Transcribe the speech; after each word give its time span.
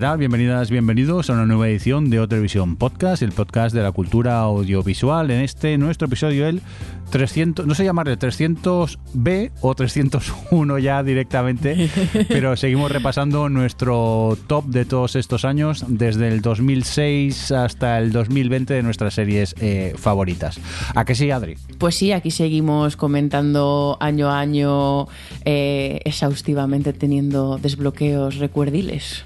Bienvenidas, 0.00 0.70
bienvenidos 0.70 1.28
a 1.28 1.34
una 1.34 1.44
nueva 1.44 1.68
edición 1.68 2.08
de 2.08 2.20
Otelevisión 2.20 2.76
Podcast, 2.76 3.22
el 3.22 3.32
podcast 3.32 3.74
de 3.74 3.82
la 3.82 3.92
cultura 3.92 4.38
audiovisual. 4.38 5.30
En 5.30 5.42
este 5.42 5.76
nuestro 5.76 6.06
episodio, 6.06 6.46
el 6.46 6.62
300, 7.10 7.66
no 7.66 7.74
sé 7.74 7.84
llamarle 7.84 8.18
300B 8.18 9.50
o 9.60 9.74
301 9.74 10.78
ya 10.78 11.02
directamente, 11.02 11.90
pero 12.28 12.56
seguimos 12.56 12.90
repasando 12.90 13.48
nuestro 13.48 14.36
top 14.46 14.66
de 14.66 14.84
todos 14.84 15.16
estos 15.16 15.44
años, 15.44 15.84
desde 15.88 16.28
el 16.28 16.40
2006 16.40 17.52
hasta 17.52 17.98
el 17.98 18.12
2020 18.12 18.74
de 18.74 18.82
nuestras 18.82 19.14
series 19.14 19.54
eh, 19.60 19.94
favoritas. 19.96 20.60
¿A 20.94 21.04
qué 21.04 21.14
sí, 21.14 21.30
Adri? 21.30 21.56
Pues 21.78 21.96
sí, 21.96 22.12
aquí 22.12 22.30
seguimos 22.30 22.96
comentando 22.96 23.96
año 24.00 24.30
a 24.30 24.40
año 24.40 25.06
eh, 25.44 26.00
exhaustivamente 26.04 26.92
teniendo 26.92 27.58
desbloqueos 27.58 28.36
recuerdiles. 28.36 29.24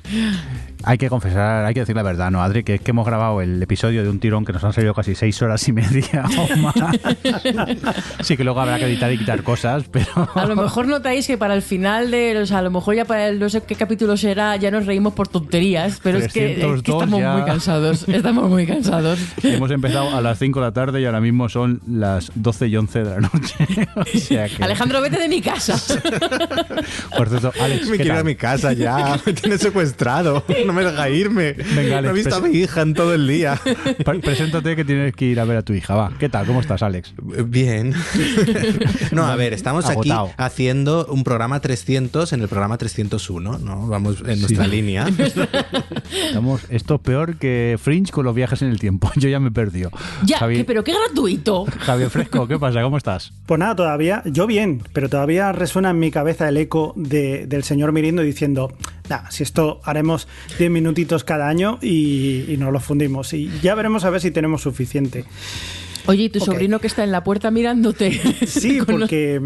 Hay 0.86 0.98
que 0.98 1.08
confesar, 1.08 1.64
hay 1.64 1.74
que 1.74 1.80
decir 1.80 1.96
la 1.96 2.02
verdad, 2.02 2.30
¿no, 2.30 2.42
Adri? 2.42 2.62
Que 2.62 2.74
es 2.74 2.80
que 2.80 2.90
hemos 2.90 3.06
grabado 3.06 3.40
el 3.40 3.62
episodio 3.62 4.02
de 4.02 4.08
un 4.10 4.20
tirón 4.20 4.44
que 4.44 4.52
nos 4.52 4.62
han 4.64 4.72
salido 4.72 4.94
casi 4.94 5.14
seis 5.14 5.40
horas 5.40 5.66
y 5.68 5.72
media 5.72 6.24
o 6.38 6.56
más. 6.56 6.74
sí 8.20 8.36
que 8.36 8.44
luego 8.44 8.60
habrá 8.60 8.78
que 8.78 8.86
editar 8.86 9.10
y 9.12 9.18
quitar 9.18 9.42
cosas, 9.42 9.84
pero... 9.90 10.28
A 10.34 10.46
lo 10.46 10.56
mejor 10.56 10.86
notáis 10.86 11.26
que 11.26 11.38
para 11.38 11.54
el 11.54 11.62
final 11.62 12.10
de... 12.10 12.38
O 12.38 12.46
sea, 12.46 12.58
a 12.58 12.62
lo 12.62 12.70
mejor 12.70 12.94
ya 12.94 13.04
para 13.04 13.28
el 13.28 13.38
no 13.38 13.48
sé 13.48 13.62
qué 13.62 13.74
capítulo 13.74 14.16
será, 14.16 14.56
ya 14.56 14.70
nos 14.70 14.84
reímos 14.84 15.14
por 15.14 15.28
tonterías, 15.28 16.00
pero 16.02 16.18
es 16.18 16.32
que, 16.32 16.52
es 16.52 16.54
que 16.56 16.60
302 16.60 17.02
estamos 17.02 17.20
ya. 17.20 17.32
muy 17.32 17.44
cansados. 17.44 18.08
Estamos 18.08 18.50
muy 18.50 18.66
cansados. 18.66 19.18
Hemos 19.42 19.70
empezado 19.70 20.14
a 20.14 20.20
las 20.20 20.38
5 20.38 20.60
de 20.60 20.66
la 20.66 20.72
tarde 20.72 21.00
y 21.00 21.06
ahora 21.06 21.20
mismo 21.20 21.48
son 21.48 21.80
las 21.88 22.30
12 22.34 22.68
y 22.68 22.76
11 22.76 23.04
de 23.04 23.10
la 23.10 23.20
noche. 23.20 23.88
O 23.96 24.04
sea 24.18 24.48
que... 24.48 24.62
Alejandro, 24.62 25.00
vete 25.00 25.18
de 25.18 25.28
mi 25.28 25.40
casa. 25.40 25.74
Por 27.16 27.28
cierto, 27.28 27.52
Alex, 27.60 27.88
Me 27.88 27.96
¿qué 27.96 28.02
quiero 28.02 28.18
a 28.18 28.24
mi 28.24 28.34
casa 28.34 28.72
ya. 28.72 29.18
Me 29.24 29.32
tiene 29.32 29.56
secuestrado. 29.56 30.44
No 30.66 30.73
me 30.74 30.84
deja 30.84 31.08
irme. 31.10 31.52
Venga, 31.52 31.98
Alex, 31.98 32.02
no 32.04 32.10
he 32.10 32.12
visto 32.12 32.36
a 32.36 32.40
mi 32.40 32.50
hija 32.58 32.82
en 32.82 32.94
todo 32.94 33.14
el 33.14 33.26
día. 33.26 33.60
Pre- 34.04 34.20
Preséntate 34.20 34.76
que 34.76 34.84
tienes 34.84 35.14
que 35.14 35.24
ir 35.26 35.40
a 35.40 35.44
ver 35.44 35.56
a 35.58 35.62
tu 35.62 35.72
hija, 35.72 35.94
va. 35.94 36.12
¿Qué 36.18 36.28
tal? 36.28 36.46
¿Cómo 36.46 36.60
estás, 36.60 36.82
Alex? 36.82 37.14
Bien. 37.46 37.94
No, 39.12 39.26
a 39.26 39.36
ver, 39.36 39.52
estamos 39.52 39.84
aquí 39.86 40.10
Agotado. 40.10 40.32
haciendo 40.36 41.06
un 41.06 41.22
programa 41.24 41.60
300 41.60 42.32
en 42.32 42.40
el 42.40 42.48
programa 42.48 42.78
301, 42.78 43.58
¿no? 43.58 43.86
Vamos 43.86 44.16
en 44.26 44.40
nuestra 44.40 44.66
línea. 44.66 45.06
Estamos, 46.28 46.62
esto 46.68 46.94
es 46.96 47.00
peor 47.00 47.36
que 47.36 47.76
Fringe 47.80 48.10
con 48.12 48.24
los 48.24 48.34
viajes 48.34 48.62
en 48.62 48.68
el 48.68 48.78
tiempo. 48.80 49.10
Yo 49.16 49.28
ya 49.28 49.40
me 49.40 49.48
he 49.48 49.52
perdido. 49.52 49.90
ya, 50.24 50.38
que- 50.48 50.64
pero 50.64 50.82
qué 50.84 50.92
gratuito. 50.94 51.64
Javier 51.80 52.10
Fresco, 52.10 52.46
¿qué 52.48 52.58
pasa? 52.58 52.82
¿Cómo 52.82 52.96
estás? 52.96 53.32
Pues 53.46 53.58
nada, 53.60 53.76
todavía, 53.76 54.22
yo 54.26 54.46
bien, 54.46 54.82
pero 54.92 55.08
todavía 55.08 55.52
resuena 55.52 55.90
en 55.90 55.98
mi 55.98 56.10
cabeza 56.10 56.48
el 56.48 56.56
eco 56.56 56.92
de- 56.96 57.46
del 57.46 57.62
señor 57.64 57.92
Mirindo 57.92 58.22
diciendo, 58.22 58.72
nah, 59.08 59.30
si 59.30 59.42
esto 59.42 59.80
haremos 59.84 60.28
10 60.58 60.70
minutitos 60.70 61.24
cada 61.24 61.48
año 61.48 61.78
y, 61.80 62.44
y 62.48 62.56
nos 62.56 62.72
lo 62.72 62.80
fundimos. 62.80 63.32
Y 63.32 63.50
ya 63.62 63.74
veremos 63.74 64.04
a 64.04 64.10
ver 64.10 64.20
si 64.20 64.30
tenemos 64.30 64.62
suficiente. 64.62 65.24
Oye, 66.06 66.24
¿y 66.24 66.28
tu 66.28 66.40
sobrino 66.40 66.78
que 66.80 66.86
está 66.86 67.02
en 67.04 67.10
la 67.12 67.24
puerta 67.24 67.50
mirándote? 67.50 68.20
Sí, 68.46 68.80
porque 68.86 69.40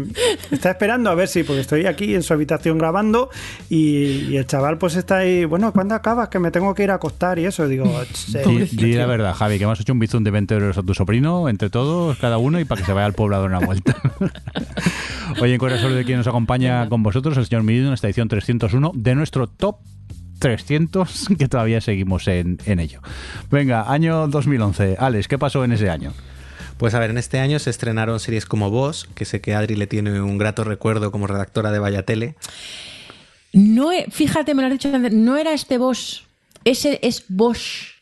está 0.51 0.71
esperando 0.71 1.09
a 1.09 1.15
ver 1.15 1.27
si, 1.27 1.43
porque 1.43 1.61
estoy 1.61 1.85
aquí 1.85 2.13
en 2.15 2.23
su 2.23 2.33
habitación 2.33 2.77
grabando 2.77 3.29
y, 3.69 4.27
y 4.29 4.37
el 4.37 4.45
chaval 4.45 4.77
pues 4.77 4.95
está 4.95 5.17
ahí, 5.17 5.45
bueno, 5.45 5.71
¿cuándo 5.71 5.95
acabas? 5.95 6.29
Que 6.29 6.39
me 6.39 6.51
tengo 6.51 6.73
que 6.75 6.83
ir 6.83 6.91
a 6.91 6.95
acostar 6.95 7.39
y 7.39 7.45
eso. 7.45 7.67
Digo, 7.67 7.85
"Ch, 8.13 8.37
Di, 8.45 8.65
di 8.75 8.93
la 8.93 9.05
verdad, 9.05 9.33
Javi, 9.33 9.57
que 9.57 9.63
hemos 9.63 9.79
hecho 9.79 9.93
un 9.93 9.99
bizum 9.99 10.23
de 10.23 10.31
20 10.31 10.53
euros 10.55 10.77
a 10.77 10.83
tu 10.83 10.93
sobrino, 10.93 11.47
entre 11.49 11.69
todos, 11.69 12.17
cada 12.17 12.37
uno, 12.37 12.59
y 12.59 12.65
para 12.65 12.81
que 12.81 12.85
se 12.85 12.93
vaya 12.93 13.05
al 13.05 13.13
poblado 13.13 13.45
en 13.45 13.51
una 13.55 13.65
vuelta. 13.65 13.95
Oye, 15.41 15.53
en 15.53 15.59
corazón 15.59 15.95
de 15.95 16.03
quien 16.03 16.17
nos 16.17 16.27
acompaña 16.27 16.87
con 16.89 17.03
vosotros, 17.03 17.37
el 17.37 17.45
señor 17.45 17.63
Mirindo, 17.63 17.87
en 17.89 17.93
esta 17.93 18.07
edición 18.07 18.27
301 18.27 18.91
de 18.95 19.15
nuestro 19.15 19.47
top 19.47 19.77
300, 20.39 21.27
que 21.37 21.47
todavía 21.47 21.81
seguimos 21.81 22.27
en, 22.27 22.57
en 22.65 22.79
ello. 22.79 23.01
Venga, 23.51 23.91
año 23.91 24.27
2011. 24.27 24.95
Alex, 24.99 25.27
¿qué 25.27 25.37
pasó 25.37 25.63
en 25.63 25.73
ese 25.73 25.89
año? 25.89 26.13
Pues 26.79 26.93
a 26.93 26.99
ver, 26.99 27.09
en 27.09 27.17
este 27.17 27.39
año 27.39 27.59
se 27.59 27.69
estrenaron 27.69 28.21
series 28.21 28.45
como 28.45 28.71
Vos, 28.71 29.07
que 29.13 29.25
sé 29.25 29.41
que 29.41 29.53
Adri 29.53 29.75
le 29.75 29.85
tiene 29.85 30.21
un 30.21 30.37
grato 30.37 30.63
recuerdo 30.63 31.11
como 31.11 31.27
redactora 31.27 31.71
de 31.71 31.79
Vaya 31.79 32.03
Tele. 32.03 32.35
No, 33.51 33.91
he- 33.91 34.05
fíjate, 34.09 34.53
me 34.55 34.61
lo 34.61 34.67
has 34.67 34.73
dicho 34.73 34.89
antes, 34.95 35.11
no 35.11 35.35
era 35.37 35.51
este 35.53 35.77
Bosch, 35.77 36.21
ese 36.63 36.99
es 37.03 37.25
Bosch, 37.27 37.95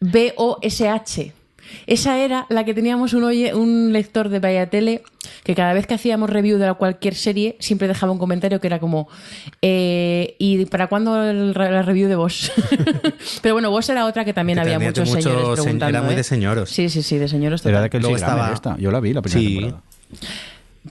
B-O-S-H. 0.00 1.32
Esa 1.86 2.18
era 2.18 2.46
la 2.48 2.64
que 2.64 2.74
teníamos 2.74 3.12
un, 3.14 3.24
oye, 3.24 3.54
un 3.54 3.92
lector 3.92 4.28
de 4.28 4.38
Vaya 4.40 4.68
Tele 4.70 5.02
que 5.44 5.54
cada 5.54 5.72
vez 5.72 5.86
que 5.86 5.94
hacíamos 5.94 6.30
review 6.30 6.58
de 6.58 6.72
cualquier 6.74 7.14
serie 7.14 7.56
siempre 7.60 7.88
dejaba 7.88 8.12
un 8.12 8.18
comentario 8.18 8.60
que 8.60 8.66
era 8.66 8.78
como 8.78 9.08
eh, 9.62 10.34
¿y 10.38 10.64
para 10.66 10.86
cuándo 10.88 11.22
el- 11.22 11.52
la 11.52 11.82
review 11.82 12.08
de 12.08 12.16
Bosch? 12.16 12.50
Pero 13.42 13.54
bueno, 13.54 13.70
Bosch 13.70 13.90
era 13.90 14.06
otra 14.06 14.24
que 14.24 14.32
también 14.32 14.56
Que 14.56 14.62
había 14.72 14.78
muchos 14.78 15.08
mucho 15.08 15.20
señores 15.22 15.46
se- 15.48 15.62
preguntando. 15.62 15.88
era 15.98 16.02
muy 16.02 16.14
¿eh? 16.14 16.16
de 16.16 16.24
señoros. 16.24 16.70
Sí, 16.70 16.88
sí, 16.88 17.02
sí, 17.02 17.18
de 17.18 17.28
señoros 17.28 17.60
Era 17.66 17.72
total. 17.78 17.82
de 17.84 17.90
que 17.90 17.98
Luego 18.00 18.16
estaba... 18.16 18.52
estaba- 18.52 18.54
esta. 18.54 18.76
Yo 18.82 18.90
la 18.90 19.00
vi 19.00 19.12
la 19.12 19.22
primera 19.22 19.40
Sí. 19.40 19.54
temporada. 19.56 19.82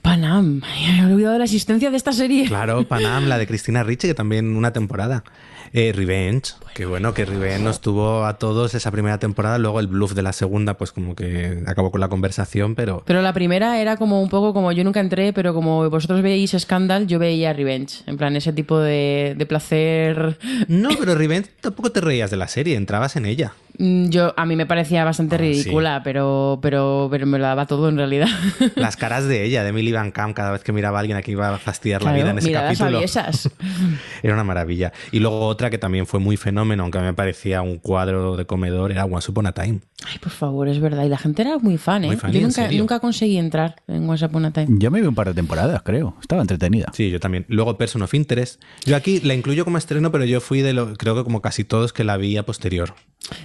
Panam, 0.02 0.60
me 0.88 0.98
he 1.00 1.04
olvidado 1.12 1.32
de 1.34 1.38
la 1.40 1.44
existencia 1.44 1.90
de 1.90 1.96
esta 1.96 2.12
serie. 2.12 2.46
Claro, 2.46 2.86
Panam, 2.86 3.26
la 3.28 3.38
de 3.38 3.46
Cristina 3.46 3.82
Ricci, 3.82 4.08
que 4.08 4.14
también 4.14 4.56
una 4.56 4.72
temporada. 4.72 5.24
Eh, 5.72 5.92
Revenge, 5.94 6.54
que 6.74 6.84
bueno, 6.84 7.14
que 7.14 7.24
Revenge 7.24 7.62
nos 7.62 7.80
tuvo 7.80 8.24
a 8.24 8.38
todos 8.38 8.74
esa 8.74 8.90
primera 8.90 9.18
temporada, 9.18 9.58
luego 9.58 9.78
el 9.78 9.86
bluff 9.86 10.14
de 10.14 10.22
la 10.22 10.32
segunda, 10.32 10.74
pues 10.74 10.90
como 10.90 11.14
que 11.14 11.62
acabó 11.66 11.92
con 11.92 12.00
la 12.00 12.08
conversación, 12.08 12.74
pero 12.74 13.02
Pero 13.06 13.22
la 13.22 13.32
primera 13.32 13.80
era 13.80 13.96
como 13.96 14.20
un 14.20 14.28
poco 14.28 14.52
como 14.52 14.72
yo 14.72 14.82
nunca 14.82 14.98
entré, 14.98 15.32
pero 15.32 15.54
como 15.54 15.88
vosotros 15.88 16.22
veis 16.22 16.56
Scandal, 16.58 17.06
yo 17.06 17.18
veía 17.20 17.52
Revenge. 17.52 18.02
En 18.06 18.16
plan, 18.16 18.34
ese 18.34 18.52
tipo 18.52 18.80
de, 18.80 19.34
de 19.36 19.46
placer. 19.46 20.38
No, 20.66 20.88
pero 20.98 21.14
Revenge 21.16 21.50
tampoco 21.60 21.92
te 21.92 22.00
reías 22.00 22.30
de 22.30 22.36
la 22.36 22.48
serie, 22.48 22.76
entrabas 22.76 23.14
en 23.14 23.26
ella. 23.26 23.52
Mm, 23.82 24.10
Yo, 24.10 24.34
a 24.36 24.44
mí 24.44 24.56
me 24.56 24.66
parecía 24.66 25.04
bastante 25.04 25.36
Ah, 25.36 25.38
sí. 25.38 25.44
ridícula, 25.44 26.02
pero, 26.04 26.58
pero, 26.60 27.08
pero 27.10 27.24
me 27.26 27.38
lo 27.38 27.44
daba 27.44 27.64
todo 27.66 27.88
en 27.88 27.96
realidad. 27.96 28.28
Las 28.76 28.96
caras 28.96 29.26
de 29.26 29.44
ella, 29.44 29.62
de 29.62 29.70
Emily 29.70 29.90
Van 29.90 30.10
Camp, 30.10 30.36
cada 30.36 30.50
vez 30.52 30.62
que 30.62 30.72
miraba 30.72 30.98
a 30.98 31.00
alguien 31.00 31.16
a 31.16 31.22
quien 31.22 31.36
iba 31.38 31.54
a 31.54 31.58
fastidiar 31.58 32.02
la 32.02 32.12
vida 32.12 32.30
en 32.30 32.38
ese 32.38 32.52
capítulo. 32.52 32.98
aviesas. 32.98 33.48
Era 34.22 34.34
una 34.34 34.44
maravilla. 34.44 34.92
Y 35.12 35.20
luego 35.20 35.40
otra 35.46 35.70
que 35.70 35.78
también 35.78 36.06
fue 36.06 36.20
muy 36.20 36.36
fenómeno, 36.36 36.82
aunque 36.82 36.98
a 36.98 37.00
mí 37.00 37.06
me 37.06 37.14
parecía 37.14 37.62
un 37.62 37.78
cuadro 37.78 38.36
de 38.36 38.44
comedor, 38.44 38.90
era 38.92 39.06
Once 39.06 39.30
Upon 39.30 39.46
a 39.46 39.52
Time. 39.52 39.80
Ay, 40.06 40.18
por 40.18 40.32
favor, 40.32 40.68
es 40.68 40.78
verdad. 40.78 41.04
Y 41.04 41.08
la 41.08 41.18
gente 41.18 41.42
era 41.42 41.58
muy 41.58 41.78
fan, 41.78 42.04
¿eh? 42.04 42.08
Muy 42.08 42.16
fan, 42.16 42.32
yo 42.32 42.38
¿en 42.38 42.44
nunca, 42.46 42.70
nunca 42.72 43.00
conseguí 43.00 43.38
entrar 43.38 43.76
en 43.88 44.08
WhatsApp 44.08 44.30
Upon 44.30 44.44
a 44.46 44.50
Time. 44.52 44.66
Yo 44.78 44.90
me 44.90 45.00
vi 45.00 45.06
un 45.06 45.14
par 45.14 45.28
de 45.28 45.34
temporadas, 45.34 45.82
creo. 45.82 46.16
Estaba 46.20 46.42
entretenida. 46.42 46.88
Sí, 46.92 47.10
yo 47.10 47.18
también. 47.18 47.46
Luego 47.48 47.76
Person 47.78 48.02
of 48.02 48.12
Interest. 48.14 48.62
Yo 48.84 48.96
aquí 48.96 49.20
la 49.20 49.34
incluyo 49.34 49.64
como 49.64 49.78
estreno, 49.78 50.10
pero 50.12 50.24
yo 50.26 50.40
fui 50.40 50.60
de 50.60 50.72
lo, 50.74 50.94
creo 50.98 51.14
que 51.14 51.24
como 51.24 51.40
casi 51.40 51.64
todos 51.64 51.92
que 51.94 52.04
la 52.04 52.16
vi 52.18 52.36
a 52.36 52.44
posterior. 52.44 52.94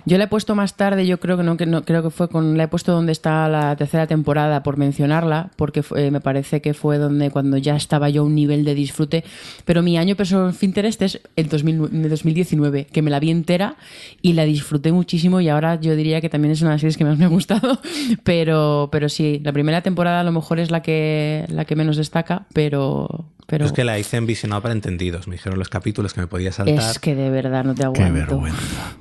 Yo 0.06 0.18
la 0.18 0.25
he 0.26 0.28
puesto 0.28 0.54
más 0.56 0.76
tarde, 0.76 1.08
yo 1.08 1.20
creo 1.20 1.38
que 1.38 1.44
no, 1.44 1.58
que 1.58 1.66
no 1.66 1.84
creo 1.84 2.04
que 2.04 2.10
fue 2.12 2.28
con 2.30 2.58
la 2.58 2.64
he 2.66 2.68
puesto 2.68 2.92
donde 2.92 3.12
está 3.14 3.48
la 3.50 3.76
tercera 3.76 4.06
temporada 4.06 4.62
por 4.62 4.78
mencionarla, 4.78 5.52
porque 5.56 5.82
fue- 5.82 6.12
me 6.12 6.20
parece 6.22 6.62
que 6.62 6.74
fue 6.74 6.98
donde 6.98 7.32
cuando 7.32 7.58
ya 7.58 7.76
estaba 7.76 8.10
yo 8.10 8.22
a 8.22 8.26
un 8.26 8.36
nivel 8.36 8.66
de 8.66 8.76
disfrute, 8.76 9.24
pero 9.66 9.82
mi 9.82 9.98
año 9.98 10.16
Person 10.16 10.50
of 10.50 10.62
Interest 10.64 11.02
es 11.02 11.22
el 11.36 11.48
2000 11.50 11.90
de 12.04 12.10
2019, 12.10 12.86
que 12.86 13.02
me 13.02 13.10
la 13.10 13.20
vi 13.20 13.32
entera 13.32 13.78
y 14.22 14.34
la 14.34 14.44
disfruté 14.44 14.92
muchísimo 14.92 15.42
y 15.42 15.50
ahora 15.50 15.80
yo 15.80 15.96
diría 15.96 16.22
que 16.22 16.30
también 16.30 16.52
es 16.52 16.62
una 16.62 16.72
de 16.72 16.76
las 16.76 16.82
series 16.82 16.98
que 16.98 17.06
más 17.06 17.18
me 17.18 17.26
ha 17.26 17.30
gustado, 17.30 17.80
pero 18.24 18.90
pero 18.92 19.10
sí, 19.10 19.40
la 19.44 19.52
primera 19.54 19.82
temporada 19.82 20.20
a 20.20 20.24
lo 20.24 20.32
mejor 20.32 20.60
es 20.60 20.72
la 20.72 20.82
que 20.82 21.46
la 21.50 21.66
que 21.66 21.76
menos 21.76 21.98
destaca, 21.98 22.46
pero 22.54 23.26
pero 23.48 23.66
Es 23.66 23.72
que 23.74 23.84
la 23.84 24.00
hice 24.00 24.18
en 24.18 24.26
visionado 24.26 24.64
para 24.64 24.74
entendidos. 24.74 25.28
Me 25.28 25.36
dijeron 25.36 25.60
los 25.60 25.70
capítulos 25.70 26.16
que 26.16 26.22
me 26.22 26.26
podía 26.26 26.52
saltar. 26.52 26.80
es 26.92 26.98
que 26.98 27.14
de 27.14 27.30
verdad 27.30 27.64
no 27.64 27.76
te 27.76 27.82
Qué 27.82 27.86
aguanto. 27.86 28.14
vergüenza. 28.42 28.96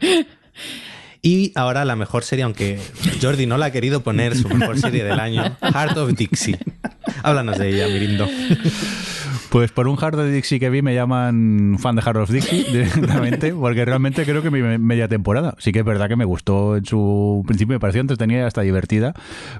Y 1.20 1.50
ahora 1.56 1.84
la 1.84 1.96
mejor 1.96 2.22
serie, 2.22 2.44
aunque 2.44 2.78
Jordi 3.20 3.46
no 3.46 3.58
la 3.58 3.66
ha 3.66 3.70
querido 3.72 4.02
poner 4.02 4.36
su 4.36 4.48
mejor 4.48 4.78
serie 4.78 5.02
del 5.02 5.18
año, 5.18 5.42
Heart 5.60 5.96
of 5.98 6.12
Dixie. 6.16 6.56
Háblanos 7.24 7.58
de 7.58 7.70
ella, 7.70 7.88
Mirindo. 7.88 8.28
Pues 9.50 9.72
por 9.72 9.88
un 9.88 9.96
Hard 10.00 10.14
of 10.20 10.30
Dixie 10.30 10.60
que 10.60 10.68
vi 10.70 10.82
me 10.82 10.94
llaman 10.94 11.76
fan 11.80 11.96
de 11.96 12.02
Hard 12.04 12.18
of 12.18 12.30
Dixie 12.30 12.64
directamente, 12.70 13.52
porque 13.52 13.84
realmente 13.84 14.24
creo 14.24 14.42
que 14.42 14.50
mi 14.50 14.60
me- 14.60 14.78
media 14.78 15.08
temporada. 15.08 15.54
Sí 15.58 15.72
que 15.72 15.78
es 15.80 15.84
verdad 15.84 16.06
que 16.08 16.16
me 16.16 16.24
gustó 16.26 16.76
en 16.76 16.84
su 16.84 17.42
principio, 17.46 17.74
me 17.74 17.80
pareció 17.80 18.00
entretenida 18.02 18.40
y 18.40 18.42
hasta 18.44 18.60
divertida, 18.60 19.14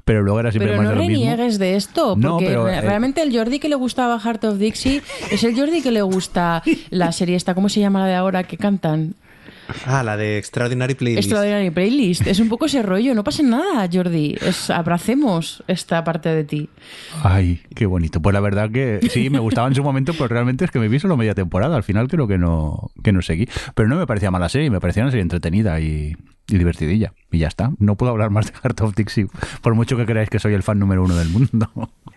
pero 0.05 0.23
luego 0.23 0.39
era 0.41 0.53
siempre 0.53 0.73
Pero 0.73 0.83
más 0.83 0.85
no 0.85 0.91
de 0.91 0.97
lo 1.07 1.09
mismo. 1.09 1.25
reniegues 1.25 1.59
de 1.59 1.75
esto, 1.77 2.11
porque 2.15 2.21
No, 2.27 2.39
pero, 2.39 2.69
eh, 2.69 2.81
realmente 2.83 3.23
el 3.23 3.35
Jordi 3.37 3.59
que 3.59 3.69
le 3.69 3.77
gustaba 3.77 4.21
Heart 4.21 4.45
of 4.45 4.59
Dixie 4.59 5.03
es 5.31 5.43
el 5.43 5.57
Jordi 5.59 5.81
que 5.83 5.91
le 5.91 6.03
gusta 6.03 6.63
la 6.91 7.11
serie 7.13 7.35
esta, 7.35 7.55
¿cómo 7.55 7.69
se 7.69 7.81
llama 7.81 8.01
la 8.01 8.07
de 8.07 8.15
ahora 8.15 8.45
que 8.45 8.59
cantan? 8.59 9.15
Ah, 9.87 10.03
la 10.03 10.17
de 10.17 10.39
Extraordinary 10.39 10.95
Playlist. 10.95 11.25
Extraordinary 11.27 11.71
Playlist. 11.71 12.27
Es 12.27 12.41
un 12.41 12.49
poco 12.49 12.67
ese 12.67 12.83
rollo. 12.83 13.15
No 13.15 13.25
pasa 13.25 13.43
nada, 13.43 13.89
Jordi. 13.93 14.37
Es, 14.41 14.71
abracemos 14.71 15.63
esta 15.69 16.05
parte 16.05 16.29
de 16.31 16.45
ti. 16.45 16.69
Ay, 17.23 17.63
qué 17.75 17.87
bonito. 17.87 18.21
Pues 18.21 18.35
la 18.35 18.41
verdad 18.41 18.71
que 18.71 19.01
sí, 19.11 19.31
me 19.31 19.39
gustaba 19.39 19.69
en 19.69 19.75
su 19.75 19.83
momento, 19.83 20.13
pero 20.15 20.29
realmente 20.29 20.65
es 20.65 20.71
que 20.71 20.79
me 20.79 20.89
vi 20.89 20.99
solo 20.99 21.17
media 21.17 21.35
temporada. 21.35 21.77
Al 21.77 21.83
final 21.83 22.09
creo 22.09 22.27
que 22.27 22.39
no, 22.39 22.91
que 23.03 23.13
no 23.13 23.23
seguí. 23.23 23.49
Pero 23.75 23.89
no 23.89 23.97
me 23.97 24.07
parecía 24.07 24.31
mala 24.31 24.49
serie, 24.49 24.71
me 24.71 24.81
parecía 24.81 25.03
una 25.03 25.11
serie 25.11 25.23
entretenida 25.23 25.81
y, 25.81 26.17
y 26.49 26.59
divertidilla. 26.59 27.13
Y 27.31 27.39
ya 27.39 27.49
está. 27.49 27.71
No 27.79 27.97
puedo 27.97 28.13
hablar 28.13 28.31
más 28.31 28.47
de 28.47 28.53
Heart 28.63 28.81
of 28.81 28.95
Dixie, 28.95 29.27
por 29.63 29.75
mucho 29.75 29.97
que 29.97 30.07
creáis 30.07 30.31
que 30.31 30.39
soy 30.39 30.55
el 30.55 30.63
fan 30.63 30.79
número 30.79 31.05
uno 31.05 31.15
del 31.17 31.29
mundo. 31.29 31.71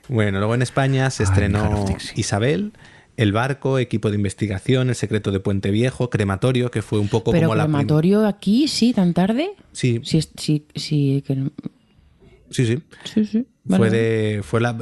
Bueno, 0.07 0.39
luego 0.39 0.55
en 0.55 0.61
España 0.61 1.09
se 1.09 1.23
Ay, 1.23 1.29
estrenó. 1.29 1.85
Isabel, 2.15 2.73
El 3.21 3.31
Barco, 3.33 3.77
Equipo 3.79 4.09
de 4.09 4.15
Investigación, 4.15 4.89
El 4.89 4.95
Secreto 4.95 5.31
de 5.31 5.39
Puente 5.39 5.69
Viejo, 5.71 6.09
Crematorio, 6.09 6.71
que 6.71 6.81
fue 6.81 6.99
un 6.99 7.07
poco 7.07 7.31
Pero 7.31 7.47
como 7.47 7.55
la... 7.55 7.63
crematorio 7.65 8.25
aquí, 8.25 8.67
sí, 8.67 8.93
tan 8.93 9.13
tarde. 9.13 9.51
Sí, 9.73 10.01
Sí, 10.03 10.21
sí, 10.37 10.65
sí. 10.75 11.23
que- 11.27 11.49
sí, 12.49 12.65
sí. 12.65 12.79
sí, 13.05 13.25
sí. 13.25 13.45
Fue 13.67 13.77
Vale. 13.77 13.91
de... 13.97 14.41
Fue 14.43 14.59
la... 14.59 14.75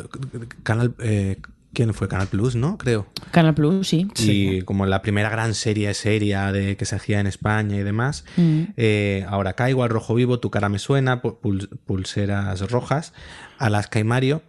Canal... 0.63 0.93
eh, 0.99 1.37
¿Quién 1.73 1.93
fue? 1.93 2.07
Canal 2.07 2.27
Plus, 2.27 2.55
¿no? 2.55 2.77
Creo. 2.79 3.07
Canal 3.31 3.53
Plus, 3.53 3.87
sí. 3.87 4.07
Y 4.17 4.61
como 4.63 4.85
la 4.87 5.01
primera 5.03 5.29
gran 5.29 5.53
serie 5.53 5.93
seria 5.93 6.51
de 6.51 6.75
que 6.77 6.85
se 6.85 6.95
hacía 6.95 7.19
en 7.19 7.27
España 7.27 7.75
y 7.77 7.83
demás. 7.83 8.25
Mm. 8.37 8.61
Eh, 8.75 9.25
ahora 9.29 9.53
caigo 9.53 9.83
al 9.83 9.89
rojo 9.89 10.15
vivo, 10.15 10.39
tu 10.39 10.49
cara 10.49 10.67
me 10.69 10.79
suena, 10.79 11.21
pu- 11.21 11.37
pul- 11.39 11.69
pulseras 11.85 12.71
rojas, 12.71 13.13
Alaska 13.59 13.99
y 13.99 14.03
Mario. 14.03 14.41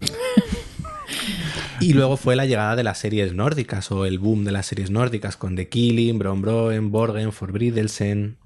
y 1.80 1.92
luego 1.92 2.16
fue 2.16 2.36
la 2.36 2.46
llegada 2.46 2.76
de 2.76 2.82
las 2.84 2.98
series 2.98 3.32
nórdicas 3.34 3.90
o 3.92 4.04
el 4.06 4.18
boom 4.18 4.44
de 4.44 4.52
las 4.52 4.66
series 4.66 4.90
nórdicas 4.90 5.36
con 5.36 5.56
The 5.56 5.68
Killing, 5.68 6.18
Bron 6.18 6.42
Broen, 6.42 6.90
Borgen, 6.90 7.32
Forbrydelsen. 7.32 8.36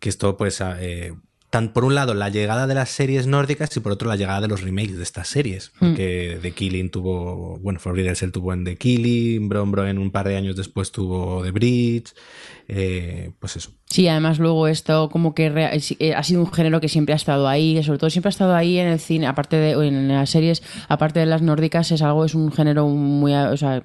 Que 0.00 0.08
esto, 0.08 0.36
pues, 0.36 0.60
a- 0.60 0.82
eh, 0.82 1.14
tan, 1.56 1.72
por 1.72 1.84
un 1.84 1.94
lado 1.94 2.12
la 2.12 2.28
llegada 2.28 2.66
de 2.66 2.74
las 2.74 2.90
series 2.90 3.26
nórdicas 3.26 3.74
y 3.74 3.80
por 3.80 3.92
otro 3.92 4.08
la 4.08 4.16
llegada 4.16 4.42
de 4.42 4.48
los 4.48 4.62
remakes 4.62 4.96
de 4.98 5.02
estas 5.02 5.28
series. 5.28 5.72
Porque 5.78 6.38
The 6.42 6.50
Killing 6.50 6.90
tuvo, 6.90 7.58
bueno, 7.58 7.80
Forbrydelsen 7.80 8.30
tuvo 8.30 8.52
en 8.52 8.64
The 8.64 8.76
Killing, 8.76 9.48
Bron 9.48 9.70
Broen 9.70 9.98
un 9.98 10.10
par 10.10 10.28
de 10.28 10.36
años 10.36 10.54
después 10.54 10.92
tuvo 10.92 11.42
The 11.42 11.52
Bridge. 11.52 12.12
eh, 12.68 13.30
pues 13.38 13.56
eso. 13.56 13.70
Sí, 13.86 14.06
además 14.06 14.38
luego 14.38 14.68
esto 14.68 15.08
como 15.08 15.34
que 15.34 15.46
eh, 15.98 16.14
ha 16.14 16.22
sido 16.22 16.42
un 16.42 16.52
género 16.52 16.80
que 16.80 16.88
siempre 16.88 17.14
ha 17.14 17.16
estado 17.16 17.48
ahí, 17.48 17.82
sobre 17.82 17.98
todo 17.98 18.10
siempre 18.10 18.28
ha 18.28 18.30
estado 18.30 18.54
ahí 18.54 18.78
en 18.78 18.88
el 18.88 18.98
cine, 18.98 19.26
aparte 19.26 19.56
de 19.56 19.70
en 19.86 20.08
las 20.08 20.28
series, 20.28 20.62
aparte 20.88 21.20
de 21.20 21.26
las 21.26 21.40
nórdicas, 21.40 21.90
es 21.90 22.02
algo, 22.02 22.24
es 22.24 22.34
un 22.34 22.52
género 22.52 22.86
muy, 22.88 23.32
o 23.32 23.56
sea, 23.56 23.82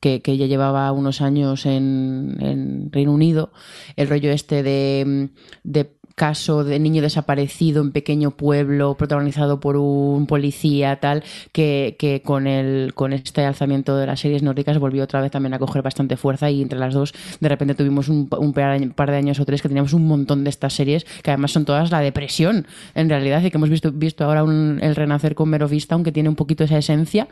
que, 0.00 0.20
que 0.20 0.36
ya 0.36 0.46
llevaba 0.46 0.92
unos 0.92 1.20
años 1.22 1.64
en, 1.66 2.36
en 2.40 2.92
Reino 2.92 3.12
Unido, 3.12 3.52
el 3.96 4.08
rollo 4.08 4.30
este 4.30 4.62
de, 4.62 5.30
de 5.64 5.97
caso 6.18 6.64
de 6.64 6.78
niño 6.78 7.00
desaparecido 7.00 7.80
en 7.80 7.92
pequeño 7.92 8.32
pueblo 8.32 8.94
protagonizado 8.98 9.58
por 9.60 9.76
un 9.78 10.26
policía 10.26 11.00
tal 11.00 11.24
que, 11.52 11.96
que 11.98 12.20
con 12.20 12.46
el 12.46 12.92
con 12.94 13.14
este 13.14 13.44
alzamiento 13.46 13.96
de 13.96 14.06
las 14.06 14.20
series 14.20 14.42
nórdicas 14.42 14.78
volvió 14.78 15.04
otra 15.04 15.22
vez 15.22 15.30
también 15.30 15.54
a 15.54 15.58
coger 15.58 15.80
bastante 15.80 16.18
fuerza 16.18 16.50
y 16.50 16.60
entre 16.60 16.78
las 16.78 16.92
dos 16.92 17.14
de 17.40 17.48
repente 17.48 17.74
tuvimos 17.74 18.08
un, 18.10 18.28
un 18.38 18.52
par 18.52 19.10
de 19.10 19.16
años 19.16 19.40
o 19.40 19.46
tres 19.46 19.62
que 19.62 19.68
teníamos 19.68 19.94
un 19.94 20.06
montón 20.06 20.44
de 20.44 20.50
estas 20.50 20.74
series 20.74 21.04
que 21.22 21.30
además 21.30 21.52
son 21.52 21.64
todas 21.64 21.90
la 21.90 22.00
depresión 22.00 22.66
en 22.94 23.08
realidad 23.08 23.40
y 23.42 23.50
que 23.50 23.56
hemos 23.56 23.70
visto 23.70 23.90
visto 23.92 24.24
ahora 24.24 24.44
un- 24.44 24.80
el 24.82 24.94
renacer 24.96 25.34
con 25.34 25.48
Merovista 25.48 25.94
aunque 25.94 26.12
tiene 26.12 26.28
un 26.28 26.36
poquito 26.36 26.64
esa 26.64 26.76
esencia 26.76 27.28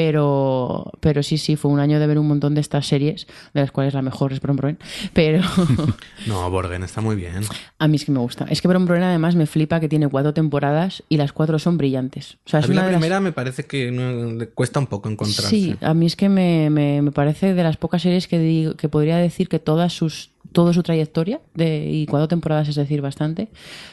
pero 0.00 0.90
pero 1.00 1.22
sí 1.22 1.36
sí 1.38 1.56
fue 1.56 1.70
un 1.70 1.80
año 1.80 1.98
de 2.00 2.06
ver 2.06 2.18
un 2.18 2.28
montón 2.28 2.54
de 2.54 2.60
estas 2.60 2.86
series 2.86 3.26
de 3.54 3.60
las 3.60 3.72
cuales 3.72 3.92
la 3.94 4.02
mejor 4.02 4.32
es 4.32 4.40
Bron 4.40 4.56
Broen 4.56 4.78
pero 5.12 5.42
No, 6.26 6.48
Borgen 6.50 6.82
está 6.84 7.00
muy 7.00 7.16
bien. 7.16 7.42
A 7.78 7.88
mí 7.88 7.96
es 7.96 8.04
que 8.04 8.12
me 8.12 8.19
gusta. 8.20 8.46
Es 8.48 8.62
que 8.62 8.68
Bron 8.68 8.86
Broen 8.86 9.02
además 9.02 9.34
me 9.36 9.46
flipa 9.46 9.80
que 9.80 9.88
tiene 9.88 10.08
cuatro 10.08 10.32
temporadas 10.34 11.02
y 11.08 11.16
las 11.16 11.32
cuatro 11.32 11.58
son 11.58 11.76
brillantes. 11.78 12.38
O 12.46 12.50
sea, 12.50 12.58
A 12.58 12.62
es 12.62 12.68
mí 12.68 12.72
una 12.72 12.82
la 12.82 12.86
de 12.86 12.92
las- 12.92 13.00
primera 13.00 13.20
me 13.20 13.32
parece 13.32 13.64
que 13.64 13.90
no- 13.90 14.32
le 14.32 14.48
cuesta 14.48 14.78
un 14.80 14.86
poco 14.86 15.08
encontrarse. 15.08 15.48
Sí, 15.50 15.76
a 15.80 15.94
mí 15.94 16.06
es 16.06 16.16
que 16.16 16.28
me, 16.28 16.70
me- 16.70 17.02
me 17.02 17.10
parece 17.12 17.54
de 17.54 17.62
las 17.62 17.76
pocas 17.76 18.02
series 18.02 18.28
que, 18.28 18.38
digo, 18.38 18.74
que 18.76 18.88
podría 18.88 19.16
decir 19.18 19.48
que 19.48 19.58
todas 19.58 19.92
sus 19.92 20.30
toda 20.52 20.72
su 20.72 20.82
trayectoria 20.82 21.40
de, 21.54 21.86
y 21.88 22.06
cuatro 22.06 22.26
temporadas, 22.26 22.68
es 22.68 22.74
decir, 22.74 23.00
bastante, 23.02 23.50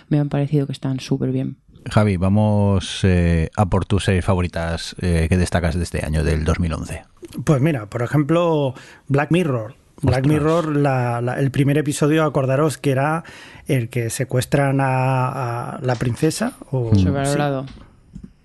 me 0.10 0.18
han 0.18 0.28
parecido 0.30 0.66
que 0.66 0.72
están 0.74 1.00
súper 1.00 1.32
bien. 1.32 1.58
Javi, 1.88 2.18
vamos 2.18 3.02
eh, 3.04 3.50
a 3.56 3.68
por 3.68 3.86
tus 3.86 4.06
series 4.06 4.26
favoritas 4.26 4.96
eh, 5.02 5.28
que 5.30 5.38
destacas 5.38 5.76
de 5.76 5.84
este 5.84 6.04
año, 6.04 6.24
del 6.24 6.44
2011. 6.46 7.04
Pues 7.46 7.62
mira, 7.62 7.86
por 7.90 8.02
ejemplo, 8.02 8.74
Black 9.08 9.30
Mirror. 9.32 9.76
Black 10.02 10.26
Ostras. 10.26 10.28
Mirror, 10.28 10.76
la- 10.76 11.22
la- 11.22 11.40
el 11.40 11.50
primer 11.52 11.78
episodio, 11.78 12.24
acordaros 12.24 12.78
que 12.78 12.92
era 12.92 13.24
el 13.68 13.90
que 13.90 14.10
secuestran 14.10 14.80
a, 14.80 15.76
a 15.76 15.80
la 15.82 15.96
princesa. 15.96 16.54
O, 16.72 16.94
Sobrevalorado. 16.96 17.66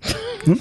sí. 0.01 0.53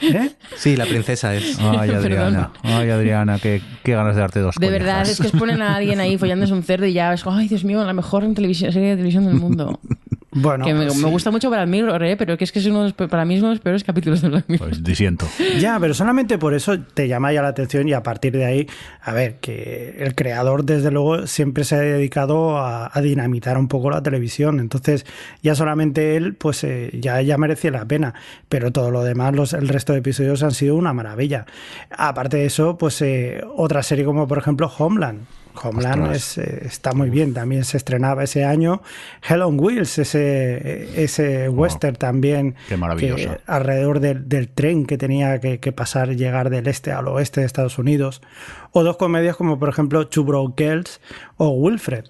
¿Eh? 0.00 0.30
Sí, 0.56 0.76
la 0.76 0.86
princesa 0.86 1.34
es. 1.34 1.58
Ay, 1.60 1.90
Adriana, 1.90 2.50
ay, 2.62 2.88
Adriana, 2.90 3.38
qué, 3.38 3.60
qué 3.84 3.92
ganas 3.94 4.14
de 4.14 4.20
darte 4.22 4.40
dos 4.40 4.54
De 4.58 4.70
verdad, 4.70 5.02
es 5.08 5.20
que 5.20 5.28
ponen 5.36 5.60
a 5.62 5.74
alguien 5.76 6.00
ahí 6.00 6.16
follándose 6.18 6.52
un 6.54 6.62
cerdo 6.62 6.86
y 6.86 6.92
ya 6.94 7.12
es 7.12 7.22
como, 7.22 7.36
ay, 7.36 7.48
Dios 7.48 7.64
mío, 7.64 7.84
la 7.84 7.92
mejor 7.92 8.24
en 8.24 8.34
televisión, 8.34 8.72
serie 8.72 8.90
de 8.90 8.96
televisión 8.96 9.26
del 9.26 9.34
mundo. 9.34 9.78
Bueno, 10.34 10.64
que 10.64 10.72
me, 10.72 10.86
pues 10.86 10.96
me 10.96 11.04
sí. 11.04 11.10
gusta 11.10 11.30
mucho 11.30 11.50
Black 11.50 11.68
Mirror, 11.68 12.02
¿eh? 12.04 12.16
pero 12.16 12.38
que 12.38 12.44
es 12.44 12.52
que 12.52 12.58
es 12.58 12.66
uno 12.66 12.84
de 12.84 12.94
los 12.98 13.10
para 13.10 13.24
mí 13.24 13.34
es 13.34 13.40
uno 13.40 13.50
de 13.50 13.56
los 13.56 13.62
peores 13.62 13.84
capítulos 13.84 14.22
de 14.22 14.28
Black 14.28 14.44
Mirror. 14.48 14.68
Pues 14.70 14.82
disiento. 14.82 15.26
Ya, 15.60 15.78
pero 15.78 15.92
solamente 15.92 16.38
por 16.38 16.54
eso 16.54 16.80
te 16.80 17.06
llama 17.06 17.32
ya 17.32 17.42
la 17.42 17.48
atención 17.48 17.86
y 17.88 17.92
a 17.92 18.02
partir 18.02 18.32
de 18.32 18.44
ahí, 18.44 18.66
a 19.02 19.12
ver, 19.12 19.36
que 19.40 19.96
el 19.98 20.14
creador 20.14 20.64
desde 20.64 20.90
luego 20.90 21.26
siempre 21.26 21.64
se 21.64 21.74
ha 21.74 21.80
dedicado 21.80 22.56
a, 22.58 22.90
a 22.92 23.00
dinamitar 23.02 23.58
un 23.58 23.68
poco 23.68 23.90
la 23.90 24.02
televisión, 24.02 24.58
entonces 24.58 25.04
ya 25.42 25.54
solamente 25.54 26.16
él 26.16 26.34
pues 26.34 26.64
eh, 26.64 26.90
ya, 26.94 27.20
ya 27.20 27.36
merecía 27.36 27.70
la 27.70 27.84
pena, 27.84 28.14
pero 28.48 28.72
todo 28.72 28.90
lo 28.90 29.04
demás, 29.04 29.34
los, 29.34 29.52
el 29.52 29.68
resto 29.68 29.92
de 29.92 29.98
episodios 29.98 30.42
han 30.42 30.52
sido 30.52 30.76
una 30.76 30.92
maravilla. 30.92 31.46
Aparte 31.90 32.38
de 32.38 32.46
eso, 32.46 32.78
pues 32.78 33.02
eh, 33.02 33.42
otra 33.54 33.82
serie 33.82 34.04
como 34.04 34.26
por 34.26 34.38
ejemplo 34.38 34.72
Homeland. 34.78 35.26
Homeland 35.60 36.14
es, 36.14 36.38
eh, 36.38 36.62
está 36.64 36.92
muy 36.92 37.10
bien, 37.10 37.34
también 37.34 37.64
se 37.64 37.76
estrenaba 37.76 38.24
ese 38.24 38.44
año. 38.44 38.82
Hell 39.28 39.42
on 39.42 39.58
Wheels, 39.58 39.98
ese, 39.98 41.02
ese 41.02 41.48
western 41.48 41.96
también. 41.96 42.54
Qué 42.68 42.76
maravilloso. 42.76 43.30
que 43.30 43.40
alrededor 43.46 44.00
del, 44.00 44.28
del 44.28 44.48
tren 44.48 44.86
que 44.86 44.98
tenía 44.98 45.40
que, 45.40 45.60
que 45.60 45.72
pasar, 45.72 46.16
llegar 46.16 46.50
del 46.50 46.66
este 46.66 46.92
al 46.92 47.08
oeste 47.08 47.40
de 47.40 47.46
Estados 47.46 47.78
Unidos. 47.78 48.22
O 48.72 48.82
dos 48.84 48.96
comedias 48.96 49.36
como 49.36 49.58
por 49.58 49.68
ejemplo 49.68 50.06
Two 50.08 50.24
Broke 50.24 50.64
Girls 50.64 51.00
o 51.36 51.50
Wilfred. 51.50 52.04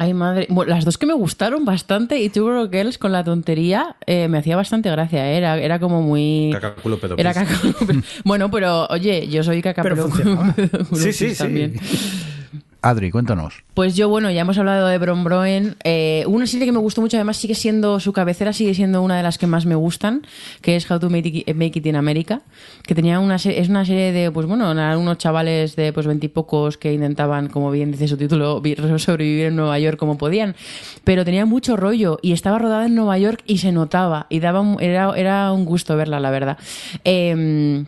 Ay, 0.00 0.14
madre. 0.14 0.46
Bueno, 0.48 0.70
las 0.70 0.84
dos 0.84 0.96
que 0.96 1.06
me 1.06 1.12
gustaron 1.12 1.64
bastante 1.64 2.20
y 2.20 2.28
Two 2.28 2.46
Broke 2.46 2.76
Girls 2.76 2.98
con 2.98 3.10
la 3.10 3.24
tontería 3.24 3.96
eh, 4.06 4.28
me 4.28 4.38
hacía 4.38 4.54
bastante 4.54 4.88
gracia. 4.92 5.28
¿eh? 5.32 5.38
Era, 5.38 5.58
era 5.58 5.80
como 5.80 6.02
muy. 6.02 6.50
Cacaculo. 6.52 7.00
Era 7.16 7.34
cacaculo. 7.34 7.74
Bueno, 8.24 8.48
pero 8.48 8.86
oye, 8.86 9.26
yo 9.26 9.42
soy 9.42 9.60
cacaculo 9.60 10.08
Sí, 10.94 11.12
sí, 11.12 11.30
sí. 11.30 11.38
también. 11.38 11.74
Adri, 12.80 13.10
cuéntanos. 13.10 13.64
Pues 13.74 13.96
yo, 13.96 14.08
bueno, 14.08 14.30
ya 14.30 14.42
hemos 14.42 14.56
hablado 14.56 14.86
de 14.86 14.98
Bron 14.98 15.24
Broen. 15.24 15.74
Eh, 15.82 16.22
una 16.28 16.46
serie 16.46 16.64
que 16.64 16.70
me 16.72 16.78
gustó 16.78 17.00
mucho, 17.00 17.16
además 17.16 17.36
sigue 17.36 17.56
siendo 17.56 17.98
su 17.98 18.12
cabecera, 18.12 18.52
sigue 18.52 18.72
siendo 18.72 19.02
una 19.02 19.16
de 19.16 19.24
las 19.24 19.36
que 19.36 19.48
más 19.48 19.66
me 19.66 19.74
gustan, 19.74 20.24
que 20.62 20.76
es 20.76 20.88
How 20.88 21.00
to 21.00 21.10
Make 21.10 21.44
It, 21.46 21.86
in 21.86 21.96
America, 21.96 22.40
que 22.84 22.94
tenía 22.94 23.18
una 23.18 23.34
es 23.34 23.68
una 23.68 23.84
serie 23.84 24.12
de, 24.12 24.30
pues 24.30 24.46
bueno, 24.46 24.70
unos 24.70 25.18
chavales 25.18 25.74
de 25.74 25.92
pues 25.92 26.06
veintipocos 26.06 26.78
que 26.78 26.92
intentaban, 26.92 27.48
como 27.48 27.72
bien 27.72 27.90
dice 27.90 28.06
su 28.06 28.16
título, 28.16 28.60
vi- 28.60 28.76
sobrevivir 28.98 29.46
en 29.46 29.56
Nueva 29.56 29.78
York 29.80 29.98
como 29.98 30.16
podían, 30.16 30.54
pero 31.02 31.24
tenía 31.24 31.46
mucho 31.46 31.76
rollo 31.76 32.18
y 32.22 32.32
estaba 32.32 32.58
rodada 32.60 32.86
en 32.86 32.94
Nueva 32.94 33.18
York 33.18 33.42
y 33.46 33.58
se 33.58 33.72
notaba 33.72 34.26
y 34.30 34.38
daba 34.38 34.64
era, 34.80 35.12
era 35.16 35.52
un 35.52 35.64
gusto 35.64 35.96
verla, 35.96 36.20
la 36.20 36.30
verdad. 36.30 36.58
Eh, 37.04 37.84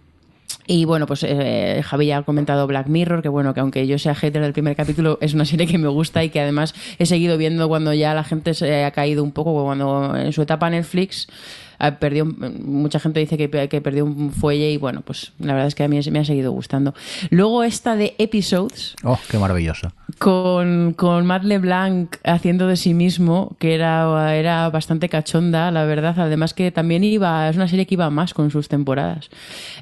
y 0.73 0.85
bueno, 0.85 1.09
pues 1.09 1.25
eh, 1.25 1.83
Javi 1.85 2.07
ya 2.07 2.19
ha 2.19 2.23
comentado 2.23 2.65
Black 2.69 2.87
Mirror, 2.87 3.23
que 3.23 3.29
bueno, 3.29 3.53
que 3.55 3.59
aunque 3.59 3.89
yo 3.89 3.99
sea 3.99 4.15
hater 4.15 4.41
del 4.41 4.53
primer 4.53 4.77
capítulo, 4.77 5.19
es 5.21 5.35
una 5.35 5.45
serie 5.45 5.67
que 5.67 5.79
me 5.79 5.89
gusta 5.89 6.23
y 6.23 6.31
que 6.31 6.41
además 6.41 6.77
he 7.01 7.07
seguido 7.07 7.37
viendo 7.37 7.67
cuando 7.67 7.93
ya 7.93 8.15
la 8.15 8.23
gente 8.23 8.55
se 8.55 8.85
ha 8.85 8.93
caído 8.93 9.25
un 9.25 9.33
poco, 9.33 9.65
cuando 9.65 10.15
en 10.17 10.33
su 10.33 10.43
etapa 10.43 10.71
Netflix 10.71 11.27
perdió, 11.99 12.25
mucha 12.27 13.01
gente 13.01 13.21
dice 13.21 13.37
que, 13.39 13.69
que 13.69 13.81
perdió 13.81 14.05
un 14.05 14.33
fuelle 14.33 14.71
y 14.71 14.77
bueno, 14.77 15.01
pues 15.03 15.33
la 15.39 15.53
verdad 15.55 15.69
es 15.69 15.75
que 15.75 15.85
a 15.85 15.89
mí 15.89 15.99
me 16.11 16.19
ha 16.19 16.25
seguido 16.25 16.53
gustando. 16.53 16.95
Luego 17.31 17.63
esta 17.65 17.97
de 17.97 18.15
Episodes, 18.19 18.95
Oh, 19.03 19.19
qué 19.31 19.39
maravillosa. 19.39 19.93
con, 20.19 20.93
con 20.95 21.27
Matt 21.27 21.45
LeBlanc 21.45 22.17
haciendo 22.25 22.67
de 22.67 22.77
sí 22.77 22.95
mismo, 22.95 23.57
que 23.59 23.75
era, 23.75 24.37
era 24.37 24.69
bastante 24.71 25.09
cachonda, 25.09 25.71
la 25.71 25.85
verdad. 25.85 26.19
Además 26.19 26.55
que 26.55 26.71
también 26.71 27.05
iba, 27.05 27.49
es 27.49 27.57
una 27.57 27.69
serie 27.69 27.87
que 27.87 27.95
iba 27.95 28.11
más 28.11 28.35
con 28.35 28.51
sus 28.51 28.69
temporadas. 28.69 29.31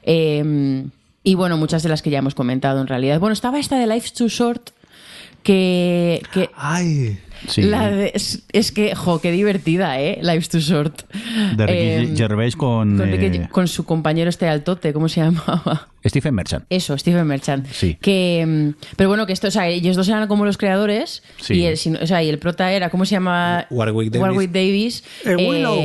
Eh, 0.04 0.84
y 1.24 1.34
bueno, 1.34 1.56
muchas 1.58 1.82
de 1.82 1.88
las 1.88 2.00
que 2.02 2.10
ya 2.10 2.18
hemos 2.20 2.34
comentado 2.34 2.80
en 2.80 2.86
realidad. 2.86 3.20
Bueno, 3.20 3.32
estaba 3.32 3.58
esta 3.58 3.78
de 3.78 3.86
Life's 3.86 4.12
Too 4.14 4.28
Short, 4.28 4.70
que... 5.42 6.22
que 6.32 6.50
Ay, 6.56 7.18
Sí. 7.46 7.62
La 7.62 7.90
de- 7.90 8.12
es, 8.14 8.42
es 8.52 8.72
que, 8.72 8.94
jo, 8.94 9.20
qué 9.20 9.30
divertida, 9.30 10.00
¿eh? 10.00 10.18
Life's 10.22 10.48
Too 10.48 10.60
Short. 10.60 11.02
De 11.56 11.66
Ricky 11.66 11.78
Eh, 11.78 12.14
Gervais 12.16 12.56
con, 12.56 12.96
con, 12.96 13.08
Ricky- 13.10 13.36
eh, 13.44 13.48
con 13.50 13.68
su 13.68 13.84
compañero 13.84 14.28
este 14.30 14.48
altote, 14.48 14.92
¿cómo 14.92 15.08
se 15.08 15.20
llamaba? 15.22 15.88
Stephen 16.06 16.34
Merchant. 16.34 16.64
Eso, 16.70 16.96
Stephen 16.98 17.26
Merchant. 17.26 17.66
Sí. 17.70 17.96
Que, 18.00 18.44
mm, 18.46 18.84
pero 18.96 19.08
bueno, 19.08 19.26
que 19.26 19.32
esto, 19.32 19.48
o 19.48 19.50
sea, 19.50 19.68
ellos 19.68 19.94
dos 19.96 20.08
eran 20.08 20.26
como 20.28 20.44
los 20.44 20.56
creadores 20.58 21.22
Sí. 21.40 21.54
y, 21.54 21.64
el, 21.66 21.74
o 22.02 22.06
sea, 22.06 22.22
y 22.22 22.28
el 22.28 22.38
prota 22.38 22.72
era, 22.72 22.90
¿cómo 22.90 23.04
se 23.04 23.12
llama? 23.12 23.66
Warwick 23.70 24.10
Davis. 24.12 24.52
Davis. 24.52 25.04
El 25.24 25.36
Willow. 25.36 25.82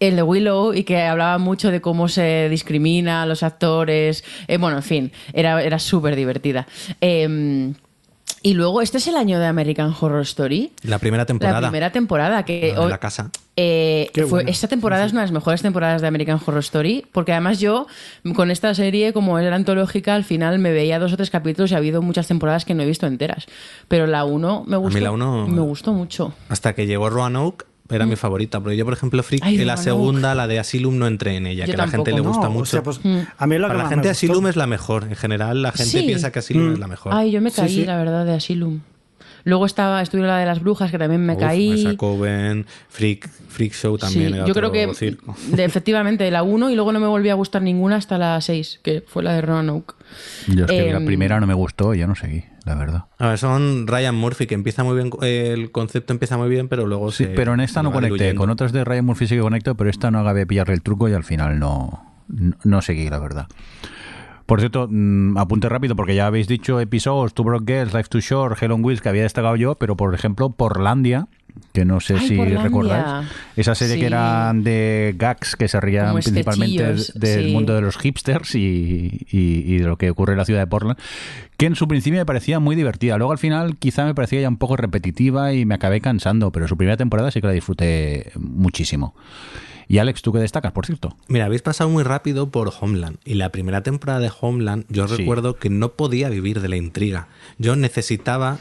el 0.00 0.16
de 0.16 0.22
Willow 0.22 0.74
y 0.74 0.84
que 0.84 1.00
hablaba 1.02 1.38
mucho 1.38 1.70
de 1.70 1.80
cómo 1.80 2.08
se 2.08 2.48
discrimina 2.50 3.22
a 3.22 3.26
los 3.26 3.42
actores. 3.42 4.22
Eh, 4.48 4.58
bueno, 4.58 4.76
en 4.78 4.82
fin, 4.82 5.12
era, 5.32 5.62
era 5.62 5.78
súper 5.78 6.14
divertida. 6.16 6.66
Eh, 7.00 7.72
y 8.42 8.54
luego, 8.54 8.82
este 8.82 8.98
es 8.98 9.06
el 9.06 9.16
año 9.16 9.38
de 9.38 9.46
American 9.46 9.94
Horror 9.98 10.22
Story. 10.22 10.72
La 10.82 10.98
primera 10.98 11.24
temporada. 11.26 11.60
La 11.62 11.68
primera 11.68 11.92
temporada 11.92 12.44
que 12.44 12.72
La 12.76 12.82
de 12.84 12.88
la 12.90 12.98
casa. 12.98 13.30
eh, 13.56 14.10
fue- 14.28 14.44
esta 14.48 14.68
temporada 14.68 15.04
es 15.06 15.12
una 15.12 15.22
de 15.22 15.26
las 15.28 15.32
mejores 15.32 15.62
temporadas 15.62 16.02
de 16.02 16.08
American 16.08 16.38
Horror 16.44 16.60
Story, 16.60 17.06
porque 17.12 17.32
además 17.32 17.58
yo 17.60 17.86
con 18.34 18.50
esta 18.50 18.74
serie, 18.74 19.12
como 19.12 19.38
era 19.38 19.56
antológica, 19.56 20.14
al 20.14 20.24
final 20.24 20.58
me 20.58 20.72
veía 20.72 20.98
dos 20.98 21.12
o 21.12 21.16
tres 21.16 21.30
capítulos 21.30 21.70
y 21.70 21.74
ha 21.74 21.78
habido 21.78 22.02
muchas 22.02 22.26
temporadas 22.28 22.64
que 22.64 22.74
no 22.74 22.82
he 22.82 22.86
visto 22.86 23.06
enteras. 23.06 23.46
Pero 23.88 24.06
la 24.06 24.24
1 24.24 24.64
me 24.66 24.76
gustó. 24.76 25.00
la 25.00 25.10
uno- 25.10 25.46
Me 25.46 25.60
gustó 25.62 25.92
mucho. 25.92 26.34
Hasta 26.48 26.74
que 26.74 26.86
llegó 26.86 27.08
Roanoke, 27.10 27.64
era 27.90 28.06
mi 28.06 28.16
favorita. 28.16 28.60
Pero 28.60 28.72
yo, 28.74 28.84
por 28.84 28.94
ejemplo, 28.94 29.22
Freak, 29.22 29.42
Mm. 29.42 29.46
Ay, 29.46 29.60
en 29.60 29.66
la 29.66 29.76
segunda, 29.76 30.34
la 30.34 30.46
de 30.46 30.58
Asylum, 30.58 30.98
no 30.98 31.06
entré 31.06 31.36
en 31.36 31.46
ella. 31.46 31.66
Yo 31.66 31.74
que 31.74 31.80
a 31.80 31.84
la 31.84 31.90
gente 31.90 32.10
le 32.10 32.16
tampoco. 32.18 32.34
gusta 32.36 32.48
No, 32.48 32.52
mucho. 32.54 32.62
o 32.62 32.66
sea, 32.66 32.82
pues, 32.82 33.00
Mm. 33.04 33.18
a 33.36 33.46
mí 33.46 33.54
es 33.56 33.60
lo 33.60 33.66
que 33.68 33.72
Para 33.72 33.82
la 33.84 33.88
gente. 33.90 34.08
Asylum 34.08 34.46
es 34.46 34.56
la 34.56 34.66
mejor. 34.66 35.04
En 35.04 35.16
general, 35.16 35.62
la 35.62 35.72
gente 35.72 36.00
Sí. 36.00 36.02
piensa 36.06 36.32
que 36.32 36.38
Asylum 36.38 36.70
Mm. 36.70 36.72
es 36.74 36.78
la 36.78 36.86
mejor. 36.88 37.12
Ay, 37.14 37.30
yo 37.30 37.40
me 37.40 37.50
caí, 37.50 37.68
sí. 37.68 37.84
la 37.84 37.96
verdad, 37.98 38.24
de 38.24 38.34
Asylum. 38.34 38.80
Luego 39.46 39.66
estaba, 39.66 40.00
estuve 40.00 40.22
la 40.22 40.38
de 40.38 40.46
las 40.46 40.60
brujas, 40.60 40.90
que 40.90 40.96
también 40.98 41.20
me 41.26 41.34
Uf, 41.34 41.38
caí. 41.40 41.80
Esa 41.84 41.96
Coven, 41.98 42.64
Freak, 42.88 43.28
Freak 43.48 43.74
Show 43.74 43.98
también. 43.98 44.28
Sí, 44.30 44.34
era 44.38 44.46
yo 44.46 44.54
creo 44.54 44.72
que 44.72 44.94
circo. 44.94 45.36
de- 45.50 45.64
efectivamente 45.66 46.30
la 46.30 46.42
1 46.42 46.70
y 46.70 46.74
luego 46.74 46.92
no 46.92 47.00
me 47.00 47.06
volvió 47.06 47.32
a 47.32 47.34
gustar 47.34 47.60
ninguna 47.60 47.96
hasta 47.96 48.16
la 48.16 48.40
6, 48.40 48.80
que 48.82 49.02
fue 49.06 49.22
la 49.22 49.34
de 49.34 49.42
Roanoke. 49.42 49.96
Yo 50.48 50.64
es 50.64 50.70
que 50.70 50.90
la 50.92 50.96
Em, 50.98 51.04
primera 51.04 51.38
no 51.40 51.46
me 51.46 51.52
gustó 51.52 51.94
y 51.94 51.98
ya 51.98 52.06
no 52.06 52.14
seguí, 52.14 52.44
la 52.64 52.74
verdad. 52.74 53.04
A 53.18 53.28
ver, 53.28 53.38
son 53.38 53.86
Ryan 53.86 54.14
Murphy, 54.14 54.46
que 54.46 54.54
empieza 54.54 54.84
muy 54.84 54.94
bien, 54.96 55.10
el 55.22 55.70
concepto 55.70 56.12
empieza 56.12 56.36
muy 56.38 56.48
bien, 56.48 56.68
pero 56.68 56.86
luego 56.86 57.10
Sí, 57.12 57.24
se- 57.24 57.30
pero 57.30 57.54
en 57.54 57.60
esta 57.60 57.82
no 57.82 57.92
conecté. 57.92 58.14
diluyendo. 58.14 58.40
Con 58.40 58.50
otras 58.50 58.72
de 58.72 58.84
Ryan 58.84 59.04
Murphy 59.04 59.26
sí 59.26 59.34
que 59.36 59.40
conecto, 59.42 59.74
pero 59.74 59.90
esta 59.90 60.10
no 60.10 60.20
acabé 60.20 60.40
de 60.40 60.46
pillarle 60.46 60.74
el 60.74 60.82
truco 60.82 61.08
y 61.08 61.12
al 61.12 61.24
final 61.24 61.58
no, 61.58 62.24
no, 62.28 62.56
no 62.64 62.82
seguí, 62.82 63.08
la 63.10 63.18
verdad. 63.18 63.46
Por 64.46 64.60
cierto, 64.60 64.88
mm, 64.90 65.38
apunte 65.38 65.68
rápido 65.68 65.96
porque 65.96 66.14
ya 66.14 66.26
habéis 66.26 66.46
dicho 66.48 66.78
episodios, 66.80 67.32
Two 67.34 67.44
Girls, 67.66 67.94
Life 67.94 68.08
Too 68.10 68.20
Short, 68.20 68.62
Hell 68.62 68.72
on 68.72 68.84
Wheels 68.84 69.00
que 69.00 69.08
había 69.08 69.22
destacado 69.22 69.56
yo, 69.56 69.74
pero 69.76 69.96
por 69.96 70.14
ejemplo, 70.14 70.50
Porlandia, 70.50 71.28
que 71.72 71.84
no 71.84 72.00
sé 72.00 72.14
Ay, 72.14 72.28
si 72.28 72.36
Portlandia. 72.36 72.62
recordáis, 72.64 73.28
esa 73.56 73.74
serie 73.74 73.94
Sí. 73.94 74.00
que 74.00 74.06
era 74.06 74.52
de 74.54 75.14
gags 75.16 75.56
que 75.56 75.68
se 75.68 75.80
rían 75.80 76.12
principalmente 76.14 76.82
del 76.82 77.44
sí. 77.44 77.52
mundo 77.52 77.74
de 77.74 77.80
los 77.80 77.96
hipsters 77.96 78.54
y, 78.56 79.24
y- 79.30 79.62
y 79.74 79.78
de 79.78 79.86
lo 79.86 79.96
que 79.96 80.10
ocurre 80.10 80.32
en 80.32 80.38
la 80.38 80.44
ciudad 80.44 80.60
de 80.60 80.66
Portland, 80.66 80.98
que 81.56 81.64
en 81.66 81.74
su 81.76 81.88
principio 81.88 82.18
me 82.18 82.26
parecía 82.26 82.58
muy 82.60 82.76
divertida. 82.76 83.16
Luego 83.16 83.32
al 83.32 83.38
final 83.38 83.76
quizá 83.78 84.04
me 84.04 84.14
parecía 84.14 84.40
ya 84.42 84.48
un 84.48 84.56
poco 84.58 84.76
repetitiva 84.76 85.52
y 85.54 85.64
me 85.64 85.74
acabé 85.76 86.00
cansando, 86.00 86.50
pero 86.52 86.68
su 86.68 86.76
primera 86.76 86.96
temporada 86.98 87.30
sí 87.30 87.40
que 87.40 87.46
la 87.46 87.52
disfruté 87.54 88.32
muchísimo. 88.36 89.14
Y 89.88 89.98
Alex, 89.98 90.22
¿tú 90.22 90.32
qué 90.32 90.38
destacas, 90.38 90.72
por 90.72 90.86
cierto? 90.86 91.16
Mira, 91.28 91.44
habéis 91.46 91.62
pasado 91.62 91.90
muy 91.90 92.02
rápido 92.02 92.50
por 92.50 92.72
Homeland. 92.80 93.18
Y 93.24 93.34
la 93.34 93.50
primera 93.50 93.82
temporada 93.82 94.20
de 94.20 94.30
Homeland, 94.40 94.84
yo 94.88 95.06
Sí. 95.08 95.16
recuerdo 95.16 95.56
que 95.56 95.68
no 95.70 95.92
podía 95.92 96.28
vivir 96.28 96.60
de 96.60 96.68
la 96.68 96.76
intriga. 96.76 97.28
Yo 97.58 97.76
necesitaba 97.76 98.58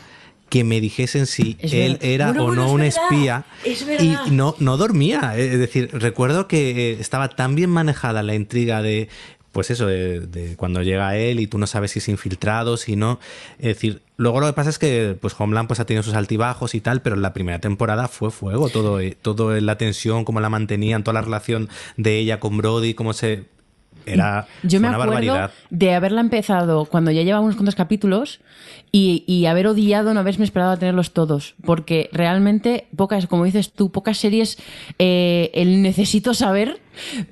que 0.50 0.63
me 0.63 0.80
dijesen 0.82 1.25
si 1.25 1.58
Es 1.60 1.74
él 1.74 1.94
verdad. 1.94 2.06
era 2.10 2.25
Bueno, 2.27 2.44
o 2.44 2.46
bueno, 2.48 2.62
no 2.62 2.68
es 2.68 2.72
un 2.74 2.77
verdad. 2.82 3.03
espía. 3.03 3.46
Es 3.65 3.86
verdad. 3.88 4.25
Y 4.27 4.32
no, 4.32 4.56
no 4.60 4.77
dormía. 4.77 5.34
Es 5.38 5.58
decir, 5.58 5.89
recuerdo 5.94 6.48
que 6.48 6.92
eh, 6.92 6.98
estaba 7.00 7.30
tan 7.30 7.56
bien 7.56 7.70
manejada 7.72 8.22
la 8.22 8.36
intriga 8.36 8.82
de. 8.82 9.10
Pues 9.53 9.69
eso, 9.72 9.86
de, 9.88 10.19
de 10.22 10.57
cuando 10.57 10.81
llega 10.81 11.15
él 11.15 11.39
y 11.39 11.48
tú 11.48 11.57
no 11.57 11.67
sabes 11.67 11.91
si 11.91 12.00
es 12.00 12.10
infiltrado, 12.10 12.75
si 12.75 12.95
no. 12.98 13.19
Es 13.60 13.65
decir, 13.67 14.01
luego 14.17 14.41
lo 14.41 14.48
que 14.48 14.53
pasa 14.53 14.69
es 14.72 14.79
que 14.79 15.15
pues 15.22 15.33
Homeland 15.39 15.67
pues 15.67 15.79
ha 15.79 15.86
tenido 15.86 16.03
sus 16.03 16.15
altibajos 16.15 16.75
y 16.75 16.81
tal, 16.81 17.01
pero 17.01 17.15
en 17.15 17.22
la 17.22 17.33
primera 17.33 17.60
temporada 17.60 18.07
fue 18.07 18.31
fuego. 18.31 18.67
Todo, 18.69 19.00
eh, 19.00 19.15
todo 19.22 19.57
la 19.62 19.77
tensión, 19.77 20.25
cómo 20.25 20.41
la 20.41 20.50
mantenían, 20.50 21.03
toda 21.03 21.13
la 21.13 21.22
relación 21.22 21.69
de 21.98 22.17
ella 22.17 22.39
con 22.41 22.57
Brody, 22.57 22.93
cómo 22.95 23.13
se. 23.13 23.45
Era 24.05 24.48
Yo 24.63 24.81
me 24.81 24.88
una 24.89 24.98
acuerdo 24.98 25.13
barbaridad. 25.13 25.51
de 25.69 25.93
haberla 25.93 26.19
empezado 26.19 26.83
cuando 26.86 27.10
ya 27.12 27.22
llevaba 27.22 27.41
unos 27.45 27.55
cuantos 27.55 27.75
capítulos 27.75 28.41
y, 28.91 29.24
y 29.27 29.45
haber 29.45 29.65
odiado 29.67 30.13
no 30.13 30.19
haberme 30.19 30.43
esperado 30.43 30.72
a 30.74 30.77
tenerlos 30.77 31.13
todos. 31.13 31.55
Porque 31.63 32.10
realmente, 32.12 32.88
pocas, 32.98 33.27
como 33.27 33.45
dices 33.45 33.72
tú, 33.72 33.91
pocas 33.93 34.17
series, 34.17 34.57
eh, 35.00 35.51
el 35.53 35.81
necesito 35.83 36.33
saber, 36.33 36.81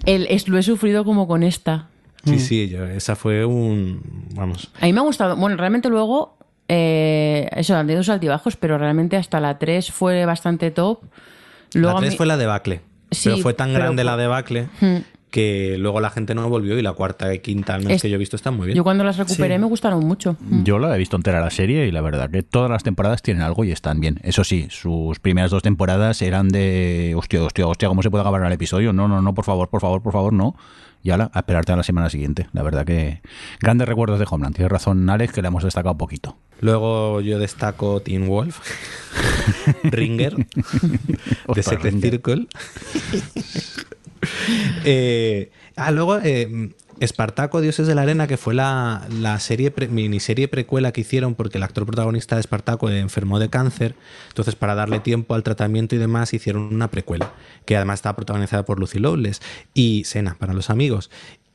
el, 0.06 0.28
es- 0.30 0.48
lo 0.48 0.58
he 0.60 0.64
sufrido 0.64 1.04
como 1.04 1.28
con 1.28 1.44
esta. 1.44 1.90
Sí, 2.26 2.40
sí, 2.40 2.70
yo- 2.70 2.86
esa 2.86 3.16
fue 3.16 3.46
un. 3.46 4.02
Vamos. 4.36 4.72
A 4.80 4.86
mí 4.86 4.94
me 4.94 5.00
ha 5.00 5.04
gustado. 5.04 5.36
Bueno, 5.36 5.58
realmente 5.58 5.90
luego, 5.90 6.38
eh, 6.68 7.50
eso, 7.56 7.76
han 7.76 7.88
tenido 7.88 8.04
sus 8.04 8.14
altibajos, 8.14 8.56
pero 8.58 8.78
realmente 8.78 9.18
hasta 9.18 9.40
la 9.40 9.58
3 9.60 9.92
fue 9.92 10.26
bastante 10.26 10.72
top. 10.72 11.00
Luego 11.74 11.94
la 11.94 11.98
a 11.98 12.02
3 12.02 12.12
mí- 12.14 12.18
fue 12.18 12.26
la 12.26 12.38
debacle. 12.38 12.82
Sí, 13.12 13.30
pero 13.30 13.42
fue 13.42 13.54
tan 13.54 13.70
pero 13.70 13.80
grande 13.86 14.04
fue- 14.04 14.06
la 14.12 14.18
debacle 14.18 14.68
Hmm. 14.80 14.98
que 15.32 15.76
luego 15.80 16.00
la 16.02 16.10
gente 16.12 16.34
no 16.36 16.48
volvió 16.50 16.78
y 16.78 16.82
la 16.82 16.94
cuarta 16.94 17.34
y 17.34 17.40
quinta, 17.40 17.74
al 17.76 17.82
menos 17.82 17.96
Es- 17.98 18.02
que 18.02 18.10
yo 18.10 18.16
he 18.16 18.20
visto, 18.20 18.36
están 18.36 18.56
muy 18.56 18.68
bien. 18.68 18.76
Yo 18.78 18.84
cuando 18.84 19.04
las 19.04 19.18
recuperé 19.18 19.56
Sí. 19.56 19.60
me 19.60 19.66
gustaron 19.68 20.06
mucho. 20.06 20.36
Yo 20.64 20.78
la 20.80 20.94
he 20.96 20.98
visto 20.98 21.16
entera 21.18 21.40
la 21.42 21.50
serie 21.50 21.88
y 21.88 21.92
la 21.92 22.02
verdad 22.02 22.30
que 22.30 22.44
todas 22.44 22.70
las 22.70 22.84
temporadas 22.84 23.22
tienen 23.22 23.44
algo 23.44 23.64
y 23.66 23.72
están 23.72 24.00
bien. 24.00 24.20
Eso 24.24 24.44
sí, 24.44 24.68
sus 24.70 25.20
primeras 25.20 25.52
dos 25.52 25.64
temporadas 25.64 26.22
eran 26.22 26.50
de 26.50 27.14
hostia, 27.18 27.42
hostia, 27.44 27.66
hostia, 27.68 27.88
¿cómo 27.90 28.02
se 28.02 28.10
puede 28.12 28.22
acabar 28.22 28.46
el 28.46 28.52
episodio? 28.54 28.94
No, 28.94 29.08
no, 29.08 29.22
no, 29.22 29.34
por 29.34 29.44
favor, 29.46 29.70
por 29.70 29.82
favor, 29.82 30.02
por 30.02 30.14
favor, 30.14 30.32
no. 30.34 30.56
Y 31.04 31.12
ahora, 31.12 31.32
a 31.34 31.40
esperarte 31.40 31.72
a 31.72 31.76
la 31.76 31.84
semana 31.84 32.10
siguiente. 32.10 32.48
La 32.54 32.64
verdad 32.64 32.86
que 32.86 33.22
grandes 33.60 33.88
recuerdos 33.88 34.20
de 34.20 34.26
Homeland. 34.30 34.56
Tienes 34.56 34.72
razón, 34.72 35.10
Alex, 35.10 35.34
que 35.34 35.42
le 35.42 35.48
hemos 35.48 35.64
destacado 35.64 35.98
poquito. 35.98 36.38
Luego 36.60 37.22
yo 37.22 37.40
destaco 37.40 38.02
Teen 38.02 38.28
Wolf, 38.28 38.60
Ringer, 39.84 40.36
de 40.38 40.46
Ostras, 41.48 41.66
Secret. 41.66 42.00
Circle. 42.00 42.48
Eh, 44.86 45.52
ah, 45.76 45.90
luego 45.90 46.20
eh, 46.20 46.70
Espartaco, 47.02 47.62
Dioses 47.62 47.88
de 47.88 47.96
la 47.96 48.04
Arena, 48.04 48.28
que 48.28 48.38
fue 48.38 48.54
la, 48.54 49.08
la 49.20 49.40
serie 49.40 49.72
pre- 49.72 49.88
miniserie 49.88 50.48
precuela 50.48 50.92
que 50.92 51.02
hicieron 51.02 51.34
porque 51.34 51.58
el 51.58 51.64
actor 51.64 51.86
protagonista 51.86 52.36
de 52.36 52.42
Espartaco 52.42 52.90
enfermó 52.92 53.40
de 53.40 53.50
cáncer. 53.50 53.96
Entonces, 54.30 54.54
para 54.56 54.76
darle 54.76 55.00
tiempo 55.00 55.34
al 55.34 55.42
tratamiento 55.42 55.96
y 55.96 55.98
demás, 55.98 56.34
hicieron 56.34 56.62
una 56.74 56.92
precuela, 56.92 57.34
que 57.66 57.76
además 57.76 58.00
estaba 58.00 58.16
protagonizada 58.16 58.64
por 58.66 58.80
Lucy 58.80 59.00
Lawless 59.00 59.42
y 59.74 60.04
Sena, 60.06 60.38
para 60.38 60.54
los 60.54 60.70
amigos. 60.70 61.10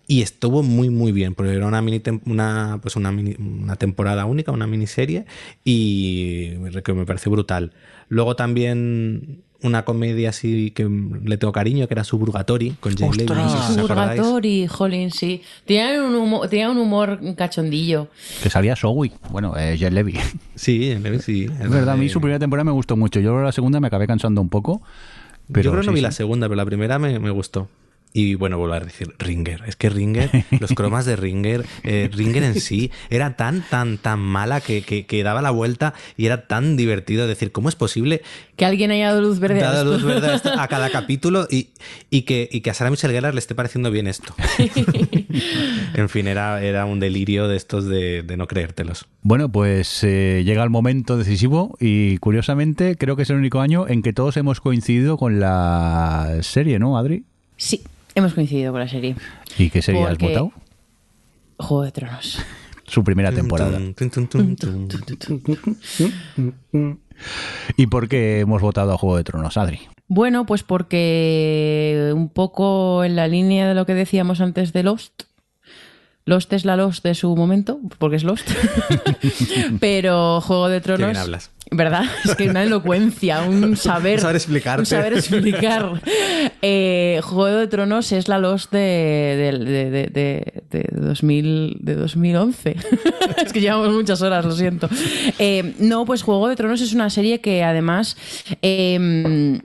Y 0.09 0.23
estuvo 0.23 0.63
muy, 0.63 0.91
muy 0.91 1.13
bien, 1.13 1.35
porque 1.35 1.55
era 1.55 1.67
una, 1.67 1.81
mini 1.81 2.03
una, 2.27 2.79
pues 2.83 2.97
una, 2.97 3.13
mini- 3.13 3.37
una 3.39 3.77
temporada 3.77 4.25
única, 4.25 4.51
una 4.53 4.67
miniserie, 4.67 5.27
y 5.65 6.55
que 6.83 6.93
me 6.93 7.07
pareció 7.07 7.31
brutal. 7.31 7.73
Luego 8.09 8.35
también 8.37 9.43
una 9.63 9.85
comedia 9.85 10.31
así 10.31 10.71
que 10.71 10.89
le 11.25 11.37
tengo 11.39 11.53
cariño, 11.53 11.89
que 11.89 11.95
era 11.95 12.05
Suburgatory, 12.05 12.77
con 12.81 12.97
Jane 12.97 13.17
Levy, 13.17 13.29
no 13.35 13.49
sé 13.49 13.75
si 13.75 13.81
os 13.81 13.91
acordáis. 13.91 14.21
Purgatory, 14.21 14.67
jolín, 14.67 15.11
sí. 15.11 15.43
Tenía 15.65 16.03
un 16.03 16.15
humor, 16.15 16.49
tenía 16.49 16.71
un 16.71 16.79
humor 16.79 17.19
cachondillo. 17.37 18.09
Que 18.43 18.51
salía 18.51 18.77
Zoe. 18.77 19.13
Bueno, 19.31 19.55
eh, 19.57 19.77
Levy. 19.91 20.19
Sí, 20.55 20.89
Jane 20.89 21.01
Levy, 21.01 21.19
sí. 21.21 21.45
Es 21.45 21.71
verdad, 21.71 21.95
a 21.95 21.97
mí 21.97 22.09
su 22.09 22.21
primera 22.21 22.39
temporada 22.39 22.65
me 22.65 22.73
gustó 22.73 22.97
mucho. 22.97 23.21
Yo 23.21 23.41
la 23.41 23.53
segunda 23.53 23.81
me 23.81 23.87
acabé 23.89 24.07
cansando 24.07 24.41
un 24.41 24.49
poco. 24.49 24.83
Pero 25.53 25.63
Yo 25.65 25.71
creo 25.71 25.83
que 25.83 25.87
no 25.87 25.93
sí, 25.93 25.95
vi 25.95 26.01
sí. 26.01 26.03
la 26.03 26.13
segunda, 26.13 26.47
pero 26.49 26.57
la 26.57 26.65
primera 26.65 26.99
me, 26.99 27.19
me 27.19 27.31
gustó. 27.31 27.69
Y 28.19 28.35
bueno, 28.35 28.57
vuelvo 28.57 28.75
a 28.77 28.81
decir, 28.81 29.15
Ringer. 29.19 29.63
Es 29.67 29.77
que 29.77 29.91
Ringer, 29.91 30.31
los 30.59 30.73
cromas 30.73 31.05
de 31.05 31.17
Ringer, 31.17 31.67
eh, 31.83 32.09
Ringer 32.11 32.45
en 32.45 32.59
sí, 32.59 32.91
era 33.11 33.37
tan, 33.37 33.63
tan, 33.69 33.99
tan 33.99 34.21
mala 34.21 34.63
que, 34.63 34.81
que, 34.81 35.05
que 35.05 35.23
daba 35.23 35.43
la 35.43 35.51
vuelta 35.51 35.93
y 36.17 36.25
era 36.25 36.47
tan 36.47 36.79
divertido. 36.79 37.25
Es 37.25 37.29
decir, 37.29 37.53
¿cómo 37.53 37.69
es 37.69 37.75
posible 37.77 38.23
Que 38.57 38.65
alguien 38.65 38.91
haya 38.91 39.09
dado 39.09 39.21
luz 39.21 39.39
verde 39.39 39.63
a 39.63 39.71
dar 39.71 39.87
esto. 39.87 39.93
luz 39.93 40.03
verde 40.05 40.29
a, 40.29 40.35
esto- 40.37 40.51
a 40.59 40.67
cada 40.67 40.89
capítulo 40.99 41.47
y, 41.51 41.69
y, 42.09 42.23
que, 42.23 42.49
y 42.51 42.63
que 42.63 42.71
a 42.71 42.75
Sarah 42.75 42.91
Michelle 42.91 43.13
Gellar 43.13 43.35
le 43.35 43.39
esté 43.41 43.55
pareciendo 43.55 43.91
bien 43.91 44.07
esto? 44.07 44.35
en 45.95 46.09
fin, 46.09 46.27
era, 46.27 46.63
era 46.63 46.87
un 46.87 47.01
delirio 47.01 47.49
de 47.49 47.57
estos 47.57 47.87
de, 47.87 48.23
de 48.23 48.37
no 48.37 48.47
creértelos. 48.47 49.07
Bueno, 49.23 49.51
pues 49.51 50.03
eh, 50.05 50.43
llega 50.45 50.63
el 50.65 50.71
momento 50.71 51.17
decisivo 51.19 51.77
y 51.81 52.19
curiosamente 52.19 52.97
creo 52.97 53.17
que 53.17 53.23
es 53.25 53.31
el 53.31 53.37
único 53.37 53.61
año 53.61 53.87
en 53.89 54.03
que 54.03 54.13
todos 54.13 54.37
hemos 54.37 54.61
coincidido 54.61 55.17
con 55.17 55.41
la 55.41 56.39
serie, 56.43 56.79
¿no, 56.79 56.97
Adri? 56.99 57.25
Sí, 57.57 57.83
hemos 58.17 58.35
coincidido 58.35 58.73
con 58.73 58.81
la 58.81 58.89
serie. 58.89 59.15
¿Y 59.57 59.71
qué 59.71 59.83
serie 59.83 60.03
has 60.03 60.19
votado? 60.19 60.53
Juego 61.59 61.85
de 61.85 61.93
Tronos. 61.93 62.39
Su 62.85 63.05
primera 63.05 63.33
temporada. 63.33 63.79
¿Y 67.77 67.87
por 67.87 68.09
qué 68.09 68.41
hemos 68.41 68.63
votado 68.63 68.93
a 68.93 68.99
Juego 68.99 69.17
de 69.17 69.25
Tronos, 69.25 69.57
Adri? 69.57 69.81
Bueno, 70.09 70.47
pues 70.47 70.63
porque 70.63 72.13
un 72.15 72.29
poco 72.29 73.03
en 73.03 73.17
la 73.17 73.27
línea 73.27 73.69
de 73.69 73.75
lo 73.75 73.87
que 73.87 73.95
decíamos 73.95 74.41
antes 74.41 74.73
de 74.73 74.85
Lost, 74.85 75.25
Lost 76.27 76.53
es 76.53 76.65
la 76.65 76.77
Lost 76.77 77.05
de 77.05 77.15
su 77.15 77.35
momento, 77.37 77.79
porque 77.99 78.17
es 78.17 78.25
Lost. 78.25 78.49
Pero 79.81 80.41
Juego 80.41 80.69
de 80.69 80.81
Tronos. 80.81 81.01
Qué 81.01 81.07
bien 81.13 81.17
hablas. 81.17 81.51
¿Verdad? 81.71 82.05
Es 82.25 82.35
que 82.37 82.49
una 82.49 82.63
elocuencia, 82.63 83.43
un 83.43 83.77
saber. 83.77 84.15
Un 84.17 84.21
saber 84.21 84.37
explicarte. 84.37 84.81
Un 84.81 84.87
saber 84.87 85.13
explicar. 85.15 86.01
Eh, 86.63 87.21
Juego 87.23 87.59
de 87.59 87.67
Tronos 87.69 88.11
es 88.13 88.29
la 88.29 88.39
Lost 88.39 88.73
de, 88.73 88.79
de, 88.79 89.91
de, 89.91 90.07
de, 90.11 90.63
de 90.71 91.01
2000, 91.01 91.79
de 91.81 91.95
2011. 91.95 92.77
es 93.45 93.53
que 93.53 93.61
llevamos 93.61 93.93
muchas 93.93 94.21
horas, 94.21 94.45
lo 94.45 94.53
siento. 94.53 94.89
Eh, 95.39 95.75
no, 95.79 96.05
pues 96.07 96.23
Juego 96.23 96.49
de 96.49 96.57
Tronos 96.57 96.81
es 96.81 96.93
una 96.93 97.09
serie 97.11 97.41
que 97.41 97.63
además. 97.65 98.17
eh, 98.63 99.61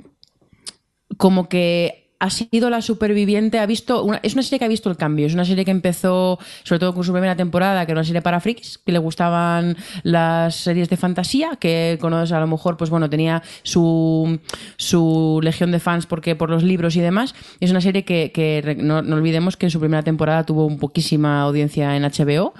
como 1.17 1.49
que 1.49 2.00
ha 2.21 2.29
sido 2.29 2.69
la 2.69 2.81
superviviente, 2.83 3.57
ha 3.57 3.65
visto 3.65 4.03
una- 4.03 4.19
es 4.21 4.33
una 4.33 4.43
serie 4.43 4.59
que 4.59 4.65
ha 4.65 4.67
visto 4.67 4.89
el 4.91 4.95
cambio, 4.95 5.25
es 5.25 5.33
una 5.33 5.43
serie 5.43 5.65
que 5.65 5.71
empezó 5.71 6.37
sobre 6.63 6.79
todo 6.79 6.93
con 6.93 7.03
su 7.03 7.11
primera 7.11 7.35
temporada, 7.35 7.83
que 7.85 7.91
era 7.93 7.99
una 7.99 8.05
serie 8.05 8.21
para 8.21 8.39
frikis, 8.39 8.77
que 8.77 8.91
le 8.91 8.99
gustaban 8.99 9.75
las 10.03 10.55
series 10.55 10.87
de 10.87 10.97
fantasía, 10.97 11.57
que 11.59 11.97
conoces 11.99 12.31
a 12.31 12.39
lo 12.39 12.45
mejor, 12.45 12.77
pues 12.77 12.91
bueno, 12.91 13.09
tenía 13.09 13.41
su, 13.63 14.39
su 14.77 15.39
legión 15.41 15.71
de 15.71 15.79
fans 15.79 16.05
porque 16.05 16.35
por 16.35 16.51
los 16.51 16.61
libros 16.63 16.95
y 16.95 17.01
demás. 17.01 17.33
Es 17.59 17.71
una 17.71 17.81
serie 17.81 18.05
que, 18.05 18.77
no, 18.79 19.01
no 19.01 19.15
olvidemos 19.15 19.57
que 19.57 19.65
en 19.65 19.71
su 19.71 19.79
primera 19.79 20.03
temporada 20.03 20.45
tuvo 20.45 20.67
un 20.67 20.77
poquísima 20.77 21.41
audiencia 21.41 21.95
en 21.97 22.03
HBO 22.03 22.53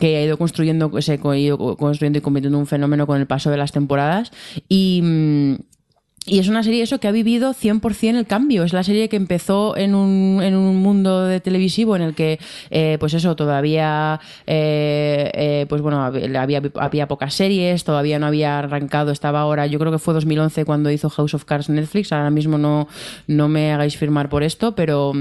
que 0.00 0.16
ha 0.16 0.22
ido 0.24 0.38
construyendo, 0.38 0.90
se 1.02 1.12
ha 1.22 1.36
ido 1.36 1.76
construyendo 1.76 2.18
y 2.18 2.22
convirtiendo 2.22 2.56
en 2.56 2.62
un 2.62 2.66
fenómeno 2.66 3.06
con 3.06 3.20
el 3.20 3.26
paso 3.26 3.50
de 3.50 3.58
las 3.58 3.70
temporadas 3.70 4.32
y 4.68 5.00
mm, 5.02 5.54
y 6.26 6.38
es 6.38 6.48
una 6.48 6.62
serie 6.62 6.82
eso 6.82 6.98
que 7.00 7.08
ha 7.08 7.12
vivido 7.12 7.52
100% 7.52 8.16
el 8.16 8.26
cambio. 8.26 8.64
Es 8.64 8.72
la 8.72 8.82
serie 8.82 9.10
que 9.10 9.16
empezó 9.16 9.76
en 9.76 9.94
un, 9.94 10.42
en 10.42 10.56
un 10.56 10.76
mundo 10.76 11.24
de 11.24 11.40
televisivo 11.40 11.96
en 11.96 12.02
el 12.02 12.14
que, 12.14 12.38
eh, 12.70 12.96
pues 12.98 13.12
eso, 13.12 13.36
todavía, 13.36 14.20
eh, 14.46 15.30
eh, 15.34 15.66
pues 15.68 15.82
bueno, 15.82 16.02
había, 16.02 16.62
había 16.76 17.08
pocas 17.08 17.34
series, 17.34 17.84
todavía 17.84 18.18
no 18.18 18.26
había 18.26 18.58
arrancado, 18.58 19.12
estaba 19.12 19.40
ahora, 19.40 19.66
yo 19.66 19.78
creo 19.78 19.92
que 19.92 19.98
fue 19.98 20.14
2011 20.14 20.64
cuando 20.64 20.90
hizo 20.90 21.10
House 21.10 21.34
of 21.34 21.44
Cards 21.44 21.68
Netflix, 21.68 22.10
ahora 22.10 22.30
mismo 22.30 22.56
no, 22.56 22.88
no 23.26 23.48
me 23.48 23.72
hagáis 23.72 23.98
firmar 23.98 24.30
por 24.30 24.42
esto, 24.44 24.74
pero, 24.74 25.12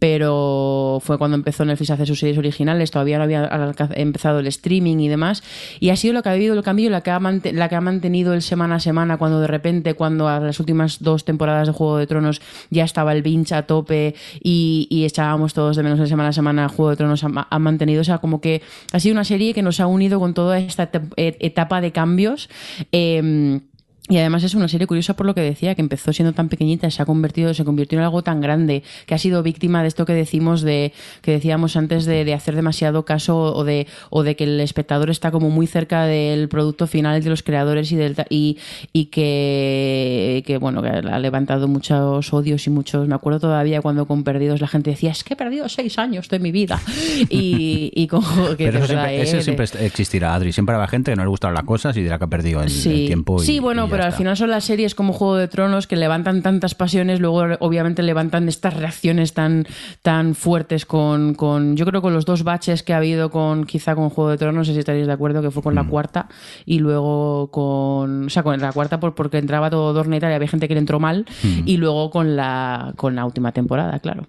pero 0.00 0.98
fue 1.04 1.18
cuando 1.18 1.36
empezó 1.36 1.64
Netflix 1.64 1.90
a 1.90 1.94
hacer 1.94 2.06
sus 2.06 2.18
series 2.18 2.38
originales, 2.38 2.90
todavía 2.90 3.18
no 3.18 3.24
había 3.24 3.48
empezado 3.94 4.40
el 4.40 4.46
streaming 4.48 4.96
y 4.98 5.08
demás, 5.08 5.42
y 5.78 5.90
ha 5.90 5.96
sido 5.96 6.14
lo 6.14 6.22
que 6.22 6.30
ha 6.30 6.34
vivido 6.34 6.54
el 6.54 6.62
cambio, 6.62 6.88
la 6.90 7.02
que 7.02 7.10
ha, 7.10 7.20
la 7.20 7.68
que 7.68 7.76
ha 7.76 7.80
mantenido 7.82 8.32
el 8.32 8.40
semana 8.40 8.76
a 8.76 8.80
semana, 8.80 9.18
cuando 9.18 9.40
de 9.40 9.46
repente, 9.46 9.92
cuando 9.94 10.26
a 10.26 10.40
las 10.40 10.58
últimas 10.58 11.02
dos 11.02 11.24
temporadas 11.26 11.68
de 11.68 11.74
Juego 11.74 11.98
de 11.98 12.06
Tronos 12.06 12.40
ya 12.70 12.84
estaba 12.84 13.12
el 13.12 13.22
binge 13.22 13.54
a 13.54 13.66
tope 13.66 14.14
y, 14.42 14.88
y 14.90 15.04
echábamos 15.04 15.52
todos 15.52 15.76
de 15.76 15.82
menos 15.82 15.98
de 15.98 16.06
semana 16.06 16.30
a 16.30 16.32
semana 16.32 16.68
Juego 16.70 16.90
de 16.90 16.96
Tronos, 16.96 17.22
ha, 17.22 17.58
mantenido, 17.58 18.00
o 18.00 18.04
sea, 18.04 18.18
como 18.18 18.40
que 18.40 18.62
ha 18.92 19.00
sido 19.00 19.12
una 19.12 19.24
serie 19.24 19.52
que 19.52 19.62
nos 19.62 19.80
ha 19.80 19.86
unido 19.86 20.18
con 20.18 20.32
toda 20.32 20.58
esta 20.58 20.90
et- 21.16 21.36
etapa 21.40 21.82
de 21.82 21.92
cambios. 21.92 22.48
eh, 22.90 23.60
y 24.10 24.18
además 24.18 24.42
es 24.44 24.54
una 24.54 24.68
serie 24.68 24.86
curiosa 24.86 25.14
por 25.14 25.24
lo 25.26 25.34
que 25.34 25.40
decía, 25.40 25.74
que 25.74 25.80
empezó 25.80 26.12
siendo 26.12 26.32
tan 26.34 26.48
pequeñita 26.48 26.86
y 26.86 26.90
se 26.90 27.00
ha 27.02 27.06
convertido, 27.06 27.54
se 27.54 27.64
convirtió 27.64 27.98
en 27.98 28.04
algo 28.04 28.22
tan 28.22 28.40
grande, 28.40 28.82
que 29.06 29.14
ha 29.14 29.18
sido 29.18 29.42
víctima 29.42 29.82
de 29.82 29.88
esto 29.88 30.04
que 30.04 30.12
decimos 30.12 30.62
de, 30.62 30.92
que 31.22 31.30
decíamos 31.32 31.76
antes 31.76 32.04
de, 32.04 32.24
de 32.24 32.34
hacer 32.34 32.54
demasiado 32.56 33.04
caso 33.04 33.38
o 33.54 33.64
de, 33.64 33.86
o 34.10 34.22
de 34.22 34.36
que 34.36 34.44
el 34.44 34.60
espectador 34.60 35.08
está 35.10 35.30
como 35.30 35.48
muy 35.50 35.66
cerca 35.66 36.04
del 36.04 36.48
producto 36.48 36.86
final 36.86 37.22
de 37.22 37.30
los 37.30 37.42
creadores 37.42 37.90
y 37.92 37.96
del 37.96 38.16
y, 38.28 38.58
y 38.92 39.06
que, 39.06 40.42
que 40.46 40.58
bueno, 40.58 40.82
que 40.82 40.88
ha 40.88 41.18
levantado 41.18 41.68
muchos 41.68 42.32
odios 42.32 42.66
y 42.66 42.70
muchos. 42.70 43.06
Me 43.08 43.14
acuerdo 43.14 43.40
todavía 43.40 43.80
cuando 43.80 44.06
con 44.06 44.24
Perdidos 44.24 44.60
la 44.60 44.68
gente 44.68 44.90
decía, 44.90 45.10
es 45.12 45.24
que 45.24 45.34
he 45.34 45.36
perdido 45.36 45.68
seis 45.68 45.98
años 45.98 46.28
de 46.28 46.38
mi 46.38 46.52
vida. 46.52 46.80
Y, 47.28 47.92
y 47.94 48.06
con 48.06 48.22
que 48.56 48.64
Pero 48.66 48.78
eso 48.78 48.86
siempre, 48.86 49.22
¿eh? 49.22 49.42
siempre 49.42 49.66
existirá, 49.86 50.34
Adri. 50.34 50.52
Siempre 50.52 50.74
habrá 50.74 50.88
gente 50.88 51.12
que 51.12 51.16
no 51.16 51.22
le 51.22 51.28
gustan 51.28 51.54
las 51.54 51.64
cosas 51.64 51.96
y 51.96 52.02
dirá 52.02 52.18
que 52.18 52.24
ha 52.24 52.28
perdido 52.28 52.62
el, 52.62 52.68
el 52.70 53.06
tiempo. 53.06 53.42
y- 53.42 53.46
sí 53.46 53.58
bueno, 53.60 53.84
y 53.86 53.86
ya 53.86 53.90
pero 54.00 54.06
al 54.06 54.10
está. 54.10 54.18
final 54.18 54.36
son 54.36 54.50
las 54.50 54.64
series 54.64 54.94
como 54.94 55.12
Juego 55.12 55.36
de 55.36 55.48
Tronos 55.48 55.86
que 55.86 55.96
levantan 55.96 56.42
tantas 56.42 56.74
pasiones, 56.74 57.20
luego 57.20 57.44
obviamente 57.60 58.02
levantan 58.02 58.48
estas 58.48 58.74
reacciones 58.74 59.34
tan, 59.34 59.66
tan 60.02 60.34
fuertes 60.34 60.86
con, 60.86 61.34
con, 61.34 61.76
yo 61.76 61.84
creo 61.86 62.02
con 62.02 62.12
los 62.14 62.24
dos 62.24 62.42
baches 62.42 62.82
que 62.82 62.92
ha 62.92 62.96
habido 62.96 63.30
con 63.30 63.64
quizá 63.64 63.94
con 63.94 64.10
Juego 64.10 64.30
de 64.30 64.38
Tronos, 64.38 64.56
no 64.56 64.64
sé 64.64 64.72
si 64.72 64.78
estaréis 64.80 65.06
de 65.06 65.12
acuerdo, 65.12 65.42
que 65.42 65.50
fue 65.50 65.62
con 65.62 65.74
la 65.74 65.82
Mm. 65.84 65.88
cuarta 65.88 66.28
y 66.66 66.78
luego 66.78 67.50
con, 67.50 68.26
o 68.26 68.30
sea, 68.30 68.42
con 68.42 68.58
la 68.60 68.72
cuarta 68.72 68.98
por- 69.00 69.14
porque 69.14 69.38
entraba 69.38 69.70
todo 69.70 69.92
Dorneta 69.92 70.30
y 70.30 70.34
había 70.34 70.48
gente 70.48 70.66
que 70.68 70.74
le 70.74 70.80
entró 70.80 71.00
mal 71.00 71.26
Mm. 71.42 71.62
y 71.66 71.76
luego 71.76 72.10
con 72.10 72.36
la, 72.36 72.92
con 72.96 73.14
la 73.14 73.24
última 73.24 73.52
temporada, 73.52 73.98
claro. 74.00 74.26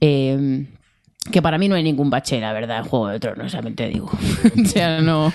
Eh, 0.00 0.66
que 1.30 1.40
para 1.40 1.56
mí 1.56 1.68
no 1.68 1.76
hay 1.76 1.82
ningún 1.84 2.10
bache, 2.10 2.40
la 2.40 2.52
verdad, 2.52 2.78
en 2.78 2.84
Juego 2.84 3.08
de 3.08 3.20
Tronos, 3.20 3.52
también 3.52 3.76
te 3.76 3.88
digo. 3.88 4.10
o 4.62 4.64
sea, 4.66 5.00
no. 5.00 5.32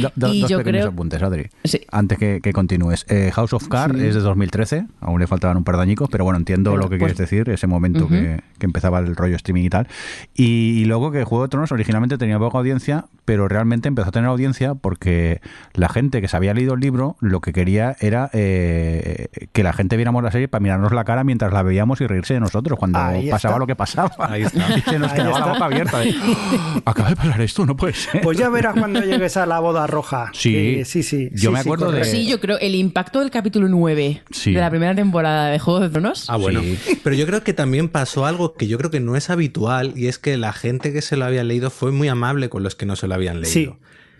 Do- 0.00 0.12
do- 0.14 0.32
y 0.34 0.42
dos 0.42 0.50
yo 0.50 0.58
pequeños 0.58 0.80
creo. 0.82 0.88
apuntes, 0.92 1.22
Adri. 1.22 1.46
Sí. 1.64 1.80
Antes 1.90 2.18
que, 2.18 2.40
que 2.42 2.52
continúes. 2.52 3.06
Eh, 3.08 3.30
House 3.34 3.52
of 3.54 3.66
Cards 3.68 3.98
es 3.98 4.14
de 4.14 4.20
2013, 4.20 4.86
aún 5.00 5.20
le 5.20 5.26
faltaban 5.26 5.56
un 5.56 5.64
par 5.64 5.76
de 5.76 5.82
añicos, 5.82 6.08
pero 6.12 6.24
bueno, 6.24 6.38
entiendo 6.38 6.70
Pero, 6.72 6.82
lo 6.82 6.90
que 6.90 6.98
pues- 6.98 7.14
quieres 7.14 7.30
decir, 7.30 7.48
ese 7.48 7.66
momento 7.66 8.04
Ujú. 8.04 8.14
que, 8.14 8.40
que 8.58 8.66
empezaba 8.66 8.98
el 8.98 9.16
rollo 9.16 9.36
streaming 9.36 9.64
y 9.64 9.70
tal. 9.70 9.88
Y, 10.34 10.80
y 10.80 10.84
luego 10.84 11.10
que 11.10 11.24
Juego 11.24 11.44
de 11.44 11.48
Tronos 11.48 11.72
originalmente 11.72 12.18
tenía 12.18 12.38
poca 12.38 12.58
audiencia, 12.58 13.06
pero 13.24 13.48
realmente 13.48 13.88
empezó 13.88 14.10
a 14.10 14.12
tener 14.12 14.28
audiencia 14.28 14.74
porque 14.74 15.40
la 15.72 15.88
gente 15.88 16.20
que 16.20 16.28
se 16.28 16.36
había 16.36 16.52
leído 16.54 16.74
el 16.74 16.80
libro 16.80 17.16
lo 17.20 17.40
que 17.40 17.52
quería 17.54 17.96
era 18.00 18.28
eh, 18.34 19.28
que 19.52 19.62
la 19.62 19.72
gente 19.72 19.96
viéramos 19.96 20.22
la 20.22 20.30
serie 20.30 20.48
para 20.48 20.60
mirarnos 20.60 20.92
la 20.92 21.04
cara 21.04 21.24
mientras 21.24 21.52
la 21.52 21.62
veíamos 21.62 22.00
y 22.00 22.06
reírse 22.06 22.34
de 22.34 22.40
nosotros 22.40 22.78
cuando 22.78 22.98
Ahí 22.98 23.30
pasaba 23.30 23.54
está. 23.54 23.58
lo 23.60 23.66
que 23.66 23.76
pasaba. 23.76 24.10
Ahí 24.18 24.42
está. 24.42 24.62
Y 24.76 24.80
se 24.82 24.98
nos. 24.98 25.12
La 25.30 25.46
boca 25.46 25.64
abierta. 25.64 25.98
de, 26.00 26.10
"Oh, 26.10 26.82
Acaba 26.84 27.10
de 27.10 27.16
pasar 27.16 27.40
esto, 27.40 27.64
no 27.66 27.76
puede 27.76 27.94
ser. 27.94 28.20
Pues 28.22 28.36
ya 28.38 28.48
verás 28.48 28.74
cuando 28.78 29.00
llegues 29.00 29.36
a 29.36 29.46
la 29.46 29.60
boda 29.60 29.86
roja. 29.86 30.30
Sí. 30.34 30.52
Que 30.52 30.84
sí, 30.84 31.02
sí. 31.02 31.28
Yo 31.32 31.50
sí, 31.50 31.54
me 31.54 31.62
sí, 31.62 31.68
acuerdo 31.68 31.86
de- 31.86 31.98
correcto. 31.98 32.16
Sí, 32.16 32.26
yo 32.26 32.40
creo 32.40 32.58
el 32.60 32.74
impacto 32.74 33.20
del 33.20 33.30
capítulo 33.30 33.68
9 33.68 34.22
Sí. 34.30 34.52
de 34.52 34.60
la 34.60 34.70
primera 34.70 34.94
temporada 34.94 35.48
de 35.48 35.58
Juego 35.58 35.80
de 35.80 35.88
Tronos. 35.90 36.28
Ah, 36.28 36.36
bueno. 36.36 36.60
Sí. 36.60 36.98
Pero 37.02 37.16
yo 37.16 37.26
creo 37.26 37.42
que 37.42 37.52
también 37.52 37.88
pasó 37.88 38.26
algo 38.26 38.54
que 38.54 38.66
yo 38.66 38.78
creo 38.78 38.90
que 38.90 39.00
no 39.00 39.16
es 39.16 39.30
habitual 39.30 39.92
y 39.96 40.06
es 40.08 40.18
que 40.18 40.36
la 40.36 40.52
gente 40.52 40.92
que 40.92 41.02
se 41.02 41.16
lo 41.16 41.24
había 41.24 41.44
leído 41.44 41.70
fue 41.70 41.92
muy 41.92 42.08
amable 42.08 42.48
con 42.48 42.62
los 42.62 42.74
que 42.74 42.86
no 42.86 42.96
se 42.96 43.06
lo 43.08 43.14
habían 43.14 43.40
leído. 43.40 43.52
Sí. 43.52 43.70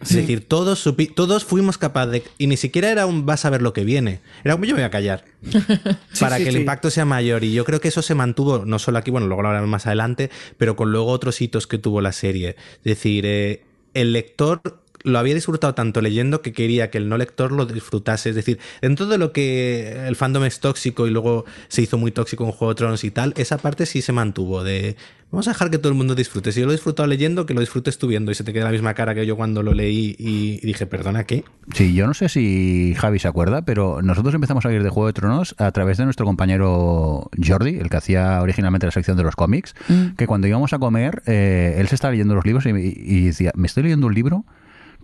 Es 0.03 0.17
decir, 0.17 0.47
todos, 0.47 0.85
supi- 0.87 1.13
todos 1.15 1.45
fuimos 1.45 1.79
capaces 1.79 2.13
de... 2.13 2.23
Y 2.39 2.47
ni 2.49 2.57
siquiera 2.57 2.91
era 2.91 3.07
un 3.07 3.25
vas 3.25 3.45
a 3.45 3.51
ver 3.51 3.63
lo 3.63 3.73
que 3.73 3.85
viene. 3.85 4.21
Era 4.45 4.55
como 4.55 4.65
yo 4.65 4.75
me 4.75 4.81
voy 4.83 4.87
a 4.87 4.91
callar. 4.91 5.25
para 6.21 6.37
sí, 6.39 6.45
que 6.45 6.49
el 6.51 6.57
impacto 6.57 6.91
sea 6.91 7.05
mayor. 7.05 7.45
Y 7.45 7.53
yo 7.53 7.65
creo 7.65 7.81
que 7.81 7.89
eso 7.89 8.03
se 8.03 8.15
mantuvo, 8.15 8.65
no 8.65 8.79
solo 8.79 8.99
aquí, 8.99 9.11
bueno, 9.11 9.27
luego 9.29 9.43
lo 9.43 9.49
hablaremos 9.49 9.71
más 9.71 9.87
adelante, 9.87 10.31
pero 10.59 10.77
con 10.77 10.91
luego 10.93 11.07
otros 11.11 11.41
hitos 11.41 11.67
que 11.67 11.79
tuvo 11.79 12.01
la 12.01 12.13
serie. 12.13 12.57
Es 12.79 12.85
decir, 12.85 13.25
eh, 13.27 13.63
el 13.95 14.13
lector 14.13 14.82
lo 15.05 15.19
había 15.19 15.35
disfrutado 15.35 15.75
tanto 15.75 16.01
leyendo 16.01 16.43
que 16.43 16.53
quería 16.53 16.91
que 16.91 16.99
el 16.99 17.09
no 17.09 17.17
lector 17.17 17.53
lo 17.53 17.67
disfrutase. 17.67 18.31
Es 18.31 18.37
decir, 18.37 18.59
dentro 18.81 19.07
de 19.07 19.19
lo 19.19 19.33
que 19.33 20.07
el 20.07 20.17
fandom 20.17 20.45
es 20.45 20.61
tóxico 20.61 21.07
y 21.07 21.11
luego 21.11 21.45
se 21.69 21.83
hizo 21.83 21.99
muy 21.99 22.13
tóxico 22.13 22.45
en 22.45 22.53
Juego 22.53 22.75
de 22.75 22.79
Tronos 22.79 23.05
y 23.05 23.11
tal, 23.11 23.35
esa 23.37 23.59
parte 23.59 23.87
sí 23.87 24.03
se 24.03 24.13
mantuvo 24.13 24.65
de 24.65 24.97
vamos 25.33 25.49
a 25.49 25.53
dejar 25.53 25.71
que 25.71 25.79
todo 25.79 25.89
el 25.89 25.97
mundo 25.97 26.15
disfrute. 26.15 26.53
Si 26.53 26.61
yo 26.61 26.67
lo 26.67 26.73
he 26.73 26.77
disfrutado 26.77 27.07
leyendo, 27.09 27.47
que 27.47 27.55
lo 27.55 27.61
disfrutes 27.61 27.99
tú 27.99 28.07
viendo 28.07 28.31
y 28.31 28.35
se 28.35 28.45
te 28.45 28.53
queda 28.53 28.67
la 28.67 28.71
misma 28.71 28.95
cara 28.95 29.15
que 29.15 29.27
yo 29.27 29.35
cuando 29.35 29.63
lo 29.63 29.73
leí 29.73 30.15
y, 30.19 30.61
dije, 30.65 30.87
perdona, 30.87 31.25
¿qué? 31.25 31.45
Sí, 31.75 31.95
yo 31.95 32.07
no 32.07 32.15
sé 32.15 32.29
si 32.29 32.95
Javi 32.97 33.19
se 33.19 33.29
acuerda, 33.29 33.63
pero 33.63 34.03
nosotros 34.03 34.35
empezamos 34.35 34.65
a 34.67 34.73
ir 34.73 34.83
de 34.83 34.91
Juego 34.91 35.07
de 35.07 35.15
Tronos 35.15 35.55
a 35.59 35.73
través 35.73 35.97
de 35.97 36.05
nuestro 36.05 36.27
compañero 36.27 37.31
Jordi, 37.45 37.79
el 37.79 37.89
que 37.89 37.97
hacía 37.97 38.41
originalmente 38.43 38.87
la 38.87 38.93
sección 38.93 39.17
de 39.17 39.23
los 39.25 39.35
cómics, 39.35 39.75
que 40.17 40.27
cuando 40.27 40.47
íbamos 40.47 40.75
a 40.75 40.79
comer, 40.79 41.23
eh, 41.27 41.77
él 41.79 41.89
se 41.89 41.95
estaba 41.95 42.13
leyendo 42.13 42.35
los 42.35 42.45
libros 42.45 42.67
y, 42.67 42.71
y 42.71 43.25
decía, 43.25 43.53
me 43.55 43.67
estoy 43.67 43.85
leyendo 43.85 44.07
un 44.07 44.15
libro 44.15 44.45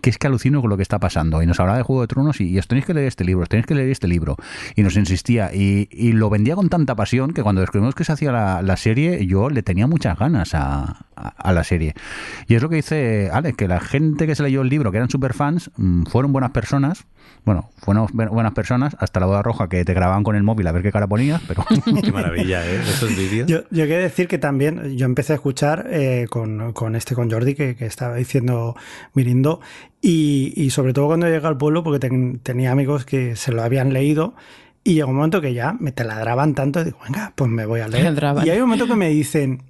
que 0.01 0.09
es 0.09 0.17
que 0.17 0.27
alucino 0.27 0.61
con 0.61 0.69
lo 0.69 0.77
que 0.77 0.83
está 0.83 0.99
pasando. 0.99 1.41
Y 1.41 1.45
nos 1.45 1.59
hablaba 1.59 1.77
de 1.77 1.83
Juego 1.83 2.01
de 2.01 2.07
Tronos 2.07 2.41
y, 2.41 2.57
os 2.57 2.67
tenéis 2.67 2.85
que 2.85 2.93
leer 2.93 3.07
este 3.07 3.23
libro, 3.23 3.43
os 3.43 3.49
tenéis 3.49 3.65
que 3.65 3.75
leer 3.75 3.89
este 3.89 4.07
libro. 4.07 4.35
Y 4.75 4.83
nos 4.83 4.95
insistía. 4.97 5.53
Y, 5.53 5.87
y 5.91 6.11
lo 6.13 6.29
vendía 6.29 6.55
con 6.55 6.69
tanta 6.69 6.95
pasión 6.95 7.33
que 7.33 7.43
cuando 7.43 7.61
descubrimos 7.61 7.95
que 7.95 8.03
se 8.03 8.11
hacía 8.11 8.31
la, 8.31 8.61
la 8.61 8.77
serie, 8.77 9.25
yo 9.25 9.49
le 9.49 9.63
tenía 9.63 9.87
muchas 9.87 10.17
ganas 10.17 10.53
a, 10.55 11.05
a- 11.15 11.53
la 11.53 11.63
serie. 11.63 11.93
Y 12.47 12.55
es 12.55 12.61
lo 12.61 12.69
que 12.69 12.77
dice 12.77 13.29
Alex, 13.33 13.57
que 13.57 13.67
la 13.67 13.79
gente 13.79 14.27
que 14.27 14.35
se 14.35 14.43
leyó 14.43 14.61
el 14.61 14.69
libro, 14.69 14.91
que 14.91 14.97
eran 14.97 15.09
super 15.09 15.33
fans, 15.33 15.71
fueron 16.09 16.31
buenas 16.31 16.51
personas. 16.51 17.05
Bueno, 17.45 17.69
fueron 17.77 18.07
bu- 18.07 18.29
buenas 18.29 18.53
personas 18.53 18.95
hasta 18.99 19.19
la 19.19 19.25
boda 19.25 19.41
roja 19.41 19.69
que 19.69 19.83
te 19.85 19.93
grababan 19.93 20.23
con 20.23 20.35
el 20.35 20.43
móvil 20.43 20.67
a 20.67 20.71
ver 20.71 20.83
qué 20.83 20.91
cara 20.91 21.07
ponías, 21.07 21.41
pero... 21.47 21.65
Qué 22.03 22.11
maravilla, 22.11 22.63
¿eh? 22.65 22.79
Esos 22.81 23.15
vídeos. 23.15 23.47
Yo, 23.47 23.59
yo 23.71 23.85
quiero 23.85 24.03
decir 24.03 24.27
que 24.27 24.37
también 24.37 24.95
yo 24.97 25.05
empecé 25.05 25.33
a 25.33 25.35
escuchar 25.37 25.87
eh, 25.89 26.27
con, 26.29 26.73
con 26.73 26.95
este, 26.95 27.15
con 27.15 27.31
Jordi, 27.31 27.55
que, 27.55 27.75
que 27.75 27.85
estaba 27.85 28.15
diciendo 28.15 28.75
Mirindo, 29.13 29.61
y, 30.01 30.53
y 30.55 30.69
sobre 30.69 30.93
todo 30.93 31.07
cuando 31.07 31.27
llegué 31.27 31.45
al 31.47 31.57
pueblo, 31.57 31.83
porque 31.83 31.99
ten- 31.99 32.39
tenía 32.39 32.71
amigos 32.71 33.05
que 33.05 33.35
se 33.35 33.51
lo 33.51 33.63
habían 33.63 33.93
leído, 33.93 34.35
y 34.83 34.93
llegó 34.95 35.09
un 35.09 35.15
momento 35.15 35.41
que 35.41 35.53
ya 35.53 35.73
me 35.79 35.91
taladraban 35.91 36.53
tanto, 36.55 36.81
y 36.81 36.85
digo, 36.85 36.99
venga, 37.03 37.33
pues 37.35 37.49
me 37.49 37.65
voy 37.65 37.79
a 37.81 37.87
leer. 37.87 38.05
Y 38.45 38.49
hay 38.49 38.57
un 38.59 38.65
momento 38.69 38.85
que 38.87 38.95
me 38.95 39.09
dicen, 39.09 39.63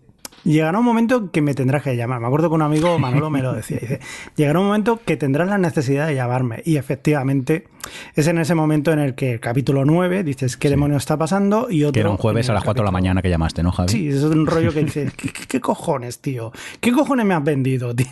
llegará 0.43 0.79
un 0.79 0.85
momento 0.85 1.31
que 1.31 1.41
me 1.41 1.53
tendrás 1.53 1.83
que 1.83 1.95
llamar. 1.95 2.19
Me 2.19 2.27
acuerdo 2.27 2.49
que 2.49 2.55
un 2.55 2.61
amigo, 2.61 2.97
Manolo, 2.99 3.29
me 3.29 3.41
lo 3.41 3.53
decía. 3.53 3.79
Dice, 3.79 3.99
llegará 4.35 4.59
un 4.59 4.67
momento 4.67 4.99
que 5.03 5.17
tendrás 5.17 5.47
la 5.47 5.57
necesidad 5.57 6.07
de 6.07 6.15
llamarme. 6.15 6.61
Y 6.65 6.77
efectivamente, 6.77 7.67
es 8.15 8.27
en 8.27 8.37
ese 8.37 8.55
momento 8.55 8.91
en 8.91 8.99
el 8.99 9.15
que 9.15 9.33
el 9.33 9.39
capítulo 9.39 9.85
9 9.85 10.23
dices, 10.23 10.57
¿qué 10.57 10.69
demonio 10.69 10.97
está 10.97 11.17
pasando? 11.17 11.67
Y 11.69 11.83
otro. 11.83 11.93
Que 11.93 11.99
era 12.01 12.09
un 12.09 12.17
jueves 12.17 12.49
a 12.49 12.53
las 12.53 12.63
4 12.63 12.83
de 12.83 12.85
la 12.85 12.91
mañana 12.91 13.21
que 13.21 13.29
llamaste, 13.29 13.63
¿no, 13.63 13.71
Javi? 13.71 13.89
Sí, 13.89 14.09
es 14.09 14.23
un 14.23 14.45
rollo 14.45 14.73
que 14.73 14.83
dices, 14.83 15.13
¿qué, 15.13 15.59
cojones, 15.59 16.19
tío? 16.19 16.51
¿Qué 16.79 16.91
cojones 16.91 17.25
me 17.25 17.33
has 17.33 17.43
vendido, 17.43 17.95
tío? 17.95 18.07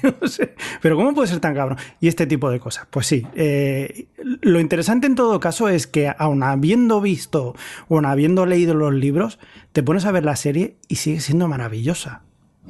Pero 0.82 0.96
¿cómo 0.96 1.14
puede 1.14 1.28
ser 1.28 1.40
tan 1.40 1.56
cabrón? 1.56 1.78
Y 2.00 2.08
este 2.08 2.28
tipo 2.28 2.50
de 2.50 2.60
cosas. 2.60 2.88
Pues 2.90 3.08
sí, 3.08 3.26
eh, 3.36 4.08
lo 4.42 4.60
interesante 4.60 5.08
en 5.08 5.16
todo 5.16 5.40
caso 5.40 5.70
es 5.70 5.88
que 5.88 6.12
aun 6.18 6.44
habiendo 6.44 7.02
visto 7.02 7.56
o 7.88 7.96
aun 7.96 8.06
habiendo 8.06 8.46
leído 8.46 8.74
los 8.74 8.94
libros, 8.94 9.40
te 9.78 9.84
pones 9.84 10.06
a 10.06 10.12
ver 10.12 10.26
la 10.26 10.36
serie 10.36 10.78
y 10.88 10.96
sigue 10.96 11.20
siendo 11.20 11.48
maravillosa. 11.48 12.24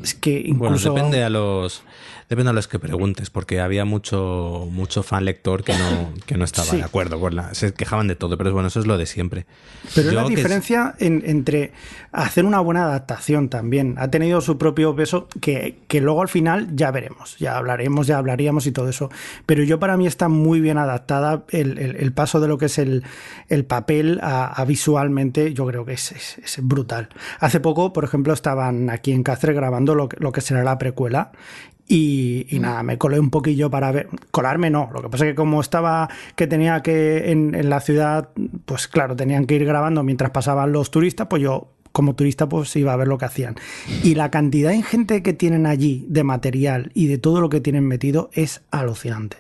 Es 0.04 0.14
que 0.14 0.44
Bueno, 0.50 0.76
incluso... 0.76 0.94
depende 0.94 1.24
a 1.24 1.30
los 1.30 1.84
depende 2.30 2.50
a 2.50 2.54
los 2.54 2.68
que 2.68 2.78
preguntes, 2.80 3.30
porque 3.30 3.60
había 3.62 3.86
mucho 3.86 4.68
mucho 4.72 5.02
fan 5.04 5.24
lector 5.26 5.64
que 5.64 5.74
no, 5.74 6.14
que 6.26 6.38
no 6.38 6.44
estaba 6.46 6.68
Sí. 6.68 6.78
de 6.78 6.84
acuerdo 6.84 7.20
con 7.20 7.36
la. 7.36 7.54
Se 7.54 7.74
quejaban 7.74 8.08
de 8.08 8.16
todo, 8.16 8.38
pero 8.38 8.52
bueno, 8.54 8.68
eso 8.68 8.80
es 8.80 8.86
lo 8.88 8.98
de 8.98 9.06
siempre. 9.06 9.46
Pero 9.96 10.10
es 10.10 10.14
la 10.16 10.24
es- 10.24 10.30
diferencia 10.30 10.96
en- 11.00 11.24
entre 11.26 11.72
hacer 12.12 12.46
una 12.46 12.60
buena 12.60 12.84
adaptación 12.86 13.50
también. 13.50 13.96
Ha 13.98 14.10
tenido 14.10 14.42
su 14.42 14.58
propio 14.58 14.96
peso 14.96 15.28
que, 15.42 15.78
que 15.88 16.02
luego 16.02 16.22
al 16.22 16.28
final 16.28 16.76
ya 16.76 16.92
veremos, 16.92 17.38
ya 17.38 17.56
hablaremos, 17.58 18.08
ya 18.08 18.18
hablaríamos 18.18 18.68
y 18.68 18.72
todo 18.72 18.90
eso. 18.90 19.10
Pero 19.46 19.64
yo 19.64 19.80
para 19.80 19.96
mí 19.98 20.08
está 20.08 20.28
muy 20.30 20.60
bien 20.60 20.78
adaptada 20.78 21.44
el, 21.50 21.78
el- 21.78 21.96
el 21.98 22.12
paso 22.14 22.40
de 22.40 22.48
lo 22.48 22.58
que 22.58 22.66
es 22.66 22.78
el, 22.78 23.04
el 23.48 23.64
papel 23.66 24.20
a, 24.22 24.48
a 24.48 24.66
visualmente, 24.66 25.54
yo 25.54 25.66
creo 25.66 25.86
que 25.86 25.94
es, 25.94 26.12
es- 26.12 26.38
es 26.40 26.58
brutal. 26.62 27.10
Hace 27.40 27.60
poco, 27.60 27.94
por 27.94 28.04
ejemplo, 28.04 28.34
estaban 28.34 28.90
aquí 28.90 29.12
en 29.12 29.24
Cáceres 29.24 29.56
grabando 29.56 29.96
lo, 29.96 30.10
lo 30.18 30.32
que 30.32 30.42
será 30.42 30.64
la 30.64 30.78
precuela 30.78 31.32
y, 31.88 32.46
y 32.50 32.60
nada, 32.60 32.84
me 32.84 32.98
colé 32.98 33.20
un 33.20 33.30
poquillo 33.30 33.70
para 33.70 33.92
ver. 33.92 34.10
Colarme 34.32 34.70
no. 34.70 34.90
Lo 34.94 35.02
que 35.02 35.10
pasa 35.10 35.26
es 35.26 35.32
que 35.32 35.36
como 35.36 35.62
estaba 35.62 36.10
que 36.36 36.48
tenía 36.48 36.82
que 36.82 37.32
en, 37.32 37.56
en 37.56 37.70
la 37.70 37.80
ciudad, 37.80 38.30
pues 38.66 38.88
claro, 38.88 39.16
tenían 39.16 39.46
que 39.46 39.56
ir 39.56 39.66
grabando 39.66 40.04
mientras 40.04 40.32
pasaban 40.32 40.72
los 40.72 40.92
turistas, 40.92 41.28
pues 41.30 41.42
yo 41.42 41.70
como 41.94 42.14
turista 42.14 42.48
pues 42.48 42.76
iba 42.76 42.94
a 42.94 42.96
ver 42.98 43.08
lo 43.08 43.18
que 43.18 43.26
hacían. 43.26 43.56
Y 44.04 44.16
la 44.16 44.30
cantidad 44.30 44.70
de 44.72 44.84
gente 44.84 45.24
que 45.24 45.34
tienen 45.34 45.66
allí 45.66 46.06
de 46.10 46.24
material 46.24 46.92
y 46.94 47.08
de 47.08 47.18
todo 47.18 47.42
lo 47.42 47.50
que 47.50 47.62
tienen 47.62 47.88
metido 47.88 48.30
es 48.34 48.62
alucinante. 48.70 49.38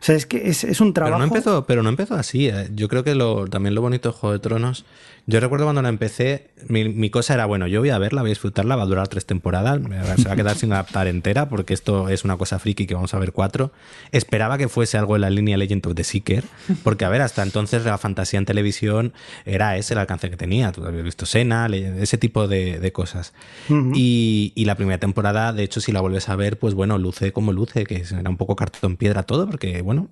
O 0.00 0.04
sea, 0.04 0.14
es 0.14 0.26
que 0.26 0.48
es, 0.48 0.62
es 0.62 0.80
un 0.80 0.92
Pero 0.92 1.06
trabajo. 1.06 1.18
no 1.18 1.24
empezó, 1.24 1.66
pero 1.66 1.82
no 1.82 1.88
empezó 1.88 2.14
así. 2.14 2.48
eh. 2.48 2.68
Yo 2.74 2.88
creo 2.88 3.02
que 3.02 3.14
lo, 3.14 3.46
también 3.48 3.74
lo 3.74 3.80
bonito 3.80 4.10
de 4.10 4.14
Juego 4.14 4.32
de 4.34 4.38
Tronos. 4.38 4.84
Yo 5.28 5.40
recuerdo 5.40 5.66
cuando 5.66 5.82
la 5.82 5.88
empecé, 5.88 6.50
mi, 6.68 6.88
mi 6.88 7.10
cosa 7.10 7.34
era, 7.34 7.46
bueno, 7.46 7.66
yo 7.66 7.80
voy 7.80 7.90
a 7.90 7.98
verla, 7.98 8.22
voy 8.22 8.30
a 8.30 8.32
disfrutarla, 8.32 8.76
va 8.76 8.84
a 8.84 8.86
durar 8.86 9.08
tres 9.08 9.26
temporadas, 9.26 9.80
se 10.18 10.28
va 10.28 10.34
a 10.34 10.36
quedar 10.36 10.56
sin 10.56 10.72
adaptar 10.72 11.08
entera, 11.08 11.48
porque 11.48 11.74
esto 11.74 12.08
es 12.08 12.24
una 12.24 12.36
cosa 12.36 12.60
friki 12.60 12.86
que 12.86 12.94
vamos 12.94 13.12
a 13.12 13.18
ver 13.18 13.32
cuatro. 13.32 13.72
Esperaba 14.12 14.56
que 14.56 14.68
fuese 14.68 14.98
algo 14.98 15.16
en 15.16 15.22
la 15.22 15.30
línea 15.30 15.56
Legend 15.56 15.84
of 15.88 15.94
the 15.96 16.04
Seeker, 16.04 16.44
porque 16.84 17.04
a 17.04 17.08
ver, 17.08 17.22
hasta 17.22 17.42
entonces 17.42 17.84
la 17.84 17.98
fantasía 17.98 18.38
en 18.38 18.46
televisión 18.46 19.12
era 19.44 19.76
ese 19.76 19.94
el 19.94 19.98
alcance 19.98 20.30
que 20.30 20.36
tenía. 20.36 20.70
Tú 20.70 20.84
habías 20.84 21.02
visto 21.02 21.26
Sena, 21.26 21.66
ese 21.66 22.18
tipo 22.18 22.46
de, 22.46 22.78
de 22.78 22.92
cosas. 22.92 23.32
y, 23.68 24.52
y 24.54 24.64
la 24.64 24.76
primera 24.76 24.98
temporada, 24.98 25.52
de 25.52 25.64
hecho, 25.64 25.80
si 25.80 25.90
la 25.90 26.00
vuelves 26.00 26.28
a 26.28 26.36
ver, 26.36 26.56
pues 26.56 26.74
bueno, 26.74 26.98
luce 26.98 27.32
como 27.32 27.52
luce, 27.52 27.84
que 27.84 28.04
era 28.08 28.30
un 28.30 28.36
poco 28.36 28.54
cartón 28.54 28.96
piedra 28.96 29.24
todo, 29.24 29.46
porque 29.48 29.82
bueno, 29.82 30.08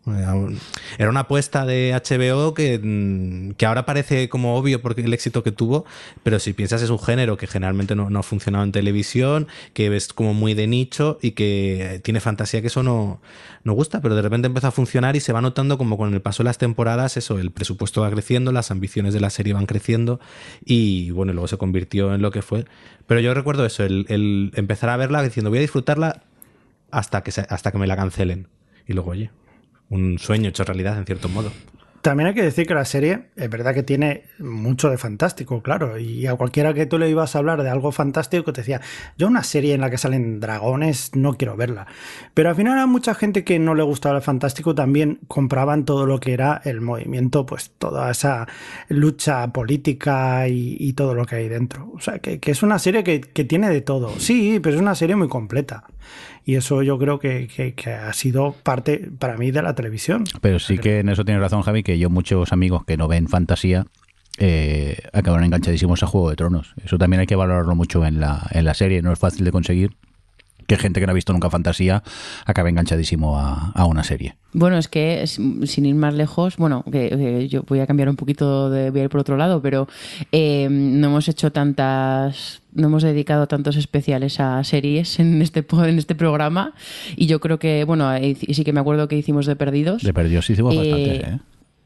era 0.99 1.09
una 1.09 1.21
apuesta 1.21 1.65
de 1.67 1.93
HBO 1.95 2.53
que, 2.53 2.81
mm, 2.83 3.53
que 3.53 3.67
ahora 3.67 3.87
parece 3.87 4.29
como 4.29 4.57
obvio 4.57 4.83
porque 4.83 5.04
el 5.07 5.15
éxito 5.15 5.43
que 5.43 5.53
tuvo, 5.53 5.85
pero 6.23 6.39
si 6.39 6.53
piensas 6.53 6.83
es 6.83 6.91
un 6.91 6.99
género 6.99 7.37
que 7.37 7.47
generalmente 7.47 7.95
no, 7.95 8.19
ha 8.19 8.23
funcionado 8.23 8.65
en 8.65 8.73
televisión, 8.73 9.49
que 9.73 9.95
es 9.95 10.13
como 10.13 10.35
muy 10.35 10.55
de 10.55 10.67
nicho 10.67 11.19
y 11.23 11.33
que 11.33 12.01
tiene 12.03 12.21
fantasía 12.21 12.61
que 12.61 12.69
eso 12.69 12.83
no, 12.83 13.21
no 13.65 13.73
gusta, 13.73 14.01
pero 14.01 14.15
de 14.15 14.23
repente 14.23 14.47
empezó 14.47 14.69
a 14.69 14.71
funcionar 14.71 15.17
y 15.17 15.21
se 15.21 15.33
va 15.33 15.41
notando 15.41 15.79
como 15.79 15.97
con 15.97 16.13
el 16.15 16.21
paso 16.21 16.43
de 16.43 16.49
las 16.49 16.59
temporadas, 16.59 17.17
eso, 17.17 17.39
el 17.39 17.51
presupuesto 17.51 18.01
va 18.03 18.11
creciendo, 18.11 18.53
las 18.53 18.71
ambiciones 18.71 19.15
de 19.15 19.21
la 19.21 19.31
serie 19.31 19.53
van 19.53 19.67
creciendo 19.67 20.21
y 20.65 21.11
bueno, 21.11 21.33
luego 21.33 21.49
se 21.49 21.59
convirtió 21.59 22.15
en 22.15 22.23
lo 22.23 22.31
que 22.31 22.43
fue. 22.43 22.65
Pero 23.07 23.21
yo 23.21 23.35
recuerdo 23.35 23.67
eso, 23.67 23.85
el, 23.85 24.53
empezar 24.55 24.91
a 24.91 24.97
verla 24.97 25.23
diciendo 25.23 25.51
voy 25.51 25.59
a 25.59 25.63
disfrutarla 25.63 26.23
hasta 26.91 27.23
que, 27.23 27.33
hasta 27.49 27.73
que 27.73 27.79
me 27.79 27.87
la 27.87 27.97
cancelen. 27.97 28.49
Y 28.87 28.93
luego, 28.93 29.11
oye, 29.11 29.31
un 29.89 30.19
sueño 30.19 30.49
hecho 30.49 30.65
realidad 30.65 30.99
en 30.99 31.07
cierto 31.07 31.29
modo. 31.29 31.53
También 32.05 32.27
hay 32.27 32.35
que 32.35 32.43
decir 32.43 32.67
que 32.67 32.75
la 32.75 32.85
serie 32.85 33.29
es 33.35 33.49
verdad 33.49 33.73
que 33.73 33.83
tiene 33.83 34.25
mucho 34.39 34.91
de 34.91 34.99
fantástico, 34.99 35.63
claro. 35.63 35.99
Y 35.99 36.27
a 36.27 36.35
cualquiera 36.35 36.75
que 36.75 36.85
tú 36.85 36.99
le 36.99 37.09
ibas 37.09 37.35
a 37.35 37.39
hablar 37.39 37.63
de 37.63 37.71
algo 37.71 37.93
fantástico 37.93 38.53
te 38.53 38.61
decía, 38.61 38.83
yo 39.17 39.27
una 39.27 39.43
serie 39.43 39.73
en 39.73 39.81
la 39.81 39.89
que 39.89 39.97
salen 39.97 40.39
dragones 40.39 41.17
no 41.17 41.39
quiero 41.39 41.57
verla. 41.57 41.87
Pero 42.35 42.51
al 42.51 42.57
final 42.57 42.79
a 42.79 42.85
mucha 42.85 43.15
gente 43.15 43.43
que 43.43 43.59
no 43.59 43.75
le 43.75 43.83
gustaba 43.85 44.17
el 44.17 44.23
fantástico 44.23 44.75
también 44.75 45.21
compraban 45.29 45.87
todo 45.87 46.05
lo 46.05 46.21
que 46.21 46.35
era 46.35 46.61
el 46.67 46.83
movimiento, 46.83 47.47
pues 47.47 47.71
toda 47.79 48.11
esa 48.11 48.49
lucha 48.89 49.51
política 49.51 50.47
y, 50.47 50.93
todo 50.93 51.15
lo 51.15 51.25
que 51.25 51.37
hay 51.37 51.49
dentro. 51.49 51.91
O 51.95 52.01
sea, 52.01 52.19
que, 52.19 52.39
es 52.45 52.63
una 52.63 52.79
serie 52.79 53.03
que 53.03 53.45
tiene 53.45 53.71
de 53.71 53.81
todo. 53.81 54.11
Sí, 54.19 54.61
pero 54.63 54.77
es 54.77 54.83
una 54.83 54.95
serie 54.95 55.17
muy 55.17 55.29
completa. 55.29 55.85
Y 56.45 56.57
eso 56.57 56.83
yo 56.83 56.99
creo 56.99 57.19
que, 57.19 57.49
que- 57.49 57.75
que 57.75 57.91
ha 57.91 58.13
sido 58.13 58.55
parte 58.63 59.09
para 59.19 59.37
mí 59.37 59.51
de 59.51 59.63
la 59.63 59.75
televisión. 59.75 60.25
Pero 60.41 60.59
sí 60.59 60.79
que 60.79 61.01
en 61.01 61.09
eso 61.09 61.25
tienes 61.25 61.41
razón, 61.43 61.63
Javi, 61.63 61.83
que 61.83 61.99
yo 61.99 62.11
muchos 62.11 62.53
amigos 62.53 62.85
que 62.85 62.97
no 62.97 63.09
ven 63.09 63.29
fantasía 63.29 63.87
eh, 64.39 64.99
acabaron 65.13 65.45
enganchadísimos 65.45 66.03
a 66.03 66.07
Juego 66.07 66.29
de 66.31 66.37
Tronos. 66.37 66.75
Eso 66.85 66.99
también 66.99 67.21
hay 67.21 67.27
que 67.27 67.37
valorarlo 67.37 67.75
mucho 67.75 68.05
en 68.05 68.21
la, 68.21 68.47
en 68.51 68.65
la 68.65 68.75
serie, 68.75 69.01
no 69.01 69.13
es 69.13 69.19
fácil 69.19 69.45
de 69.45 69.53
conseguir 69.53 69.93
que 70.67 70.77
gente 70.77 71.01
que 71.01 71.07
no 71.07 71.11
ha 71.13 71.15
visto 71.15 71.33
nunca 71.33 71.51
fantasía 71.51 72.03
acabe 72.47 72.71
enganchadísimo 72.71 73.39
a, 73.39 73.71
a 73.75 73.85
una 73.87 74.05
serie. 74.05 74.37
Bueno, 74.53 74.79
es 74.79 74.87
que 74.87 75.27
sin 75.27 75.85
ir 75.85 75.95
más 75.97 76.15
lejos, 76.15 76.57
bueno, 76.57 76.85
que, 76.85 77.09
que 77.11 77.49
yo 77.49 77.65
voy 77.65 77.81
a 77.81 77.87
cambiar 77.89 78.09
un 78.09 78.15
poquito 78.15 78.71
de 78.71 78.91
voy 78.91 79.01
a 79.01 79.05
ir 79.05 79.11
por 79.11 79.21
otro 79.21 79.37
lado, 79.37 79.61
pero 79.61 79.89
eh, 80.31 80.69
no 80.71 81.09
hemos 81.09 81.29
hecho 81.29 81.51
tantas, 81.51 82.63
no 82.73 82.87
hemos 82.87 83.03
dedicado 83.03 83.49
tantos 83.49 83.75
especiales 83.77 84.39
a 84.39 84.63
series 84.63 85.19
en 85.19 85.43
este 85.43 85.65
en 85.73 85.99
este 85.99 86.15
programa 86.15 86.73
y 87.17 87.27
yo 87.27 87.41
creo 87.41 87.59
que, 87.59 87.83
bueno, 87.85 88.09
sí 88.17 88.65
que 88.65 88.73
me 88.73 88.79
acuerdo 88.81 89.09
que 89.09 89.17
hicimos 89.17 89.47
de 89.47 89.57
Perdidos. 89.57 90.03
De 90.03 90.15
Perdidos 90.15 90.49
hicimos 90.51 90.73
Eh, 90.75 90.79
bastante, 90.79 91.31
¿eh? 91.31 91.39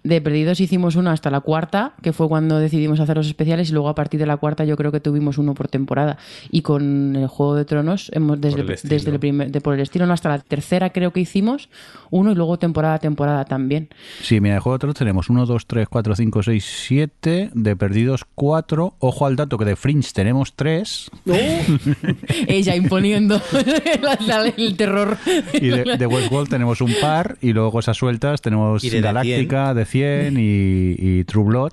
De 0.04 0.20
Perdidos 0.20 0.60
hicimos 0.60 0.96
uno 0.96 1.10
hasta 1.10 1.30
la 1.30 1.40
cuarta, 1.40 1.94
que 2.02 2.12
fue 2.12 2.28
cuando 2.28 2.58
decidimos 2.58 3.00
hacer 3.00 3.16
los 3.16 3.26
especiales, 3.26 3.70
y 3.70 3.72
luego 3.72 3.88
a 3.88 3.94
partir 3.94 4.20
de 4.20 4.26
la 4.26 4.36
cuarta 4.36 4.64
yo 4.64 4.76
creo 4.76 4.92
que 4.92 5.00
tuvimos 5.00 5.38
uno 5.38 5.54
por 5.54 5.68
temporada. 5.68 6.18
Y 6.50 6.62
con 6.62 7.16
el 7.16 7.26
Juego 7.26 7.54
de 7.54 7.64
Tronos, 7.64 8.10
hemos 8.14 8.40
desde, 8.40 8.60
el 8.60 8.70
estilo. 8.70 8.94
desde 8.94 9.10
el 9.10 9.18
primer, 9.18 9.50
de 9.50 9.60
por 9.60 9.74
el 9.74 9.80
estilo, 9.80 10.06
no, 10.06 10.12
hasta 10.12 10.28
la 10.28 10.38
tercera 10.38 10.90
creo 10.90 11.12
que 11.12 11.20
hicimos 11.20 11.68
uno 12.10 12.32
y 12.32 12.34
luego 12.34 12.58
temporada 12.58 12.94
a 12.94 12.98
temporada 12.98 13.44
también. 13.44 13.88
Sí, 14.22 14.40
mira, 14.40 14.54
de 14.54 14.60
Juego 14.60 14.76
de 14.76 14.80
Tronos 14.80 14.96
tenemos 14.96 15.30
1, 15.30 15.46
2, 15.46 15.66
3, 15.66 15.88
4, 15.88 16.16
5, 16.16 16.42
6, 16.42 16.64
7, 16.86 17.50
de 17.52 17.76
Perdidos 17.76 18.24
4, 18.34 18.94
ojo 18.98 19.26
al 19.26 19.36
dato 19.36 19.58
que 19.58 19.64
de 19.64 19.76
Fringe 19.76 20.12
tenemos 20.12 20.54
3 20.54 21.10
Ella 22.46 22.76
imponiendo 22.76 23.40
el 24.56 24.76
terror. 24.76 25.16
y 25.54 25.68
de, 25.68 25.96
de 25.96 26.06
Westworld 26.06 26.48
tenemos 26.48 26.80
un 26.80 26.94
par 27.00 27.36
y 27.40 27.52
luego 27.52 27.72
cosas 27.72 27.96
sueltas 27.96 28.40
tenemos 28.40 28.84
Y 28.84 28.90
de 28.90 29.00
Galáctica 29.00 29.74
de 29.74 29.84
100 29.88 30.36
y, 30.38 30.94
y 30.98 31.24
True 31.24 31.44
Blood 31.44 31.72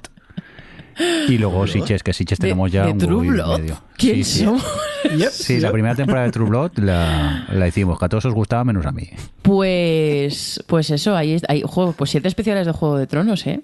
y 1.28 1.38
luego 1.38 1.67
Siches, 1.67 2.04
que 2.04 2.13
Siches 2.13 2.39
De- 2.39 2.43
tenemos 2.43 2.71
ya 2.71 2.86
de 2.86 2.93
un 2.93 2.97
True 2.97 3.28
Blood. 3.28 3.60
medio. 3.60 3.82
¿Quién 3.97 4.15
Sí, 4.15 4.23
sí. 4.23 4.43
somos? 4.45 4.63
Yep, 5.06 5.30
Sí, 5.32 5.60
la 5.60 5.71
primera 5.71 5.93
temporada 5.93 6.25
de 6.25 6.32
True 6.32 6.49
Blood 6.49 6.80
la, 6.80 7.45
la 7.51 7.67
hicimos, 7.67 7.99
que 7.99 8.06
a 8.06 8.10
todos 8.10 8.25
os 8.25 8.34
gustaba 8.34 8.63
menos 8.63 8.86
a 8.88 8.91
mí. 8.91 9.08
Pues, 9.43 10.63
pues 10.65 10.89
eso, 10.89 11.15
ahí, 11.15 11.34
es- 11.34 11.43
hay 11.47 11.62
juego, 11.63 11.91
pues 11.93 12.10
siete 12.10 12.28
especiales 12.28 12.65
de 12.65 12.71
Juego 12.71 12.97
de 12.97 13.06
Tronos, 13.08 13.45
¿eh? 13.45 13.62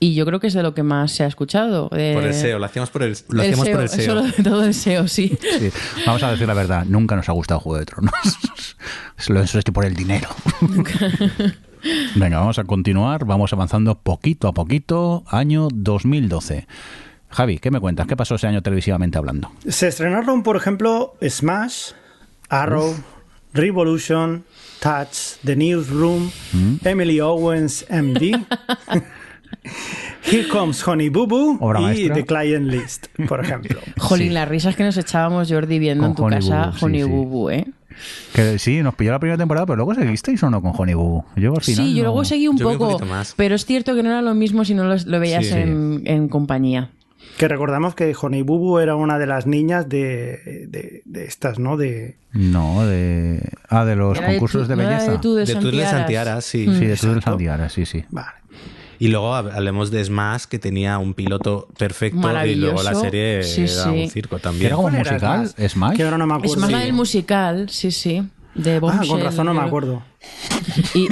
Y 0.00 0.14
yo 0.14 0.24
creo 0.24 0.38
que 0.38 0.46
es 0.46 0.54
de 0.54 0.62
lo 0.62 0.74
que 0.74 0.82
más 0.84 1.10
se 1.12 1.24
ha 1.24 1.26
escuchado. 1.26 1.90
eh, 1.92 2.12
Por 2.14 2.22
el 2.24 2.32
SEO, 2.32 2.58
lo 2.60 2.64
hacíamos 2.66 2.88
por 2.90 3.02
el, 3.02 3.16
lo 3.28 3.42
el 3.42 3.52
hacíamos 3.52 3.66
SEO, 3.66 3.74
por 3.74 3.82
el 3.82 3.88
SEO. 3.90 4.04
Solo 4.04 4.22
de 4.22 4.42
todo 4.44 4.64
el 4.64 4.72
SEO, 4.74 5.08
sí. 5.08 5.36
Sí. 5.58 5.70
Vamos 6.06 6.22
a 6.22 6.30
decir 6.30 6.46
la 6.46 6.54
verdad, 6.54 6.84
nunca 6.86 7.16
nos 7.16 7.28
ha 7.28 7.32
gustado 7.32 7.58
Juego 7.60 7.78
de 7.80 7.86
Tronos. 7.86 8.12
Lo 9.28 9.40
eso 9.42 9.58
es 9.58 9.64
que 9.64 9.72
por 9.72 9.84
el 9.84 9.94
dinero. 9.96 10.28
Venga, 12.14 12.38
vamos 12.38 12.58
a 12.58 12.64
continuar, 12.64 13.24
vamos 13.24 13.52
avanzando 13.52 13.96
poquito 13.98 14.48
a 14.48 14.52
poquito, 14.52 15.24
año 15.28 15.68
2012. 15.72 16.66
Javi, 17.30 17.58
¿qué 17.58 17.70
me 17.70 17.80
cuentas? 17.80 18.06
¿Qué 18.06 18.16
pasó 18.16 18.36
ese 18.36 18.46
año 18.46 18.62
televisivamente 18.62 19.18
hablando? 19.18 19.50
Se 19.68 19.88
estrenaron, 19.88 20.42
por 20.42 20.56
ejemplo, 20.56 21.14
Smash, 21.22 21.92
Arrow, 22.48 22.94
Revolution, 23.52 24.44
Touch, 24.80 25.38
The 25.44 25.56
Newsroom, 25.56 26.30
Mm. 26.52 26.74
Emily 26.84 27.20
Owens, 27.20 27.84
MD. 27.90 28.32
Here 30.30 30.46
Comes 30.48 30.86
Honey 30.86 31.08
Boo 31.08 31.26
Boo 31.26 31.56
Obra 31.60 31.80
y 31.80 31.84
maestra. 31.84 32.14
The 32.14 32.24
Client 32.26 32.66
List, 32.70 33.06
por 33.28 33.40
ejemplo. 33.44 33.78
Jolín, 33.98 34.28
Sí. 34.28 34.34
las 34.34 34.48
risas 34.48 34.76
que 34.76 34.84
nos 34.84 34.96
echábamos 34.96 35.50
Jordi 35.50 35.78
viendo 35.78 36.02
Con 36.02 36.10
en 36.10 36.16
tu 36.16 36.24
Honey 36.24 36.38
casa, 36.40 36.56
Boo 36.56 36.64
Boo, 36.70 36.78
sí, 36.78 36.84
Honey 36.84 37.02
sí. 37.02 37.08
Boo 37.08 37.24
Boo, 37.26 37.50
¿eh? 37.50 37.66
Que 38.34 38.58
sí, 38.58 38.82
nos 38.82 38.94
pilló 38.94 39.12
la 39.12 39.18
primera 39.18 39.38
temporada, 39.38 39.66
pero 39.66 39.76
luego 39.76 39.94
seguisteis 39.94 40.42
o 40.42 40.50
no 40.50 40.62
con 40.62 40.72
Honey 40.76 40.94
Boo. 40.94 41.24
Yo 41.36 41.54
al 41.54 41.62
final 41.62 41.84
Sí, 41.86 41.94
yo 41.94 42.02
no- 42.04 42.10
luego 42.10 42.24
seguí 42.24 42.48
un 42.48 42.56
Yo 42.58 42.68
vi 42.68 42.74
un 42.74 42.78
poco, 42.78 43.04
más. 43.06 43.34
pero 43.36 43.54
es 43.54 43.64
cierto 43.64 43.94
que 43.94 44.02
no 44.02 44.10
era 44.10 44.22
lo 44.22 44.34
mismo 44.34 44.64
si 44.64 44.74
no 44.74 44.84
lo, 44.84 44.96
lo 45.04 45.20
veías 45.20 45.46
Sí. 45.46 45.54
en, 45.54 46.02
en 46.04 46.28
compañía. 46.28 46.90
Que 47.36 47.46
recordamos 47.48 47.94
que 47.94 48.14
Honey 48.20 48.42
Boo 48.42 48.58
Boo 48.58 48.80
era 48.80 48.96
una 48.96 49.18
de 49.18 49.26
las 49.26 49.46
niñas 49.46 49.88
de, 49.88 50.66
de, 50.68 51.02
de 51.04 51.24
estas, 51.24 51.58
¿no? 51.58 51.76
De, 51.76 52.16
No, 52.32 52.86
de. 52.86 53.40
Ah, 53.68 53.84
de 53.84 53.96
los 53.96 54.16
Era 54.18 54.28
de 54.28 54.34
concursos 54.34 54.62
tu- 54.62 54.68
de 54.68 54.76
no 54.76 54.88
belleza. 54.88 55.12
de 55.12 55.18
tú 55.18 55.34
de 55.34 55.46
Santiaras. 55.46 55.90
Santiaras, 55.90 56.44
sí. 56.44 56.66
Sí, 56.78 56.84
de. 56.86 56.96
Santiaras, 56.96 57.72
sí, 57.72 57.86
sí. 57.86 58.04
Vale. 58.10 58.28
Y 59.00 59.08
luego 59.08 59.32
hab- 59.34 59.52
hablemos 59.54 59.90
de 59.90 60.04
Smash, 60.04 60.44
que 60.44 60.58
tenía 60.58 60.98
un 60.98 61.14
piloto 61.14 61.68
perfecto 61.78 62.28
y 62.46 62.54
luego 62.56 62.82
la 62.82 62.94
serie 62.94 63.42
Sí, 63.44 63.62
era 63.62 63.84
sí. 63.84 63.88
un 63.90 64.10
circo 64.10 64.36
¿Que 64.36 64.42
también. 64.42 64.66
era 64.66 64.76
como 64.76 64.88
¿Cuál 64.88 65.00
era 65.00 65.12
musical? 65.12 65.48
Smash? 65.48 65.68
¿Smash? 65.70 65.96
Que 65.96 66.02
ahora 66.04 66.18
no 66.18 66.26
me 66.26 66.34
Es 66.34 66.38
acuerdo. 66.42 66.60
más 66.62 66.70
la 66.72 66.78
del 66.80 66.92
musical, 66.92 67.68
sí, 67.70 67.90
sí. 67.92 68.22
De 68.54 68.76
Ah, 68.82 69.02
con 69.06 69.20
razón 69.20 69.46
no 69.46 69.54
me 69.54 69.60
acuerdo. 69.60 70.02
Y, 70.94 71.08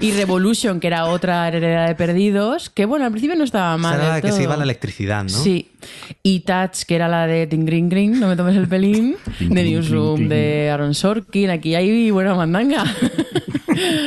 y 0.00 0.12
Revolution, 0.12 0.80
que 0.80 0.86
era 0.86 1.06
otra 1.06 1.46
heredera 1.48 1.86
de 1.88 1.94
perdidos, 1.94 2.70
que 2.70 2.84
bueno, 2.86 3.04
al 3.04 3.10
principio 3.10 3.36
no 3.36 3.44
estaba 3.44 3.76
mal. 3.76 3.96
era 3.98 4.08
la 4.08 4.14
del 4.14 4.22
que 4.22 4.32
se 4.32 4.42
iba 4.42 4.56
la 4.56 4.64
electricidad, 4.64 5.22
¿no? 5.24 5.28
Sí. 5.28 5.70
Y 6.22 6.40
Touch, 6.40 6.82
que 6.86 6.94
era 6.96 7.08
la 7.08 7.26
de 7.26 7.46
Ting 7.46 7.64
Green 7.64 7.88
Green, 7.88 8.18
no 8.20 8.28
me 8.28 8.36
tomes 8.36 8.56
el 8.56 8.68
pelín, 8.68 9.16
de 9.40 9.64
Newsroom, 9.64 10.28
de 10.28 10.70
Aaron 10.70 10.94
Sorkin, 10.94 11.50
aquí 11.50 11.74
hay 11.74 12.10
buena 12.10 12.34
mandanga. 12.34 12.84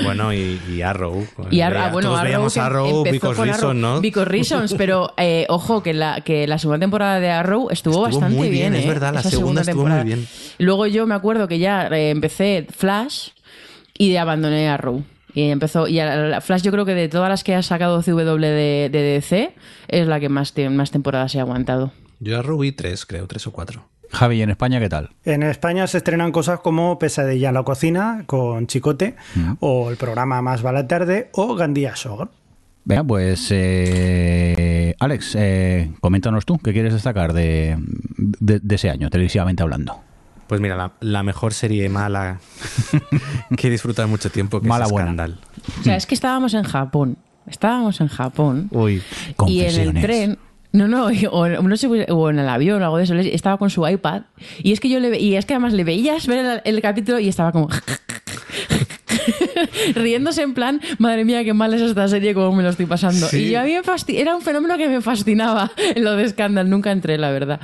Bueno, 0.03 0.31
y, 0.33 0.59
y 0.71 0.81
Arrow. 0.81 1.25
Y 1.49 1.61
Ar- 1.61 1.73
Veía- 1.73 1.85
ah, 1.85 1.89
bueno, 1.91 2.09
todos 2.09 2.19
Arrow, 2.19 2.25
veíamos 2.27 2.53
que 2.53 2.59
Arrow, 2.59 2.97
empezó 2.97 3.13
Because 3.13 3.35
con 3.37 3.45
Reason, 3.47 3.69
Arrow, 3.69 3.73
¿no? 3.95 4.01
Because 4.01 4.29
Reasons, 4.29 4.73
pero 4.77 5.13
eh, 5.17 5.45
ojo, 5.49 5.81
que 5.81 5.93
la, 5.93 6.21
que 6.21 6.45
la 6.47 6.59
segunda 6.59 6.79
temporada 6.79 7.19
de 7.19 7.29
Arrow 7.31 7.69
estuvo, 7.71 8.05
Estuvo 8.05 8.19
bastante 8.19 8.35
muy 8.37 8.49
bien, 8.49 8.73
bien. 8.73 8.75
es 8.75 8.85
¿eh? 8.85 8.87
verdad, 8.89 9.13
la 9.15 9.21
Esa 9.21 9.31
segunda 9.31 9.61
estuvo 9.61 9.77
muy 9.83 9.83
temporada. 9.91 10.03
bien. 10.03 10.27
Luego 10.59 10.85
yo 10.85 11.07
me 11.07 11.15
acuerdo 11.15 11.47
que 11.47 11.57
ya 11.59 11.87
eh, 11.87 12.09
empecé 12.11 12.67
Flash 12.69 13.29
y 13.97 14.15
abandoné 14.17 14.69
Arrow. 14.69 15.03
Y 15.35 15.49
empezó, 15.49 15.87
y 15.87 15.99
a 15.99 16.15
la- 16.15 16.41
Flash 16.41 16.61
yo 16.61 16.71
creo 16.71 16.85
que 16.85 16.93
de 16.93 17.09
todas 17.09 17.27
las 17.29 17.43
que 17.43 17.55
ha 17.55 17.61
sacado 17.63 18.01
CW 18.03 18.37
de, 18.39 18.89
de 18.91 19.01
DC 19.01 19.55
es 19.87 20.07
la 20.07 20.19
que 20.19 20.29
más, 20.29 20.53
te- 20.53 20.69
más 20.69 20.91
temporadas 20.91 21.33
he 21.35 21.39
aguantado. 21.39 21.91
Yo 22.19 22.37
Arrow 22.39 22.59
vi 22.59 22.71
tres, 22.71 23.05
creo, 23.05 23.27
tres 23.27 23.47
o 23.47 23.51
cuatro. 23.51 23.87
Javi, 24.11 24.37
¿y 24.37 24.41
en 24.43 24.51
España 24.51 24.79
qué 24.79 24.89
tal? 24.89 25.09
En 25.25 25.41
España 25.41 25.87
se 25.87 25.97
estrenan 25.97 26.31
cosas 26.31 26.59
como 26.59 26.99
Pesadilla 26.99 27.47
en 27.47 27.55
la 27.55 27.63
cocina 27.63 28.23
con 28.27 28.67
Chicote, 28.67 29.15
o 29.59 29.89
el 29.89 29.97
programa 29.97 30.39
Más 30.43 30.63
va 30.63 30.71
la 30.71 30.87
tarde, 30.87 31.29
o 31.33 31.55
Gandía 31.55 31.95
Show. 31.95 32.29
Venga, 32.85 33.03
pues 33.03 33.47
eh, 33.51 34.93
Alex, 34.99 35.35
eh, 35.39 35.91
coméntanos 35.99 36.45
tú, 36.45 36.59
¿qué 36.59 36.73
quieres 36.73 36.93
destacar 36.93 37.33
de, 37.33 37.77
de- 38.17 38.59
de 38.59 38.75
ese 38.75 38.89
año, 38.91 39.09
televisivamente 39.09 39.63
hablando? 39.63 39.99
Pues 40.53 40.61
mira, 40.61 40.75
la, 40.75 40.91
la 40.99 41.23
mejor 41.23 41.51
serie 41.51 41.89
mala 41.89 42.39
que 43.57 43.69
he 43.69 43.71
disfrutado 43.71 44.07
mucho 44.07 44.29
tiempo, 44.29 44.61
que 44.61 44.67
Mala 44.67 44.85
es 44.85 44.91
buena. 44.91 45.07
Scandal. 45.07 45.39
O 45.79 45.83
sea, 45.83 45.95
es 45.95 46.05
que 46.05 46.13
estábamos 46.13 46.53
en 46.53 46.61
Japón. 46.61 47.17
Estábamos 47.47 47.99
en 48.01 48.07
Japón. 48.07 48.67
Uy, 48.69 49.01
Y 49.47 49.61
en 49.61 49.81
el 49.81 49.93
tren. 49.99 50.37
No, 50.71 50.87
no, 50.87 51.07
o, 51.31 51.47
no 51.47 51.75
sé, 51.75 51.87
o 51.87 52.29
en 52.29 52.37
el 52.37 52.47
avión 52.47 52.83
o 52.83 52.85
algo 52.85 52.97
de 52.97 53.05
eso, 53.05 53.15
le- 53.15 53.33
estaba 53.33 53.57
con 53.57 53.71
su 53.71 53.87
iPad. 53.87 54.25
Y 54.61 54.73
es 54.73 54.79
que 54.79 54.89
yo 54.89 54.99
le 54.99 55.19
y 55.19 55.35
es 55.35 55.47
que 55.47 55.55
además 55.55 55.73
le 55.73 55.83
veías 55.83 56.27
ver 56.27 56.45
el, 56.45 56.61
el 56.75 56.81
capítulo 56.83 57.17
y 57.17 57.29
estaba 57.29 57.51
como. 57.51 57.67
riéndose 59.95 60.43
en 60.43 60.53
plan, 60.53 60.81
madre 60.99 61.25
mía, 61.25 61.43
qué 61.43 61.53
mal 61.53 61.73
es 61.73 61.81
esta 61.81 62.07
serie, 62.07 62.33
cómo 62.35 62.55
me 62.55 62.61
lo 62.63 62.69
estoy 62.69 62.85
pasando. 62.85 63.25
Sí. 63.27 63.45
Y 63.45 63.51
yo 63.51 63.59
a 63.59 63.63
mí 63.63 63.71
me 63.71 64.21
era 64.21 64.35
un 64.35 64.41
fenómeno 64.43 64.77
que 64.77 64.87
me 64.87 65.01
fascinaba 65.01 65.71
lo 65.95 66.15
de 66.15 66.29
Scandal, 66.29 66.69
nunca 66.69 66.91
entré, 66.91 67.17
la 67.17 67.31
verdad. 67.31 67.59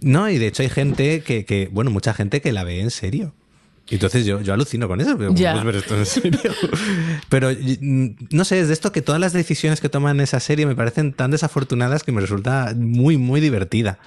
No, 0.00 0.28
y 0.30 0.38
de 0.38 0.46
hecho 0.48 0.62
hay 0.62 0.68
gente 0.68 1.22
que, 1.22 1.44
que, 1.44 1.68
bueno, 1.72 1.90
mucha 1.90 2.12
gente 2.14 2.40
que 2.40 2.52
la 2.52 2.64
ve 2.64 2.80
en 2.80 2.90
serio. 2.90 3.34
Y 3.88 3.94
Entonces 3.94 4.26
yo, 4.26 4.40
yo 4.40 4.52
alucino 4.52 4.88
con 4.88 5.00
eso, 5.00 5.16
pero 5.16 5.28
¿cómo 5.28 5.38
Ya. 5.38 5.52
puedes 5.52 5.64
ver 5.66 5.76
esto 5.76 5.96
en 5.96 6.06
serio? 6.06 6.40
Pero 7.28 7.50
mm, 7.52 8.08
no 8.30 8.44
sé, 8.44 8.58
es 8.58 8.66
de 8.66 8.74
esto 8.74 8.90
que 8.90 9.00
todas 9.00 9.20
las 9.20 9.32
decisiones 9.32 9.80
que 9.80 9.88
toman 9.88 10.18
esa 10.20 10.40
serie 10.40 10.66
me 10.66 10.74
parecen 10.74 11.12
tan 11.12 11.30
desafortunadas 11.30 12.02
que 12.02 12.10
me 12.10 12.20
resulta 12.20 12.74
muy, 12.76 13.16
muy 13.16 13.40
divertida. 13.40 14.00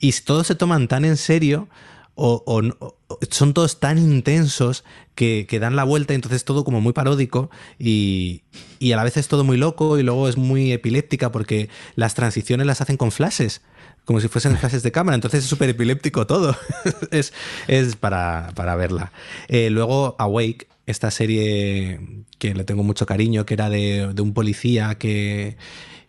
Y 0.00 0.12
si 0.12 0.24
todos 0.24 0.48
se 0.48 0.56
toman 0.56 0.88
tan 0.88 1.04
en 1.04 1.16
serio 1.16 1.68
o, 2.16 2.42
o 2.44 2.96
son 3.30 3.54
todos 3.54 3.78
tan 3.78 3.98
intensos 3.98 4.82
que, 5.14 5.46
que 5.48 5.60
dan 5.60 5.76
la 5.76 5.84
vuelta, 5.84 6.12
y 6.12 6.16
entonces 6.16 6.44
todo 6.44 6.64
como 6.64 6.80
muy 6.80 6.92
paródico 6.92 7.50
y, 7.78 8.42
y 8.80 8.90
a 8.92 8.96
la 8.96 9.04
vez 9.04 9.16
es 9.16 9.28
todo 9.28 9.44
muy 9.44 9.56
loco 9.58 9.96
y 9.98 10.02
luego 10.02 10.28
es 10.28 10.36
muy 10.38 10.72
epiléptica 10.72 11.30
porque 11.30 11.68
las 11.94 12.14
transiciones 12.14 12.66
las 12.66 12.80
hacen 12.80 12.96
con 12.96 13.12
flashes 13.12 13.62
como 14.04 14.20
si 14.20 14.28
fuesen 14.28 14.56
flashes 14.56 14.82
de 14.82 14.92
cámara, 14.92 15.14
entonces 15.14 15.44
es 15.44 15.50
súper 15.50 15.70
epiléptico 15.70 16.26
todo. 16.26 16.56
es 17.10 17.32
es 17.68 17.96
para, 17.96 18.50
para 18.54 18.76
verla. 18.76 19.12
Eh, 19.48 19.70
luego 19.70 20.16
Awake, 20.18 20.68
esta 20.86 21.10
serie 21.10 22.00
que 22.38 22.54
le 22.54 22.64
tengo 22.64 22.82
mucho 22.82 23.06
cariño, 23.06 23.46
que 23.46 23.54
era 23.54 23.70
de, 23.70 24.12
de 24.12 24.22
un 24.22 24.34
policía 24.34 24.96
que, 24.96 25.56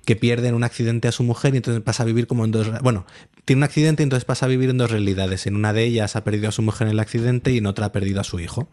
que 0.05 0.15
pierde 0.15 0.47
en 0.47 0.55
un 0.55 0.63
accidente 0.63 1.07
a 1.07 1.11
su 1.11 1.23
mujer 1.23 1.53
y 1.53 1.57
entonces 1.57 1.83
pasa 1.83 2.03
a 2.03 2.05
vivir 2.05 2.27
como 2.27 2.45
en 2.45 2.51
dos... 2.51 2.71
Bueno, 2.81 3.05
tiene 3.45 3.59
un 3.59 3.63
accidente 3.63 4.03
y 4.03 4.05
entonces 4.05 4.25
pasa 4.25 4.45
a 4.45 4.49
vivir 4.49 4.69
en 4.69 4.77
dos 4.77 4.89
realidades. 4.89 5.45
En 5.45 5.55
una 5.55 5.73
de 5.73 5.83
ellas 5.83 6.15
ha 6.15 6.23
perdido 6.23 6.49
a 6.49 6.51
su 6.51 6.61
mujer 6.61 6.87
en 6.87 6.93
el 6.93 6.99
accidente 6.99 7.51
y 7.51 7.57
en 7.57 7.65
otra 7.65 7.87
ha 7.87 7.91
perdido 7.91 8.21
a 8.21 8.23
su 8.23 8.39
hijo. 8.39 8.69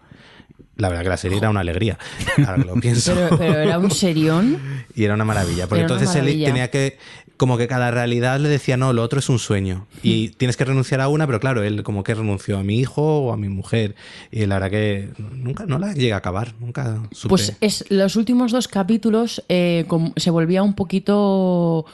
La 0.77 0.89
verdad 0.89 1.03
que 1.03 1.09
la 1.09 1.17
serie 1.17 1.39
era 1.39 1.51
una 1.51 1.61
alegría, 1.61 1.99
ahora 2.39 2.57
que 2.57 2.65
lo 2.65 2.75
pienso. 2.81 3.13
Pero, 3.15 3.39
pero 3.39 3.59
era 3.59 3.79
un 3.79 3.91
serión. 3.91 4.59
Y 4.95 5.05
era 5.05 5.15
una 5.15 5.25
maravilla, 5.25 5.69
porque 5.69 5.85
Era 5.85 5.95
entonces 5.95 6.17
él 6.17 6.27
tenía 6.45 6.71
que, 6.71 6.99
como 7.39 7.57
que 7.57 7.69
cada 7.69 7.91
realidad 7.91 8.39
le 8.41 8.49
decía, 8.49 8.77
no, 8.77 8.93
lo 8.93 9.03
otro 9.03 9.21
es 9.21 9.29
un 9.29 9.39
sueño. 9.39 9.87
Y 10.03 10.31
tienes 10.31 10.57
que 10.57 10.65
renunciar 10.65 11.01
a 11.01 11.09
una, 11.09 11.27
pero 11.27 11.41
claro, 11.41 11.63
él 11.63 11.85
como 11.85 12.03
que 12.03 12.15
renunció 12.15 12.59
a 12.59 12.65
mi 12.65 12.79
hijo 12.79 13.21
o 13.21 13.33
a 13.33 13.37
mi 13.37 13.49
mujer. 13.49 13.95
Y 14.31 14.45
la 14.45 14.57
verdad 14.57 14.71
que 14.71 15.09
nunca, 15.33 15.65
no 15.65 15.79
la 15.79 15.95
llega 15.95 16.17
a 16.17 16.19
acabar, 16.19 16.55
nunca 16.59 17.01
supe. 17.13 17.31
Pues 17.31 17.57
es 17.61 17.85
los 17.91 18.17
últimos 18.17 18.51
dos 18.51 18.67
capítulos 18.67 19.43
eh, 19.49 19.87
se 20.17 20.31
volvía 20.31 20.63
un 20.63 20.75
poquito. 20.75 21.87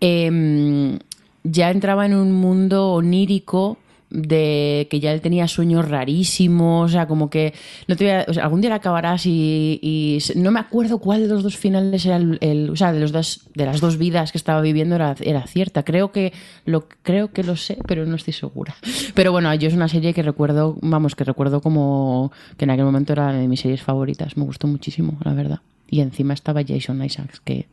em, 0.00 0.98
ya 1.44 1.70
entraba 1.70 2.06
en 2.06 2.14
un 2.14 2.32
mundo 2.32 2.92
onírico 2.92 3.78
de 4.16 4.86
que 4.90 5.00
ya 5.00 5.12
él 5.12 5.20
tenía 5.20 5.48
sueños 5.48 5.88
rarísimos, 5.88 6.90
o 6.90 6.92
sea, 6.92 7.08
como 7.08 7.28
que 7.30 7.52
no 7.88 7.96
te 7.96 8.04
voy 8.04 8.12
a- 8.12 8.44
algún 8.44 8.60
día 8.60 8.70
la 8.70 8.76
acabarás 8.76 9.26
y, 9.26 10.18
no 10.36 10.52
me 10.52 10.60
acuerdo 10.60 10.98
cuál 10.98 11.22
de 11.22 11.28
los 11.28 11.42
dos 11.42 11.56
finales 11.56 12.06
era 12.06 12.16
el, 12.16 12.38
el- 12.40 12.70
o 12.70 12.76
sea, 12.76 12.92
de 12.92 13.00
los 13.00 13.10
dos 13.10 13.40
de 13.54 13.66
las 13.66 13.80
dos 13.80 13.98
vidas 13.98 14.30
que 14.30 14.38
estaba 14.38 14.60
viviendo 14.60 14.94
era, 14.94 15.16
era 15.20 15.44
cierta. 15.48 15.82
Creo 15.82 16.12
que 16.12 16.32
lo 16.64 16.86
creo 17.02 17.32
que 17.32 17.42
lo 17.42 17.56
sé, 17.56 17.76
pero 17.88 18.06
no 18.06 18.14
estoy 18.14 18.32
segura. 18.32 18.76
Pero 19.14 19.32
bueno, 19.32 19.52
yo 19.54 19.66
es 19.68 19.74
una 19.74 19.88
serie 19.88 20.14
que 20.14 20.22
recuerdo, 20.22 20.76
vamos, 20.80 21.14
que 21.16 21.24
recuerdo 21.24 21.60
como 21.60 22.30
que 22.56 22.64
en 22.66 22.70
aquel 22.70 22.84
momento 22.84 23.12
era 23.14 23.32
de 23.32 23.48
mis 23.48 23.60
series 23.60 23.82
favoritas, 23.82 24.36
me 24.36 24.44
gustó 24.44 24.66
muchísimo, 24.68 25.18
la 25.24 25.34
verdad. 25.34 25.60
Y 25.90 26.00
encima 26.00 26.34
estaba 26.34 26.62
Jason 26.66 27.04
Isaacs, 27.04 27.40
que 27.40 27.66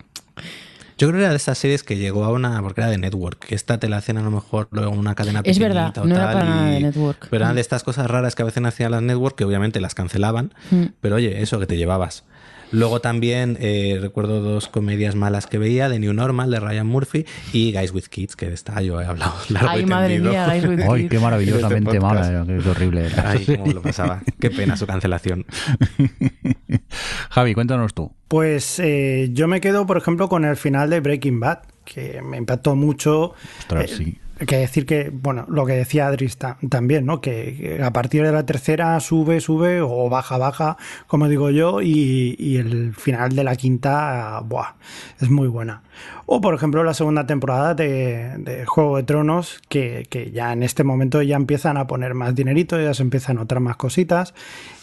Yo 1.02 1.08
creo 1.08 1.18
que 1.18 1.24
era 1.24 1.32
de 1.32 1.38
estas 1.38 1.58
series 1.58 1.82
que 1.82 1.98
llegó 1.98 2.24
a 2.26 2.30
una, 2.32 2.62
porque 2.62 2.80
era 2.82 2.92
de 2.92 3.00
Network, 3.00 3.40
que 3.40 3.56
esta 3.56 3.80
te 3.80 3.90
la 3.90 3.98
hacen 3.98 4.20
a 4.20 4.22
lo 4.22 4.30
mejor 4.30 4.68
luego 4.70 4.94
en 4.94 5.00
una 5.00 5.16
cadena 5.16 5.40
Es 5.40 5.58
pequeñita 5.58 5.68
verdad, 5.68 5.98
o 5.98 6.06
no 6.06 6.14
era 6.16 6.26
tal, 6.26 6.34
para 6.36 6.46
nada 6.46 6.70
y- 6.70 6.74
de 6.76 6.80
Network. 6.82 7.28
Pero 7.32 7.44
eran 7.44 7.54
Mm. 7.54 7.56
de 7.56 7.62
estas 7.62 7.82
cosas 7.84 8.06
raras 8.12 8.36
que 8.36 8.44
a 8.44 8.46
veces 8.46 8.64
hacían 8.64 8.92
las 8.92 9.02
Network, 9.02 9.36
que 9.36 9.44
obviamente 9.44 9.82
las 9.82 9.96
cancelaban, 9.96 10.54
Mm. 10.70 10.84
pero 11.02 11.16
oye, 11.16 11.42
eso 11.42 11.60
que 11.60 11.66
te 11.66 11.76
llevabas. 11.76 12.24
Luego 12.72 13.02
también 13.02 13.58
eh, 13.60 13.98
recuerdo 14.02 14.42
dos 14.42 14.68
comedias 14.68 15.16
malas 15.16 15.46
que 15.48 15.58
veía, 15.58 15.90
de 15.90 16.00
New 16.00 16.14
Normal, 16.14 16.50
de 16.52 16.60
Ryan 16.60 16.88
Murphy, 16.88 17.26
y 17.54 17.72
Guys 17.74 17.92
with 17.94 18.06
Kids, 18.06 18.36
que 18.36 18.48
de 18.48 18.54
esta 18.54 18.82
yo 18.82 19.00
he 19.02 19.06
hablado 19.06 19.34
largo 19.50 19.70
Ay, 19.70 19.82
y 19.82 19.86
madre 19.86 20.14
tendido. 20.16 20.32
mía, 20.32 20.46
Guys 20.48 20.66
with 20.66 20.80
Ay, 20.90 21.08
qué 21.10 21.20
maravillosamente 21.20 21.90
Este 21.92 22.00
mala, 22.00 22.46
qué 22.46 22.70
horrible 22.70 23.06
era. 23.08 23.32
Ay, 23.32 23.46
cómo 23.46 23.74
lo 23.74 23.82
pasaba. 23.84 24.22
Qué 24.40 24.50
pena 24.50 24.78
su 24.78 24.86
cancelación. 24.88 25.46
Javi, 27.30 27.54
cuéntanos 27.54 27.94
tú. 27.94 28.12
Pues 28.28 28.80
eh, 28.80 29.30
yo 29.34 29.48
me 29.48 29.62
quedo, 29.62 29.86
por 29.86 29.98
ejemplo, 29.98 30.30
con 30.30 30.46
el 30.46 30.56
final 30.56 30.90
de 30.90 31.00
Breaking 31.02 31.40
Bad, 31.40 31.60
que 31.86 32.22
me 32.22 32.38
impactó 32.38 32.76
mucho. 32.76 33.34
Ostras, 33.60 33.92
Eh, 33.92 33.96
sí. 33.96 34.18
Que 34.48 34.58
decir 34.58 34.88
que, 34.88 35.12
bueno, 35.14 35.46
lo 35.50 35.66
que 35.68 35.74
decía 35.74 36.08
Adris 36.08 36.38
ta- 36.38 36.58
también, 36.70 37.06
¿no? 37.06 37.22
Que, 37.22 37.56
que 37.78 37.84
a 37.84 37.92
partir 37.94 38.24
de 38.24 38.32
la 38.32 38.46
tercera 38.46 39.00
sube, 39.00 39.40
sube 39.40 39.82
o 39.82 40.10
baja, 40.10 40.38
baja, 40.40 40.78
como 41.06 41.28
digo 41.28 41.52
yo, 41.52 41.82
y, 41.82 42.36
y 42.40 42.58
el 42.58 42.96
final 42.96 43.36
de 43.36 43.44
la 43.44 43.56
quinta, 43.56 44.42
buah, 44.44 44.74
es 45.20 45.30
muy 45.30 45.48
buena. 45.48 45.84
O, 46.26 46.42
por 46.42 46.56
ejemplo, 46.56 46.84
la 46.84 46.94
segunda 46.96 47.28
temporada 47.28 47.76
de, 47.76 48.34
de 48.40 48.66
Juego 48.66 48.98
de 48.98 49.04
Tronos, 49.04 49.62
que, 49.70 50.08
que 50.10 50.32
ya 50.32 50.54
en 50.54 50.64
este 50.64 50.84
momento 50.84 51.22
ya 51.22 51.36
empiezan 51.36 51.78
a 51.78 51.86
poner 51.86 52.16
más 52.16 52.34
dinerito, 52.34 52.82
ya 52.82 52.94
se 52.96 53.04
empiezan 53.04 53.38
a 53.38 53.44
otras 53.44 53.62
más 53.62 53.76
cositas, 53.76 54.34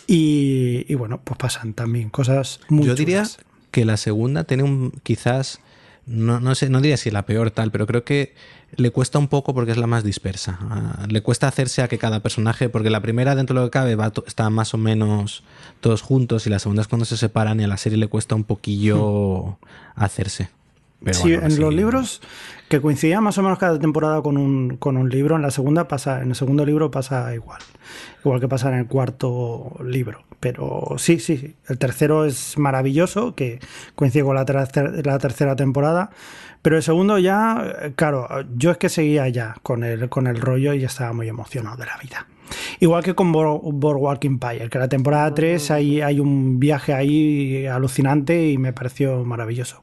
y, 0.07 0.85
y 0.89 0.95
bueno, 0.95 1.21
pues 1.25 1.37
pasan 1.37 1.75
también 1.75 2.11
cosas 2.11 2.61
muy 2.69 2.87
Yo 2.87 2.95
diría 2.95 3.25
que 3.71 3.85
la 3.85 3.97
segunda 3.97 4.45
tiene 4.45 4.63
un 4.63 4.93
quizás 5.03 5.61
no, 6.09 6.41
no 6.41 6.55
sé, 6.55 6.71
no 6.71 6.81
diría 6.81 6.97
si 6.97 7.11
la 7.11 7.27
peor 7.27 7.51
tal, 7.51 7.71
pero 7.71 7.87
creo 7.87 8.05
que 8.05 8.35
le 8.77 8.91
cuesta 8.91 9.19
un 9.19 9.29
poco 9.29 9.55
porque 9.55 9.73
es 9.73 9.79
la 9.79 9.87
más 9.87 10.05
dispersa. 10.05 10.59
Ah, 10.63 11.07
le 11.09 11.23
cuesta 11.23 11.49
hacerse 11.49 11.83
a 11.83 11.89
que 11.89 11.99
cada 11.99 12.21
personaje, 12.21 12.69
porque 12.69 12.91
la 12.91 13.01
primera 13.01 13.35
dentro 13.35 13.55
de 13.55 13.61
lo 13.61 13.67
que 13.67 13.73
cabe 13.73 13.95
va 13.95 14.13
está 14.27 14.51
más 14.51 14.75
o 14.75 14.79
menos 14.79 15.43
todos 15.81 16.03
juntos 16.03 16.47
y 16.47 16.51
la 16.51 16.59
segunda 16.59 16.83
es 16.83 16.89
cuando 16.89 17.05
se 17.05 17.17
separan 17.17 17.61
y 17.61 17.65
a 17.65 17.69
la 17.69 17.77
serie 17.77 17.99
le 17.99 18.09
cuesta 18.09 18.35
un 18.35 18.45
poquillo 18.45 19.59
hacerse. 19.95 20.51
Pero 21.03 21.17
sí, 21.17 21.31
bueno, 21.31 21.45
en 21.45 21.51
sí. 21.53 21.61
los 21.61 21.75
libros 21.75 22.21
que 22.69 22.81
coincidían 22.81 23.23
más 23.23 23.39
o 23.39 23.43
menos 23.43 23.59
cada 23.59 23.79
temporada 23.79 24.21
con 24.21 24.37
un, 24.37 24.77
con 24.79 24.97
un 24.97 25.09
libro, 25.09 25.37
en 25.37 25.43
la 25.43 25.51
segunda 25.51 25.87
pasa, 25.87 26.23
en 26.23 26.31
el 26.31 26.35
segundo 26.35 26.65
libro 26.67 26.91
pasa 26.91 27.33
igual. 27.35 27.61
Igual 28.25 28.41
que 28.41 28.49
pasa 28.49 28.69
en 28.71 28.81
el 28.81 28.87
cuarto 28.87 29.77
libro. 29.85 30.25
Pero 30.41 30.95
sí, 30.99 31.19
sí, 31.19 31.37
sí. 31.37 31.57
El 31.69 31.79
tercero 31.79 32.25
es 32.25 32.57
maravilloso, 32.59 33.35
que 33.35 33.59
coincide 33.95 34.23
con 34.25 34.37
la, 34.37 34.47
tercer- 34.47 35.05
la 35.05 35.19
tercera 35.19 35.57
temporada. 35.57 36.11
Pero 36.63 36.77
el 36.77 36.83
segundo 36.83 37.19
ya, 37.19 37.75
eh, 37.83 37.93
claro, 37.97 38.29
yo 38.57 38.71
es 38.71 38.79
que 38.79 38.89
seguía 38.89 39.29
ya 39.29 39.57
con 39.63 39.85
el, 39.85 40.09
con 40.09 40.27
el 40.27 40.41
rollo 40.41 40.75
y 40.75 40.85
estaba 40.85 41.13
muy 41.13 41.29
emocionado 41.29 41.77
de 41.77 41.87
la 41.87 41.97
vida. 41.99 42.27
Igual 42.81 43.05
que 43.05 43.15
con 43.15 43.31
Boardwalk 43.33 44.25
Empire, 44.25 44.69
que 44.71 44.79
la 44.79 44.89
temporada 44.89 45.35
3 45.35 45.71
hay, 45.71 46.01
hay 46.01 46.19
un 46.21 46.59
viaje 46.59 46.95
ahí 46.95 47.67
alucinante 47.67 48.49
y 48.51 48.59
me 48.59 48.73
pareció 48.73 49.25
maravilloso. 49.25 49.83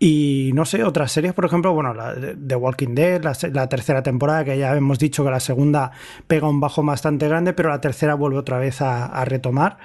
Y 0.00 0.52
no 0.54 0.64
sé, 0.64 0.84
otras 0.84 1.10
series, 1.10 1.34
por 1.34 1.44
ejemplo, 1.44 1.72
bueno, 1.72 1.92
la 1.92 2.14
The 2.14 2.54
Walking 2.54 2.94
Dead, 2.94 3.22
la, 3.22 3.68
tercera 3.68 4.02
temporada, 4.02 4.44
que 4.44 4.56
ya 4.56 4.76
hemos 4.76 4.98
dicho 4.98 5.24
que 5.24 5.30
la 5.30 5.40
segunda 5.40 5.90
pega 6.26 6.48
un 6.48 6.60
bajo 6.60 6.84
bastante 6.84 7.26
grande, 7.26 7.52
pero 7.52 7.70
la 7.70 7.80
tercera 7.80 8.14
vuelve 8.14 8.38
otra 8.38 8.58
vez 8.58 8.80
a 8.80 9.24
retomar. 9.24 9.78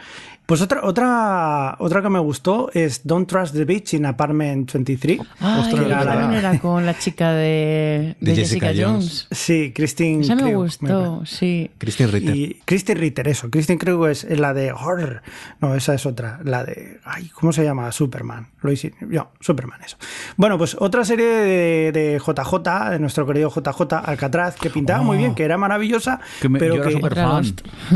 Pues 0.53 0.61
otra, 0.61 0.81
otra, 0.83 1.75
otra 1.79 2.03
que 2.03 2.09
me 2.09 2.19
gustó 2.19 2.69
es 2.75 3.01
Don't 3.07 3.27
Trust 3.27 3.55
the 3.55 3.65
Beach 3.65 3.95
in 3.95 4.05
Apartment 4.05 4.71
23. 4.71 5.19
Ay, 5.39 5.61
Ostras, 5.61 5.87
esa 5.87 6.03
la- 6.03 6.05
también 6.05 6.33
era 6.33 6.59
con 6.59 6.85
la 6.85 6.95
chica 6.95 7.31
de, 7.31 8.15
de 8.19 8.31
De 8.31 8.35
Jessica, 8.35 8.67
Jessica 8.67 8.87
Jones. 8.87 9.27
Sí, 9.31 9.71
Christine 9.75 10.21
Esa 10.21 10.35
me 10.35 10.53
gustó, 10.53 11.15
parece. 11.17 11.35
sí. 11.35 11.71
Christine 11.79 12.11
Ritter. 12.11 12.35
Y 12.35 12.61
Christine 12.65 12.99
Ritter, 12.99 13.27
eso. 13.29 13.49
Christine 13.49 13.79
Krieg 13.79 13.97
es 14.11 14.25
la 14.39 14.53
de 14.53 14.71
Horror. 14.71 15.23
No, 15.59 15.73
esa 15.73 15.95
es 15.95 16.05
otra. 16.05 16.39
La 16.43 16.63
de. 16.63 16.99
Ay, 17.03 17.29
¿cómo 17.29 17.51
se 17.51 17.63
llama? 17.63 17.91
Superman. 17.91 18.49
Lo 18.61 18.71
hice. 18.71 18.93
Yo, 19.09 19.31
Superman, 19.39 19.79
eso. 19.83 19.97
Bueno, 20.37 20.59
pues 20.59 20.77
otra 20.79 21.03
serie 21.03 21.25
de, 21.25 21.91
de 21.91 22.19
JJ, 22.23 22.91
de 22.91 22.99
nuestro 22.99 23.25
querido 23.25 23.49
JJ 23.49 23.91
Alcatraz, 24.05 24.55
que 24.57 24.69
pintaba 24.69 25.01
muy 25.01 25.17
bien, 25.17 25.33
que 25.33 25.45
era 25.45 25.57
maravillosa, 25.57 26.19
Que 26.39 26.47
me- 26.47 26.59
pero 26.59 26.75
yo 26.75 26.83
era 26.83 27.09
que. 27.09 27.15
fan. 27.15 27.45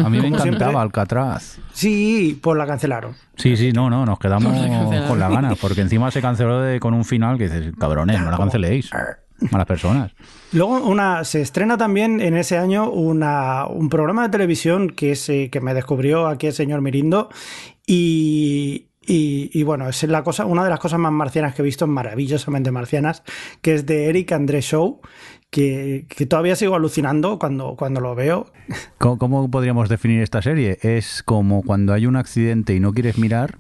A 0.03 0.09
mí 0.09 0.19
me 0.19 0.27
encantaba 0.29 0.41
siempre. 0.41 0.65
Alcatraz. 0.75 1.59
Sí, 1.71 2.39
pues 2.51 2.57
la 2.57 2.65
cancelaron. 2.67 3.13
Sí, 3.35 3.55
sí, 3.57 3.71
no, 3.71 3.89
no, 3.89 4.05
nos 4.05 4.19
quedamos 4.19 4.53
con 5.07 5.19
la 5.19 5.29
gana, 5.29 5.55
porque 5.59 5.81
encima 5.81 6.09
se 6.11 6.21
canceló 6.21 6.61
de- 6.61 6.79
con 6.79 6.93
un 6.93 7.03
final 7.05 7.37
que 7.37 7.45
dices, 7.49 7.73
cabrones, 7.79 8.19
no 8.21 8.31
la 8.31 8.37
canceléis. 8.37 8.89
Malas 9.51 9.67
personas. 9.67 10.11
Luego 10.51 10.77
una, 10.79 11.23
se 11.23 11.41
estrena 11.41 11.77
también 11.77 12.21
en 12.21 12.35
ese 12.35 12.57
año 12.57 12.89
una, 12.89 13.67
un 13.67 13.87
programa 13.87 14.23
de 14.23 14.29
televisión 14.29 14.89
que, 14.89 15.11
es, 15.11 15.29
eh, 15.29 15.49
que 15.51 15.61
me 15.61 15.75
descubrió 15.75 16.25
aquí 16.27 16.47
el 16.47 16.53
señor 16.53 16.81
Mirindo 16.81 17.29
y, 17.85 18.87
y- 19.05 19.49
y 19.53 19.63
bueno, 19.63 19.87
es 19.89 20.03
la 20.03 20.23
cosa, 20.23 20.45
una 20.45 20.63
de 20.63 20.69
las 20.69 20.79
cosas 20.79 20.99
más 20.99 21.11
marcianas 21.11 21.53
que 21.55 21.61
he 21.61 21.65
visto, 21.65 21.85
maravillosamente 21.87 22.71
marcianas, 22.71 23.23
que 23.61 23.75
es 23.75 23.85
de 23.85 24.09
Eric 24.09 24.31
André 24.31 24.61
Show, 24.61 25.01
que, 25.49 26.05
que 26.09 26.25
todavía 26.25 26.55
sigo 26.55 26.75
alucinando 26.75 27.39
cuando, 27.39 27.75
cuando 27.75 28.01
lo 28.01 28.15
veo. 28.15 28.47
¿Cómo, 28.97 29.17
cómo 29.17 29.49
podríamos 29.49 29.89
definir 29.89 30.21
esta 30.21 30.41
serie? 30.41 30.77
Es 30.81 31.23
como 31.23 31.63
cuando 31.63 31.93
hay 31.93 32.05
un 32.05 32.15
accidente 32.15 32.73
y 32.73 32.79
no 32.79 32.93
quieres 32.93 33.17
mirar, 33.17 33.57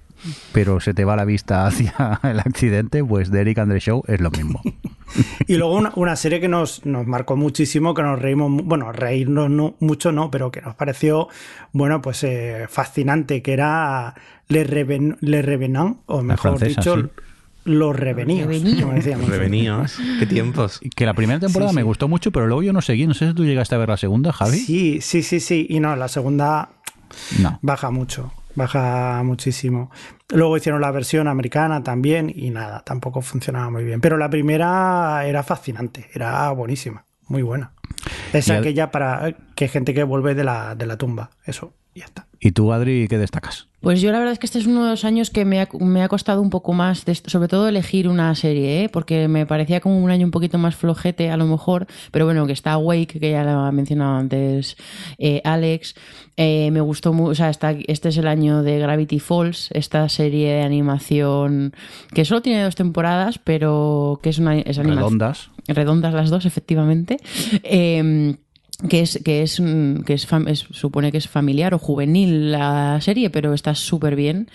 pero 0.51 0.79
se 0.79 0.93
te 0.93 1.05
va 1.05 1.15
la 1.15 1.25
vista 1.25 1.65
hacia 1.65 2.19
el 2.23 2.39
accidente, 2.39 3.03
pues 3.03 3.31
de 3.31 3.41
Eric 3.41 3.59
Andre 3.59 3.79
Show 3.79 4.03
es 4.07 4.19
lo 4.21 4.31
mismo. 4.31 4.61
Y 5.47 5.55
luego 5.55 5.77
una, 5.77 5.93
una 5.95 6.17
serie 6.17 6.41
que 6.41 6.49
nos, 6.49 6.85
nos 6.85 7.07
marcó 7.07 7.37
muchísimo, 7.37 7.93
que 7.93 8.03
nos 8.03 8.21
reímos, 8.21 8.51
bueno, 8.65 8.91
reírnos 8.91 9.49
no, 9.49 9.75
mucho 9.79 10.11
no, 10.11 10.29
pero 10.29 10.51
que 10.51 10.61
nos 10.61 10.75
pareció, 10.75 11.29
bueno, 11.71 12.01
pues 12.01 12.25
eh, 12.25 12.65
fascinante, 12.67 13.41
que 13.41 13.53
era 13.53 14.13
Le, 14.49 14.65
Reven, 14.65 15.17
Le 15.21 15.41
Revenant, 15.41 15.99
o 16.07 16.21
mejor 16.21 16.59
francesa, 16.59 16.81
dicho, 16.81 16.95
sí. 16.97 17.09
Los 17.67 17.95
como 17.95 18.93
decíamos. 18.93 19.29
Revenidos. 19.29 19.97
Qué 20.19 20.25
tiempos. 20.25 20.79
Que 20.95 21.05
la 21.05 21.13
primera 21.13 21.39
temporada 21.39 21.69
Sí, 21.71 21.75
me 21.75 21.81
sí. 21.81 21.85
gustó 21.85 22.07
mucho, 22.07 22.31
pero 22.31 22.47
luego 22.47 22.63
yo 22.63 22.73
no 22.73 22.81
seguí. 22.81 23.05
No 23.07 23.13
sé 23.13 23.27
si 23.27 23.33
tú 23.33 23.45
llegaste 23.45 23.75
a 23.75 23.77
ver 23.77 23.89
la 23.89 23.97
segunda, 23.97 24.31
Javi. 24.31 24.57
Sí, 24.57 24.99
sí, 25.01 25.21
sí, 25.21 25.39
sí. 25.39 25.67
Y 25.69 25.79
no, 25.79 25.95
la 25.95 26.07
segunda 26.07 26.69
No. 27.39 27.59
baja 27.61 27.91
mucho, 27.91 28.31
baja 28.55 29.21
muchísimo. 29.23 29.91
Luego 30.29 30.57
hicieron 30.57 30.81
la 30.81 30.91
versión 30.91 31.27
americana 31.27 31.83
también 31.83 32.31
y 32.35 32.49
nada, 32.49 32.83
tampoco 32.85 33.21
funcionaba 33.21 33.69
muy 33.69 33.83
bien. 33.83 34.01
Pero 34.01 34.17
la 34.17 34.29
primera 34.29 35.25
era 35.25 35.43
fascinante, 35.43 36.09
era 36.13 36.49
buenísima, 36.51 37.05
muy 37.27 37.41
buena. 37.43 37.71
Es 38.33 38.49
aquella 38.49 38.91
para 38.91 39.35
que 39.55 39.67
gente 39.67 39.93
que 39.93 40.03
vuelve 40.03 40.35
de 40.35 40.43
la, 40.43 40.75
de 40.75 40.85
la 40.85 40.97
tumba, 40.97 41.29
eso, 41.45 41.73
ya 41.97 42.05
está. 42.05 42.27
¿Y 42.39 42.51
tú, 42.51 42.71
Adri, 42.71 43.07
qué 43.07 43.17
destacas? 43.17 43.67
Pues 43.81 44.01
yo 44.01 44.11
la 44.11 44.17
verdad 44.19 44.33
es 44.33 44.39
que 44.39 44.45
este 44.47 44.59
es 44.59 44.65
uno 44.67 44.83
de 44.83 44.89
los 44.91 45.05
años 45.05 45.29
que 45.29 45.45
me 45.45 45.61
ha, 45.61 45.67
me 45.79 46.03
ha 46.03 46.07
costado 46.07 46.41
un 46.41 46.49
poco 46.49 46.73
más, 46.73 47.05
de 47.05 47.15
sobre 47.15 47.47
todo 47.47 47.67
elegir 47.67 48.07
una 48.07 48.33
serie, 48.35 48.83
¿eh? 48.83 48.89
porque 48.89 49.27
me 49.27 49.45
parecía 49.45 49.79
como 49.79 50.03
un 50.03 50.09
año 50.11 50.25
un 50.25 50.31
poquito 50.31 50.57
más 50.57 50.75
flojete 50.75 51.29
a 51.29 51.37
lo 51.37 51.45
mejor, 51.45 51.87
pero 52.11 52.25
bueno, 52.25 52.45
que 52.47 52.53
está 52.53 52.73
Awake, 52.73 53.19
que 53.19 53.31
ya 53.31 53.43
lo 53.43 53.51
ha 53.51 53.71
mencionado 53.71 54.17
antes 54.17 54.77
eh, 55.17 55.41
Alex, 55.43 55.95
Eh, 56.39 56.69
me 56.69 56.81
gustó 56.81 57.13
mucho, 57.13 57.31
o 57.31 57.35
sea, 57.35 57.49
está- 57.49 57.71
este 57.87 58.09
es 58.09 58.17
el 58.17 58.27
año 58.27 58.61
de 58.61 58.77
Gravity 58.77 59.17
Falls, 59.19 59.69
esta 59.73 60.07
serie 60.07 60.53
de 60.53 60.61
animación 60.61 61.73
que 62.13 62.25
solo 62.25 62.43
tiene 62.43 62.61
dos 62.61 62.75
temporadas, 62.75 63.39
pero 63.43 64.19
que 64.21 64.29
es 64.29 64.37
una 64.37 64.55
es 64.59 64.77
animación 64.77 64.97
Redondas. 65.19 65.49
redondas 65.67 66.13
las 66.13 66.29
dos, 66.29 66.45
efectivamente. 66.45 67.17
Eh, 67.63 68.35
que 68.89 68.99
es 69.01 69.19
que 69.25 69.41
es 69.41 69.59
mm, 69.59 70.01
que 70.03 70.13
es, 70.13 70.27
supone 70.71 71.11
que 71.11 71.17
es 71.17 71.27
familiar 71.27 71.73
o 71.73 71.79
juvenil 71.79 72.51
la 72.51 72.99
serie 73.01 73.29
pero 73.31 73.53
está 73.53 73.73
súper 73.75 74.15
bien 74.15 74.49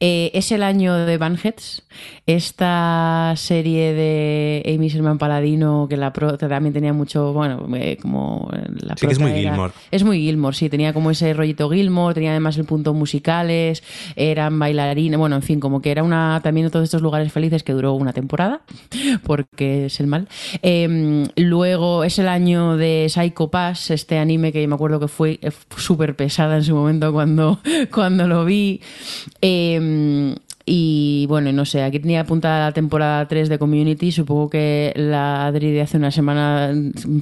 Eh, 0.00 0.30
es 0.34 0.52
el 0.52 0.62
año 0.62 0.94
de 0.94 1.16
Banheads 1.16 1.82
esta 2.26 3.32
serie 3.36 3.92
de 3.94 4.74
Amy 4.74 4.88
Sherman 4.88 5.18
Paladino 5.18 5.86
que 5.88 5.96
la 5.96 6.12
pro 6.12 6.36
que 6.36 6.46
también 6.48 6.72
tenía 6.74 6.92
mucho 6.92 7.32
bueno 7.32 7.66
eh, 7.76 7.96
como 8.00 8.50
la 8.80 8.96
Sí, 8.96 9.06
que 9.06 9.12
es 9.12 9.18
muy 9.18 9.30
era- 9.32 9.50
Gilmore. 9.52 9.72
es 9.90 10.04
muy 10.04 10.18
Gilmore, 10.20 10.56
sí, 10.56 10.68
tenía 10.68 10.92
como 10.92 11.10
ese 11.10 11.32
rollito 11.34 11.70
Gilmore, 11.70 12.14
tenía 12.14 12.30
además 12.30 12.56
el 12.58 12.64
punto 12.64 12.92
musicales, 12.94 13.82
eran 14.16 14.58
bailarines, 14.58 15.18
bueno, 15.18 15.36
en 15.36 15.42
fin, 15.42 15.58
como 15.60 15.80
que 15.82 15.90
era 15.90 16.02
una 16.02 16.40
también 16.42 16.66
de 16.66 16.70
todos 16.70 16.84
estos 16.84 17.02
lugares 17.02 17.32
felices 17.32 17.62
que 17.62 17.72
duró 17.72 17.92
una 17.94 18.12
temporada, 18.12 18.60
porque 19.24 19.86
es 19.86 20.00
el 20.00 20.06
mal. 20.06 20.28
Eh, 20.62 21.26
luego 21.36 22.04
es 22.04 22.18
el 22.18 22.28
año 22.28 22.76
de 22.76 23.06
Psycho 23.08 23.50
Este 23.54 24.18
anime 24.18 24.50
que 24.50 24.66
me 24.66 24.74
acuerdo 24.74 24.98
que 24.98 25.06
fue 25.06 25.38
eh, 25.40 25.52
súper 25.76 26.16
pesada 26.16 26.56
en 26.56 26.64
su 26.64 26.74
momento 26.74 27.12
cuando, 27.12 27.60
cuando 27.92 28.26
lo 28.26 28.44
vi. 28.44 28.80
Eh, 29.40 30.34
y 30.66 31.26
bueno, 31.28 31.52
no 31.52 31.64
sé, 31.64 31.82
aquí 31.82 32.00
tenía 32.00 32.22
apuntada 32.22 32.66
la 32.66 32.72
temporada 32.72 33.28
3 33.28 33.48
de 33.48 33.58
Community. 33.58 34.10
Supongo 34.10 34.50
que 34.50 34.92
la 34.96 35.46
Adri 35.46 35.78
hace 35.78 35.98
una 35.98 36.10
semana 36.10 36.72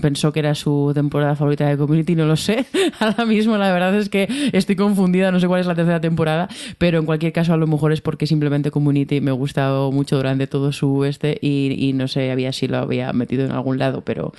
pensó 0.00 0.32
que 0.32 0.38
era 0.38 0.54
su 0.54 0.92
temporada 0.94 1.36
favorita 1.36 1.66
de 1.66 1.76
Community, 1.76 2.14
no 2.14 2.24
lo 2.24 2.36
sé. 2.36 2.64
Ahora 3.00 3.26
mismo 3.26 3.58
la 3.58 3.70
verdad 3.70 3.94
es 3.96 4.08
que 4.08 4.26
estoy 4.52 4.76
confundida, 4.76 5.32
no 5.32 5.38
sé 5.38 5.48
cuál 5.48 5.60
es 5.60 5.66
la 5.66 5.74
tercera 5.74 6.00
temporada, 6.00 6.48
pero 6.78 6.98
en 6.98 7.04
cualquier 7.04 7.32
caso 7.32 7.52
a 7.52 7.58
lo 7.58 7.66
mejor 7.66 7.92
es 7.92 8.00
porque 8.00 8.26
simplemente 8.26 8.70
Community 8.70 9.20
me 9.20 9.32
ha 9.32 9.34
gustado 9.34 9.92
mucho 9.92 10.16
durante 10.16 10.46
todo 10.46 10.72
su 10.72 11.04
este 11.04 11.36
y, 11.42 11.74
y 11.76 11.92
no 11.92 12.08
sé 12.08 12.30
había 12.30 12.52
si 12.52 12.68
lo 12.68 12.78
había 12.78 13.12
metido 13.12 13.44
en 13.44 13.52
algún 13.52 13.78
lado, 13.78 14.00
pero, 14.02 14.32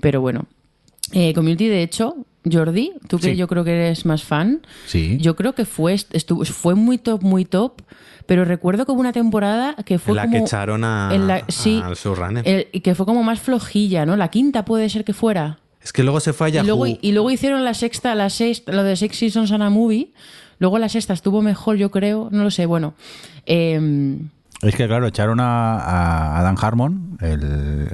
pero 0.00 0.20
bueno. 0.20 0.46
Eh, 1.12 1.32
Community, 1.34 1.68
de 1.68 1.82
hecho, 1.82 2.16
Jordi, 2.50 2.92
tú 3.08 3.18
que 3.18 3.30
Sí. 3.32 3.36
yo 3.36 3.46
creo 3.48 3.64
que 3.64 3.72
eres 3.72 4.04
más 4.06 4.24
fan, 4.24 4.62
Sí. 4.86 5.18
yo 5.20 5.36
creo 5.36 5.54
que 5.54 5.64
fue, 5.64 5.92
estuvo, 5.94 6.44
fue 6.44 6.74
muy 6.74 6.98
top, 6.98 7.22
muy 7.22 7.44
top, 7.44 7.82
pero 8.26 8.44
recuerdo 8.44 8.86
como 8.86 9.00
una 9.00 9.12
temporada 9.12 9.74
que 9.84 9.98
fue 9.98 10.12
En 10.12 10.16
la 10.16 10.22
como... 10.24 10.32
que 10.32 10.38
echaron 10.40 10.84
a, 10.84 11.10
en 11.12 11.26
la- 11.28 11.44
sí, 11.48 11.80
al 11.84 11.94
showrunner. 11.94 12.46
el- 12.48 12.66
y 12.72 12.80
que 12.80 12.94
fue 12.94 13.06
como 13.06 13.22
más 13.22 13.40
flojilla, 13.40 14.06
¿no? 14.06 14.16
La 14.16 14.28
quinta 14.28 14.64
puede 14.64 14.88
ser 14.88 15.04
que 15.04 15.12
fuera. 15.12 15.58
Es 15.82 15.92
que 15.92 16.02
luego 16.04 16.20
se 16.20 16.32
fue 16.32 16.46
a 16.46 16.50
Y 16.50 16.66
luego, 16.66 16.86
y 16.86 17.12
luego 17.12 17.30
hicieron 17.30 17.64
la 17.64 17.74
sexta, 17.74 18.14
la 18.14 18.30
sexta, 18.30 18.72
lo 18.72 18.84
de 18.84 18.94
Six 18.96 19.16
Seasons 19.16 19.50
and 19.52 19.62
a 19.64 19.70
Movie. 19.70 20.12
Luego 20.60 20.78
la 20.78 20.88
sexta 20.88 21.12
estuvo 21.12 21.42
mejor, 21.42 21.76
yo 21.76 21.90
creo. 21.90 22.28
No 22.30 22.44
lo 22.44 22.50
sé, 22.52 22.66
bueno. 22.66 22.94
Eh, 23.46 24.18
Es 24.62 24.76
que, 24.76 24.86
claro, 24.86 25.08
echaron 25.08 25.40
a, 25.40 25.76
a- 25.78 26.38
a 26.38 26.42
Dan 26.44 26.56
Harmon, 26.60 27.18
el, 27.20 27.42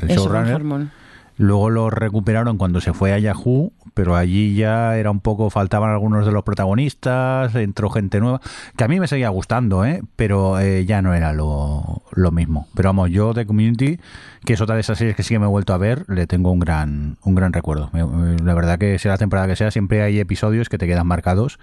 el 0.02 0.10
eso, 0.10 0.24
showrunner. 0.24 0.54
Harmon. 0.54 0.90
Luego 1.38 1.70
lo 1.70 1.88
recuperaron 1.88 2.58
cuando 2.58 2.80
se 2.80 2.92
fue 2.92 3.12
a 3.12 3.18
Yahoo, 3.18 3.72
pero 3.98 4.14
allí 4.14 4.54
ya 4.54 4.96
era 4.96 5.10
un 5.10 5.18
poco, 5.18 5.50
faltaban 5.50 5.90
algunos 5.90 6.24
de 6.24 6.30
los 6.30 6.44
protagonistas, 6.44 7.52
entró 7.56 7.90
gente 7.90 8.20
nueva, 8.20 8.40
que 8.76 8.84
a 8.84 8.86
mí 8.86 9.00
me 9.00 9.08
seguía 9.08 9.28
gustando, 9.30 9.84
¿eh? 9.84 10.02
pero 10.14 10.60
eh, 10.60 10.84
ya 10.84 11.02
no 11.02 11.14
era 11.14 11.32
lo, 11.32 12.04
lo 12.12 12.30
mismo. 12.30 12.68
Pero 12.76 12.90
vamos, 12.90 13.10
yo 13.10 13.32
de 13.32 13.44
Community, 13.44 13.98
que 14.44 14.52
es 14.52 14.60
otra 14.60 14.76
de 14.76 14.82
esas 14.82 14.98
series 14.98 15.16
que 15.16 15.24
sí 15.24 15.34
que 15.34 15.40
me 15.40 15.46
he 15.46 15.48
vuelto 15.48 15.74
a 15.74 15.78
ver, 15.78 16.04
le 16.06 16.28
tengo 16.28 16.52
un 16.52 16.60
gran, 16.60 17.16
un 17.24 17.34
gran 17.34 17.52
recuerdo. 17.52 17.90
La 17.92 18.54
verdad 18.54 18.78
que 18.78 19.00
sea 19.00 19.10
la 19.10 19.18
temporada 19.18 19.48
que 19.48 19.56
sea, 19.56 19.72
siempre 19.72 20.00
hay 20.00 20.20
episodios 20.20 20.68
que 20.68 20.78
te 20.78 20.86
quedan 20.86 21.08
marcados 21.08 21.58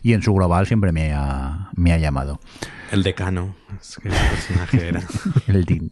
y 0.00 0.12
en 0.12 0.22
su 0.22 0.32
global 0.32 0.68
siempre 0.68 0.92
me 0.92 1.12
ha, 1.12 1.70
me 1.74 1.92
ha 1.92 1.98
llamado. 1.98 2.38
El 2.92 3.02
decano. 3.02 3.56
Es 3.80 3.98
que 4.00 4.10
ese 4.10 4.18
personaje 4.30 4.88
era. 4.88 5.02
El. 5.48 5.90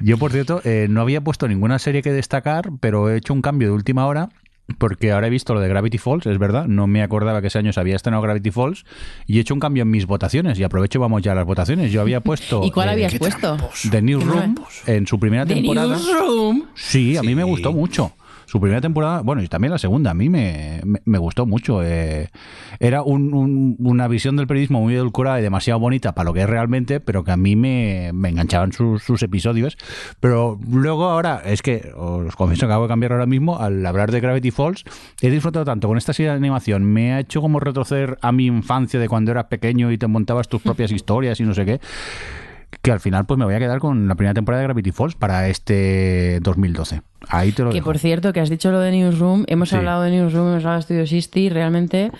Yo, 0.00 0.16
por 0.16 0.32
cierto, 0.32 0.62
eh, 0.64 0.86
no 0.88 1.02
había 1.02 1.20
puesto 1.20 1.46
ninguna 1.46 1.78
serie 1.78 2.00
que 2.00 2.12
destacar, 2.12 2.70
pero 2.80 3.10
he 3.10 3.18
hecho 3.18 3.34
un 3.34 3.42
cambio 3.42 3.68
de 3.68 3.74
última 3.74 4.06
hora 4.06 4.30
porque 4.78 5.12
ahora 5.12 5.28
he 5.28 5.30
visto 5.30 5.54
lo 5.54 5.60
de 5.60 5.68
Gravity 5.68 5.98
Falls, 5.98 6.26
es 6.26 6.38
verdad, 6.38 6.66
no 6.66 6.86
me 6.86 7.02
acordaba 7.02 7.40
que 7.40 7.46
ese 7.48 7.58
año 7.58 7.72
se 7.72 7.80
había 7.80 7.96
estrenado 7.96 8.22
Gravity 8.22 8.50
Falls 8.50 8.84
y 9.26 9.38
he 9.38 9.40
hecho 9.40 9.54
un 9.54 9.60
cambio 9.60 9.82
en 9.82 9.90
mis 9.90 10.06
votaciones 10.06 10.58
y 10.58 10.64
aprovecho 10.64 11.00
vamos 11.00 11.22
ya 11.22 11.32
a 11.32 11.34
las 11.34 11.44
votaciones. 11.46 11.92
Yo 11.92 12.00
había 12.00 12.20
puesto 12.20 12.62
¿Y 12.64 12.70
cuál 12.70 12.88
eh, 12.88 12.92
habías 12.92 13.14
puesto? 13.14 13.56
The 13.90 14.02
Newsroom 14.02 14.56
en 14.86 15.06
su 15.06 15.18
primera 15.18 15.46
The 15.46 15.54
temporada. 15.54 15.96
Newsroom. 15.96 16.66
Sí, 16.74 17.16
a 17.16 17.22
mí 17.22 17.34
me 17.34 17.44
gustó 17.44 17.72
mucho. 17.72 18.12
Su 18.46 18.60
primera 18.60 18.80
temporada, 18.80 19.22
bueno, 19.22 19.42
y 19.42 19.48
también 19.48 19.72
la 19.72 19.78
segunda, 19.78 20.12
a 20.12 20.14
mí 20.14 20.28
me, 20.30 20.80
me, 21.04 21.18
gustó 21.18 21.46
mucho. 21.46 21.82
eh. 21.82 22.28
era 22.80 23.02
un- 23.02 23.34
un- 23.34 23.76
una 23.78 24.06
visión 24.08 24.36
del 24.36 24.46
periodismo 24.46 24.80
muy 24.80 24.94
edulcorada 24.94 25.40
y 25.40 25.42
demasiado 25.42 25.80
bonita 25.80 26.14
para 26.14 26.26
lo 26.26 26.32
que 26.34 26.42
es 26.42 26.48
realmente, 26.48 27.00
pero 27.00 27.24
que 27.24 27.32
a 27.32 27.36
mí 27.36 27.56
me, 27.56 28.10
me 28.14 28.28
enganchaban 28.28 28.72
sus, 28.72 29.02
sus 29.02 29.22
episodios. 29.22 29.76
Pero 30.20 30.58
luego 30.70 31.06
ahora, 31.06 31.42
es 31.44 31.60
que 31.62 31.92
os 31.96 32.36
confieso 32.36 32.66
que 32.66 32.72
acabo 32.72 32.84
de 32.84 32.88
cambiar 32.88 33.12
ahora 33.12 33.26
mismo, 33.26 33.58
al 33.58 33.84
hablar 33.84 34.10
de 34.12 34.20
Gravity 34.20 34.50
Falls, 34.50 34.84
he 35.20 35.30
disfrutado 35.30 35.64
tanto 35.64 35.88
con 35.88 35.98
esta 35.98 36.12
serie 36.12 36.30
de 36.30 36.36
animación, 36.36 36.84
me 36.84 37.12
ha 37.14 37.20
hecho 37.20 37.40
como 37.40 37.58
retroceder 37.60 38.16
a 38.22 38.30
mi 38.32 38.46
infancia 38.46 39.00
de 39.00 39.08
cuando 39.08 39.32
eras 39.32 39.46
pequeño 39.46 39.90
y 39.90 39.98
te 39.98 40.06
montabas 40.06 40.48
tus 40.48 40.62
propias 40.62 40.92
historias 40.92 41.40
y 41.40 41.42
no 41.42 41.52
sé 41.54 41.64
qué 41.64 41.80
que 42.86 42.92
al 42.92 43.00
final 43.00 43.26
pues 43.26 43.36
me 43.36 43.44
voy 43.44 43.54
a 43.54 43.58
quedar 43.58 43.80
con 43.80 44.06
la 44.06 44.14
primera 44.14 44.32
temporada 44.32 44.60
de 44.60 44.68
Gravity 44.68 44.92
Falls 44.92 45.16
para 45.16 45.48
este 45.48 46.38
2012. 46.40 47.02
Ahí 47.28 47.50
te 47.50 47.64
lo 47.64 47.70
Que 47.70 47.74
dejo. 47.78 47.84
por 47.86 47.98
cierto, 47.98 48.32
que 48.32 48.38
has 48.38 48.48
dicho 48.48 48.70
lo 48.70 48.78
de 48.78 48.92
Newsroom, 48.92 49.42
hemos 49.48 49.70
Sí. 49.70 49.76
hablado 49.76 50.02
de 50.02 50.12
Newsroom, 50.12 50.46
hemos 50.52 50.58
hablado 50.64 50.76
de 50.76 50.82
Studio 50.82 51.06
60 51.08 51.38
y 51.40 51.48
realmente 51.48 52.12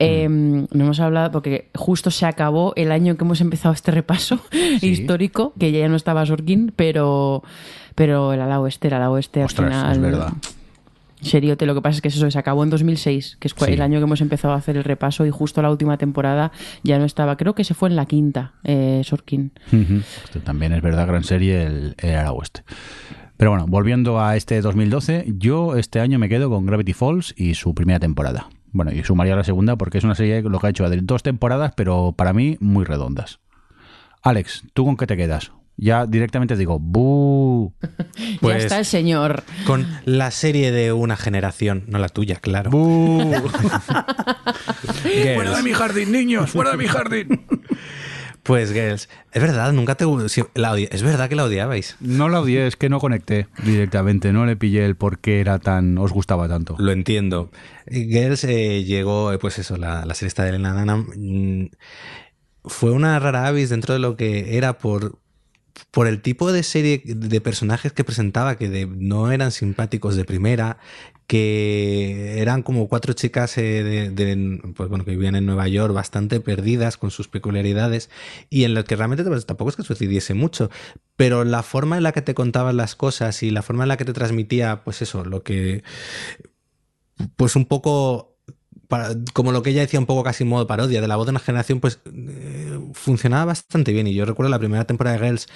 eh, 0.00 0.28
Mm. 0.28 0.66
no 0.72 0.84
hemos 0.84 0.98
hablado 1.00 1.30
porque 1.30 1.70
justo 1.74 2.10
se 2.10 2.26
acabó 2.26 2.72
el 2.76 2.90
año 2.90 3.16
que 3.16 3.22
hemos 3.24 3.40
empezado 3.40 3.72
este 3.74 3.90
repaso 3.92 4.40
histórico, 4.82 5.52
que 5.58 5.70
ya 5.70 5.88
no 5.88 5.94
estaba 5.96 6.26
Sorkin, 6.26 6.72
pero, 6.74 7.42
pero 7.94 8.32
el 8.32 8.40
ala 8.40 8.58
oeste, 8.60 8.88
el 8.88 8.94
ala 8.94 9.10
oeste 9.10 9.40
al 9.40 9.46
Ostras, 9.46 9.72
final. 9.72 9.92
es 9.92 10.00
verdad. 10.00 10.32
Seriote, 11.20 11.66
lo 11.66 11.74
que 11.74 11.82
pasa 11.82 11.96
es 11.96 12.02
que 12.02 12.08
eso 12.08 12.30
se 12.30 12.38
acabó 12.38 12.62
en 12.64 12.70
2006, 12.70 13.36
que 13.40 13.48
es 13.48 13.54
Sí. 13.58 13.72
el 13.72 13.82
año 13.82 13.98
que 13.98 14.04
hemos 14.04 14.20
empezado 14.20 14.54
a 14.54 14.56
hacer 14.56 14.76
el 14.76 14.84
repaso 14.84 15.26
y 15.26 15.30
justo 15.30 15.60
la 15.62 15.70
última 15.70 15.96
temporada 15.98 16.52
ya 16.82 16.98
no 16.98 17.04
estaba, 17.04 17.36
creo 17.36 17.54
que 17.54 17.64
se 17.64 17.74
fue 17.74 17.88
en 17.88 17.96
la 17.96 18.06
quinta, 18.06 18.52
eh, 18.64 19.02
Sorkin. 19.04 19.52
Esto 20.24 20.40
también 20.40 20.72
es 20.72 20.82
verdad, 20.82 21.06
gran 21.06 21.24
serie 21.24 21.64
el, 21.64 21.94
el 21.98 22.14
Ala 22.14 22.32
Oeste. 22.32 22.62
Pero 23.36 23.50
bueno, 23.50 23.66
volviendo 23.68 24.20
a 24.20 24.36
este 24.36 24.60
2012, 24.60 25.26
yo 25.38 25.76
este 25.76 26.00
año 26.00 26.18
me 26.18 26.28
quedo 26.28 26.50
con 26.50 26.66
Gravity 26.66 26.92
Falls 26.92 27.34
y 27.36 27.54
su 27.54 27.74
primera 27.74 28.00
temporada. 28.00 28.48
Bueno, 28.72 28.92
y 28.92 29.02
sumaría 29.04 29.36
la 29.36 29.44
segunda 29.44 29.76
porque 29.76 29.98
es 29.98 30.04
una 30.04 30.14
serie 30.14 30.42
lo 30.42 30.58
que 30.58 30.66
ha 30.66 30.70
hecho 30.70 30.84
Adri, 30.84 31.00
dos 31.02 31.22
temporadas, 31.22 31.72
pero 31.76 32.12
para 32.16 32.32
mí 32.32 32.56
muy 32.60 32.84
redondas. 32.84 33.38
Alex, 34.22 34.64
¿tú 34.74 34.84
con 34.84 34.96
qué 34.96 35.06
te 35.06 35.16
quedas? 35.16 35.52
Ya 35.80 36.06
directamente 36.06 36.56
digo, 36.56 36.80
¡bu! 36.80 37.72
ya 37.80 38.38
Pues- 38.40 38.64
está 38.64 38.78
el 38.80 38.84
señor. 38.84 39.44
Con 39.64 39.86
la 40.04 40.30
serie 40.32 40.72
de 40.72 40.92
una 40.92 41.16
generación, 41.16 41.84
no 41.86 41.98
la 41.98 42.08
tuya, 42.08 42.36
claro. 42.36 42.70
¡Bu! 42.70 43.32
Girls. 45.04 45.62
mi 45.64 45.72
jardín, 45.72 46.12
niños! 46.12 46.50
¡Fuera 46.50 46.72
de 46.72 46.76
mi 46.78 46.86
jardín! 46.86 47.46
Pues 48.44 48.72
Girls, 48.72 49.10
es 49.32 49.42
verdad, 49.42 49.72
nunca 49.74 49.94
te 49.96 50.06
si- 50.30 50.42
la 50.54 50.72
odi- 50.74 50.88
es 50.90 51.02
verdad 51.02 51.28
que 51.28 51.34
la 51.36 51.44
odiabais. 51.44 51.96
No 52.00 52.30
la 52.30 52.40
odié, 52.40 52.66
es 52.66 52.76
que 52.76 52.88
no 52.88 52.98
conecté 52.98 53.46
directamente, 53.62 54.32
no 54.32 54.46
le 54.46 54.56
pillé 54.56 54.86
el 54.86 54.96
por 54.96 55.18
qué 55.18 55.40
era 55.40 55.58
tan, 55.58 55.98
os 55.98 56.12
gustaba 56.14 56.48
tanto. 56.48 56.74
Lo 56.78 56.90
entiendo. 56.92 57.50
Girls 57.90 58.44
eh, 58.44 58.84
llegó, 58.84 59.34
eh, 59.34 59.38
pues 59.38 59.58
eso, 59.58 59.76
la, 59.76 60.06
la 60.06 60.14
serie 60.14 60.28
esta 60.28 60.44
de 60.44 60.48
Elena 60.50 60.72
Dunham, 60.72 61.08
mm, 61.14 61.66
fue 62.64 62.90
una 62.90 63.18
rara 63.18 63.46
avis 63.48 63.68
dentro 63.68 63.92
de 63.92 64.00
lo 64.00 64.16
que 64.16 64.56
era 64.56 64.78
por, 64.78 65.18
por 65.90 66.06
el 66.06 66.20
tipo 66.22 66.52
de 66.52 66.62
serie 66.62 67.02
de 67.04 67.40
personajes 67.40 67.92
que 67.92 68.04
presentaba, 68.04 68.56
que 68.56 68.86
no 68.86 69.30
eran 69.32 69.52
simpáticos 69.52 70.16
de 70.16 70.24
primera, 70.24 70.78
que 71.26 72.40
eran 72.40 72.62
como 72.62 72.88
cuatro 72.88 73.12
chicas 73.12 73.58
eh, 73.58 73.82
de, 73.84 74.10
de- 74.10 74.60
pues 74.74 74.88
bueno, 74.88 75.04
que 75.04 75.10
vivían 75.12 75.36
en 75.36 75.44
Nueva 75.46 75.68
York 75.68 75.92
bastante 75.92 76.40
perdidas 76.40 76.96
con 76.96 77.10
sus 77.10 77.28
peculiaridades 77.28 78.08
y 78.48 78.64
en 78.64 78.74
lo 78.74 78.84
que 78.84 78.96
realmente 78.96 79.24
pues, 79.24 79.44
tampoco 79.46 79.70
es 79.70 79.76
que 79.76 79.82
sucediese 79.82 80.34
mucho, 80.34 80.70
pero 81.16 81.44
la 81.44 81.62
forma 81.62 81.96
en 81.98 82.02
la 82.02 82.12
que 82.12 82.22
te 82.22 82.34
contaban 82.34 82.76
las 82.78 82.96
cosas 82.96 83.42
y 83.42 83.50
la 83.50 83.62
forma 83.62 83.84
en 83.84 83.88
la 83.88 83.96
que 83.98 84.04
te 84.06 84.12
transmitía, 84.14 84.84
pues 84.84 85.02
eso, 85.02 85.24
lo 85.24 85.42
que 85.42 85.82
pues 87.36 87.56
un 87.56 87.66
poco 87.66 88.37
como 89.34 89.52
lo 89.52 89.62
que 89.62 89.70
ella 89.70 89.82
decía 89.82 90.00
un 90.00 90.06
poco 90.06 90.22
casi 90.24 90.44
en 90.44 90.48
modo 90.48 90.66
parodia 90.66 91.02
de 91.02 91.08
la 91.08 91.16
voz 91.16 91.26
de 91.26 91.30
una 91.30 91.40
generación 91.40 91.80
pues 91.80 92.00
eh, 92.06 92.78
funcionaba 92.94 93.44
bastante 93.44 93.92
bien. 93.92 94.06
Y 94.06 94.14
yo 94.14 94.24
recuerdo 94.24 94.50
la 94.50 94.58
primera 94.58 94.86
temporada 94.86 95.18
de 95.18 95.26
Girls 95.26 95.46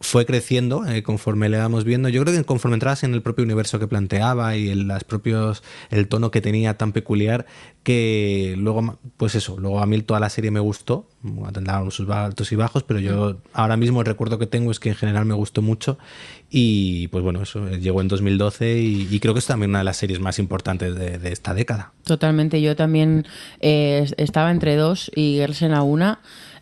fue 0.00 0.24
creciendo 0.24 0.86
eh, 0.86 1.02
conforme 1.02 1.48
le 1.48 1.58
íbamos 1.58 1.84
viendo. 1.84 2.08
Yo 2.08 2.22
creo 2.22 2.34
que 2.34 2.44
conforme 2.44 2.76
entrabas 2.76 3.04
en 3.04 3.12
el 3.12 3.22
propio 3.22 3.44
universo 3.44 3.78
que 3.78 3.88
planteaba 3.88 4.56
y 4.56 4.70
en 4.70 4.88
las 4.88 5.04
propios 5.04 5.62
el 5.90 6.08
tono 6.08 6.30
que 6.30 6.40
tenía 6.40 6.78
tan 6.78 6.92
peculiar 6.92 7.46
que 7.88 8.54
luego 8.58 8.98
pues 9.16 9.34
eso 9.34 9.56
luego 9.58 9.80
a 9.80 9.86
mí 9.86 9.98
toda 10.02 10.20
la 10.20 10.28
serie 10.28 10.50
me 10.50 10.60
gustó 10.60 11.06
tendrá 11.54 11.82
sus 11.90 12.06
altos 12.10 12.52
y 12.52 12.54
bajos 12.54 12.82
pero 12.82 13.00
yo 13.00 13.38
ahora 13.54 13.78
mismo 13.78 14.00
el 14.00 14.06
recuerdo 14.06 14.38
que 14.38 14.46
tengo 14.46 14.70
es 14.70 14.78
que 14.78 14.90
en 14.90 14.94
general 14.94 15.24
me 15.24 15.32
gustó 15.32 15.62
mucho 15.62 15.96
y 16.50 17.08
pues 17.08 17.24
bueno 17.24 17.40
eso 17.40 17.66
eh, 17.66 17.80
llegó 17.80 18.02
en 18.02 18.08
2012 18.08 18.78
y, 18.78 19.08
y 19.10 19.20
creo 19.20 19.32
que 19.32 19.40
es 19.40 19.46
también 19.46 19.70
una 19.70 19.78
de 19.78 19.86
las 19.86 19.96
series 19.96 20.20
más 20.20 20.38
importantes 20.38 20.94
de, 20.96 21.16
de 21.16 21.32
esta 21.32 21.54
década 21.54 21.94
Totalmente, 22.08 22.62
yo 22.62 22.74
también 22.74 23.26
eh, 23.60 24.10
estaba 24.16 24.50
entre 24.50 24.76
dos 24.76 25.10
y 25.14 25.34
Girls 25.34 25.60
en 25.60 25.72
la 25.72 25.82
una. 25.82 26.20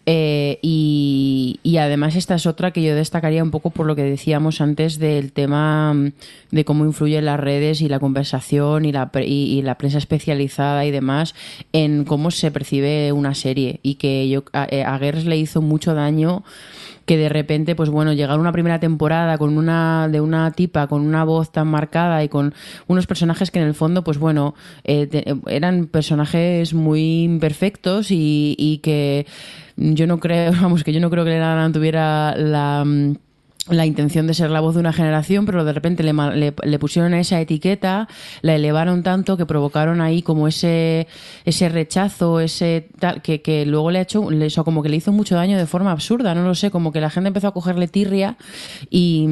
Eh, 0.09 0.61
y, 0.63 1.77
además 1.79 2.15
esta 2.15 2.37
es 2.37 2.47
otra 2.47 2.71
que 2.71 2.83
yo 2.83 2.95
destacaría 2.95 3.43
un 3.43 3.51
poco 3.51 3.71
por 3.71 3.87
lo 3.87 3.97
que 3.97 4.05
decíamos 4.05 4.61
antes 4.61 4.99
del 4.99 5.33
tema 5.33 5.93
mm, 5.93 6.13
de 6.53 6.65
cómo 6.65 6.85
influyen 6.85 7.25
las 7.25 7.39
redes 7.39 7.81
y 7.81 7.89
la 7.89 7.99
conversación 7.99 8.85
y 8.85 8.93
la, 8.93 9.11
y, 9.21 9.61
la 9.63 9.77
prensa 9.77 9.99
especializada 9.99 10.87
y 10.87 10.93
demás 10.93 11.35
en 11.73 12.05
cómo 12.05 12.31
se 12.31 12.51
percibe 12.53 13.13
una 13.13 13.35
serie. 13.35 13.81
Y 13.83 13.97
que 13.97 14.29
yo 14.29 14.45
a, 14.53 14.67
eh, 14.71 14.85
a 14.85 14.97
Girls 14.99 15.27
le 15.27 15.37
hizo 15.37 15.61
mucho 15.61 15.93
daño 15.93 16.45
que 17.07 17.17
de 17.17 17.29
repente, 17.29 17.75
pues 17.75 17.89
bueno, 17.89 18.13
llegar 18.13 18.39
una 18.39 18.53
primera 18.53 18.81
temporada 18.81 19.39
con 19.39 19.57
una 19.57 20.09
de 20.09 20.21
una 20.21 20.51
tipa 20.51 20.87
con 20.89 21.03
una 21.03 21.25
voz 21.25 21.53
tan 21.53 21.69
marcada 21.69 22.23
y 22.25 22.29
con 22.29 22.53
unos 22.89 23.07
personajes 23.07 23.51
que 23.51 23.61
en 23.61 23.67
el 23.67 23.75
fondo, 23.75 24.05
pues 24.05 24.19
bueno, 24.19 24.55
eh, 24.85 25.07
te- 25.07 25.25
eran 25.47 25.87
personajes 25.87 26.75
muy 26.75 27.23
imperfectos 27.23 28.11
y, 28.11 28.55
y 28.59 28.79
que 28.79 29.27
yo 29.77 30.07
no 30.07 30.19
creo, 30.19 30.53
vamos, 30.61 30.85
que 30.85 30.93
yo 30.93 31.01
no 31.01 31.09
creo 31.11 31.25
que 31.25 31.41
tuviera 31.73 32.35
la 32.37 32.85
mm, 32.85 33.15
la 33.69 33.85
intención 33.85 34.27
de 34.27 34.35
ser 34.35 34.51
la 34.51 34.61
voz 34.61 34.75
de 34.75 34.81
una 34.81 34.93
generación, 34.93 35.45
pero 35.45 35.65
de 35.65 35.73
repente 35.73 36.03
le, 36.05 36.13
le- 36.13 36.55
le 36.63 36.79
pusieron 36.79 37.15
esa 37.15 37.41
etiqueta, 37.41 38.09
la 38.43 38.55
elevaron 38.55 39.03
tanto 39.03 39.37
que 39.37 39.45
provocaron 39.47 40.01
ahí 40.01 40.23
como 40.23 40.47
ese, 40.47 41.09
ese 41.45 41.69
rechazo, 41.69 42.39
ese 42.41 42.89
tal, 43.01 43.23
que, 43.23 43.43
que 43.43 43.67
luego 43.67 43.91
le 43.91 43.99
ha 43.99 44.03
hecho, 44.03 44.31
le, 44.31 44.47
eso 44.47 44.65
como 44.65 44.83
que 44.83 44.89
le 44.89 44.97
hizo 44.97 45.11
mucho 45.13 45.35
daño 45.35 45.59
de 45.59 45.67
forma 45.67 45.91
absurda, 45.91 46.35
no 46.35 46.45
lo 46.45 46.55
sé, 46.55 46.71
como 46.71 46.93
que 46.93 47.01
la 47.01 47.11
gente 47.11 47.29
empezó 47.29 47.49
a 47.49 47.53
cogerle 47.55 47.89
tirria 47.89 48.37
y, 48.89 49.27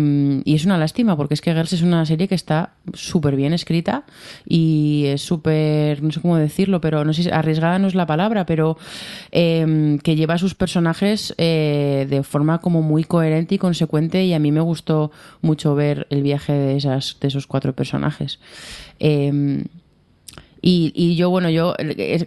y 0.45 0.55
es 0.55 0.65
una 0.65 0.79
lástima, 0.79 1.17
porque 1.17 1.35
es 1.35 1.41
que 1.41 1.53
Girls 1.53 1.73
es 1.73 1.83
una 1.83 2.05
serie 2.05 2.27
que 2.27 2.35
está 2.35 2.73
súper 2.93 3.37
bien 3.37 3.53
escrita 3.53 4.05
y 4.49 5.05
es 5.07 5.23
súper, 5.23 6.03
no 6.03 6.11
sé 6.11 6.21
cómo 6.21 6.37
decirlo, 6.37 6.81
pero 6.81 7.05
no 7.05 7.13
sé 7.13 7.31
arriesgada 7.33 7.79
no 7.79 7.87
es 7.87 7.95
la 7.95 8.07
palabra, 8.07 8.47
pero 8.47 8.77
eh, 9.31 9.99
que 10.03 10.17
lleva 10.17 10.35
a 10.35 10.39
sus 10.39 10.55
personajes 10.55 11.35
eh, 11.39 12.07
de 12.11 12.23
forma 12.23 12.61
como 12.61 12.83
muy 12.83 13.05
coherente 13.05 13.55
y 13.55 13.59
consecuente 13.59 14.24
y 14.25 14.35
a 14.35 14.39
mí 14.39 14.53
me 14.53 14.61
gustó 14.61 15.11
mucho 15.43 15.75
ver 15.75 16.07
el 16.11 16.23
viaje 16.23 16.53
de, 16.53 16.77
esas, 16.77 17.17
de 17.21 17.29
esos 17.29 17.47
cuatro 17.47 17.75
personajes. 17.75 18.41
Eh, 18.99 19.65
y, 20.67 20.93
y 20.95 21.15
yo, 21.15 21.29
bueno, 21.29 21.51
yo 21.51 21.75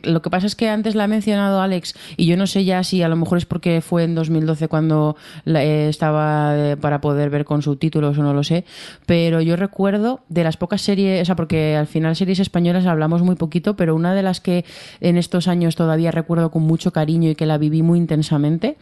lo 0.04 0.22
que 0.22 0.30
pasa 0.30 0.46
es 0.46 0.56
que 0.56 0.70
antes 0.70 0.94
la 0.94 1.06
ha 1.06 1.08
mencionado 1.08 1.60
Alex 1.60 1.96
y 2.18 2.28
yo 2.28 2.38
no 2.38 2.46
sé 2.46 2.66
ya 2.66 2.84
si 2.84 3.02
a 3.02 3.10
lo 3.10 3.16
mejor 3.16 3.40
es 3.40 3.46
porque 3.48 3.82
fue 3.82 4.04
en 4.04 4.14
2012 4.14 4.68
cuando 4.68 5.18
eh, 5.48 5.88
estaba 5.90 6.54
eh, 6.56 6.78
para 6.78 7.02
poder 7.02 7.32
ver 7.32 7.46
con 7.46 7.64
subtítulos 7.64 8.16
o 8.16 8.22
no 8.22 8.36
lo 8.36 8.44
sé, 8.44 8.64
pero 9.08 9.42
yo 9.42 9.56
recuerdo 9.56 10.20
de 10.30 10.44
las 10.44 10.56
pocas 10.56 10.84
series, 10.84 11.24
o 11.24 11.26
sea, 11.26 11.36
porque 11.36 11.76
al 11.76 11.88
final 11.88 12.16
series 12.16 12.40
españolas 12.40 12.86
hablamos 12.86 13.24
muy 13.24 13.36
poquito, 13.38 13.76
pero 13.76 13.96
una 13.96 14.14
de 14.14 14.22
las 14.22 14.40
que 14.40 14.66
en 15.02 15.18
estos 15.18 15.48
años 15.48 15.76
todavía 15.76 16.12
recuerdo 16.12 16.52
con 16.52 16.62
mucho 16.62 16.94
cariño 16.94 17.32
y 17.32 17.36
que 17.36 17.48
la 17.48 17.58
viví 17.58 17.82
muy 17.82 17.98
intensamente 17.98 18.78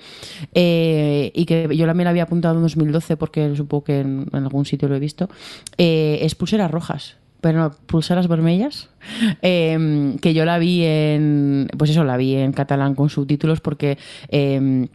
eh, 0.54 1.32
y 1.34 1.46
que 1.46 1.74
yo 1.78 1.86
también 1.86 2.04
la 2.04 2.10
había 2.10 2.24
apuntado 2.24 2.56
en 2.56 2.62
2012 2.62 3.16
porque 3.16 3.56
supongo 3.56 3.86
que 3.86 4.02
en, 4.02 4.28
en 4.34 4.44
algún 4.44 4.66
sitio 4.66 4.90
lo 4.90 4.98
he 4.98 5.00
visto, 5.00 5.30
eh, 5.78 6.20
es 6.24 6.36
Pulseras 6.36 6.70
Rojas 6.70 7.16
pero 7.46 7.60
no, 7.60 7.72
pulseras 7.86 8.28
vermellas, 8.28 8.90
eh, 9.44 10.16
que 10.20 10.34
yo 10.34 10.46
la 10.46 10.58
vi 10.58 10.84
en, 10.84 11.68
pues 11.78 11.92
eso, 11.92 12.04
la 12.04 12.18
vi 12.18 12.34
en 12.34 12.54
catalán 12.54 12.96
con 12.96 13.12
subtítulos 13.12 13.62
porque... 13.62 14.00
eh, 14.30 14.88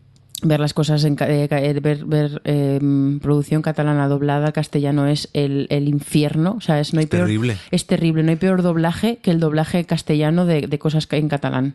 ver 0.43 0.61
las 0.61 0.75
cosas 0.75 1.05
en 1.05 1.17
eh, 1.21 1.49
eh, 1.51 1.81
ver, 1.83 2.05
ver 2.05 2.41
eh, 2.45 2.81
producción 3.23 3.63
catalana 3.63 4.09
doblada 4.09 4.53
castellano 4.53 5.07
es 5.07 5.29
el, 5.35 5.67
el 5.71 5.89
infierno 5.89 6.55
o 6.57 6.61
sea 6.61 6.81
es 6.81 6.95
no 6.95 7.01
hay 7.01 7.07
peor 7.07 7.25
terrible. 7.27 7.57
es 7.71 7.87
terrible 7.87 8.23
no 8.23 8.31
hay 8.31 8.37
peor 8.37 8.63
doblaje 8.63 9.17
que 9.19 9.31
el 9.31 9.41
doblaje 9.41 9.85
castellano 9.85 10.47
de, 10.47 10.63
de 10.67 10.79
cosas 10.79 11.07
en 11.11 11.29
catalán 11.29 11.75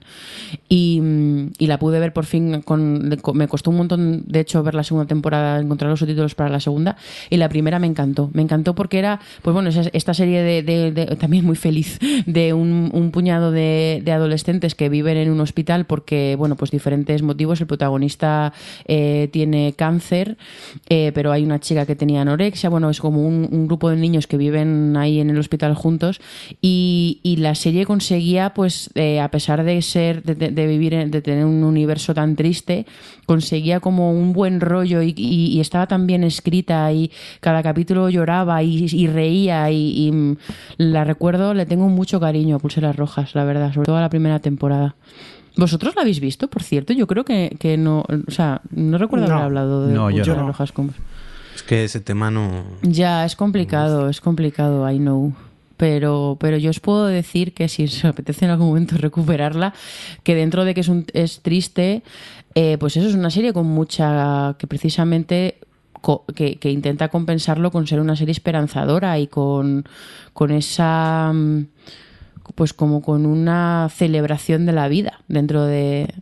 y, 0.69 0.99
mm, 1.01 1.51
y 1.59 1.67
la 1.67 1.77
pude 1.79 1.99
ver 1.99 2.13
por 2.13 2.25
fin 2.25 2.61
con, 2.61 3.09
de- 3.09 3.17
con- 3.17 3.37
me 3.37 3.47
costó 3.47 3.69
un 3.71 3.77
montón 3.77 4.23
de 4.25 4.39
hecho 4.39 4.63
ver 4.63 4.73
la 4.75 4.83
segunda 4.83 5.07
temporada 5.07 5.59
encontrar 5.59 5.89
los 5.91 5.99
subtítulos 5.99 6.35
para 6.35 6.49
la 6.49 6.59
segunda 6.59 6.95
y 7.29 7.37
la 7.37 7.49
primera 7.49 7.79
me 7.79 7.87
encantó 7.87 8.29
me 8.33 8.41
encantó 8.41 8.75
porque 8.75 8.97
era 8.99 9.19
pues 9.41 9.53
bueno 9.53 9.69
esta 9.69 10.13
serie 10.13 10.41
de, 10.63 11.15
también 11.19 11.45
muy 11.45 11.55
feliz 11.55 11.99
de 12.25 12.53
un, 12.53 12.89
un 12.93 13.11
puñado 13.11 13.51
de, 13.51 14.01
de 14.03 14.11
adolescentes 14.11 14.75
que 14.75 14.89
viven 14.89 15.17
en 15.17 15.29
un 15.29 15.39
hospital 15.41 15.85
porque 15.85 16.35
bueno 16.37 16.55
pues 16.55 16.71
diferentes 16.71 17.21
motivos 17.21 17.61
el 17.61 17.67
protagonista 17.67 18.53
eh, 18.85 19.29
tiene 19.31 19.73
cáncer 19.73 20.37
eh, 20.89 21.11
pero 21.13 21.31
hay 21.31 21.43
una 21.43 21.59
chica 21.59 21.85
que 21.85 21.95
tenía 21.95 22.21
anorexia. 22.21 22.69
Bueno 22.69 22.89
es 22.89 22.99
como 22.99 23.25
un, 23.25 23.67
grupo 23.67 23.89
de 23.89 23.95
niños 23.95 24.27
que 24.27 24.37
viven 24.37 24.95
ahí 24.97 25.19
en 25.19 25.29
el 25.29 25.37
hospital 25.37 25.73
juntos. 25.75 26.19
Y, 26.61 27.21
la 27.35 27.53
serie 27.53 27.85
conseguía 27.85 28.53
pues 28.53 28.89
eh, 28.95 29.19
a 29.19 29.29
pesar 29.29 29.63
de 29.63 29.81
ser 29.81 30.23
de, 30.23 30.67
vivir 30.67 31.09
de 31.09 31.21
tener 31.21 31.43
un 31.43 31.63
universo 31.65 32.13
tan 32.13 32.35
triste 32.37 32.85
conseguía 33.25 33.81
como 33.81 34.11
un 34.11 34.31
buen 34.31 34.61
rollo 34.61 35.01
y, 35.03 35.59
estaba 35.59 35.85
tan 35.85 36.07
bien 36.07 36.23
escrita 36.23 36.91
y 36.93 37.11
cada 37.41 37.61
capítulo 37.61 38.09
lloraba 38.09 38.63
y, 38.63 39.07
reía 39.07 39.69
y, 39.69 40.07
y, 40.07 40.11
mm, 40.11 40.37
la 40.77 41.03
recuerdo 41.03 41.53
le 41.53 41.65
tengo 41.65 41.89
mucho 41.89 42.19
cariño 42.21 42.55
a 42.55 42.59
Pulseras 42.59 42.95
Rojas 42.95 43.35
la 43.35 43.43
verdad 43.43 43.73
sobre 43.73 43.87
todo 43.87 43.97
a 43.97 44.01
la 44.01 44.09
primera 44.09 44.39
temporada 44.39 44.95
¿Vosotros 45.57 45.95
la 45.95 46.01
habéis 46.01 46.19
visto, 46.19 46.47
por 46.49 46.63
cierto? 46.63 46.93
Yo 46.93 47.07
creo 47.07 47.23
que, 47.23 47.55
que 47.59 47.77
no. 47.77 48.03
O 48.27 48.31
sea, 48.31 48.61
no 48.71 48.97
recuerdo 48.97 49.27
No. 49.27 49.33
haber 49.33 49.45
hablado 49.45 49.87
de 49.87 49.93
No, 49.93 50.09
yo 50.09 50.35
no. 50.35 50.47
Rojas 50.47 50.71
con- 50.71 50.93
Es 51.55 51.63
que 51.63 51.83
ese 51.85 52.01
tema 52.01 52.29
no. 52.31 52.63
ya, 52.81 53.23
es 53.25 53.35
complicado, 53.35 54.09
es 54.09 54.19
complicado, 54.21 54.89
I 54.89 54.97
know. 54.97 55.33
Pero, 55.77 56.37
pero 56.39 56.55
yo 56.57 56.69
os 56.69 56.79
puedo 56.79 57.05
decir 57.05 57.53
que 57.53 57.67
si 57.67 57.83
os 57.85 58.03
apetece 58.05 58.45
en 58.45 58.51
algún 58.51 58.67
momento 58.67 58.97
recuperarla, 58.97 59.73
que 60.23 60.35
dentro 60.35 60.65
de 60.65 60.73
que 60.73 60.81
es, 60.81 60.87
un, 60.89 61.05
es 61.13 61.41
triste, 61.41 62.01
eh, 62.53 62.77
pues 62.79 62.95
eso 62.97 63.07
es 63.09 63.15
una 63.15 63.29
serie 63.29 63.53
con 63.53 63.65
mucha. 63.67 64.55
que 64.57 64.67
precisamente. 64.67 65.59
co- 66.01 66.23
Que, 66.35 66.57
que 66.57 66.69
intenta 66.71 67.07
compensarlo 67.09 67.71
con 67.71 67.87
ser 67.87 67.99
una 67.99 68.15
serie 68.15 68.31
esperanzadora 68.33 69.17
y 69.19 69.27
con, 69.27 69.85
con 70.33 70.51
esa. 70.51 71.33
Pues 72.53 72.73
como 72.73 73.01
con 73.01 73.25
una 73.25 73.89
celebración 73.93 74.65
de 74.65 74.71
la 74.71 74.87
vida 74.87 75.21
dentro 75.27 75.65
de, 75.65 76.13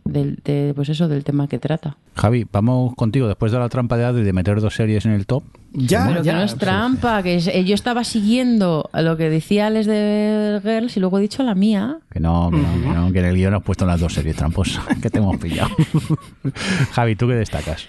pues 0.74 0.88
eso, 0.88 1.06
del 1.08 1.22
tema 1.24 1.48
que 1.48 1.58
trata. 1.58 1.96
Javi, 2.16 2.46
vamos 2.50 2.94
contigo 2.94 3.28
después 3.28 3.52
de 3.52 3.58
la 3.58 3.68
trampa 3.68 3.96
de 3.96 4.04
Adri 4.04 4.22
de 4.24 4.32
meter 4.32 4.60
dos 4.60 4.74
series 4.74 5.04
en 5.04 5.12
el 5.12 5.26
top. 5.26 5.44
Ya, 5.72 6.06
Pero 6.08 6.22
que 6.22 6.32
no 6.32 6.42
es 6.42 6.54
trampa, 6.56 7.22
que 7.22 7.34
es- 7.34 7.48
eh, 7.48 7.64
yo 7.64 7.74
estaba 7.74 8.04
siguiendo 8.04 8.88
lo 8.94 9.16
que 9.16 9.28
decía 9.28 9.66
Alex 9.66 9.86
de 9.86 10.60
Girls 10.62 10.96
y 10.96 11.00
luego 11.00 11.18
he 11.18 11.22
dicho 11.22 11.42
la 11.42 11.54
mía. 11.56 11.98
Que 12.10 12.20
no, 12.20 12.48
que, 12.50 12.56
no, 12.58 12.72
que, 12.72 12.88
no, 13.00 13.12
que 13.12 13.18
en 13.18 13.24
el 13.26 13.34
guion 13.36 13.54
has 13.54 13.62
puesto 13.62 13.84
las 13.84 13.98
dos 14.00 14.14
series 14.14 14.36
tramposas 14.36 14.84
que 15.02 15.10
te 15.10 15.18
hemos 15.18 15.36
pillado. 15.38 15.70
Javi, 16.92 17.16
¿tú 17.16 17.26
qué 17.28 17.34
destacas? 17.34 17.88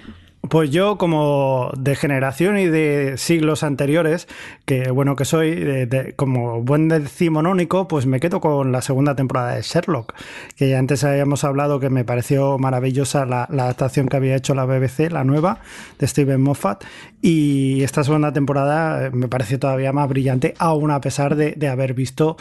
Pues 0.50 0.70
yo, 0.70 0.98
como 0.98 1.72
de 1.78 1.96
generación 1.96 2.58
y 2.60 2.66
de 2.68 3.14
siglos 3.18 3.64
anteriores, 3.64 4.28
que 4.66 4.92
bueno 4.92 5.16
que 5.16 5.26
soy, 5.26 5.56
de- 5.56 5.86
de- 5.88 6.14
como 6.16 6.62
buen 6.62 6.88
decimonónico, 6.90 7.88
pues 7.88 8.06
me 8.06 8.20
quedo 8.20 8.42
con 8.42 8.72
la 8.72 8.82
segunda 8.82 9.16
temporada 9.16 9.56
de 9.56 9.62
Sherlock, 9.62 10.14
que 10.56 10.70
ya 10.70 10.78
antes 10.78 11.04
habíamos 11.04 11.44
hablado 11.46 11.80
que 11.80 11.90
me 11.90 12.04
pareció 12.04 12.58
maravillosa 12.60 13.26
la, 13.26 13.44
adaptación 13.46 14.08
que 14.08 14.18
había 14.18 14.36
hecho 14.36 14.54
la 14.54 14.66
BBC, 14.66 15.10
la 15.10 15.24
nueva, 15.24 15.60
de 16.00 16.08
Steven 16.08 16.42
Moffat, 16.42 16.84
y 17.22 17.82
esta 17.84 18.04
segunda 18.04 18.34
temporada 18.34 19.08
eh, 19.08 19.12
me 19.12 19.28
parece 19.28 19.58
todavía 19.58 19.94
más 19.94 20.08
brillante, 20.10 20.54
aún 20.60 20.92
a 20.92 21.02
pesar 21.02 21.36
de, 21.36 21.54
de 21.54 21.68
haber 21.70 21.94
visto 21.94 22.38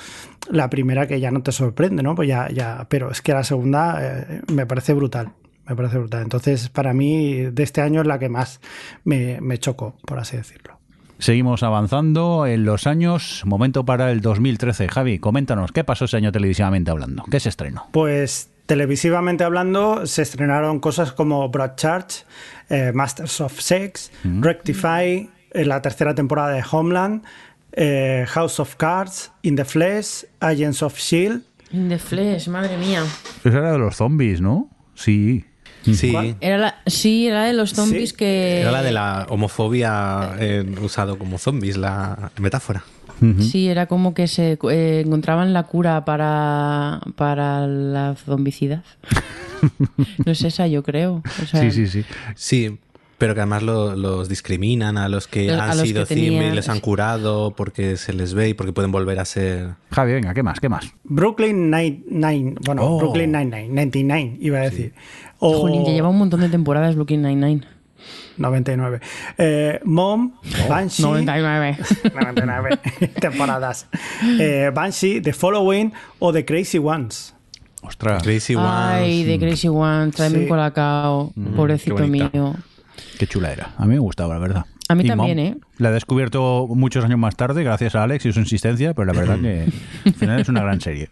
la 0.50 0.68
primera 0.68 1.06
que 1.06 1.20
ya 1.20 1.30
no 1.30 1.42
te 1.42 1.52
sorprende, 1.52 2.02
¿no? 2.02 2.14
Pues 2.14 2.28
ya, 2.28 2.48
ya, 2.50 2.86
pero 2.90 3.10
es 3.10 3.22
que 3.22 3.32
la 3.32 3.44
segunda 3.44 3.98
eh, 4.02 4.40
me 4.52 4.66
parece 4.66 4.92
brutal. 4.94 5.32
Me 5.66 5.76
parece 5.76 5.98
brutal. 5.98 6.22
Entonces, 6.22 6.68
para 6.68 6.92
mí, 6.92 7.34
de 7.52 7.62
este 7.62 7.80
año 7.80 8.02
es 8.02 8.06
la 8.06 8.18
que 8.18 8.28
más 8.28 8.60
me, 9.04 9.40
me 9.40 9.58
chocó, 9.58 9.96
por 10.06 10.18
así 10.18 10.36
decirlo. 10.36 10.78
Seguimos 11.18 11.62
avanzando 11.62 12.46
en 12.46 12.64
los 12.64 12.86
años. 12.86 13.42
Momento 13.46 13.84
para 13.84 14.10
el 14.10 14.20
2013. 14.20 14.88
Javi, 14.88 15.18
coméntanos, 15.18 15.72
¿qué 15.72 15.84
pasó 15.84 16.04
ese 16.06 16.16
año 16.16 16.32
televisivamente 16.32 16.90
hablando? 16.90 17.24
¿Qué 17.30 17.40
se 17.40 17.48
estrenó? 17.48 17.86
Pues 17.92 18.50
televisivamente 18.66 19.44
hablando, 19.44 20.06
se 20.06 20.22
estrenaron 20.22 20.80
cosas 20.80 21.12
como 21.12 21.48
Broadchurch, 21.48 22.24
eh, 22.68 22.92
Masters 22.94 23.40
of 23.40 23.60
Sex, 23.60 24.10
Rectify, 24.24 25.30
eh, 25.50 25.64
la 25.64 25.80
tercera 25.82 26.14
temporada 26.14 26.50
de 26.50 26.64
Homeland, 26.70 27.22
eh, 27.72 28.24
House 28.28 28.60
of 28.60 28.76
Cards, 28.76 29.32
In 29.42 29.56
the 29.56 29.64
Flesh, 29.64 30.26
Agents 30.40 30.82
of 30.82 30.98
Shield. 30.98 31.42
In 31.70 31.88
the 31.88 31.98
Flesh, 31.98 32.48
madre 32.48 32.76
mía. 32.76 33.02
Esa 33.44 33.58
era 33.58 33.72
de 33.72 33.78
los 33.78 33.96
zombies, 33.96 34.40
¿no? 34.40 34.70
Sí. 34.94 35.44
Sí. 35.92 36.10
¿Cuál? 36.12 36.36
Era 36.40 36.58
la, 36.58 36.74
sí, 36.86 37.26
era 37.26 37.44
de 37.44 37.52
los 37.52 37.70
zombies 37.74 38.10
Sí. 38.10 38.16
que. 38.16 38.60
Era 38.60 38.70
la 38.72 38.82
de 38.82 38.92
la 38.92 39.26
homofobia 39.28 40.34
eh, 40.38 40.64
usado 40.82 41.18
como 41.18 41.38
zombies, 41.38 41.76
la 41.76 42.30
metáfora. 42.40 42.84
Sí, 43.40 43.68
era 43.68 43.86
como 43.86 44.12
que 44.12 44.26
se 44.26 44.58
eh, 44.70 45.02
encontraban 45.06 45.52
la 45.52 45.62
cura 45.62 46.04
para, 46.04 47.00
para 47.16 47.66
la 47.66 48.16
zombicidad. 48.16 48.82
no 50.26 50.32
es 50.32 50.42
esa, 50.42 50.66
yo 50.66 50.82
creo. 50.82 51.22
O 51.42 51.46
sea, 51.46 51.60
Sí, 51.62 51.70
sí, 51.70 51.86
sí. 51.86 52.04
Sí, 52.34 52.78
pero 53.24 53.34
que 53.34 53.40
además 53.40 53.62
lo- 53.62 53.96
los 53.96 54.28
discriminan 54.28 54.98
a 54.98 55.08
los 55.08 55.26
que 55.28 55.46
Los- 55.46 55.60
han 55.60 55.68
los 55.76 55.80
sido 55.80 56.02
que 56.06 56.14
tenían- 56.14 56.34
zombies, 56.34 56.54
les 56.54 56.68
han 56.68 56.80
curado 56.80 57.52
porque 57.56 57.96
se 57.96 58.12
les 58.12 58.34
ve 58.34 58.50
y 58.50 58.54
porque 58.54 58.72
pueden 58.72 58.92
volver 58.92 59.18
a 59.18 59.24
ser. 59.24 59.70
Javi, 59.90 60.12
venga, 60.12 60.34
¿qué 60.34 60.42
más? 60.42 60.60
¿Qué 60.60 60.68
más? 60.68 60.84
Brooklyn 61.04 61.70
Nine-Nine, 61.70 62.56
bueno, 62.64 62.82
Oh. 62.84 62.98
Brooklyn 62.98 63.32
Nine-Nine, 63.32 63.68
99 63.68 64.36
iba 64.40 64.58
a 64.58 64.62
decir. 64.62 64.92
O 65.38 65.60
Jolín, 65.60 65.84
ya 65.84 65.92
lleva 65.92 66.08
un 66.08 66.18
montón 66.18 66.40
de 66.40 66.48
temporadas 66.48 66.94
Brooklyn 66.94 67.22
Nine-Nine. 67.22 67.62
99. 68.36 69.00
Eh, 69.38 69.80
Mom, 69.84 70.32
Banshee. 70.68 71.02
99. 71.02 71.78
99 72.14 72.78
temporadas. 73.20 73.86
Eh, 74.38 74.70
Banshee, 74.74 75.20
The 75.20 75.32
Following 75.32 75.92
o 76.18 76.32
The 76.32 76.44
Crazy 76.44 76.78
Ones. 76.78 77.34
Ostras, 77.82 78.22
Crazy 78.22 78.54
Ay, 78.58 79.20
Ones. 79.22 79.26
de 79.28 79.38
Crazy 79.38 79.68
One, 79.68 80.10
tráeme 80.10 80.36
Sí. 80.38 80.42
un 80.44 80.48
colacao. 80.48 81.32
Pobrecito 81.56 81.96
qué 81.96 82.02
bonita. 82.02 82.30
mío. 82.32 82.54
Qué 83.18 83.26
chula 83.26 83.52
era. 83.52 83.74
A 83.78 83.86
mí 83.86 83.94
me 83.94 83.98
gustaba, 83.98 84.34
la 84.34 84.40
verdad. 84.40 84.64
A 84.88 84.94
mí 84.94 85.04
Y 85.04 85.08
también, 85.08 85.38
Mom, 85.38 85.46
¿eh? 85.46 85.56
La 85.78 85.90
he 85.90 85.92
descubierto 85.92 86.66
muchos 86.68 87.04
años 87.04 87.18
más 87.18 87.36
tarde, 87.36 87.64
gracias 87.64 87.94
a 87.94 88.02
Alex 88.02 88.26
y 88.26 88.32
su 88.32 88.40
insistencia, 88.40 88.94
pero 88.94 89.12
la 89.12 89.18
verdad 89.18 89.38
que 89.42 89.66
al 90.04 90.14
final 90.14 90.40
es 90.40 90.48
una 90.48 90.62
gran 90.62 90.80
serie. 90.80 91.10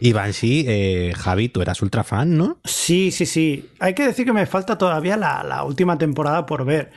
Y 0.00 0.12
Banshee, 0.12 0.64
eh, 0.66 1.12
Javi, 1.16 1.48
tú 1.48 1.60
eras 1.62 1.80
ultra 1.82 2.02
fan, 2.04 2.36
¿no? 2.36 2.58
Sí, 2.64 3.10
sí, 3.10 3.26
sí. 3.26 3.70
Hay 3.78 3.94
que 3.94 4.06
decir 4.06 4.24
que 4.24 4.32
me 4.32 4.46
falta 4.46 4.78
todavía 4.78 5.16
la, 5.16 5.42
la 5.44 5.64
última 5.64 5.98
temporada 5.98 6.46
por 6.46 6.64
ver. 6.64 6.90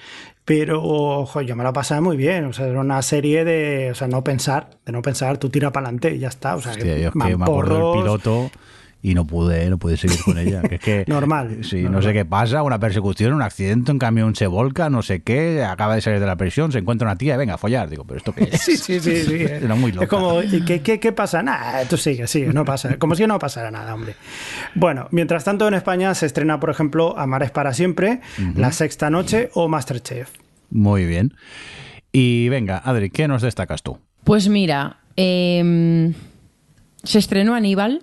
Pero, 0.46 0.82
ojo, 0.82 1.42
yo 1.42 1.58
me 1.58 1.64
la 1.66 1.74
pasaba 1.74 2.00
muy 2.00 2.16
bien. 2.16 2.46
O 2.46 2.54
sea, 2.54 2.68
era 2.68 2.80
una 2.80 3.02
serie 3.02 3.44
de, 3.44 3.92
o 3.92 3.96
sea, 3.96 4.08
no 4.08 4.24
pensar, 4.24 4.70
de 4.86 4.94
no 4.94 5.02
pensar, 5.02 5.38
tú 5.38 5.50
tira 5.50 5.72
para 5.74 5.88
adelante 5.88 6.16
y 6.16 6.20
ya 6.20 6.30
está. 6.30 6.56
O 6.56 6.62
sea, 6.62 6.72
Hostia, 6.72 6.98
yo 6.98 7.08
es 7.10 7.14
que 7.14 7.36
me 7.38 7.44
acuerdo 7.44 7.92
del 7.92 8.02
piloto 8.02 8.52
y 9.02 9.14
no 9.14 9.26
pude, 9.26 9.70
no 9.70 9.78
pude 9.78 9.98
seguir 9.98 10.20
con 10.24 10.38
ella. 10.40 10.62
Que 10.62 10.76
es 10.76 10.82
que, 10.82 11.06
Normal, 11.08 11.60
Sí, 11.64 11.84
no 11.84 12.02
sé 12.02 12.14
qué 12.14 12.26
pasa, 12.26 12.64
una 12.64 12.80
persecución, 12.80 13.34
un 13.34 13.42
accidente, 13.42 13.92
un 13.92 14.00
camión 14.00 14.36
se 14.36 14.48
volca, 14.48 14.90
no 14.90 15.02
sé 15.02 15.22
qué, 15.22 15.64
acaba 15.64 15.96
de 15.96 16.02
salir 16.02 16.20
de 16.20 16.26
la 16.26 16.36
prisión, 16.36 16.72
se 16.72 16.80
encuentra 16.80 17.08
una 17.08 17.16
tía 17.18 17.36
y 17.36 17.38
venga 17.38 17.56
a 17.56 17.58
follar. 17.58 17.90
Digo, 17.90 18.04
pero 18.06 18.18
esto 18.18 18.34
qué 18.34 18.50
es. 18.52 18.62
Sí, 18.68 18.78
sí, 18.78 19.00
sí, 19.00 19.24
sí. 19.24 19.36
Era 19.50 19.76
muy 19.76 19.92
loca. 19.92 20.06
Es 20.06 20.10
como, 20.10 20.42
¿y 20.42 20.64
qué, 20.66 20.82
qué, 20.82 21.00
qué 21.00 21.12
pasa? 21.12 21.42
Nada, 21.44 21.86
tú 21.86 21.98
sigue, 21.98 22.28
sigue, 22.28 22.52
no 22.54 22.66
pasa. 22.66 22.98
Como 22.98 23.16
si 23.16 23.26
no 23.26 23.40
pasara 23.40 23.72
nada, 23.72 23.94
hombre. 23.94 24.16
Bueno, 24.76 25.08
mientras 25.12 25.44
tanto 25.44 25.68
en 25.68 25.74
España 25.74 26.14
se 26.16 26.26
estrena, 26.26 26.60
por 26.60 26.70
ejemplo, 26.70 27.18
Amar 27.18 27.44
es 27.44 27.52
para 27.52 27.74
siempre, 27.74 28.22
La 28.56 28.72
Sexta 28.72 29.10
Noche 29.10 29.50
o 29.54 29.68
Masterchef. 29.68 30.30
Muy 30.70 31.06
bien. 31.06 31.34
Y 32.12 32.50
venga, 32.50 32.78
Adri, 32.84 33.10
¿qué 33.10 33.28
nos 33.28 33.42
destacas 33.42 33.84
tú? 33.84 34.00
Pues 34.24 34.50
mira, 34.50 34.98
em, 35.16 36.14
se 37.04 37.20
estrenó 37.20 37.54
Aníbal, 37.56 38.02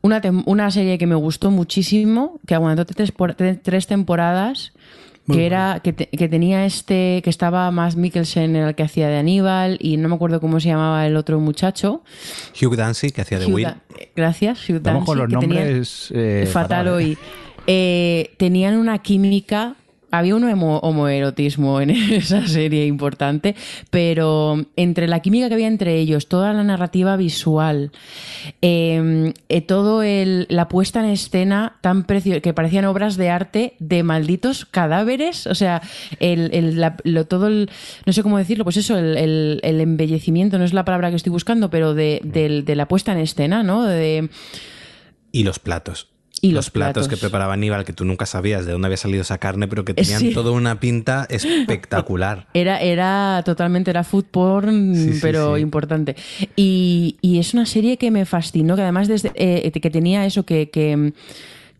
Una, 0.00 0.22
una 0.46 0.70
serie 0.70 0.96
que 0.96 1.06
me 1.06 1.14
gustó 1.16 1.50
muchísimo, 1.50 2.38
que 2.46 2.54
aguantó 2.54 2.84
tres, 2.86 3.10
por- 3.12 3.34
tre- 3.36 3.58
tres 3.60 3.86
temporadas, 3.86 4.72
que 5.30 5.44
era 5.44 5.80
que, 5.84 5.92
te- 5.92 6.06
que 6.06 6.28
tenía 6.28 6.64
este, 6.64 7.20
que 7.22 7.28
estaba 7.28 7.70
más 7.70 7.96
Mikkelsen 7.96 8.56
en 8.56 8.62
el 8.68 8.74
que 8.74 8.82
hacía 8.84 9.08
de 9.08 9.18
Aníbal 9.18 9.76
y 9.80 9.98
no 9.98 10.08
me 10.08 10.14
acuerdo 10.14 10.40
cómo 10.40 10.58
se 10.60 10.68
llamaba 10.68 11.06
el 11.06 11.16
otro 11.16 11.38
muchacho. 11.40 12.02
Hugh 12.62 12.76
Dancy, 12.76 13.10
que 13.10 13.20
hacía 13.22 13.38
de 13.40 13.46
Hugh 13.46 13.54
Will. 13.54 13.64
Dan- 13.64 13.82
Gracias, 14.16 14.60
Hugh 14.70 14.74
con 14.76 14.82
Dancy, 14.84 15.14
los 15.14 15.28
que 15.28 15.36
tenía- 15.36 15.58
nombres 15.64 16.12
eh, 16.14 16.44
fatal 16.46 16.62
fatal, 16.62 16.86
¿eh? 16.86 16.90
hoy. 16.90 17.18
Eh, 17.66 18.30
tenían 18.38 18.76
una 18.78 18.98
química 19.00 19.74
había 20.10 20.34
un 20.36 20.44
homo- 20.44 20.78
homoerotismo 20.80 21.80
en 21.80 21.90
esa 22.12 22.46
serie 22.46 22.86
importante, 22.86 23.54
pero 23.90 24.64
entre 24.76 25.06
la 25.08 25.20
química 25.20 25.48
que 25.48 25.54
había 25.54 25.66
entre 25.68 25.96
ellos, 25.98 26.28
toda 26.28 26.52
la 26.52 26.64
narrativa 26.64 27.16
visual, 27.16 27.92
eh, 28.62 29.32
eh, 29.48 29.60
todo 29.60 30.02
la 30.02 30.68
puesta 30.68 31.00
en 31.00 31.06
escena 31.10 31.76
tan 31.80 32.04
preciosa, 32.04 32.40
que 32.40 32.54
parecían 32.54 32.84
obras 32.84 33.16
de 33.16 33.30
arte 33.30 33.74
de 33.78 34.02
malditos 34.02 34.64
cadáveres, 34.64 35.46
o 35.46 35.54
sea, 35.54 35.82
el, 36.20 36.80
todo 37.28 37.46
el, 37.48 37.70
no 38.06 38.12
sé 38.12 38.22
cómo 38.22 38.38
decirlo, 38.38 38.64
pues 38.64 38.76
eso, 38.76 38.96
el, 38.98 39.16
el- 39.16 39.60
el 39.62 39.80
embellecimiento, 39.80 40.58
no 40.58 40.64
es 40.64 40.72
la 40.72 40.84
palabra 40.84 41.10
que 41.10 41.16
estoy 41.16 41.30
buscando, 41.30 41.70
pero 41.70 41.94
de, 41.94 42.20
la 42.76 42.88
puesta 42.88 43.12
en 43.12 43.18
escena, 43.18 43.62
¿no? 43.62 43.86
Y 45.32 45.42
los 45.44 45.58
platos. 45.58 46.08
Y 46.40 46.52
los 46.52 46.70
platos, 46.70 47.08
que 47.08 47.16
preparaba 47.16 47.54
Aníbal, 47.54 47.84
que 47.84 47.92
tú 47.92 48.04
nunca 48.04 48.24
sabías 48.26 48.64
de 48.66 48.72
dónde 48.72 48.86
había 48.86 48.96
salido 48.96 49.22
esa 49.22 49.38
carne, 49.38 49.66
pero 49.68 49.84
que 49.84 49.94
tenían 49.94 50.20
Sí. 50.20 50.32
toda 50.34 50.52
una 50.52 50.78
pinta 50.80 51.26
espectacular. 51.30 52.46
Era, 52.54 52.80
era 52.80 53.42
totalmente, 53.44 53.90
era 53.90 54.04
food 54.04 54.24
porn, 54.30 54.94
Sí, 54.94 55.18
pero 55.20 55.56
sí. 55.56 55.62
importante. 55.62 56.16
Y, 56.56 57.16
y 57.22 57.38
es 57.38 57.54
una 57.54 57.66
serie 57.66 57.96
que 57.96 58.10
me 58.10 58.24
fascinó, 58.24 58.76
que 58.76 58.82
además 58.82 59.08
desde, 59.08 59.32
eh, 59.34 59.70
que 59.72 59.90
tenía 59.90 60.26
eso, 60.26 60.44
que, 60.44 60.70
que, 60.70 61.12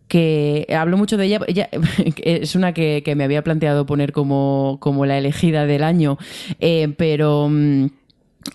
que 0.07 0.67
hablo 0.75 0.97
mucho 0.97 1.17
de 1.17 1.25
ella, 1.25 1.39
ella 1.47 1.69
es 2.23 2.55
una 2.55 2.73
que, 2.73 3.01
que 3.05 3.15
me 3.15 3.23
había 3.23 3.43
planteado 3.43 3.85
poner 3.85 4.11
como, 4.11 4.77
como 4.81 5.05
la 5.05 5.17
elegida 5.17 5.65
del 5.65 5.83
año, 5.83 6.17
eh, 6.59 6.93
pero... 6.97 7.47
mm, 7.49 7.87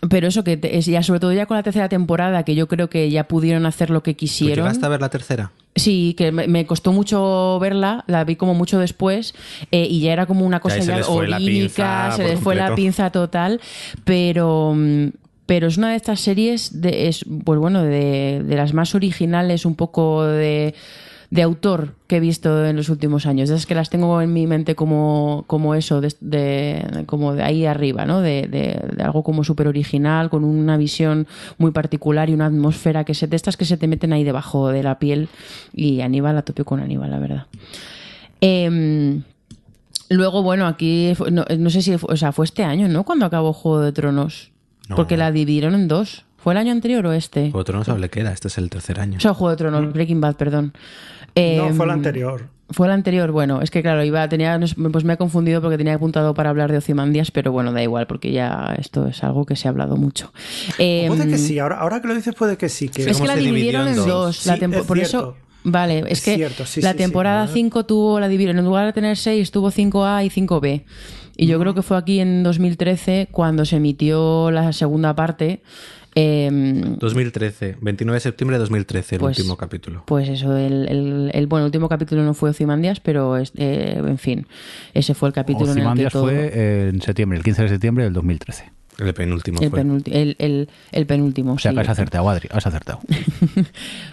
Pero 0.08 0.28
eso 0.28 0.44
que 0.44 0.56
te- 0.56 0.76
es 0.78 0.86
ya 0.86 1.02
sobre 1.02 1.20
todo 1.20 1.32
ya 1.32 1.46
con 1.46 1.56
la 1.56 1.62
tercera 1.62 1.88
temporada 1.88 2.42
que 2.42 2.54
yo 2.54 2.68
creo 2.68 2.90
que 2.90 3.10
ya 3.10 3.24
pudieron 3.28 3.64
hacer 3.66 3.90
lo 3.90 4.02
que 4.02 4.12
¿Tú 4.12 4.18
quisieron. 4.18 4.64
llegaste 4.64 4.84
a 4.84 4.88
ver 4.88 5.00
la 5.00 5.08
tercera? 5.08 5.52
Sí, 5.76 6.14
que 6.16 6.30
me, 6.30 6.66
costó 6.66 6.92
mucho 6.92 7.58
verla, 7.58 8.04
la 8.06 8.22
vi 8.24 8.36
como 8.36 8.54
mucho 8.54 8.78
después 8.78 9.34
eh, 9.72 9.86
y 9.90 10.00
ya 10.00 10.12
era 10.12 10.26
como 10.26 10.46
una 10.46 10.60
cosa 10.60 10.78
ya 10.78 10.96
les 10.98 11.06
fue 11.06 11.26
la 11.26 11.36
orínica, 11.36 12.10
pinza 12.10 12.16
se 12.16 12.24
les 12.28 12.38
fue 12.40 12.54
la 12.54 12.74
pinza 12.74 13.10
total, 13.10 13.60
pero 14.04 14.72
mm, 14.76 15.06
pero 15.46 15.66
es 15.66 15.76
una 15.76 15.90
de 15.90 15.96
estas 15.96 16.20
series 16.20 16.80
de 16.80 17.08
es 17.08 17.24
pues 17.44 17.58
bueno, 17.58 17.82
de, 17.82 18.42
de 18.44 18.56
las 18.56 18.72
más 18.72 18.94
originales 18.94 19.64
un 19.66 19.74
poco 19.74 20.24
de 20.24 20.74
de 21.34 21.42
autor 21.42 21.94
que 22.06 22.18
he 22.18 22.20
visto 22.20 22.64
en 22.64 22.76
los 22.76 22.88
últimos 22.88 23.26
años. 23.26 23.50
Es 23.50 23.66
que 23.66 23.74
las 23.74 23.90
tengo 23.90 24.20
en 24.22 24.32
mi 24.32 24.46
mente 24.46 24.76
como, 24.76 25.42
como 25.48 25.74
eso, 25.74 26.00
de, 26.00 26.14
de- 26.20 27.04
como 27.06 27.34
de 27.34 27.42
ahí 27.42 27.66
arriba, 27.66 28.04
¿no? 28.04 28.20
De, 28.20 28.42
de- 28.48 28.80
de 28.96 29.02
algo 29.02 29.24
como 29.24 29.42
súper 29.42 29.66
original, 29.66 30.30
con 30.30 30.44
una 30.44 30.76
visión 30.76 31.26
muy 31.58 31.72
particular 31.72 32.30
y 32.30 32.34
una 32.34 32.46
atmósfera 32.46 33.02
que 33.02 33.14
se, 33.14 33.26
de 33.26 33.34
estas 33.34 33.56
que 33.56 33.64
se 33.64 33.76
te 33.76 33.88
meten 33.88 34.12
ahí 34.12 34.22
debajo 34.22 34.68
de 34.68 34.84
la 34.84 35.00
piel. 35.00 35.28
Y 35.72 36.02
Aníbal, 36.02 36.38
a 36.38 36.42
tope 36.42 36.62
con 36.62 36.78
Aníbal, 36.78 37.10
la 37.10 37.18
verdad. 37.18 37.46
Em, 38.40 39.22
luego, 40.10 40.42
bueno, 40.44 40.66
aquí, 40.66 41.14
no, 41.32 41.44
no 41.58 41.70
sé 41.70 41.82
si, 41.82 41.98
fue- 41.98 42.14
o 42.14 42.16
sea, 42.16 42.30
fue 42.30 42.44
este 42.44 42.62
año, 42.62 42.86
¿no? 42.88 43.02
Cuando 43.04 43.26
acabó 43.26 43.52
Juego 43.52 43.80
de 43.80 43.90
Tronos. 43.92 44.52
No. 44.88 44.96
Porque 44.96 45.16
la 45.16 45.32
dividieron 45.32 45.74
en 45.74 45.88
dos. 45.88 46.24
¿Fue 46.36 46.52
el 46.52 46.58
año 46.58 46.72
anterior 46.72 47.06
o 47.06 47.12
este? 47.14 47.50
Otro 47.54 47.78
no 47.78 47.84
sabe 47.84 48.00
le 48.00 48.10
queda, 48.10 48.30
este 48.30 48.48
es 48.48 48.58
el 48.58 48.68
tercer 48.68 49.00
año. 49.00 49.16
O 49.16 49.20
sea, 49.20 49.32
Juego 49.32 49.50
de 49.52 49.56
Tronos, 49.56 49.90
Breaking 49.94 50.20
Bad, 50.20 50.36
perdón. 50.36 50.74
No, 51.36 51.42
Em, 51.68 51.74
fue 51.74 51.86
la 51.86 51.92
anterior. 51.94 52.48
fue 52.70 52.86
el 52.86 52.92
anterior, 52.92 53.30
bueno, 53.32 53.60
es 53.60 53.70
que 53.70 53.82
claro, 53.82 54.04
iba, 54.04 54.28
tenía, 54.28 54.58
pues 54.92 55.04
me 55.04 55.14
he 55.14 55.16
confundido 55.16 55.60
porque 55.60 55.76
tenía 55.76 55.94
apuntado 55.94 56.32
para 56.34 56.50
hablar 56.50 56.70
de 56.72 56.78
Ozymandias, 56.78 57.30
pero 57.30 57.50
bueno, 57.52 57.72
da 57.72 57.82
igual, 57.82 58.06
porque 58.06 58.32
ya 58.32 58.74
esto 58.78 59.06
es 59.08 59.22
algo 59.24 59.44
que 59.44 59.56
se 59.56 59.68
ha 59.68 59.70
hablado 59.70 59.96
mucho. 59.96 60.32
Eh, 60.78 61.06
Puede 61.08 61.28
que 61.28 61.38
sí, 61.38 61.58
ahora, 61.58 61.78
ahora 61.80 62.00
que 62.00 62.08
lo 62.08 62.14
dices 62.14 62.34
puede 62.34 62.56
que 62.56 62.68
sí. 62.68 62.88
Que 62.88 63.10
es 63.10 63.20
que 63.20 63.26
la 63.26 63.36
dividieron 63.36 63.88
en 63.88 63.96
dos. 63.96 64.06
dos. 64.06 64.46
la 64.46 64.56
Sí, 64.56 64.64
es 64.64 64.82
por 64.86 64.96
cierto. 64.96 65.18
eso, 65.18 65.36
vale, 65.64 65.98
es, 66.00 66.18
Es 66.18 66.24
que 66.24 66.36
cierto, 66.36 66.64
sí, 66.66 66.80
la 66.80 66.92
sí, 66.92 66.98
temporada 66.98 67.46
5 67.48 67.84
tuvo 67.84 68.20
la 68.20 68.28
dividieron, 68.28 68.58
en 68.58 68.64
lugar 68.64 68.86
de 68.86 68.92
tener 68.92 69.16
6, 69.16 69.50
tuvo 69.50 69.70
5A 69.70 70.24
y 70.24 70.30
5B. 70.30 70.84
Y 71.36 71.46
yo 71.48 71.58
creo 71.58 71.74
que 71.74 71.82
fue 71.82 71.96
aquí 71.96 72.20
en 72.20 72.44
2013 72.44 73.26
cuando 73.32 73.64
se 73.64 73.76
emitió 73.76 74.52
la 74.52 74.72
segunda 74.72 75.14
parte. 75.16 75.62
Em, 76.14 76.96
2013, 76.98 77.76
29 77.80 78.16
de 78.16 78.20
septiembre 78.20 78.54
de 78.56 78.60
2013, 78.60 79.16
el 79.16 79.20
Pues- 79.20 79.38
último 79.38 79.56
capítulo. 79.56 80.02
Pues 80.06 80.28
eso, 80.28 80.56
el, 80.56 80.88
el, 80.88 81.30
el- 81.34 81.46
bueno, 81.46 81.64
el 81.64 81.68
último 81.68 81.88
capítulo 81.88 82.22
no 82.22 82.34
fue 82.34 82.50
Ozymandias, 82.50 83.00
pero 83.00 83.36
es- 83.36 83.52
eh, 83.56 83.96
en 83.98 84.18
fin, 84.18 84.46
ese 84.94 85.14
fue 85.14 85.28
el 85.28 85.32
capítulo 85.34 85.66
en 85.66 85.70
el 85.70 85.74
que 85.76 85.80
Ozymandias 85.82 86.12
todo... 86.12 86.24
fue 86.24 86.88
en 86.88 87.00
septiembre, 87.02 87.38
el 87.38 87.44
15 87.44 87.62
de 87.62 87.68
septiembre 87.68 88.04
del 88.04 88.12
2013. 88.12 88.70
El 88.98 89.12
penúltimo 89.14 89.60
el, 89.60 89.70
fue. 89.70 89.80
el, 89.80 90.36
el- 90.38 90.68
el 90.92 91.06
penúltimo. 91.06 91.54
O 91.54 91.58
sea 91.58 91.70
sí. 91.72 91.74
que 91.76 91.80
has 91.82 91.88
acertado, 91.88 92.28
Adri, 92.28 92.48
has 92.52 92.66
acertado. 92.66 93.00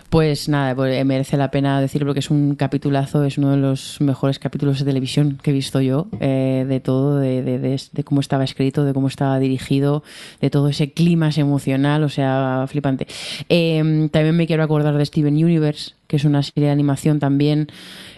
Pues 0.10 0.50
nada, 0.50 0.76
pues, 0.76 0.94
eh, 0.94 1.06
merece 1.06 1.38
la 1.38 1.52
pena 1.52 1.80
decirlo 1.80 2.08
porque 2.08 2.20
es 2.20 2.30
un 2.30 2.56
capitulazo, 2.56 3.24
es 3.24 3.38
uno 3.38 3.52
de 3.52 3.56
los 3.58 4.02
mejores 4.02 4.40
capítulos 4.40 4.80
de 4.80 4.84
televisión 4.84 5.40
que 5.42 5.52
he 5.52 5.54
visto 5.54 5.80
yo, 5.80 6.08
eh, 6.20 6.66
de 6.68 6.80
todo, 6.82 7.18
de, 7.18 7.42
de- 7.42 7.60
de- 7.60 7.82
de 7.94 8.04
cómo 8.04 8.20
estaba 8.20 8.44
escrito, 8.44 8.84
de 8.84 8.94
cómo 8.94 9.08
estaba 9.08 9.40
dirigido, 9.40 10.04
de 10.42 10.50
todo 10.50 10.68
ese 10.68 10.92
clima 10.92 11.30
ese 11.30 11.40
emocional, 11.40 12.04
o 12.04 12.10
sea, 12.10 12.66
flipante. 12.68 13.08
Eh, 13.48 14.10
también 14.12 14.36
me 14.36 14.48
quiero 14.48 14.64
acordar 14.64 14.98
de 14.98 15.06
Steven 15.06 15.34
Universe, 15.36 15.92
que 16.12 16.18
es 16.18 16.26
una 16.26 16.44
serie 16.44 16.66
de 16.66 16.72
animación 16.74 17.20
también 17.20 17.68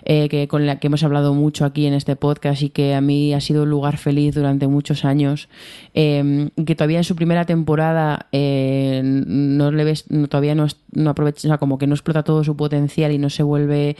eh, 0.03 0.27
que 0.27 0.47
con 0.47 0.65
la 0.65 0.79
que 0.79 0.87
hemos 0.87 1.03
hablado 1.03 1.35
mucho 1.35 1.63
aquí 1.63 1.85
en 1.85 1.93
este 1.93 2.15
podcast 2.15 2.63
y 2.63 2.69
que 2.71 2.95
a 2.95 3.01
mí 3.01 3.35
ha 3.35 3.39
sido 3.39 3.63
un 3.63 3.69
lugar 3.69 3.97
feliz 3.97 4.33
durante 4.33 4.65
muchos 4.65 5.05
años, 5.05 5.47
eh, 5.93 6.49
que 6.65 6.73
todavía 6.73 6.97
en 6.97 7.03
su 7.03 7.15
primera 7.15 7.45
temporada 7.45 8.25
eh, 8.31 9.01
no 9.03 9.71
le 9.71 9.83
ves, 9.83 10.05
todavía 10.27 10.55
no, 10.55 10.65
no 10.91 11.11
aprovecha, 11.11 11.47
o 11.47 11.49
sea, 11.49 11.59
como 11.59 11.77
que 11.77 11.85
no 11.85 11.93
explota 11.93 12.23
todo 12.23 12.43
su 12.43 12.57
potencial 12.57 13.11
y 13.11 13.19
no 13.19 13.29
se 13.29 13.43
vuelve, 13.43 13.95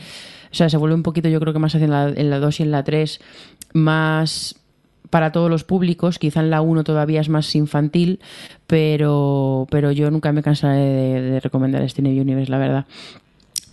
o 0.50 0.54
sea, 0.56 0.68
se 0.68 0.76
vuelve 0.76 0.96
un 0.96 1.04
poquito, 1.04 1.28
yo 1.28 1.38
creo 1.38 1.52
que 1.52 1.60
más 1.60 1.76
hacia 1.76 1.86
la, 1.86 2.08
en 2.08 2.30
la 2.30 2.40
2 2.40 2.58
y 2.58 2.62
en 2.64 2.72
la 2.72 2.82
3, 2.82 3.20
más 3.74 4.56
para 5.08 5.30
todos 5.30 5.48
los 5.48 5.62
públicos, 5.62 6.18
quizá 6.18 6.40
en 6.40 6.50
la 6.50 6.62
1 6.62 6.82
todavía 6.82 7.20
es 7.20 7.28
más 7.28 7.54
infantil, 7.54 8.18
pero, 8.66 9.68
pero 9.70 9.92
yo 9.92 10.10
nunca 10.10 10.32
me 10.32 10.42
cansaré 10.42 10.80
de, 10.80 11.20
de 11.20 11.38
recomendar 11.38 11.88
Steven 11.88 12.20
Universe, 12.20 12.50
la 12.50 12.58
verdad. 12.58 12.86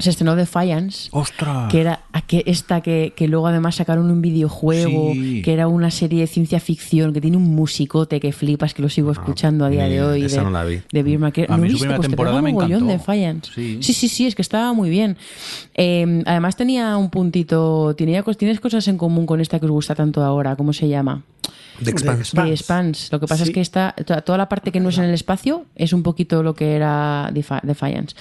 Se 0.02 0.10
estrenó 0.10 0.36
Defiance, 0.36 1.10
¡Ostras! 1.12 1.72
que 1.72 1.82
era 1.82 2.02
esta 2.46 2.82
que, 2.82 3.14
que 3.16 3.28
luego 3.28 3.48
además 3.48 3.76
sacaron 3.76 4.10
un 4.12 4.22
videojuego, 4.22 5.14
Sí. 5.14 5.42
que 5.44 5.54
era 5.54 5.68
una 5.68 5.92
serie 5.92 6.22
de 6.22 6.28
ciencia 6.28 6.60
ficción, 6.60 7.14
que 7.14 7.22
tiene 7.22 7.38
un 7.38 7.56
musicote 7.56 8.20
que 8.20 8.32
flipas, 8.32 8.74
que 8.74 8.82
lo 8.82 8.90
sigo 8.90 9.12
escuchando 9.12 9.66
a 9.66 9.70
día 9.70 9.86
de 9.86 10.02
hoy. 10.02 10.24
esa 10.24 10.38
de, 10.38 10.44
no 10.46 10.52
la 10.52 10.64
vi. 10.66 10.82
de 10.92 11.04
Beer 11.04 11.20
Mac- 11.20 11.38
A 11.48 11.56
¿No 11.56 11.58
mí 11.64 11.70
viste? 11.70 11.88
Pues 11.88 12.02
te 12.02 12.08
temporada 12.08 12.38
pega 12.38 12.42
me 12.42 12.50
encantó. 12.52 12.86
Defiance. 12.86 13.52
Sí. 13.54 13.78
sí, 13.82 13.94
sí, 13.94 14.08
sí, 14.08 14.28
es 14.28 14.36
que 14.36 14.42
estaba 14.42 14.74
muy 14.74 14.90
bien. 14.90 15.18
Eh, 15.76 16.24
además 16.26 16.56
tenía 16.56 16.98
un 16.98 17.10
puntito, 17.10 17.96
tenía, 17.96 18.24
tienes 18.24 18.60
cosas 18.60 18.88
en 18.88 18.98
común 18.98 19.26
con 19.26 19.42
esta 19.42 19.60
que 19.60 19.66
os 19.66 19.72
gusta 19.72 19.94
tanto 19.96 20.24
ahora, 20.24 20.56
¿cómo 20.56 20.74
se 20.74 20.88
llama? 20.88 21.24
The 21.84 21.92
Expanse. 21.92 22.42
De 22.42 22.58
Spans. 22.58 23.12
Lo 23.12 23.20
que 23.20 23.28
pasa 23.28 23.44
Sí. 23.46 23.50
es 23.52 23.54
que 23.54 23.62
esta, 23.62 23.94
to- 24.06 24.22
toda 24.24 24.38
la 24.38 24.50
parte 24.50 24.72
que 24.72 24.80
no 24.80 24.90
es 24.90 24.98
en 24.98 25.06
el 25.06 25.14
espacio 25.14 25.66
es 25.76 25.94
un 25.94 26.04
poquito 26.04 26.44
lo 26.44 26.54
que 26.56 26.76
era 26.76 27.30
Defi- 27.34 27.62
Defiance. 27.64 28.16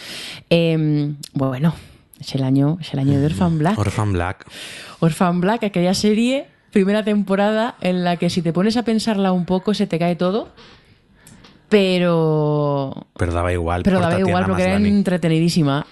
Eh, 0.50 1.12
bueno, 1.32 1.74
es 2.20 2.34
el 2.34 2.42
año, 2.42 2.78
es 2.80 2.92
el 2.92 2.98
año 3.00 3.18
de 3.20 3.26
Orphan 3.26 3.58
Black. 3.58 3.78
Orphan 3.78 4.12
Black. 4.12 4.46
Orphan 5.00 5.40
Black, 5.40 5.64
aquella 5.64 5.94
serie, 5.94 6.46
primera 6.72 7.02
temporada, 7.04 7.76
en 7.80 8.04
la 8.04 8.16
que 8.16 8.30
si 8.30 8.42
te 8.42 8.52
pones 8.52 8.76
a 8.76 8.82
pensarla 8.84 9.32
un 9.32 9.44
poco 9.46 9.74
se 9.74 9.86
te 9.86 9.98
cae 9.98 10.16
todo. 10.16 10.48
Pero. 11.68 13.06
Pero 13.16 13.32
daba 13.32 13.52
igual. 13.52 13.82
Pero 13.84 14.00
daba 14.00 14.18
igual 14.18 14.46
porque 14.46 14.64
era 14.64 14.76
entretenidísima. 14.76 15.86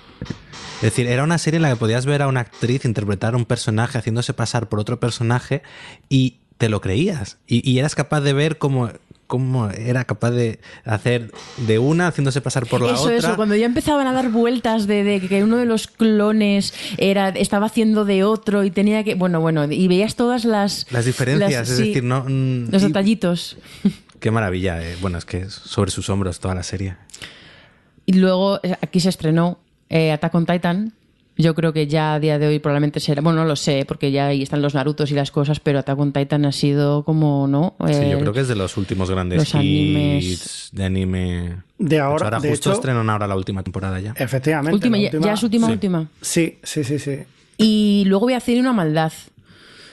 Es 0.77 0.83
decir, 0.83 1.07
era 1.07 1.25
una 1.25 1.39
serie 1.39 1.57
en 1.57 1.62
la 1.62 1.71
que 1.71 1.77
podías 1.77 2.07
ver 2.07 2.23
a 2.23 2.29
una 2.29 2.41
actriz 2.41 2.85
interpretar 2.85 3.35
un 3.37 3.45
personaje 3.45 3.99
haciéndose 3.99 4.33
pasar 4.35 4.69
por 4.69 4.79
otro 4.81 5.01
personaje 5.01 5.62
y 6.09 6.39
te 6.59 6.69
lo 6.69 6.81
creías. 6.81 7.39
Y, 7.47 7.69
y 7.69 7.79
eras 7.79 7.95
capaz 7.95 8.21
de 8.21 8.33
ver 8.33 8.59
cómo, 8.59 8.91
cómo 9.27 9.71
era 9.71 10.05
capaz 10.05 10.33
de 10.33 10.59
hacer 10.85 11.31
de 11.67 11.79
una 11.79 12.09
haciéndose 12.09 12.41
pasar 12.41 12.67
por 12.67 12.81
la 12.83 12.93
eso, 12.95 13.05
otra. 13.05 13.17
eso, 13.17 13.37
cuando 13.37 13.55
ya 13.57 13.67
empezaban 13.67 14.07
a 14.07 14.13
dar 14.13 14.31
vueltas 14.31 14.87
de, 14.87 15.05
de 15.05 15.21
que 15.21 15.43
uno 15.45 15.57
de 15.57 15.67
los 15.67 15.87
clones 15.87 16.75
era, 16.97 17.29
estaba 17.31 17.67
haciendo 17.67 18.05
de 18.05 18.25
otro 18.25 18.65
y 18.65 18.71
tenía 18.71 19.05
que. 19.05 19.15
Bueno, 19.15 19.41
bueno, 19.41 19.65
y 19.71 19.87
veías 19.89 20.17
todas 20.17 20.45
las. 20.45 20.87
Las 20.91 21.05
diferencias, 21.05 21.53
las- 21.53 21.71
es 21.71 21.77
sí, 21.77 21.89
decir, 21.89 22.05
no. 22.05 22.25
mm, 22.27 22.71
Los 22.71 22.83
detallitos. 22.83 23.57
Qué 24.21 24.31
maravilla. 24.33 24.83
eh. 24.83 24.97
Bueno, 25.01 25.17
es 25.19 25.25
que 25.25 25.39
es 25.39 25.53
sobre 25.55 25.91
sus 25.93 26.09
hombros 26.11 26.41
toda 26.41 26.55
la 26.57 26.65
serie. 26.65 26.97
Y 28.05 28.15
luego 28.15 28.59
eh, 28.65 28.75
aquí 28.83 28.99
se 29.01 29.11
estrenó 29.11 29.59
eh, 29.91 30.11
Attack 30.11 30.35
on 30.35 30.45
Titan. 30.47 30.93
Yo 31.41 31.55
creo 31.55 31.72
que 31.72 31.86
ya 31.86 32.14
a 32.14 32.20
día 32.20 32.39
de 32.41 32.49
hoy 32.49 32.59
probablemente 32.59 32.99
será. 32.99 33.22
Bueno, 33.22 33.39
no 33.41 33.45
lo 33.47 33.55
sé, 33.55 33.84
porque 33.86 34.11
ya 34.11 34.26
ahí 34.26 34.43
están 34.43 34.61
los 34.61 34.74
Narutos 34.74 35.11
y 35.12 35.14
las 35.14 35.30
cosas, 35.30 35.61
pero 35.61 35.78
Attack 35.78 35.99
on 35.99 36.12
Titan 36.12 36.45
ha 36.45 36.51
sido 36.53 37.05
como, 37.05 37.47
¿no? 37.47 37.76
Sí, 37.86 37.93
yo 37.93 38.01
Eh, 38.01 38.18
creo 38.20 38.32
que 38.32 38.41
es 38.41 38.49
de 38.49 38.57
los 38.57 38.76
últimos 38.76 39.09
grandes 39.09 39.39
los 39.39 39.55
animes- 39.55 40.24
hits 40.24 40.68
de 40.72 40.84
anime. 40.84 41.57
De 41.78 42.01
ahora, 42.01 42.24
ahora 42.24 42.41
de 42.41 42.51
justo 42.51 42.70
hecho- 42.70 42.78
estrenan 42.78 43.09
ahora 43.09 43.28
la 43.28 43.36
última 43.36 43.62
temporada 43.62 44.01
ya. 44.01 44.14
Efectivamente. 44.16 44.74
última, 44.74 44.97
la 44.97 45.11
ya- 45.11 45.18
ya, 45.20 45.32
es 45.34 45.43
última, 45.45 45.66
sí. 45.68 45.72
última. 45.74 46.09
Sí, 46.20 46.59
sí, 46.64 46.82
sí, 46.82 46.99
sí. 46.99 47.18
Y 47.57 48.03
luego 48.07 48.26
voy 48.26 48.32
a 48.34 48.39
hacer 48.39 48.59
una 48.59 48.72
maldad. 48.72 49.12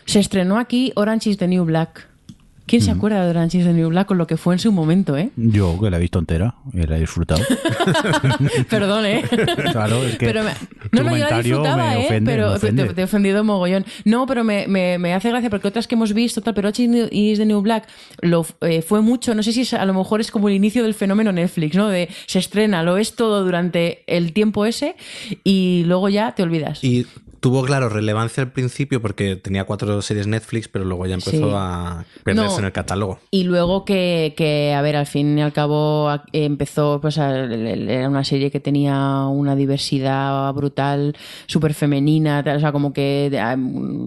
Se 0.06 0.20
estrenó 0.20 0.58
aquí 0.58 0.92
Orange 0.96 1.30
is 1.30 1.38
the 1.38 1.48
New 1.48 1.64
Black. 1.66 2.08
¿Quién 2.68 2.82
se 2.82 2.92
acuerda 2.92 3.24
de 3.24 3.30
Orange 3.30 3.60
is 3.60 3.66
the 3.66 3.74
New 3.74 3.90
Black 3.90 4.08
con 4.08 4.18
lo 4.18 4.26
que 4.28 4.38
fue 4.38 4.56
en 4.56 4.60
su 4.60 4.72
momento, 4.72 5.16
eh? 5.18 5.30
Yo, 5.36 5.80
que 5.80 5.90
la 5.90 5.98
he 5.98 6.00
visto 6.00 6.20
entera 6.20 6.56
y 6.74 6.82
la 6.88 6.98
he 6.98 7.00
disfrutado. 7.02 7.42
Perdón, 8.70 9.06
eh. 9.06 9.24
claro, 9.72 10.04
es 10.04 10.18
que 10.18 10.26
Pero 10.26 10.44
me, 10.44 10.52
No, 10.92 11.04
no, 11.04 11.18
yo 11.18 11.28
la 11.30 11.42
disfrutaba, 11.42 11.78
me 11.90 12.02
¿eh? 12.02 12.06
ofende, 12.06 12.32
pero 12.32 12.44
me 12.46 12.50
te- 12.52 12.58
ofende. 12.58 12.84
Te, 12.86 12.94
te 12.94 13.02
he 13.02 13.04
ofendido 13.04 13.44
mogollón. 13.44 13.86
No, 14.04 14.26
pero 14.26 14.44
me, 14.44 14.68
me- 14.68 14.98
me 14.98 15.14
hace 15.14 15.30
gracia 15.30 15.50
porque 15.50 15.68
otras 15.68 15.88
que 15.88 15.96
hemos 15.96 16.14
visto, 16.14 16.42
tal, 16.42 16.54
pero 16.54 16.70
Orange 16.70 17.08
is 17.12 17.38
the 17.40 17.46
New 17.46 17.62
Black 17.62 17.88
lo, 18.22 18.46
eh, 18.62 18.82
fue 18.82 19.02
mucho, 19.02 19.36
no 19.36 19.44
sé 19.44 19.52
si 19.52 19.62
es- 19.62 19.74
a 19.74 19.86
lo 19.86 19.94
mejor 19.94 20.22
es 20.22 20.32
como 20.32 20.50
el 20.50 20.56
inicio 20.56 20.84
del 20.84 20.94
fenómeno 20.94 21.32
Netflix, 21.32 21.76
¿no? 21.76 21.88
De 21.90 22.10
se 22.26 22.40
estrena, 22.40 22.84
lo 22.84 22.98
es 22.98 23.16
todo 23.16 23.44
durante 23.44 24.04
el 24.08 24.34
tiempo 24.34 24.66
ese 24.66 24.96
y 25.44 25.84
luego 25.86 26.10
ya 26.10 26.34
te 26.34 26.44
olvidas. 26.44 26.84
Y 26.84 27.06
tuvo, 27.46 27.64
claro, 27.64 27.90
relevancia 27.90 28.42
al 28.42 28.52
principio 28.52 29.04
porque 29.04 29.36
tenía 29.36 29.66
cuatro 29.66 30.02
series 30.02 30.26
Netflix, 30.26 30.68
pero 30.68 30.84
luego 30.84 31.06
ya 31.06 31.14
empezó 31.14 31.30
Sí. 31.38 31.54
a 31.54 32.04
perderse 32.24 32.54
No. 32.54 32.60
en 32.60 32.66
el 32.66 32.72
catálogo. 32.72 33.20
Y 33.30 33.44
luego 33.44 33.86
que, 33.86 34.34
que, 34.36 34.74
a 34.74 34.82
ver, 34.82 34.96
al 34.96 35.06
fin 35.06 35.38
y 35.38 35.44
al 35.44 35.54
cabo 35.54 36.10
empezó, 36.34 37.00
pues 37.00 37.20
era 37.20 38.10
una 38.10 38.24
serie 38.24 38.50
que 38.50 38.60
tenía 38.60 39.28
una 39.28 39.56
diversidad 39.56 40.52
brutal, 40.56 41.16
súper 41.46 41.76
femenina, 41.76 42.44
o 42.44 42.60
sea, 42.60 42.72
como 42.72 42.94
que 42.94 43.30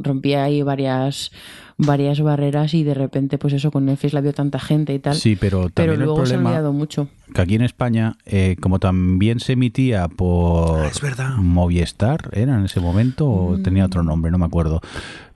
rompía 0.03 0.43
ahí 0.43 0.63
varias 0.63 1.31
varias 1.79 2.21
barreras 2.21 2.75
y 2.75 2.83
de 2.83 2.93
repente, 2.95 3.39
pues 3.39 3.55
eso, 3.55 3.71
con 3.71 3.87
Netflix 3.87 4.13
la 4.13 4.21
vio 4.21 4.33
tanta 4.33 4.59
gente 4.59 4.93
y 4.93 4.99
tal. 4.99 5.15
Sí, 5.15 5.37
pero 5.37 5.61
pero 5.63 5.71
también 5.71 5.93
el 6.01 6.05
luego 6.07 6.27
se 6.27 6.35
ha 6.35 6.37
problema- 6.37 6.51
olvidado 6.51 6.73
mucho. 6.73 7.09
que 7.33 7.41
aquí 7.41 7.55
en 7.55 7.63
España, 7.63 8.17
eh, 8.27 8.57
como 8.61 8.79
también 8.81 9.39
se 9.41 9.53
emitía 9.53 10.09
por 10.09 10.81
Ah, 10.81 10.89
es 10.89 11.01
verdad. 11.01 11.37
Movistar, 11.37 12.31
¿era 12.33 12.59
en 12.59 12.65
ese 12.65 12.81
momento 12.81 13.29
o 13.31 13.59
tenía 13.59 13.85
otro 13.87 14.03
nombre? 14.03 14.31
No 14.31 14.39
me 14.39 14.47
acuerdo. 14.47 14.81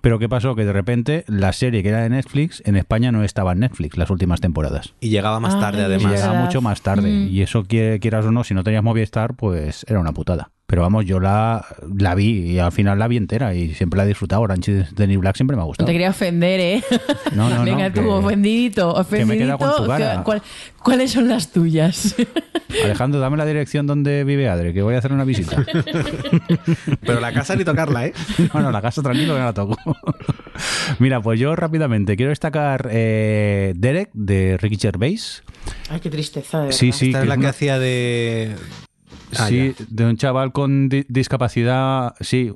Pero 0.01 0.19
¿qué 0.19 0.29
pasó? 0.29 0.57
Que 0.57 0.65
de 0.65 0.73
repente 0.73 1.25
la 1.29 1.53
serie 1.53 1.83
que 1.85 1.91
era 1.91 2.01
de 2.03 2.09
Netflix 2.11 2.61
en 2.67 2.75
España 2.77 3.13
no 3.13 3.23
estaba 3.23 3.53
en 3.53 3.61
Netflix 3.61 3.97
las 3.97 4.11
últimas 4.11 4.41
temporadas. 4.41 4.95
Y 5.01 5.11
llegaba 5.11 5.39
más 5.39 5.55
Ay, 5.55 5.61
tarde, 5.61 5.83
Y 5.83 5.85
además. 5.85 6.13
llegaba 6.13 6.41
mucho 6.45 6.61
más 6.61 6.83
tarde. 6.83 7.09
Mm. 7.09 7.29
Y 7.29 7.43
eso, 7.43 7.63
qui- 7.63 8.01
quieras 8.01 8.25
o 8.27 8.33
no, 8.33 8.43
si 8.43 8.53
no 8.55 8.65
tenías 8.65 8.83
Movistar, 8.83 9.35
pues 9.35 9.85
era 9.89 10.01
una 10.01 10.11
putada. 10.13 10.51
Pero 10.73 10.81
vamos, 10.81 11.05
yo 11.05 11.21
la, 11.21 11.67
la 11.99 12.15
vi 12.15 12.53
y 12.53 12.59
al 12.59 12.73
final 12.73 12.99
la 12.99 13.07
vi 13.07 13.19
entera 13.19 13.53
y 13.53 13.75
siempre 13.75 13.99
la 13.99 14.05
he 14.05 14.07
disfrutado. 14.07 14.41
Orange 14.41 14.73
is 14.73 14.95
the 14.95 15.07
New 15.07 15.21
Black 15.21 15.37
siempre 15.37 15.55
me 15.55 15.61
ha 15.61 15.65
No 15.65 15.67
gustado. 15.67 15.85
te 15.87 15.93
quería 15.93 16.09
ofender, 16.09 16.61
¿eh? 16.61 16.83
No, 17.35 17.51
no, 17.51 17.57
no, 17.59 17.65
Venga 17.67 17.93
tú, 17.93 18.01
que- 18.01 18.07
ofendidito, 18.09 18.95
que 18.95 19.17
me 19.19 19.23
ofendidito. 19.25 19.59
con 19.59 19.77
tu 19.77 19.87
cara. 19.87 20.17
¿Qué- 20.17 20.23
cuál- 20.23 20.43
¿Cuáles 20.83 21.11
son 21.13 21.29
las 21.29 21.53
tuyas? 21.53 22.17
Alejandro, 22.85 23.21
dame 23.21 23.37
la 23.37 23.45
dirección 23.45 23.87
donde 23.87 24.25
vive 24.25 24.49
Adre, 24.49 24.73
que 24.73 24.81
voy 24.81 24.95
a 24.95 24.99
hacer 24.99 25.13
una 25.13 25.25
visita. 25.25 25.63
Pero 27.03 27.21
la 27.21 27.35
casa 27.35 27.55
ni 27.55 27.65
tocarla, 27.65 28.07
¿eh? 28.07 28.15
Bueno, 28.55 28.71
la 28.71 28.81
casa 28.81 29.03
tranquilo 29.03 29.35
que 29.35 29.41
no 29.41 29.45
la 29.45 29.53
toco. 29.53 29.77
Mira, 30.99 31.21
pues 31.21 31.39
yo 31.39 31.55
rápidamente 31.55 32.17
quiero 32.17 32.31
destacar 32.31 32.89
eh, 32.91 33.75
Derek 33.77 34.09
de 34.15 34.57
Ricky 34.57 34.79
Gervais. 34.79 35.43
Ay, 35.91 36.01
qué 36.01 36.09
tristeza, 36.09 36.63
de 36.63 36.73
Sí, 36.73 36.87
verdad. 36.87 36.99
sí, 36.99 37.07
Esta 37.09 37.23
es 37.23 37.29
la 37.29 37.35
que 37.35 37.41
una- 37.41 37.49
hacía 37.51 37.79
de... 37.79 38.55
Ah, 39.39 39.47
sí, 39.49 39.75
ya. 39.79 39.85
de 39.89 40.07
un 40.07 40.17
chaval 40.17 40.53
con 40.53 40.89
di- 40.89 41.05
discapacidad, 41.09 42.15
sí, 42.21 42.53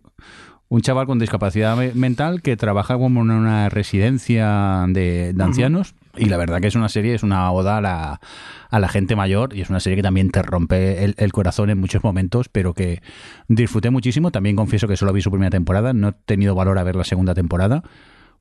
un 0.68 0.80
chaval 0.80 1.06
con 1.06 1.18
discapacidad 1.18 1.76
me- 1.76 1.94
mental 1.94 2.42
que 2.42 2.56
trabaja 2.56 2.96
como 2.96 3.22
en 3.22 3.30
una 3.30 3.68
residencia 3.68 4.84
de, 4.88 5.32
de 5.32 5.44
ancianos 5.44 5.94
y 6.16 6.24
la 6.26 6.36
verdad 6.38 6.60
que 6.60 6.66
es 6.68 6.74
una 6.74 6.88
serie, 6.88 7.14
es 7.14 7.22
una 7.22 7.50
oda 7.52 7.76
a 7.76 7.80
la, 7.80 8.20
a 8.70 8.78
la 8.80 8.88
gente 8.88 9.14
mayor 9.16 9.54
y 9.54 9.60
es 9.60 9.70
una 9.70 9.80
serie 9.80 9.96
que 9.96 10.02
también 10.02 10.30
te 10.30 10.42
rompe 10.42 11.04
el, 11.04 11.14
el 11.18 11.32
corazón 11.32 11.70
en 11.70 11.78
muchos 11.78 12.02
momentos, 12.02 12.48
pero 12.48 12.72
que 12.74 13.00
disfruté 13.48 13.90
muchísimo. 13.90 14.30
También 14.30 14.56
confieso 14.56 14.88
que 14.88 14.96
solo 14.96 15.12
vi 15.12 15.20
su 15.22 15.30
primera 15.30 15.50
temporada, 15.50 15.92
no 15.92 16.08
he 16.08 16.12
tenido 16.24 16.54
valor 16.54 16.78
a 16.78 16.82
ver 16.84 16.96
la 16.96 17.04
segunda 17.04 17.34
temporada. 17.34 17.82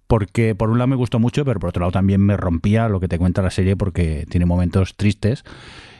Porque 0.07 0.53
por 0.55 0.69
un 0.69 0.77
lado 0.77 0.87
me 0.87 0.95
gustó 0.95 1.19
mucho, 1.19 1.43
pero 1.45 1.59
por 1.59 1.69
otro 1.69 1.81
lado 1.81 1.91
también 1.91 2.21
me 2.21 2.37
rompía 2.37 2.87
lo 2.89 2.99
que 2.99 3.07
te 3.07 3.17
cuenta 3.17 3.41
la 3.41 3.49
serie 3.49 3.75
porque 3.75 4.25
tiene 4.29 4.45
momentos 4.45 4.95
tristes. 4.95 5.43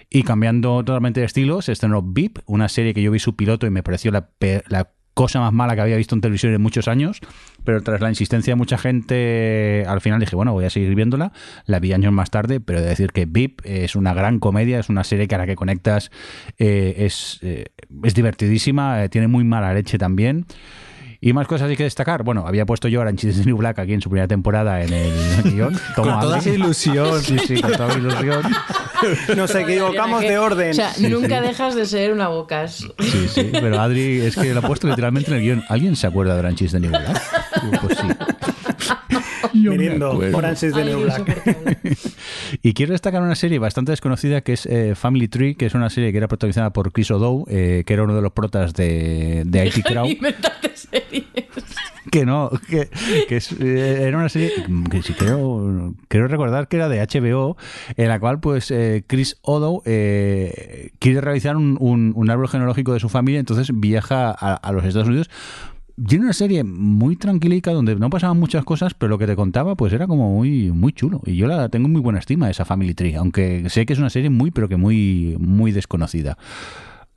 Y 0.10 0.24
cambiando 0.24 0.84
totalmente 0.84 1.20
de 1.20 1.26
estilo, 1.26 1.62
se 1.62 1.72
estrenó 1.72 2.02
VIP, 2.02 2.40
una 2.46 2.70
serie 2.70 2.94
que 2.94 3.02
yo 3.02 3.12
vi 3.12 3.20
su 3.20 3.36
piloto 3.36 3.66
y 3.68 3.70
me 3.70 3.84
pareció 3.84 4.12
la, 4.12 4.30
la 4.68 4.90
cosa 5.16 5.40
más 5.40 5.54
mala 5.54 5.76
que 5.76 5.82
había 5.82 5.96
visto 5.96 6.14
en 6.14 6.22
televisión 6.22 6.54
en 6.54 6.62
muchos 6.62 6.88
años, 6.88 7.22
pero 7.64 7.82
tras 7.82 8.02
la 8.02 8.10
insistencia 8.10 8.52
de 8.52 8.56
mucha 8.56 8.78
gente, 8.78 9.86
al 9.88 10.02
final 10.02 10.20
dije, 10.20 10.36
bueno, 10.36 10.52
voy 10.52 10.66
a 10.66 10.70
seguir 10.70 10.94
viéndola. 10.94 11.32
La 11.66 11.80
vi 11.80 11.94
años 11.94 12.12
más 12.12 12.30
tarde, 12.30 12.60
pero 12.60 12.80
he 12.80 12.82
de 12.82 12.90
decir 12.90 13.12
que 13.14 13.26
VIP 13.26 13.62
es 13.64 13.96
una 13.96 14.14
gran 14.14 14.40
comedia, 14.40 14.78
es 14.78 14.90
una 14.90 15.04
serie 15.04 15.28
que 15.28 15.36
a 15.36 15.38
la 15.38 15.48
que 15.48 15.56
conectas 15.56 16.12
eh, 16.60 16.96
es, 17.00 17.40
eh, 17.42 17.68
es 18.04 18.14
divertidísima, 18.14 19.04
eh, 19.04 19.10
tiene 19.10 19.28
muy 19.28 19.46
mala 19.46 19.74
leche 19.74 19.98
también. 19.98 20.46
Y 21.22 21.34
más 21.34 21.48
cosas 21.48 21.70
hay 21.70 21.78
que 21.78 21.84
destacar. 21.84 22.24
Bueno, 22.24 22.46
había 22.46 22.66
puesto 22.66 22.88
yo 22.88 23.02
Orange 23.02 23.30
is 23.30 23.38
the 23.40 23.46
New 23.46 23.58
Black 23.58 23.80
aquí 23.80 23.94
en 23.94 24.02
su 24.02 24.10
primera 24.10 24.28
temporada 24.28 24.84
en 24.84 24.94
el 24.94 25.44
guion. 25.44 25.76
Con 25.96 26.20
toda 26.20 26.38
esa 26.40 26.50
ilusión. 26.50 27.20
Sí, 27.22 27.40
sí, 27.40 27.62
con 27.62 27.72
toda 27.72 27.98
ilusión. 27.98 28.44
Nos 29.36 29.54
equivocamos 29.56 30.22
de 30.22 30.38
orden. 30.38 30.72
O 30.72 30.74
sea, 30.74 30.94
nunca 31.00 31.42
dejas 31.42 31.76
de 31.76 31.86
ser 31.86 32.12
una 32.14 32.28
bocas. 32.28 32.88
Sí, 33.00 33.28
sí, 33.28 33.50
pero 33.52 33.80
Adri 33.80 34.22
es 34.22 34.36
que 34.36 34.54
lo 34.54 34.60
ha 34.60 34.64
puesto 34.64 34.88
literalmente 34.88 35.32
en 35.32 35.38
el 35.38 35.44
guion. 35.44 35.64
¿Alguien 35.70 35.96
se 35.96 36.08
acuerda 36.08 36.34
de 36.34 36.40
Orange 36.40 36.66
is 36.66 36.72
the 36.72 36.80
New 36.80 36.90
Black? 36.90 37.22
Pues 37.82 37.98
sí. 37.98 38.08
Yo 39.54 39.74
me. 39.74 39.90
Orange 40.34 40.72
the 40.72 40.84
New 40.86 41.04
Black. 41.04 41.98
Y 42.62 42.74
quiero 42.74 42.92
destacar 42.92 43.22
una 43.22 43.36
serie 43.36 43.60
bastante 43.60 43.92
desconocida 43.92 44.42
que 44.42 44.54
es 44.54 44.66
eh, 44.66 44.94
Family 44.96 45.28
Tree, 45.28 45.56
que 45.56 45.66
es 45.66 45.74
una 45.74 45.90
serie 45.90 46.12
que 46.12 46.18
era 46.18 46.28
protagonizada 46.28 46.72
por 46.72 46.92
Chris 46.92 47.12
O'Dowd, 47.12 47.46
eh, 47.50 47.84
que 47.86 47.94
era 47.94 48.04
uno 48.04 48.16
de 48.16 48.22
los 48.22 48.32
protas 48.32 48.74
de, 48.74 49.44
de 49.46 49.66
IT 49.68 49.86
Crowd. 49.86 50.08
Series. 50.76 51.26
Que 52.16 52.26
no, 52.26 52.50
que, 52.70 52.88
que 53.28 53.38
eh, 53.60 54.04
era 54.08 54.18
una 54.18 54.30
serie 54.30 54.50
que 54.90 55.02
sí 55.02 55.12
creo, 55.12 55.94
creo 56.08 56.30
recordar 56.30 56.70
que 56.70 56.78
era 56.78 56.88
de 56.88 57.02
HBO, 57.06 57.58
en 57.98 58.08
la 58.08 58.22
cual 58.22 58.40
pues 58.40 58.72
eh, 58.72 59.04
Chris 59.06 59.36
O'Dowd 59.42 59.82
eh, 59.86 60.92
quiere 61.00 61.20
realizar 61.20 61.58
un, 61.58 61.78
un- 61.82 62.30
árbol 62.30 62.48
genealógico 62.48 62.94
de 62.94 63.02
su 63.02 63.10
familia, 63.10 63.42
entonces 63.42 63.70
viaja 63.74 64.32
a, 64.32 64.72
los 64.72 64.86
Estados 64.86 65.10
Unidos. 65.10 65.30
Tiene 66.08 66.24
una 66.24 66.34
serie 66.34 66.64
muy 66.64 67.18
tranquilica 67.18 67.72
donde 67.72 67.98
no 67.98 68.10
pasaban 68.10 68.40
muchas 68.40 68.64
cosas, 68.64 68.94
pero 68.94 69.10
lo 69.10 69.18
que 69.18 69.28
te 69.28 69.36
contaba 69.36 69.76
pues 69.76 69.92
era 69.92 70.08
como 70.08 70.34
muy 70.34 70.72
muy 70.72 70.94
chulo. 70.94 71.22
Y 71.26 71.36
yo 71.36 71.48
la 71.48 71.68
tengo 71.68 71.88
en 71.88 71.92
muy 71.92 72.02
buena 72.02 72.20
estima 72.20 72.50
esa 72.50 72.64
Family 72.64 72.94
Tree, 72.94 73.16
aunque 73.16 73.70
sé 73.70 73.86
que 73.86 73.92
es 73.92 74.00
una 74.00 74.10
serie 74.10 74.30
muy 74.30 74.52
pero 74.52 74.70
que 74.70 74.78
muy 74.78 75.36
muy 75.38 75.74
desconocida. 75.74 76.38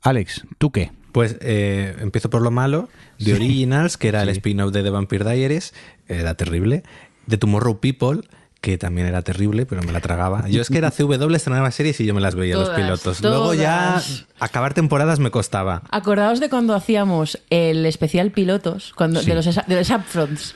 Alex, 0.01 0.45
¿tú 0.57 0.71
qué? 0.71 0.91
Pues 1.11 1.37
eh, 1.41 1.95
empiezo 1.99 2.29
por 2.29 2.41
lo 2.41 2.51
malo. 2.51 2.89
The 3.23 3.33
Originals, 3.33 3.97
que 3.97 4.07
era 4.09 4.21
el 4.23 4.29
spin-off 4.29 4.71
de 4.71 4.83
The 4.83 4.89
Vampire 4.89 5.25
Diaries, 5.25 5.73
era 6.07 6.35
terrible. 6.35 6.83
The 7.27 7.37
Tomorrow 7.37 7.79
People, 7.79 8.21
que 8.61 8.77
también 8.77 9.07
era 9.07 9.21
terrible, 9.21 9.65
pero 9.65 9.81
me 9.83 9.91
la 9.91 10.01
tragaba. 10.01 10.47
Yo 10.49 10.61
es 10.61 10.69
que 10.69 10.77
era 10.77 10.91
CW, 10.91 11.33
estrenaba 11.35 11.71
series 11.71 11.99
y 11.99 12.05
yo 12.05 12.13
me 12.13 12.21
las 12.21 12.35
veía 12.35 12.55
los 12.55 12.65
Todas, 12.65 12.79
pilotos. 12.81 13.21
Luego 13.21 13.53
ya 13.53 14.01
acabar 14.39 14.73
temporadas 14.73 15.19
me 15.19 15.31
costaba. 15.31 15.81
Acordaos 15.91 16.39
de 16.39 16.49
cuando 16.49 16.75
hacíamos 16.75 17.39
el 17.49 17.85
especial 17.85 18.31
pilotos 18.31 18.93
cuando, 18.95 19.21
Sí. 19.21 19.29
de, 19.29 19.35
los, 19.35 19.45
de 19.45 19.75
los 19.75 19.89
upfronts. 19.89 20.55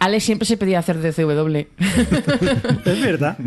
Alex 0.00 0.24
siempre 0.24 0.46
se 0.46 0.56
pedía 0.56 0.78
hacer 0.80 0.98
de 0.98 1.12
CW. 1.12 1.66
Es 2.84 3.00
verdad. 3.00 3.38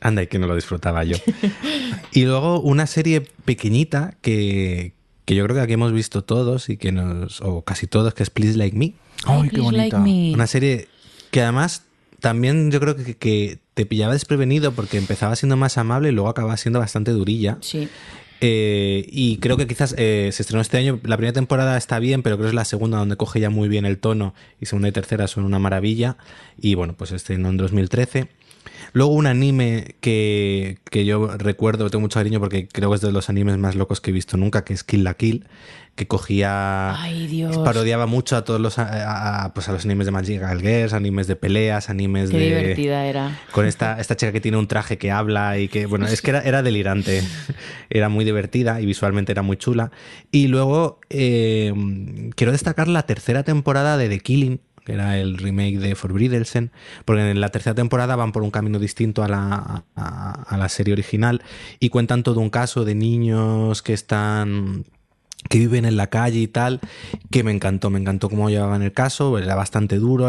Anda, 0.00 0.22
y 0.22 0.26
que 0.28 0.38
no 0.38 0.46
lo 0.46 0.54
disfrutaba 0.54 1.02
yo. 1.04 1.16
Y 2.12 2.24
luego 2.24 2.60
una 2.60 2.86
serie 2.86 3.22
pequeñita 3.44 4.14
que, 4.20 4.92
que 5.30 5.36
yo 5.36 5.44
creo 5.44 5.54
que 5.54 5.62
aquí 5.62 5.74
hemos 5.74 5.92
visto 5.92 6.24
todos 6.24 6.68
y 6.70 6.76
que 6.76 6.90
nos, 6.90 7.40
o 7.40 7.62
casi 7.62 7.86
todos, 7.86 8.14
que 8.14 8.24
es 8.24 8.30
Please 8.30 8.58
Like 8.58 8.76
Me. 8.76 8.94
¡Ay, 9.26 9.48
qué 9.48 9.58
like 9.58 9.60
bonita! 9.60 9.98
me. 10.00 10.34
Una 10.34 10.48
serie 10.48 10.88
que 11.30 11.40
además 11.40 11.84
también 12.18 12.72
yo 12.72 12.80
creo 12.80 12.96
que, 12.96 13.14
que 13.14 13.60
te 13.74 13.86
pillaba 13.86 14.12
desprevenido 14.12 14.72
porque 14.72 14.98
empezaba 14.98 15.36
siendo 15.36 15.56
más 15.56 15.78
amable 15.78 16.08
y 16.08 16.12
luego 16.12 16.28
acababa 16.28 16.56
siendo 16.56 16.80
bastante 16.80 17.12
durilla. 17.12 17.58
Sí. 17.60 17.88
Eh, 18.40 19.06
y 19.08 19.36
creo 19.36 19.56
que 19.56 19.68
quizás 19.68 19.94
eh, 19.98 20.30
se 20.32 20.42
estrenó 20.42 20.62
este 20.62 20.78
año. 20.78 20.98
La 21.04 21.16
primera 21.16 21.32
temporada 21.32 21.76
está 21.76 22.00
bien, 22.00 22.24
pero 22.24 22.34
creo 22.34 22.46
que 22.46 22.50
es 22.50 22.54
la 22.56 22.64
segunda 22.64 22.98
donde 22.98 23.14
coge 23.14 23.38
ya 23.38 23.50
muy 23.50 23.68
bien 23.68 23.84
el 23.84 23.98
tono. 23.98 24.34
Y 24.60 24.66
segunda 24.66 24.88
y 24.88 24.92
tercera 24.92 25.28
son 25.28 25.44
una 25.44 25.60
maravilla. 25.60 26.16
Y 26.60 26.74
bueno, 26.74 26.94
pues 26.94 27.12
estrenó 27.12 27.50
en 27.50 27.56
2013. 27.56 28.26
Luego 28.92 29.12
un 29.12 29.26
anime 29.26 29.94
que, 30.00 30.78
que 30.90 31.04
yo 31.04 31.36
recuerdo, 31.38 31.88
tengo 31.90 32.02
mucho 32.02 32.18
cariño 32.18 32.40
porque 32.40 32.68
creo 32.68 32.90
que 32.90 32.96
es 32.96 33.00
de 33.02 33.12
los 33.12 33.28
animes 33.30 33.56
más 33.58 33.74
locos 33.76 34.00
que 34.00 34.10
he 34.10 34.12
visto 34.14 34.36
nunca, 34.36 34.64
que 34.64 34.72
es 34.74 34.84
Kill 34.84 35.04
la 35.04 35.14
Kill, 35.14 35.46
que 35.96 36.06
cogía... 36.06 37.00
Ay, 37.00 37.26
Dios. 37.26 37.58
Parodiaba 37.58 38.06
mucho 38.06 38.36
a 38.36 38.44
todos 38.44 38.60
los, 38.60 38.78
a, 38.78 39.44
a- 39.44 39.54
pues 39.54 39.68
a 39.68 39.72
los 39.72 39.84
animes 39.84 40.06
de 40.06 40.12
Magical 40.12 40.60
Girls, 40.60 40.92
animes 40.92 41.26
de 41.26 41.36
peleas, 41.36 41.90
animes 41.90 42.30
Qué 42.30 42.38
de... 42.38 42.44
divertida 42.46 43.06
era. 43.06 43.40
Con 43.52 43.66
esta, 43.66 44.00
esta 44.00 44.16
chica 44.16 44.32
que 44.32 44.40
tiene 44.40 44.56
un 44.56 44.66
traje 44.66 44.98
que 44.98 45.10
habla 45.10 45.58
y 45.58 45.68
que, 45.68 45.86
bueno, 45.86 46.06
es 46.06 46.22
que 46.22 46.30
era, 46.30 46.40
era 46.42 46.62
delirante. 46.62 47.22
Era 47.92 48.08
muy 48.08 48.24
divertida 48.24 48.80
y 48.80 48.86
visualmente 48.86 49.32
era 49.32 49.42
muy 49.42 49.56
chula. 49.56 49.90
Y 50.30 50.46
luego 50.46 51.00
eh, 51.10 51.72
quiero 52.36 52.52
destacar 52.52 52.86
la 52.86 53.02
tercera 53.02 53.42
temporada 53.42 53.96
de 53.96 54.08
The 54.08 54.20
Killing, 54.20 54.60
era 54.92 55.18
el 55.18 55.38
remake 55.38 55.78
de 55.78 55.94
Forbidden, 55.94 56.70
porque 57.04 57.30
en 57.30 57.40
la 57.40 57.50
tercera 57.50 57.74
temporada 57.74 58.16
van 58.16 58.32
por 58.32 58.42
un 58.42 58.50
camino 58.50 58.78
distinto 58.78 59.22
a 59.22 59.28
la, 59.28 59.84
a, 59.96 60.56
la 60.56 60.68
serie 60.68 60.92
original 60.92 61.42
y 61.78 61.88
cuentan 61.88 62.22
todo 62.22 62.40
un 62.40 62.50
caso 62.50 62.84
de 62.84 62.94
niños 62.94 63.82
que 63.82 63.92
están 63.92 64.84
que 65.48 65.58
viven 65.58 65.86
en 65.86 65.96
la 65.96 66.08
calle 66.08 66.38
y 66.38 66.48
tal, 66.48 66.80
que 67.30 67.42
me 67.42 67.50
encantó, 67.50 67.88
me 67.88 67.98
encantó 67.98 68.28
cómo 68.28 68.50
llevaban 68.50 68.82
el 68.82 68.92
caso, 68.92 69.38
era 69.38 69.54
bastante 69.54 69.96
duro, 69.96 70.28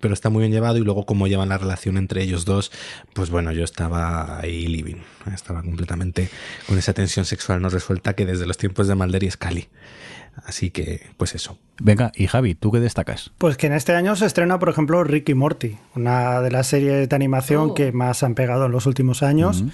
pero 0.00 0.14
está 0.14 0.30
muy 0.30 0.40
bien 0.40 0.52
llevado 0.52 0.78
y 0.78 0.80
luego 0.80 1.04
cómo 1.04 1.26
llevan 1.26 1.50
la 1.50 1.58
relación 1.58 1.98
entre 1.98 2.22
ellos 2.22 2.46
dos, 2.46 2.72
pues 3.12 3.28
bueno, 3.28 3.52
yo 3.52 3.64
estaba 3.64 4.40
ahí 4.40 4.66
living, 4.66 5.02
estaba 5.34 5.62
completamente 5.62 6.30
con 6.66 6.78
esa 6.78 6.94
tensión 6.94 7.26
sexual 7.26 7.60
no 7.60 7.68
resuelta 7.68 8.14
que 8.14 8.24
desde 8.24 8.46
los 8.46 8.56
tiempos 8.56 8.88
de 8.88 8.94
Mulder 8.94 9.24
y 9.24 9.30
Scully. 9.30 9.68
Así 10.46 10.70
que, 10.70 11.00
pues 11.16 11.34
eso. 11.34 11.58
Venga, 11.82 12.12
y 12.14 12.26
Javi, 12.26 12.54
¿tú 12.54 12.70
qué 12.70 12.80
destacas? 12.80 13.30
Pues 13.38 13.56
que 13.56 13.66
en 13.66 13.72
este 13.72 13.94
año 13.94 14.14
se 14.16 14.26
estrena, 14.26 14.58
por 14.58 14.68
ejemplo, 14.68 15.02
Ricky 15.02 15.32
Morty, 15.34 15.78
una 15.96 16.40
de 16.42 16.50
las 16.50 16.66
series 16.66 17.08
de 17.08 17.16
animación 17.16 17.70
Oh. 17.70 17.74
que 17.74 17.92
más 17.92 18.22
han 18.22 18.34
pegado 18.34 18.66
en 18.66 18.72
los 18.72 18.84
últimos 18.86 19.22
años. 19.22 19.64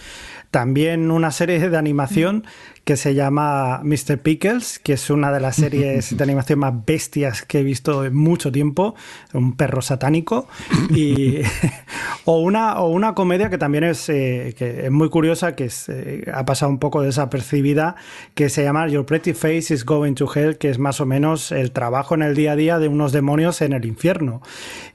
También 0.50 1.10
una 1.10 1.30
serie 1.30 1.68
de 1.68 1.76
animación 1.76 2.44
que 2.86 2.96
se 2.96 3.14
llama 3.14 3.80
Mr. 3.82 4.18
Pickles, 4.18 4.78
que 4.78 4.92
es 4.92 5.10
una 5.10 5.32
de 5.32 5.40
las 5.40 5.56
series 5.56 6.16
de 6.16 6.22
animación 6.22 6.60
más 6.60 6.72
bestias 6.86 7.42
que 7.42 7.58
he 7.58 7.62
visto 7.64 8.04
en 8.04 8.14
mucho 8.14 8.52
tiempo, 8.52 8.94
un 9.32 9.56
perro 9.56 9.82
satánico. 9.82 10.46
Y, 10.90 11.40
o, 12.24 12.38
una, 12.38 12.78
o 12.78 12.88
una 12.88 13.12
comedia 13.16 13.50
que 13.50 13.58
también 13.58 13.82
es, 13.82 14.08
eh, 14.08 14.54
que 14.56 14.86
es 14.86 14.90
muy 14.92 15.10
curiosa, 15.10 15.56
que 15.56 15.64
es, 15.64 15.88
eh, 15.88 16.30
ha 16.32 16.44
pasado 16.44 16.70
un 16.70 16.78
poco 16.78 17.02
desapercibida, 17.02 17.96
que 18.34 18.48
se 18.50 18.62
llama 18.62 18.86
Your 18.86 19.04
Pretty 19.04 19.32
Face 19.32 19.74
is 19.74 19.84
Going 19.84 20.14
to 20.14 20.32
Hell, 20.32 20.56
que 20.56 20.70
es 20.70 20.78
más 20.78 21.00
o 21.00 21.06
menos 21.06 21.50
el 21.50 21.72
trabajo 21.72 22.14
en 22.14 22.22
el 22.22 22.36
día 22.36 22.52
a 22.52 22.56
día 22.56 22.78
de 22.78 22.86
unos 22.86 23.10
demonios 23.10 23.62
en 23.62 23.72
el 23.72 23.84
infierno. 23.84 24.42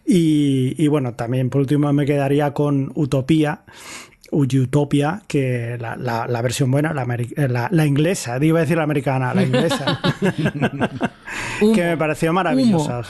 Y, 0.05 0.75
y 0.81 0.87
bueno, 0.87 1.15
también 1.15 1.49
por 1.49 1.59
último 1.59 1.91
me 1.91 2.05
quedaría 2.05 2.53
con 2.53 2.93
Utopía. 2.95 3.63
Utopia, 4.31 5.21
que 5.27 5.77
la, 5.79 5.95
la- 5.97 6.25
la 6.27 6.41
versión 6.41 6.71
buena, 6.71 6.93
la, 6.93 7.03
eh, 7.15 7.47
la- 7.49 7.67
la 7.71 7.85
inglesa, 7.85 8.37
iba 8.41 8.59
a 8.59 8.61
decir 8.61 8.77
la 8.77 8.83
americana, 8.83 9.33
la 9.33 9.43
inglesa, 9.43 9.99
Humo. 11.61 11.73
que 11.75 11.83
me 11.83 11.97
pareció 11.97 12.31
maravillosa. 12.33 13.01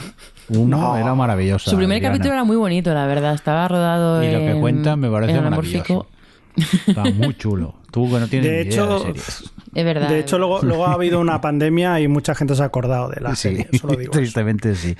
Uno 0.49 0.77
No. 0.77 0.97
era 0.97 1.13
maravillosa. 1.15 1.69
Su 1.69 1.77
primer 1.77 1.97
Adriana. 1.97 2.13
capítulo 2.15 2.33
era 2.33 2.43
muy 2.43 2.55
bonito, 2.57 2.93
la 2.93 3.05
verdad. 3.05 3.33
Estaba 3.35 3.67
rodado 3.67 4.23
Y 4.23 4.31
lo 4.31 4.39
que 4.39 4.51
en- 4.51 4.59
cuentan 4.61 4.99
me 4.99 5.09
parece 5.09 5.33
en 5.37 5.43
maravilloso. 5.43 6.07
Está 6.87 7.03
muy 7.05 7.35
chulo. 7.37 7.75
Tú 7.91 8.11
que 8.11 8.19
no 8.19 8.27
tienes 8.27 8.49
De 8.49 8.55
ni 8.57 8.61
idea 8.69 8.73
hecho, 8.73 8.93
de 8.99 8.99
series. 9.05 9.51
Es 9.73 9.85
verdad. 9.85 10.09
De 10.09 10.19
hecho, 10.19 10.37
luego, 10.37 10.61
luego 10.63 10.85
ha 10.87 10.93
habido 10.93 11.19
una 11.19 11.39
pandemia 11.41 11.99
y 11.99 12.07
mucha 12.07 12.35
gente 12.35 12.55
se 12.55 12.61
ha 12.63 12.65
acordado 12.65 13.09
de 13.09 13.21
la 13.21 13.35
Sí, 13.35 13.49
serie, 13.55 13.67
solo 13.79 13.93
digo. 13.93 14.11
eso. 14.11 14.19
tristemente 14.19 14.75
sí. 14.75 14.95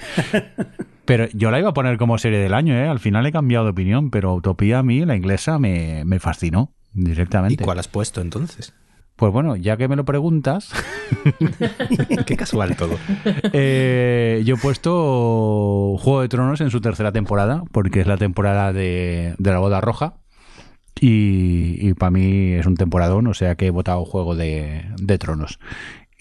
Pero 1.05 1.27
yo 1.33 1.51
la 1.51 1.59
iba 1.59 1.69
a 1.69 1.73
poner 1.73 1.97
como 1.97 2.17
serie 2.17 2.39
del 2.39 2.53
año, 2.53 2.73
¿eh? 2.75 2.87
Al 2.87 2.99
final 2.99 3.25
he 3.25 3.31
cambiado 3.31 3.65
de 3.65 3.71
opinión, 3.71 4.11
pero 4.11 4.33
Utopía 4.35 4.79
a 4.79 4.83
mí, 4.83 5.03
la 5.05 5.15
inglesa, 5.15 5.59
me, 5.59 6.03
me 6.05 6.19
fascinó 6.19 6.71
¿Y 6.93 7.03
directamente. 7.05 7.63
cuál 7.65 7.79
has 7.79 7.87
puesto 7.87 8.21
entonces? 8.21 8.73
Pues 9.17 9.33
bueno, 9.33 9.55
ya 9.55 9.77
que 9.77 9.87
me 9.87 9.95
lo 9.95 10.05
preguntas, 10.05 10.71
Qué 12.25 12.37
casual 12.37 12.75
todo. 12.77 12.97
eh, 13.53 14.41
yo 14.45 14.55
he 14.55 14.57
puesto 14.57 15.95
Juego 15.99 16.21
de 16.21 16.29
Tronos 16.29 16.61
en 16.61 16.69
su 16.71 16.81
tercera 16.81 17.11
temporada, 17.11 17.63
porque 17.71 18.01
es 18.01 18.07
la 18.07 18.17
temporada 18.17 18.71
de, 18.73 19.35
de 19.37 19.51
la 19.51 19.59
boda 19.59 19.81
roja. 19.81 20.15
Y, 21.03 21.95
para 21.95 22.11
mí 22.11 22.53
es 22.53 22.67
un 22.67 22.75
temporadón, 22.75 23.25
o 23.25 23.33
sea 23.33 23.55
que 23.55 23.65
he 23.65 23.69
votado 23.71 24.05
Juego 24.05 24.35
de, 24.35 24.85
de 25.01 25.17
Tronos. 25.17 25.57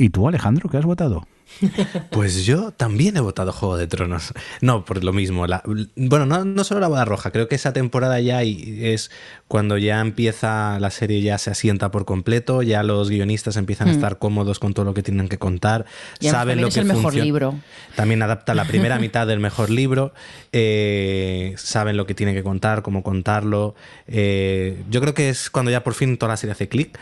¿Y 0.00 0.08
tú, 0.08 0.26
Alejandro, 0.26 0.68
qué 0.70 0.78
has 0.78 0.84
votado? 0.86 1.26
Pues 2.10 2.44
yo 2.46 2.70
también 2.72 3.16
he 3.16 3.20
votado 3.20 3.52
Juego 3.52 3.76
de 3.76 3.86
Tronos. 3.88 4.32
No, 4.60 4.84
por 4.84 5.02
lo 5.02 5.12
mismo. 5.12 5.46
la- 5.48 5.62
bueno, 5.96 6.24
no, 6.26 6.44
no 6.44 6.64
solo 6.64 6.80
la 6.80 6.88
boda 6.88 7.04
roja, 7.04 7.30
creo 7.32 7.48
que 7.48 7.54
esa 7.56 7.72
temporada 7.72 8.20
ya 8.20 8.42
es 8.42 9.10
cuando 9.48 9.76
ya 9.78 10.00
empieza 10.00 10.78
la 10.80 10.90
serie, 10.90 11.20
ya 11.22 11.38
se 11.38 11.50
asienta 11.50 11.90
por 11.90 12.04
completo, 12.04 12.62
ya 12.62 12.82
los 12.84 13.10
guionistas 13.10 13.56
empiezan 13.56 13.88
a 13.88 13.92
estar 13.92 14.18
cómodos 14.18 14.58
con 14.60 14.74
todo 14.74 14.84
lo 14.84 14.94
que 14.94 15.02
tienen 15.02 15.28
que 15.28 15.38
contar, 15.38 15.86
Y 16.20 16.26
además 16.28 16.40
saben 16.40 16.60
lo 16.60 16.68
es 16.68 16.74
que 16.74 16.80
el 16.80 16.86
mejor 16.86 17.14
libro. 17.14 17.54
También 17.96 18.22
adapta 18.22 18.54
la 18.54 18.64
primera 18.64 18.98
mitad 19.00 19.26
del 19.26 19.40
mejor 19.40 19.70
libro, 19.70 20.12
eh, 20.52 21.54
saben 21.56 21.96
lo 21.96 22.06
que 22.06 22.14
tienen 22.14 22.34
que 22.34 22.42
contar, 22.44 22.82
cómo 22.82 23.02
contarlo. 23.02 23.74
eh, 24.06 24.82
yo 24.90 25.00
creo 25.00 25.14
que 25.14 25.30
es 25.30 25.50
cuando 25.50 25.70
ya 25.72 25.82
por 25.82 25.94
fin 25.94 26.16
toda 26.16 26.30
la 26.32 26.36
serie 26.36 26.52
hace 26.52 26.68
clic. 26.68 26.96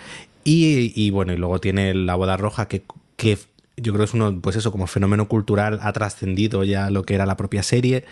Y, 0.49 0.95
y 0.97 1.11
bueno, 1.11 1.35
y 1.35 1.37
luego 1.37 1.61
tiene 1.61 1.93
la 1.93 2.15
boda 2.15 2.39
roja 2.39 2.69
que, 2.69 2.83
que 3.17 3.37
yo 3.77 3.93
creo 3.93 4.07
es 4.07 4.15
uno, 4.15 4.41
pues 4.41 4.57
eso, 4.57 4.73
como 4.73 4.87
fenómeno 4.87 5.29
cultural, 5.29 5.79
ha 5.83 5.93
trascendido 5.93 6.65
ya 6.65 6.89
lo 6.89 7.03
que 7.03 7.15
era 7.15 7.27
la 7.27 7.37
propia 7.37 7.63
serie. 7.63 8.07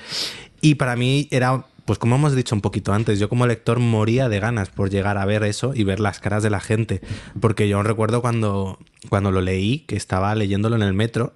Y 0.60 0.74
para 0.74 0.96
mí 0.96 1.28
era, 1.30 1.64
pues 1.86 1.98
como 1.98 2.16
hemos 2.16 2.36
dicho 2.36 2.54
un 2.54 2.60
poquito 2.60 2.92
antes, 2.92 3.18
yo 3.18 3.30
como 3.30 3.46
lector 3.46 3.78
moría 3.78 4.28
de 4.28 4.38
ganas 4.38 4.68
por 4.68 4.90
llegar 4.90 5.16
a 5.16 5.24
ver 5.24 5.44
eso 5.44 5.72
y 5.74 5.84
ver 5.84 5.98
las 5.98 6.20
caras 6.20 6.42
de 6.42 6.50
la 6.50 6.60
gente. 6.60 7.00
Porque 7.40 7.68
yo 7.68 7.82
recuerdo 7.82 8.20
cuando, 8.20 8.78
cuando 9.08 9.30
lo 9.30 9.40
leí, 9.40 9.78
que 9.86 9.96
estaba 9.96 10.34
leyéndolo 10.34 10.76
en 10.76 10.82
el 10.82 10.92
metro. 10.92 11.32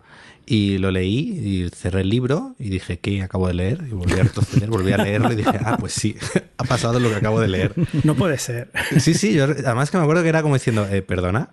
Y 0.47 0.78
lo 0.78 0.91
leí 0.91 1.18
y 1.18 1.70
cerré 1.70 2.01
el 2.01 2.09
libro 2.09 2.55
y 2.59 2.70
dije, 2.70 2.99
¿qué 2.99 3.22
acabo 3.22 3.47
de 3.47 3.55
leer? 3.55 3.84
Y 3.88 3.93
volví 3.93 4.14
a 4.14 4.24
retroceder, 4.24 4.68
volví 4.68 4.93
a 4.93 4.97
leerlo 4.97 5.32
y 5.32 5.36
dije, 5.36 5.59
ah, 5.64 5.76
pues 5.78 5.93
sí, 5.93 6.16
ha 6.57 6.64
pasado 6.64 6.99
lo 6.99 7.09
que 7.09 7.16
acabo 7.16 7.41
de 7.41 7.49
leer. 7.49 7.74
No 8.05 8.14
puede 8.14 8.38
ser. 8.38 8.70
Sí, 8.99 9.14
sí, 9.14 9.32
yo 9.32 9.45
además 9.45 9.91
que 9.91 9.97
me 9.97 10.03
acuerdo 10.03 10.22
que 10.22 10.28
era 10.28 10.43
como 10.43 10.55
diciendo, 10.55 10.86
eh, 10.91 11.03
perdona. 11.03 11.51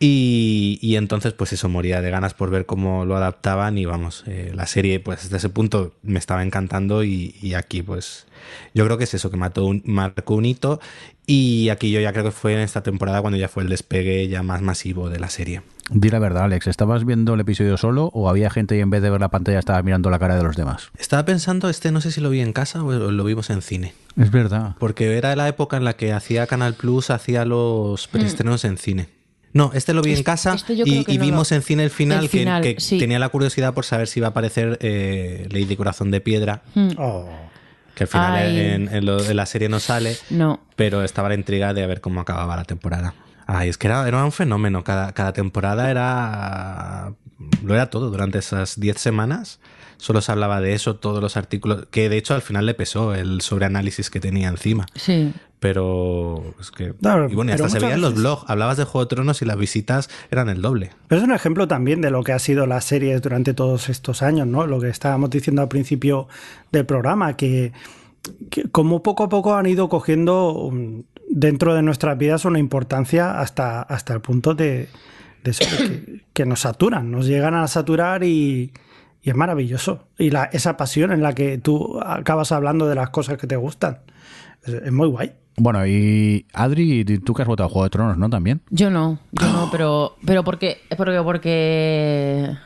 Y, 0.00 0.78
y 0.82 0.96
entonces, 0.96 1.32
pues 1.32 1.52
eso, 1.52 1.68
moría 1.68 2.00
de 2.00 2.10
ganas 2.10 2.34
por 2.34 2.50
ver 2.50 2.66
cómo 2.66 3.04
lo 3.04 3.16
adaptaban 3.16 3.78
y 3.78 3.84
vamos, 3.84 4.24
eh, 4.26 4.52
la 4.54 4.66
serie, 4.66 5.00
pues 5.00 5.22
hasta 5.22 5.36
ese 5.36 5.48
punto 5.48 5.94
me 6.02 6.18
estaba 6.18 6.42
encantando 6.42 7.04
y, 7.04 7.36
y 7.40 7.54
aquí, 7.54 7.82
pues 7.82 8.26
yo 8.74 8.84
creo 8.84 8.98
que 8.98 9.04
es 9.04 9.14
eso, 9.14 9.30
que 9.30 9.36
mató 9.36 9.64
un, 9.64 9.82
marcó 9.84 10.34
un 10.34 10.44
hito 10.44 10.80
y 11.26 11.68
aquí 11.70 11.90
yo 11.90 12.00
ya 12.00 12.12
creo 12.12 12.24
que 12.24 12.30
fue 12.30 12.54
en 12.54 12.60
esta 12.60 12.82
temporada 12.82 13.20
cuando 13.20 13.38
ya 13.38 13.48
fue 13.48 13.62
el 13.62 13.68
despegue 13.68 14.28
ya 14.28 14.42
más 14.42 14.62
masivo 14.62 15.08
de 15.08 15.18
la 15.18 15.30
serie. 15.30 15.62
Di 15.90 16.08
la 16.08 16.18
verdad, 16.18 16.44
Alex, 16.44 16.66
¿estabas 16.66 17.04
viendo 17.04 17.34
el 17.34 17.40
episodio 17.40 17.76
solo 17.76 18.06
o 18.14 18.30
había 18.30 18.48
gente 18.48 18.76
y 18.76 18.80
en 18.80 18.88
vez 18.88 19.02
de 19.02 19.10
ver 19.10 19.20
la 19.20 19.28
pantalla 19.28 19.58
estaba 19.58 19.82
mirando 19.82 20.08
la 20.08 20.18
cara 20.18 20.34
de 20.34 20.42
los 20.42 20.56
demás? 20.56 20.90
Estaba 20.98 21.24
pensando, 21.26 21.68
este 21.68 21.92
no 21.92 22.00
sé 22.00 22.10
si 22.10 22.20
lo 22.22 22.30
vi 22.30 22.40
en 22.40 22.54
casa 22.54 22.82
o 22.82 22.90
lo 22.92 23.24
vimos 23.24 23.50
en 23.50 23.60
cine. 23.60 23.92
Es 24.16 24.30
verdad. 24.30 24.76
Porque 24.78 25.18
era 25.18 25.36
la 25.36 25.46
época 25.46 25.76
en 25.76 25.84
la 25.84 25.92
que 25.94 26.12
hacía 26.14 26.46
Canal 26.46 26.74
Plus, 26.74 27.10
hacía 27.10 27.44
los 27.44 28.08
preestrenos 28.08 28.64
en 28.64 28.78
cine. 28.78 29.08
No, 29.52 29.70
este 29.74 29.92
lo 29.94 30.00
vi 30.02 30.10
en 30.10 30.14
Este- 30.14 30.24
casa 30.24 30.54
este 30.54 30.72
y, 30.72 30.78
no 30.78 31.20
vimos 31.22 31.50
lo- 31.50 31.56
en 31.56 31.62
cine 31.62 31.84
el 31.84 31.90
final, 31.90 32.24
El 32.24 32.30
que- 32.30 32.38
final, 32.38 32.62
que, 32.62 32.76
sí. 32.80 32.98
tenía 32.98 33.18
la 33.18 33.28
curiosidad 33.28 33.74
por 33.74 33.84
saber 33.84 34.08
si 34.08 34.20
iba 34.20 34.28
a 34.28 34.30
aparecer 34.30 34.78
eh, 34.80 35.46
Lady 35.50 35.76
Corazón 35.76 36.10
de 36.10 36.20
Piedra. 36.20 36.62
Oh. 36.96 37.28
que 37.94 38.02
al 38.04 38.08
final 38.08 38.56
en, 38.58 38.88
en 38.92 39.06
lo 39.06 39.18
la 39.34 39.46
serie 39.46 39.68
no 39.68 39.78
sale, 39.78 40.16
No. 40.30 40.58
pero 40.74 41.04
estaba 41.04 41.28
la 41.28 41.36
intriga 41.36 41.72
de 41.74 41.86
ver 41.86 42.00
cómo 42.00 42.20
acababa 42.20 42.56
la 42.56 42.64
temporada. 42.64 43.14
Ay, 43.46 43.68
es 43.68 43.78
que 43.78 43.86
era, 43.86 44.06
era 44.06 44.24
un 44.24 44.32
fenómeno. 44.32 44.84
Cada, 44.84 45.12
cada 45.12 45.32
temporada 45.32 45.90
era. 45.90 47.12
Lo 47.62 47.74
era 47.74 47.90
todo. 47.90 48.10
Durante 48.10 48.38
esas 48.38 48.78
10 48.78 48.98
semanas 48.98 49.60
solo 49.96 50.20
se 50.20 50.32
hablaba 50.32 50.60
de 50.60 50.74
eso, 50.74 50.96
todos 50.96 51.22
los 51.22 51.36
artículos. 51.36 51.86
Que 51.90 52.08
de 52.08 52.18
hecho 52.18 52.34
al 52.34 52.42
final 52.42 52.66
le 52.66 52.74
pesó 52.74 53.14
el 53.14 53.40
sobreanálisis 53.40 54.10
que 54.10 54.20
tenía 54.20 54.48
encima. 54.48 54.86
Sí. 54.94 55.32
Pero 55.60 56.54
es 56.60 56.70
que. 56.70 56.92
Claro, 56.92 57.30
y 57.30 57.34
bueno, 57.34 57.54
hasta 57.54 57.70
se 57.70 57.78
veían 57.78 58.02
los 58.02 58.14
blogs. 58.14 58.44
Hablabas 58.48 58.76
de 58.76 58.84
Juego 58.84 59.06
de 59.06 59.08
Tronos 59.08 59.40
y 59.40 59.46
las 59.46 59.56
visitas 59.56 60.10
eran 60.30 60.50
el 60.50 60.60
doble. 60.60 60.90
Pero 61.08 61.22
es 61.22 61.26
un 61.26 61.32
ejemplo 61.32 61.66
también 61.66 62.02
de 62.02 62.10
lo 62.10 62.22
que 62.22 62.32
ha 62.32 62.38
sido 62.38 62.66
las 62.66 62.84
series 62.84 63.22
durante 63.22 63.54
todos 63.54 63.88
estos 63.88 64.22
años, 64.22 64.46
¿no? 64.46 64.66
Lo 64.66 64.78
que 64.78 64.88
estábamos 64.88 65.30
diciendo 65.30 65.62
al 65.62 65.68
principio 65.68 66.28
del 66.70 66.84
programa, 66.84 67.38
que, 67.38 67.72
que 68.50 68.64
como 68.64 69.02
poco 69.02 69.24
a 69.24 69.28
poco 69.30 69.54
han 69.54 69.64
ido 69.64 69.88
cogiendo 69.88 70.52
um, 70.52 71.04
dentro 71.36 71.74
de 71.74 71.82
nuestras 71.82 72.16
vidas 72.16 72.44
una 72.44 72.60
importancia 72.60 73.40
hasta, 73.40 73.82
hasta 73.82 74.14
el 74.14 74.20
punto 74.20 74.54
de, 74.54 74.88
de 75.42 75.50
eso, 75.50 75.64
de 75.64 75.88
que, 75.88 76.20
que 76.32 76.46
nos 76.46 76.60
saturan, 76.60 77.10
nos 77.10 77.26
llegan 77.26 77.54
a 77.54 77.66
saturar 77.66 78.22
y, 78.22 78.72
y 79.20 79.30
es 79.30 79.34
maravilloso. 79.34 80.06
Y 80.16 80.30
la, 80.30 80.44
esa 80.44 80.76
pasión 80.76 81.10
en 81.10 81.22
la 81.22 81.34
que 81.34 81.58
tú 81.58 82.00
acabas 82.00 82.52
hablando 82.52 82.86
de 82.86 82.94
las 82.94 83.10
cosas 83.10 83.36
que 83.36 83.48
te 83.48 83.56
gustan, 83.56 83.98
es, 84.62 84.74
es 84.74 84.92
muy 84.92 85.08
guay. 85.08 85.32
Bueno, 85.56 85.84
y 85.86 86.46
Adri, 86.52 87.04
tú 87.04 87.34
que 87.34 87.42
has 87.42 87.48
votado 87.48 87.68
Juego 87.68 87.84
de 87.84 87.90
Tronos, 87.90 88.16
¿no? 88.16 88.30
También. 88.30 88.60
Yo 88.70 88.90
no, 88.90 89.18
yo 89.32 89.52
no, 89.52 89.68
pero, 89.72 90.16
pero 90.24 90.44
porque, 90.44 90.78
porque, 90.96 91.20
porque, 91.22 92.56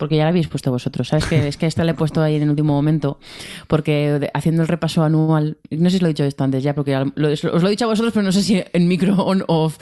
porque 0.00 0.16
ya 0.16 0.22
la 0.22 0.30
habéis 0.30 0.48
puesto 0.48 0.70
vosotros, 0.70 1.08
¿sabes? 1.08 1.26
Que 1.26 1.46
es 1.46 1.58
que 1.58 1.66
esta 1.66 1.84
la 1.84 1.90
he 1.90 1.94
puesto 1.94 2.22
ahí 2.22 2.36
en 2.36 2.42
el 2.42 2.48
último 2.48 2.72
momento, 2.72 3.18
porque 3.68 4.30
haciendo 4.32 4.62
el 4.62 4.68
repaso 4.68 5.04
anual, 5.04 5.58
no 5.70 5.90
sé 5.90 5.98
si 5.98 6.02
lo 6.02 6.08
he 6.08 6.14
dicho 6.14 6.24
esto 6.24 6.42
antes 6.42 6.62
ya, 6.62 6.74
porque 6.74 6.96
os 6.96 7.14
lo 7.14 7.66
he 7.66 7.70
dicho 7.70 7.84
a 7.84 7.88
vosotros, 7.88 8.14
pero 8.14 8.24
no 8.24 8.32
sé 8.32 8.42
si 8.42 8.62
en 8.72 8.88
micro 8.88 9.14
on 9.16 9.44
off, 9.46 9.76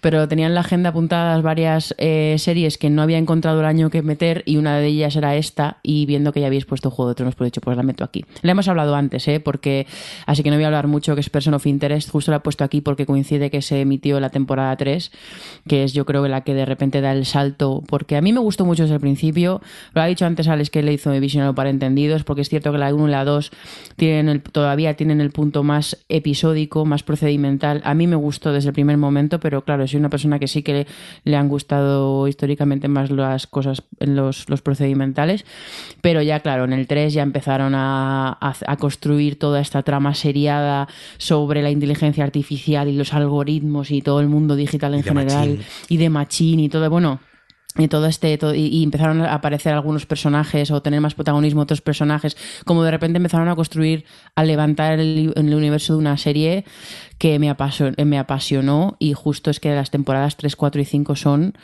pero 0.00 0.26
tenía 0.26 0.46
en 0.46 0.54
la 0.54 0.60
agenda 0.60 0.88
apuntadas 0.88 1.42
varias 1.42 1.94
eh, 1.98 2.36
series 2.38 2.78
que 2.78 2.88
no 2.88 3.02
había 3.02 3.18
encontrado 3.18 3.60
el 3.60 3.66
año 3.66 3.90
que 3.90 4.00
meter 4.00 4.42
y 4.46 4.56
una 4.56 4.78
de 4.78 4.86
ellas 4.86 5.14
era 5.16 5.36
esta 5.36 5.80
y 5.82 6.06
viendo 6.06 6.32
que 6.32 6.40
ya 6.40 6.46
habéis 6.46 6.64
puesto 6.64 6.90
Juego 6.90 7.10
de 7.10 7.14
Tronos, 7.16 7.34
pues 7.34 7.48
he 7.48 7.50
dicho, 7.50 7.60
pues 7.60 7.76
la 7.76 7.82
meto 7.82 8.04
aquí. 8.04 8.24
La 8.40 8.52
hemos 8.52 8.68
hablado 8.68 8.94
antes, 8.94 9.28
¿eh? 9.28 9.38
Porque, 9.38 9.86
así 10.24 10.42
que 10.42 10.48
no 10.48 10.56
voy 10.56 10.64
a 10.64 10.68
hablar 10.68 10.86
mucho, 10.86 11.14
que 11.14 11.20
es 11.20 11.28
Person 11.28 11.52
of 11.52 11.66
Interest, 11.66 12.08
justo 12.08 12.30
la 12.30 12.38
he 12.38 12.40
puesto 12.40 12.64
aquí 12.64 12.80
porque 12.80 13.04
coincide 13.04 13.50
que 13.50 13.60
se 13.60 13.82
emitió 13.82 14.18
la 14.18 14.30
temporada 14.30 14.74
3, 14.78 15.12
que 15.68 15.84
es 15.84 15.92
yo 15.92 16.06
creo 16.06 16.22
que 16.22 16.30
la 16.30 16.40
que 16.40 16.54
de 16.54 16.64
repente 16.64 17.02
da 17.02 17.12
el 17.12 17.26
salto, 17.26 17.82
porque 17.86 18.16
a 18.16 18.22
mí 18.22 18.32
me 18.32 18.40
gustó 18.40 18.64
mucho 18.64 18.84
desde 18.84 18.94
el 18.94 19.00
principio, 19.02 19.57
lo 19.94 20.00
ha 20.02 20.06
dicho 20.06 20.26
antes 20.26 20.48
Alex 20.48 20.70
que 20.70 20.82
le 20.82 20.92
hizo 20.92 21.10
Visionado 21.18 21.54
para 21.54 21.70
entendidos, 21.70 22.24
porque 22.24 22.42
es 22.42 22.48
cierto 22.48 22.70
que 22.72 22.78
la 22.78 22.94
1 22.94 23.08
y 23.08 23.10
la 23.10 23.24
2 23.24 23.50
tienen 23.96 24.28
el, 24.28 24.40
todavía 24.42 24.94
tienen 24.94 25.20
el 25.20 25.30
punto 25.30 25.62
más 25.62 25.96
episódico, 26.08 26.84
más 26.84 27.02
procedimental. 27.02 27.80
A 27.84 27.94
mí 27.94 28.06
me 28.06 28.16
gustó 28.16 28.52
desde 28.52 28.68
el 28.68 28.74
primer 28.74 28.96
momento, 28.98 29.40
pero 29.40 29.62
claro, 29.62 29.86
soy 29.86 29.98
una 30.00 30.10
persona 30.10 30.38
que 30.38 30.48
sí 30.48 30.62
que 30.62 30.72
le, 30.72 30.86
le 31.24 31.36
han 31.36 31.48
gustado 31.48 32.28
históricamente 32.28 32.88
más 32.88 33.10
las 33.10 33.46
cosas 33.46 33.82
en 34.00 34.14
los, 34.16 34.48
los 34.48 34.62
procedimentales, 34.62 35.44
pero 36.00 36.22
ya 36.22 36.40
claro, 36.40 36.64
en 36.64 36.72
el 36.72 36.86
3 36.86 37.12
ya 37.14 37.22
empezaron 37.22 37.74
a, 37.74 38.28
a- 38.40 38.54
a 38.66 38.76
construir 38.76 39.38
toda 39.38 39.60
esta 39.60 39.82
trama 39.82 40.14
seriada 40.14 40.88
sobre 41.18 41.62
la 41.62 41.70
inteligencia 41.70 42.24
artificial 42.24 42.88
y 42.88 42.92
los 42.96 43.14
algoritmos 43.14 43.90
y 43.90 44.02
todo 44.02 44.20
el 44.20 44.28
mundo 44.28 44.56
digital 44.56 44.94
en 44.94 45.00
Y 45.00 45.02
general 45.02 45.58
y 45.88 45.96
de 45.96 46.10
machine 46.10 46.62
y 46.62 46.68
todo, 46.68 46.88
bueno, 46.90 47.20
y 47.78 47.88
todo 47.88 48.06
este 48.06 48.38
y 48.54 48.82
empezaron 48.82 49.22
a 49.22 49.34
aparecer 49.34 49.72
algunos 49.72 50.06
personajes 50.06 50.70
o 50.70 50.82
tener 50.82 51.00
más 51.00 51.14
protagonismo 51.14 51.62
otros 51.62 51.80
personajes 51.80 52.36
como 52.64 52.82
de 52.82 52.90
repente 52.90 53.18
empezaron 53.18 53.48
a 53.48 53.56
construir 53.56 54.04
a 54.34 54.44
levantar 54.44 54.98
el, 54.98 55.32
el 55.34 55.54
universo 55.54 55.94
de 55.94 55.98
una 55.98 56.16
serie 56.16 56.64
que 57.18 57.38
me 57.38 57.50
apasionó, 57.50 57.94
me 58.04 58.18
apasionó 58.18 58.96
y 58.98 59.12
justo 59.12 59.50
es 59.50 59.60
que 59.60 59.74
las 59.74 59.90
temporadas 59.90 60.36
3, 60.36 60.56
4 60.56 60.80
y 60.80 60.84
5 60.84 61.16
son 61.16 61.54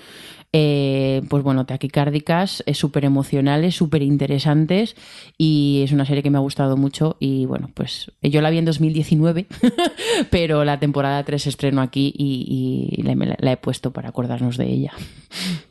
eh, 0.56 1.20
pues 1.28 1.42
bueno, 1.42 1.66
taquicárdicas, 1.66 2.62
eh, 2.66 2.74
súper 2.74 3.04
emocionales, 3.04 3.74
súper 3.74 4.02
interesantes 4.02 4.94
y 5.36 5.80
es 5.84 5.90
una 5.90 6.06
serie 6.06 6.22
que 6.22 6.30
me 6.30 6.38
ha 6.38 6.40
gustado 6.40 6.76
mucho 6.76 7.16
y 7.18 7.44
bueno, 7.46 7.70
pues 7.74 8.12
yo 8.22 8.40
la 8.40 8.50
vi 8.50 8.58
en 8.58 8.64
2019, 8.64 9.46
pero 10.30 10.64
la 10.64 10.78
temporada 10.78 11.24
3 11.24 11.42
se 11.42 11.48
estrenó 11.48 11.82
aquí 11.82 12.14
y, 12.16 12.88
y 12.96 13.02
la, 13.02 13.16
me 13.16 13.26
la- 13.26 13.36
la 13.40 13.50
he 13.50 13.56
puesto 13.56 13.92
para 13.92 14.10
acordarnos 14.10 14.56
de 14.56 14.66
ella. 14.66 14.92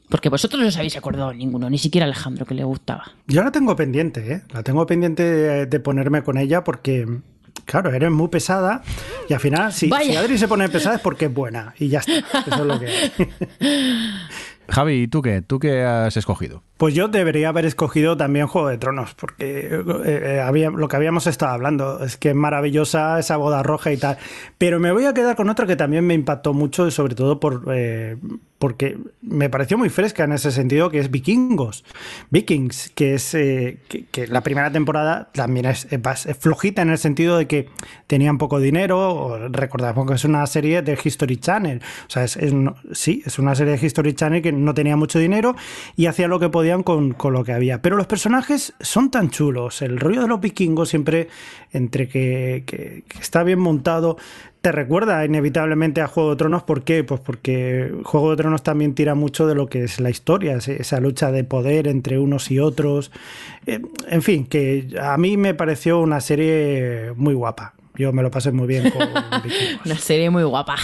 Porque 0.09 0.27
vosotros 0.27 0.61
no 0.61 0.67
os 0.67 0.75
habéis 0.75 0.97
acordado 0.97 1.33
ninguno, 1.33 1.69
ni 1.69 1.77
siquiera 1.77 2.03
Alejandro 2.05 2.45
que 2.45 2.53
le 2.53 2.65
gustaba. 2.65 3.05
Yo 3.27 3.41
la 3.41 3.51
tengo 3.53 3.77
pendiente, 3.77 4.33
¿eh? 4.33 4.41
La 4.53 4.63
tengo 4.63 4.85
pendiente 4.85 5.23
de, 5.23 5.65
de 5.65 5.79
ponerme 5.79 6.23
con 6.23 6.37
ella 6.37 6.63
porque, 6.65 7.07
claro, 7.63 7.91
eres 7.93 8.11
muy 8.11 8.27
pesada 8.27 8.83
y 9.29 9.33
al 9.33 9.39
final, 9.39 9.71
si, 9.71 9.89
si 10.03 10.15
Adri 10.17 10.37
se 10.37 10.49
pone 10.49 10.67
pesada 10.67 10.97
es 10.97 11.01
porque 11.01 11.25
es 11.25 11.33
buena 11.33 11.73
y 11.79 11.87
ya 11.87 11.99
está. 11.99 12.13
Eso 12.41 12.61
es 12.61 12.65
lo 12.65 12.79
que. 12.79 12.89
Javi, 14.73 15.03
¿y 15.03 15.07
tú 15.07 15.21
qué? 15.21 15.43
¿Tú 15.43 15.59
qué 15.59 15.83
has 15.83 16.17
escogido? 16.17 16.63
Pues 16.83 16.95
yo 16.95 17.07
debería 17.07 17.47
haber 17.47 17.65
escogido 17.65 18.17
también 18.17 18.45
Juego 18.47 18.67
de 18.67 18.77
Tronos, 18.77 19.13
porque 19.13 19.69
eh, 19.71 19.83
eh, 20.03 20.41
había, 20.45 20.69
lo 20.69 20.89
que 20.89 20.97
habíamos 20.97 21.27
estado 21.27 21.53
hablando 21.53 22.03
es 22.03 22.17
que 22.17 22.31
es 22.31 22.35
maravillosa 22.35 23.17
esa 23.19 23.37
boda 23.37 23.63
roja 23.63 23.93
y 23.93 23.95
tal. 23.95 24.17
Pero 24.57 24.81
me 24.81 24.91
voy 24.91 25.05
a 25.05 25.13
quedar 25.13 25.37
con 25.37 25.47
otra 25.49 25.65
que 25.65 25.77
también 25.77 26.05
me 26.05 26.13
impactó 26.13 26.53
mucho, 26.53 26.85
y 26.85 26.91
sobre 26.91 27.15
todo 27.15 27.39
por, 27.39 27.63
eh, 27.73 28.17
porque 28.57 28.97
me 29.21 29.49
pareció 29.49 29.77
muy 29.77 29.87
fresca 29.87 30.25
en 30.25 30.33
ese 30.33 30.51
sentido, 30.51 30.89
que 30.89 30.99
es 30.99 31.09
Vikingos. 31.09 31.85
Vikings, 32.31 32.91
que 32.93 33.13
es 33.13 33.31
que, 33.31 34.27
la 34.27 34.41
primera 34.41 34.69
temporada 34.69 35.29
también 35.33 35.67
es, 35.67 35.87
flojita 36.37 36.81
en 36.81 36.89
el 36.89 36.97
sentido 36.97 37.37
de 37.37 37.47
que 37.47 37.69
tenían 38.07 38.37
poco 38.37 38.59
dinero. 38.59 39.47
Recordamos 39.49 40.05
que 40.05 40.15
es 40.15 40.25
una 40.25 40.45
serie 40.47 40.81
de 40.81 40.99
History 41.01 41.37
Channel. 41.37 41.81
O 42.07 42.09
sea, 42.09 42.25
es, 42.25 42.37
sí, 42.91 43.23
es 43.25 43.39
una 43.39 43.55
serie 43.55 43.77
de 43.77 43.85
History 43.85 44.13
Channel 44.13 44.41
que 44.41 44.51
no 44.51 44.73
tenía 44.73 44.97
mucho 44.97 45.17
dinero 45.17 45.55
y 45.95 46.07
hacían 46.07 46.29
lo 46.29 46.39
que 46.39 46.49
con, 46.81 47.11
con 47.13 47.33
lo 47.33 47.43
que 47.43 47.51
había. 47.53 47.83
Pero 47.83 47.95
los 47.97 48.07
personajes 48.07 48.73
son 48.79 49.11
tan 49.11 49.29
chulos. 49.29 49.83
El 49.83 49.99
rollo 49.99 50.21
de 50.23 50.27
los 50.27 50.41
vikingos 50.41 50.89
siempre, 50.89 51.27
entre 51.71 52.07
que, 52.07 52.63
que- 52.65 53.03
que 53.07 53.19
está 53.19 53.43
bien 53.43 53.59
montado, 53.59 54.17
te 54.61 54.71
recuerda 54.71 55.23
inevitablemente 55.25 56.01
a 56.01 56.07
Juego 56.07 56.31
de 56.31 56.35
Tronos. 56.37 56.63
¿Por 56.63 56.83
qué? 56.83 57.03
Pues 57.03 57.19
porque 57.19 57.93
Juego 58.05 58.31
de 58.31 58.37
Tronos 58.37 58.63
también 58.63 58.95
tira 58.95 59.13
mucho 59.13 59.45
de 59.45 59.53
lo 59.55 59.67
que 59.67 59.83
es 59.83 59.99
la 59.99 60.09
historia, 60.09 60.55
esa 60.55 60.99
lucha 61.01 61.31
de 61.31 61.43
poder 61.43 61.87
entre 61.87 62.17
unos 62.17 62.49
y 62.49 62.59
otros. 62.59 63.11
Eh, 63.67 63.81
en 64.07 64.21
fin, 64.21 64.45
que 64.47 64.87
a 64.99 65.17
mí 65.17 65.35
me 65.37 65.53
pareció 65.53 65.99
una 65.99 66.21
serie 66.21 67.11
muy 67.17 67.33
guapa. 67.33 67.73
Yo 67.95 68.11
me 68.11 68.23
lo 68.23 68.31
pasé 68.31 68.51
muy 68.51 68.67
bien 68.67 68.89
con 68.89 69.07
Vikingos. 69.43 69.85
Una 69.85 69.97
serie 69.97 70.29
muy 70.29 70.43
guapa. 70.43 70.75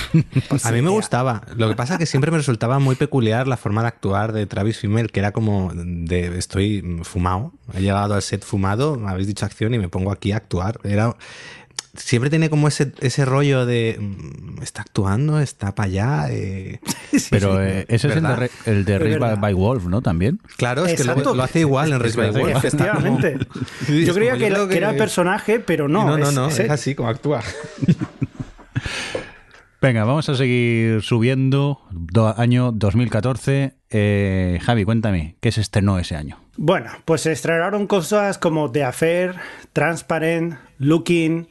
A 0.63 0.71
mí 0.71 0.81
me 0.81 0.89
gustaba. 0.89 1.41
Lo 1.55 1.67
que 1.67 1.75
pasa 1.75 1.93
es 1.93 1.99
que 1.99 2.05
siempre 2.05 2.29
me 2.29 2.37
resultaba 2.37 2.79
muy 2.79 2.95
peculiar 2.95 3.47
la 3.47 3.57
forma 3.57 3.81
de 3.81 3.87
actuar 3.87 4.31
de 4.31 4.45
Travis 4.45 4.77
Fimmel, 4.77 5.11
que 5.11 5.19
era 5.19 5.31
como 5.31 5.71
de 5.73 6.37
estoy 6.37 6.99
fumado. 7.03 7.53
He 7.73 7.81
llegado 7.81 8.13
al 8.13 8.21
set 8.21 8.43
fumado, 8.43 8.95
me 8.97 9.09
habéis 9.09 9.27
dicho 9.27 9.45
acción 9.45 9.73
y 9.73 9.79
me 9.79 9.89
pongo 9.89 10.11
aquí 10.11 10.31
a 10.31 10.37
actuar. 10.37 10.79
Era 10.83 11.15
siempre 11.95 12.29
tiene 12.29 12.49
como 12.49 12.67
ese, 12.67 12.91
ese 12.99 13.25
rollo 13.25 13.65
de 13.65 13.97
mm, 13.99 14.61
está 14.61 14.81
actuando, 14.81 15.39
está 15.39 15.73
para 15.75 15.87
allá. 15.87 16.25
eh. 16.29 16.79
Pero 17.29 17.61
eh, 17.63 17.85
ese 17.89 18.07
es 18.09 18.15
el 18.15 18.23
de, 18.23 18.51
el 18.65 18.85
de 18.85 19.17
by, 19.17 19.35
by 19.37 19.53
Wolf, 19.53 19.85
¿no? 19.85 20.01
También. 20.01 20.39
Claro, 20.57 20.85
es 20.85 20.95
que 20.99 21.03
lo, 21.03 21.35
lo 21.35 21.43
hace 21.43 21.61
igual 21.61 21.91
en 21.93 21.99
Race 21.99 22.17
by 22.17 22.31
Wolf. 22.31 22.55
Efectivamente. 22.57 23.37
Sí, 23.85 24.05
Yo 24.05 24.13
creía 24.13 24.33
que, 24.33 24.39
yo 24.41 24.45
era- 24.47 24.55
creo 24.55 24.67
que 24.67 24.77
era 24.77 24.87
que- 24.89 24.93
el 24.95 24.99
personaje, 24.99 25.59
pero 25.59 25.87
no. 25.87 26.05
no, 26.05 26.17
no, 26.17 26.29
es- 26.29 26.35
no, 26.35 26.47
es 26.49 26.59
así 26.69 26.95
como 26.95 27.09
actúa. 27.09 27.41
Venga, 29.81 30.03
vamos 30.03 30.27
a 30.27 30.35
seguir 30.35 31.01
subiendo. 31.01 31.81
Do- 31.91 32.37
año 32.37 32.71
2014. 32.73 33.75
Eh, 33.89 34.59
Javi, 34.61 34.83
cuéntame, 34.83 35.37
¿qué 35.39 35.51
se 35.51 35.61
estrenó 35.61 35.97
ese 35.99 36.15
año? 36.17 36.37
Bueno, 36.57 36.91
pues 37.05 37.21
se 37.21 37.31
estrenaron 37.31 37.87
cosas 37.87 38.37
como 38.37 38.71
The 38.71 38.83
Affair, 38.83 39.35
Transparent, 39.71 40.55
Looking, 40.79 41.47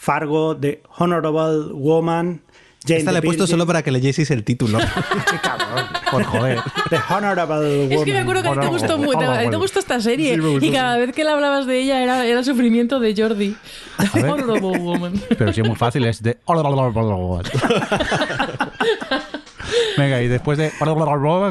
Fargo, 0.00 0.56
The 0.56 0.82
Honorable 0.96 1.74
Woman, 1.74 2.40
Jane 2.86 3.00
Esta 3.00 3.10
the 3.10 3.12
la 3.12 3.18
he 3.18 3.22
puesto 3.22 3.46
solo 3.46 3.66
para 3.66 3.82
que 3.82 3.90
leyéis 3.90 4.30
el 4.30 4.44
título. 4.44 4.78
Qué 5.30 5.36
cabrón. 5.42 5.84
Por 6.10 6.24
joder. 6.24 6.58
The 6.88 6.96
Honorable 7.10 7.82
Woman. 7.82 7.92
Es 7.92 8.04
que 8.04 8.12
me 8.14 8.20
acuerdo 8.20 8.42
que 8.42 8.48
a 8.48 8.52
ti 8.54 8.60
te 8.60 8.66
gustó 8.68 8.96
mucho, 8.96 9.30
a 9.30 9.40
ti 9.42 9.50
te 9.50 9.56
gustó 9.56 9.78
esta 9.78 10.00
serie 10.00 10.40
y 10.62 10.72
cada 10.72 10.96
vez 10.96 11.12
que 11.12 11.22
le 11.22 11.30
hablabas 11.30 11.66
de 11.66 11.80
ella 11.80 12.02
era, 12.02 12.24
era 12.24 12.42
sufrimiento 12.42 12.98
de 12.98 13.14
Jordi. 13.14 13.54
ver. 14.14 14.24
Horrible 14.24 14.60
woman. 14.60 15.20
Pero 15.28 15.52
si 15.52 15.60
es 15.60 15.66
muy 15.68 15.76
fácil, 15.76 16.06
es 16.06 16.22
de. 16.22 16.38
Venga, 19.98 20.22
y 20.22 20.28
después 20.28 20.56
de. 20.56 20.72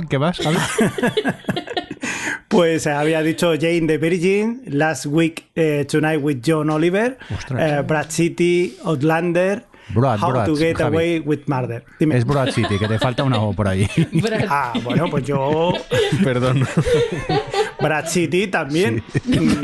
¿Qué 0.09 0.17
más? 0.17 0.39
Pues 2.49 2.85
eh, 2.87 2.91
había 2.91 3.21
dicho 3.21 3.53
Jane 3.53 3.83
the 3.87 3.97
Virgin, 3.99 4.63
Last 4.65 5.05
Week 5.05 5.45
eh, 5.55 5.85
Tonight 5.89 6.19
with 6.21 6.39
John 6.45 6.69
Oliver, 6.71 7.17
Ostras. 7.33 7.61
eh, 7.79 7.81
Brad 7.83 8.09
City, 8.09 8.75
Outlander, 8.85 9.65
Brad, 9.93 10.19
How 10.21 10.31
Brad, 10.31 10.45
to 10.47 10.55
Get 10.55 10.77
Javi. 10.77 10.95
Away 10.95 11.19
with 11.19 11.41
Murder. 11.47 11.83
Dime. 11.99 12.17
Es 12.17 12.25
Broad 12.25 12.49
City, 12.51 12.77
que 12.79 12.87
te 12.87 12.97
falta 12.99 13.23
una 13.23 13.39
O 13.39 13.53
por 13.53 13.67
ahí. 13.67 13.87
Ah, 14.49 14.73
bueno, 14.83 15.09
pues 15.11 15.25
yo. 15.25 15.73
Perdón. 16.23 16.67
Brad 17.79 18.07
City 18.07 18.47
también. 18.47 19.03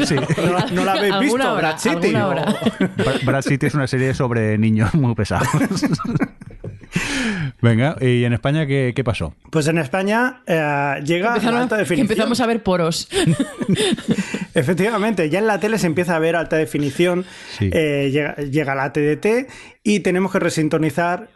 Sí. 0.06 0.16
No, 0.46 0.60
no 0.72 0.86
la 0.86 0.94
habéis 0.94 1.20
visto, 1.20 1.36
hora, 1.36 1.54
Brad 1.54 1.78
City. 1.80 2.16
o- 2.16 3.26
Brad 3.26 3.42
City 3.42 3.66
es 3.66 3.74
una 3.74 3.88
serie 3.88 4.14
sobre 4.14 4.58
niños 4.60 4.94
muy 4.94 5.14
pesados. 5.16 5.48
Venga, 7.62 7.96
¿y 8.02 8.24
en 8.26 8.34
España 8.34 8.66
qué, 8.66 8.94
qué 8.96 9.04
pasó? 9.04 9.34
Pues 9.52 9.68
en 9.68 9.78
España 9.78 10.42
eh, 10.48 11.02
llega 11.04 11.36
Empezaron- 11.36 11.62
alta 11.62 11.78
definición. 11.78 12.06
empezamos 12.12 12.40
a 12.42 12.46
ver 12.48 12.64
poros. 12.64 13.08
Efectivamente, 14.54 15.30
ya 15.30 15.40
en 15.40 15.48
la 15.48 15.60
tele 15.60 15.78
se 15.78 15.88
empieza 15.88 16.16
a 16.16 16.20
ver 16.20 16.36
alta 16.36 16.56
definición, 16.56 17.26
Sí. 17.58 17.70
eh, 17.74 18.10
llega, 18.12 18.36
llega 18.36 18.76
la 18.76 18.94
TDT 18.94 19.48
y 19.84 20.00
tenemos 20.02 20.32
que 20.32 20.40
resintonizar 20.40 21.28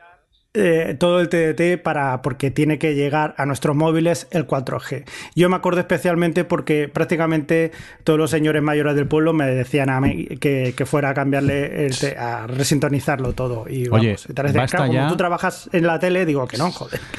eh, 0.55 0.95
todo 0.99 1.19
el 1.21 1.29
TDT 1.29 1.81
para, 1.81 2.21
porque 2.23 2.49
tiene 2.49 2.79
que 2.79 2.95
llegar 2.95 3.35
a 3.37 3.45
nuestros 3.45 3.75
móviles 3.75 4.27
el 4.31 4.47
4G. 4.47 5.03
Yo 5.35 5.47
me 5.49 5.55
acuerdo 5.55 5.79
especialmente 5.79 6.43
porque 6.43 6.87
prácticamente 6.87 7.71
todos 8.03 8.17
los 8.17 8.31
señores 8.31 8.63
mayores 8.63 8.95
del 8.95 9.07
pueblo 9.07 9.31
me 9.33 9.45
decían 9.45 9.89
a 9.89 10.01
mí 10.01 10.25
que, 10.39 10.73
que 10.75 10.85
fuera 10.87 11.09
a 11.09 11.13
cambiarle, 11.13 11.85
el 11.85 11.97
te- 11.97 12.17
a 12.17 12.47
resintonizarlo 12.47 13.33
todo. 13.33 13.65
Y 13.69 13.87
Oye, 13.89 14.15
vamos, 14.15 14.27
tal 14.33 14.45
vez, 14.45 14.53
basta 14.55 14.77
claro, 14.77 14.91
como 14.91 15.03
ya. 15.03 15.07
tú 15.07 15.17
trabajas 15.17 15.69
en 15.71 15.85
la 15.85 15.99
tele, 15.99 16.25
digo 16.25 16.47
que 16.47 16.57
no, 16.57 16.71
joder. 16.71 16.99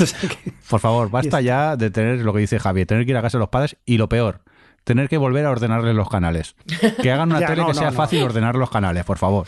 O 0.00 0.06
sea 0.06 0.18
que- 0.28 0.52
Por 0.68 0.80
favor, 0.80 1.10
basta 1.10 1.40
ya 1.40 1.76
de 1.76 1.90
tener 1.90 2.18
lo 2.20 2.32
que 2.32 2.40
dice 2.40 2.58
Javi, 2.58 2.86
tener 2.86 3.04
que 3.04 3.10
ir 3.12 3.16
a 3.16 3.22
casa 3.22 3.36
de 3.38 3.40
los 3.40 3.48
padres 3.50 3.76
y 3.84 3.98
lo 3.98 4.08
peor, 4.08 4.40
tener 4.84 5.08
que 5.10 5.18
volver 5.18 5.44
a 5.44 5.50
ordenarles 5.50 5.94
los 5.94 6.08
canales. 6.08 6.54
Que 7.02 7.10
hagan 7.12 7.30
una 7.30 7.40
Ya, 7.40 7.46
tele 7.48 7.62
no, 7.62 7.66
que 7.68 7.72
no, 7.74 7.78
sea 7.78 7.90
no. 7.90 7.96
fácil 7.96 8.22
ordenar 8.22 8.54
los 8.56 8.70
canales, 8.70 9.04
por 9.04 9.18
favor. 9.18 9.46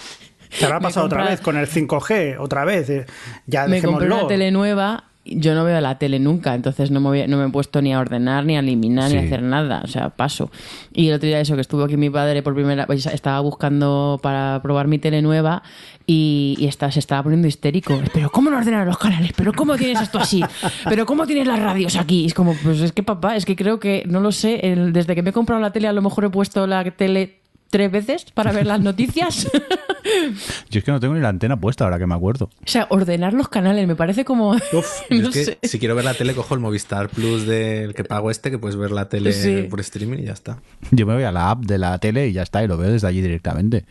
Te 0.59 0.65
habrá 0.67 0.81
pasado 0.81 1.07
otra 1.07 1.25
vez 1.31 1.41
con 1.41 1.57
el 1.57 1.67
5G, 1.67 2.37
otra 2.39 2.65
vez. 2.65 2.89
eh, 2.91 3.07
Ya 3.47 3.67
me 3.67 3.79
compré 3.91 4.07
una 4.07 4.27
tele 4.29 4.51
nueva. 4.51 5.05
Yo 5.25 5.55
no 5.55 5.63
veo 5.63 5.81
la 5.81 5.99
tele 6.01 6.19
nunca, 6.19 6.53
entonces 6.53 6.91
no 6.91 6.99
me, 6.99 7.07
voy- 7.07 7.29
no 7.29 7.37
me 7.37 7.47
he 7.47 7.49
puesto 7.49 7.81
ni 7.81 7.95
a 7.95 8.01
ordenar, 8.01 8.45
ni 8.45 8.57
a 8.57 8.59
eliminar, 8.59 9.09
ni 9.09 9.19
a 9.19 9.21
hacer 9.27 9.41
nada. 9.43 9.81
O 9.85 9.87
sea, 9.87 10.09
paso. 10.11 10.51
Y 10.93 11.07
el 11.11 11.15
otro 11.15 11.29
día 11.29 11.39
eso, 11.39 11.55
que 11.55 11.61
estuvo 11.61 11.85
aquí 11.85 11.97
mi 11.97 12.11
padre 12.11 12.43
por 12.43 12.55
primera 12.55 12.87
vez, 12.87 13.07
estaba 13.07 13.39
buscando 13.39 14.19
para 14.21 14.59
probar 14.65 14.89
mi 14.89 14.99
tele 14.99 15.23
nueva 15.23 15.63
y, 16.09 16.57
y 16.59 16.67
está- 16.67 16.91
se 16.91 16.99
estaba 16.99 17.23
poniendo 17.23 17.47
histérico. 17.47 18.01
Pero 18.13 18.31
¿cómo 18.31 18.51
no 18.51 18.57
ordenar 18.57 18.85
los 18.85 18.99
canales? 18.99 19.33
¿Pero 19.37 19.53
cómo 19.53 19.77
tienes 19.77 20.01
esto 20.03 20.19
así? 20.19 20.43
¿Pero 20.89 21.07
cómo 21.07 21.25
tienes 21.25 21.47
las 21.47 21.61
radios 21.61 21.95
aquí? 21.95 22.27
Es 22.27 22.35
como, 22.35 22.57
pues 22.61 22.81
es 22.81 22.91
que 22.91 23.05
papá, 23.05 23.37
es 23.37 23.45
que 23.45 23.55
creo 23.55 23.79
que, 23.79 24.03
no 24.09 24.19
lo 24.19 24.33
sé, 24.33 24.73
el- 24.73 24.93
desde 24.93 25.15
que 25.15 25.23
me 25.23 25.31
he 25.31 25.33
comprado 25.33 25.63
la 25.63 25.71
tele 25.71 25.87
a 25.87 25.93
lo 25.93 26.03
mejor 26.03 26.25
he 26.25 26.31
puesto 26.31 26.67
la 26.67 26.83
tele 26.91 27.42
tres 27.73 27.91
veces 27.91 28.27
para 28.35 28.53
ver 28.53 28.67
las 28.67 28.81
noticias. 28.81 29.49
Yo 30.71 30.79
es 30.79 30.85
que 30.85 30.93
no 30.93 31.01
tengo 31.01 31.15
ni 31.15 31.21
la 31.21 31.31
antena 31.31 31.59
puesta 31.59 31.85
ahora 31.85 31.99
que 31.99 32.07
me 32.07 32.15
acuerdo. 32.15 32.47
o 32.47 32.67
sea, 32.67 32.87
ordenar 32.91 33.33
los 33.33 33.49
canales 33.49 33.87
me 33.89 33.97
parece 33.97 34.25
como... 34.25 34.51
Uf, 34.51 34.87
no 35.11 35.31
es 35.31 35.57
que 35.61 35.69
si 35.69 35.79
quiero 35.79 35.95
ver 35.95 36.05
la 36.05 36.13
tele, 36.15 36.35
cojo 36.35 36.55
el 36.55 36.61
Movistar 36.61 37.09
Plus 37.09 37.47
del 37.47 37.95
que 37.95 38.05
pago 38.05 38.31
este, 38.31 38.51
que 38.51 38.59
puedes 38.59 38.77
ver 38.77 38.91
la 38.91 39.09
tele 39.09 39.33
Sí. 39.33 39.67
por 39.71 39.81
streaming 39.81 40.19
y 40.19 40.25
ya 40.25 40.33
está. 40.33 40.59
Yo 40.91 41.07
me 41.07 41.15
voy 41.15 41.23
a 41.25 41.33
la 41.33 41.51
app 41.51 41.61
de 41.65 41.79
la 41.79 41.99
tele 41.99 42.29
y 42.29 42.33
ya 42.33 42.43
está, 42.43 42.63
y 42.63 42.69
lo 42.69 42.77
veo 42.77 42.91
desde 42.93 43.07
allí 43.09 43.23
directamente. 43.23 43.85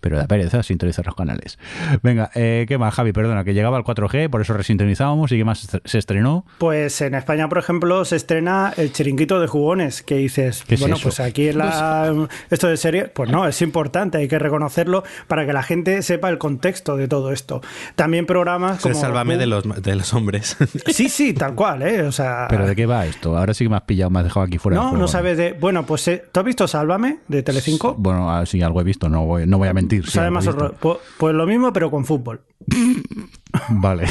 Pero 0.00 0.16
da 0.16 0.26
pereza 0.26 0.62
sintonizar 0.62 1.06
los 1.06 1.14
canales. 1.14 1.58
Venga, 2.02 2.30
eh, 2.34 2.64
¿qué 2.68 2.78
más, 2.78 2.94
Javi? 2.94 3.12
Perdona, 3.12 3.44
que 3.44 3.54
llegaba 3.54 3.76
al 3.76 3.84
4G, 3.84 4.30
por 4.30 4.40
eso 4.40 4.54
resintonizábamos. 4.54 5.32
¿Y 5.32 5.38
qué 5.38 5.44
más 5.44 5.80
se 5.84 5.98
estrenó? 5.98 6.44
Pues 6.58 7.00
en 7.00 7.14
España, 7.14 7.48
por 7.48 7.58
ejemplo, 7.58 8.04
se 8.04 8.16
estrena 8.16 8.72
El 8.76 8.92
Chiringuito 8.92 9.40
de 9.40 9.46
Jugones, 9.46 10.02
que 10.02 10.16
dices, 10.16 10.64
¿Qué 10.66 10.74
es 10.74 10.80
bueno, 10.80 10.96
eso? 10.96 11.04
pues 11.04 11.20
aquí 11.20 11.48
en 11.48 11.58
la, 11.58 12.28
esto 12.50 12.68
de 12.68 12.76
serie, 12.76 13.08
pues 13.08 13.30
no, 13.30 13.46
es 13.46 13.60
importante, 13.62 14.18
hay 14.18 14.28
que 14.28 14.38
reconocerlo 14.38 15.04
para 15.26 15.46
que 15.46 15.52
la 15.52 15.62
gente 15.62 16.02
sepa 16.02 16.28
el 16.28 16.38
contexto 16.38 16.96
de 16.96 17.08
todo 17.08 17.32
esto. 17.32 17.60
También 17.94 18.26
programas 18.26 18.82
Se 18.82 18.90
como... 18.90 19.00
sálvame 19.00 19.36
de 19.36 19.46
los, 19.46 19.64
de 19.82 19.94
los 19.94 20.12
hombres. 20.14 20.56
Sí, 20.88 21.08
sí, 21.08 21.32
tal 21.32 21.54
cual, 21.54 21.82
¿eh? 21.82 22.02
O 22.02 22.12
sea... 22.12 22.46
¿Pero 22.48 22.66
de 22.66 22.74
qué 22.74 22.86
va 22.86 23.06
esto? 23.06 23.36
Ahora 23.36 23.54
sí 23.54 23.64
que 23.64 23.68
me 23.68 23.76
has 23.76 23.82
pillado, 23.82 24.10
me 24.10 24.20
has 24.20 24.24
dejado 24.24 24.46
aquí 24.46 24.58
fuera 24.58 24.76
No, 24.76 24.92
no 24.92 25.06
sabes 25.06 25.36
de... 25.36 25.52
Bueno, 25.52 25.84
pues 25.86 26.06
eh, 26.08 26.24
¿tú 26.32 26.40
has 26.40 26.46
visto 26.46 26.66
Sálvame 26.66 27.18
de 27.28 27.42
Telecinco? 27.42 27.94
Bueno, 27.96 28.30
ah, 28.30 28.46
sí, 28.46 28.62
algo 28.62 28.80
he 28.80 28.84
visto, 28.84 29.08
no 29.08 29.26
voy, 29.26 29.46
no 29.46 29.58
voy 29.58 29.68
a 29.68 29.74
mentir. 29.74 29.87
Sabe 30.06 30.30
más 30.30 30.46
horror. 30.46 30.76
Pues, 30.80 30.98
pues 31.18 31.34
lo 31.34 31.46
mismo, 31.46 31.72
pero 31.72 31.90
con 31.90 32.04
fútbol. 32.04 32.42
Vale. 33.70 34.06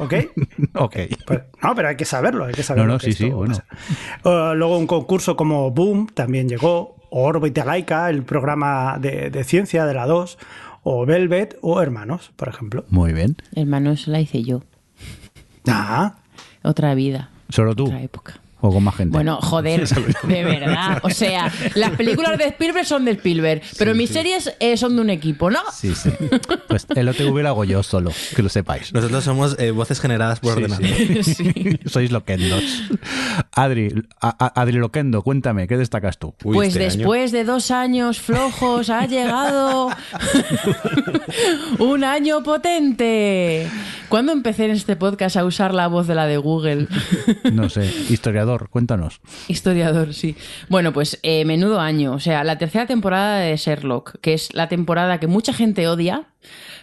¿Ok? 0.00 0.14
ok. 0.74 0.96
Pues, 1.26 1.40
no, 1.62 1.74
pero 1.74 1.88
hay 1.88 1.96
que 1.96 2.04
saberlo, 2.04 2.44
hay 2.44 2.54
que 2.54 2.62
saberlo. 2.62 2.86
No, 2.86 2.92
no, 2.94 2.98
que 2.98 3.06
sí, 3.06 3.10
esto 3.10 3.24
sí, 3.24 3.30
bueno. 3.30 3.54
pasa. 4.22 4.54
Luego 4.54 4.78
un 4.78 4.86
concurso 4.86 5.36
como 5.36 5.70
Boom 5.70 6.08
también 6.08 6.48
llegó, 6.48 6.96
o 7.10 7.24
Órbita 7.24 7.64
Laica, 7.64 8.08
el 8.10 8.22
programa 8.22 8.98
de, 8.98 9.30
de 9.30 9.44
ciencia 9.44 9.84
de 9.84 9.94
la 9.94 10.06
2, 10.06 10.38
o 10.82 11.06
Velvet, 11.06 11.58
o 11.60 11.80
Hermanos, 11.80 12.32
por 12.36 12.48
ejemplo. 12.48 12.84
Muy 12.88 13.12
bien. 13.12 13.36
Hermanos, 13.54 14.08
la 14.08 14.20
hice 14.20 14.42
yo. 14.42 14.62
Ah, 15.68 16.16
Otra 16.62 16.94
vida. 16.94 17.30
¿Solo 17.48 17.74
tú? 17.74 17.84
Otra 17.84 18.02
época. 18.02 18.41
¿O 18.64 18.72
con 18.72 18.84
más 18.84 18.94
gente? 18.94 19.12
Bueno, 19.12 19.38
joder, 19.42 19.86
de 20.22 20.44
verdad. 20.44 21.00
O 21.02 21.10
sea, 21.10 21.52
las 21.74 21.90
películas 21.92 22.38
de 22.38 22.44
Spielberg 22.46 22.86
son 22.86 23.04
de 23.04 23.10
Spielberg, 23.12 23.60
pero 23.76 23.94
mis 23.94 24.08
series 24.10 24.54
eh, 24.60 24.76
son 24.76 24.94
de 24.96 25.02
un 25.02 25.10
equipo, 25.10 25.50
¿no? 25.50 25.58
Sí, 25.72 25.94
sí. 25.94 26.10
Pues 26.68 26.86
el 26.94 27.08
OTV 27.08 27.42
lo 27.42 27.48
hago 27.48 27.64
yo 27.64 27.82
solo, 27.82 28.12
que 28.36 28.42
lo 28.42 28.48
sepáis. 28.48 28.92
Nosotros 28.94 29.24
somos 29.24 29.56
eh, 29.58 29.72
voces 29.72 30.00
generadas 30.00 30.38
por 30.40 30.54
Sí, 30.54 30.62
ordenador. 30.62 31.24
sí. 31.24 31.78
Sois 31.86 32.10
loquendos. 32.12 32.62
Adri, 33.52 33.92
a- 34.20 34.60
Adri 34.60 34.78
Loquendo, 34.78 35.22
cuéntame, 35.22 35.66
¿qué 35.66 35.76
destacas 35.76 36.18
tú? 36.18 36.34
Uy, 36.44 36.54
pues 36.54 36.68
este 36.68 36.84
año. 36.84 36.92
después 36.98 37.32
de 37.32 37.44
dos 37.44 37.70
años 37.72 38.20
flojos 38.20 38.90
ha 38.90 39.06
llegado 39.06 39.90
un 41.78 42.04
año 42.04 42.42
potente. 42.42 43.68
¿Cuándo 44.08 44.32
empecé 44.32 44.66
en 44.66 44.72
este 44.72 44.94
podcast 44.94 45.36
a 45.36 45.44
usar 45.44 45.72
la 45.72 45.86
voz 45.88 46.06
de 46.06 46.14
la 46.14 46.26
de 46.26 46.36
Google? 46.36 46.86
No 47.50 47.70
sé, 47.70 47.86
historiador, 48.10 48.51
cuéntanos. 48.70 49.20
Historiador, 49.48 50.14
sí. 50.14 50.36
Bueno, 50.68 50.92
pues 50.92 51.18
eh, 51.22 51.44
menudo 51.44 51.80
año. 51.80 52.12
O 52.12 52.20
sea, 52.20 52.44
la 52.44 52.58
tercera 52.58 52.86
temporada 52.86 53.38
de 53.38 53.56
Sherlock, 53.56 54.20
que 54.20 54.34
es 54.34 54.54
la 54.54 54.68
temporada 54.68 55.20
que 55.20 55.26
mucha 55.26 55.52
gente 55.52 55.88
odia, 55.88 56.26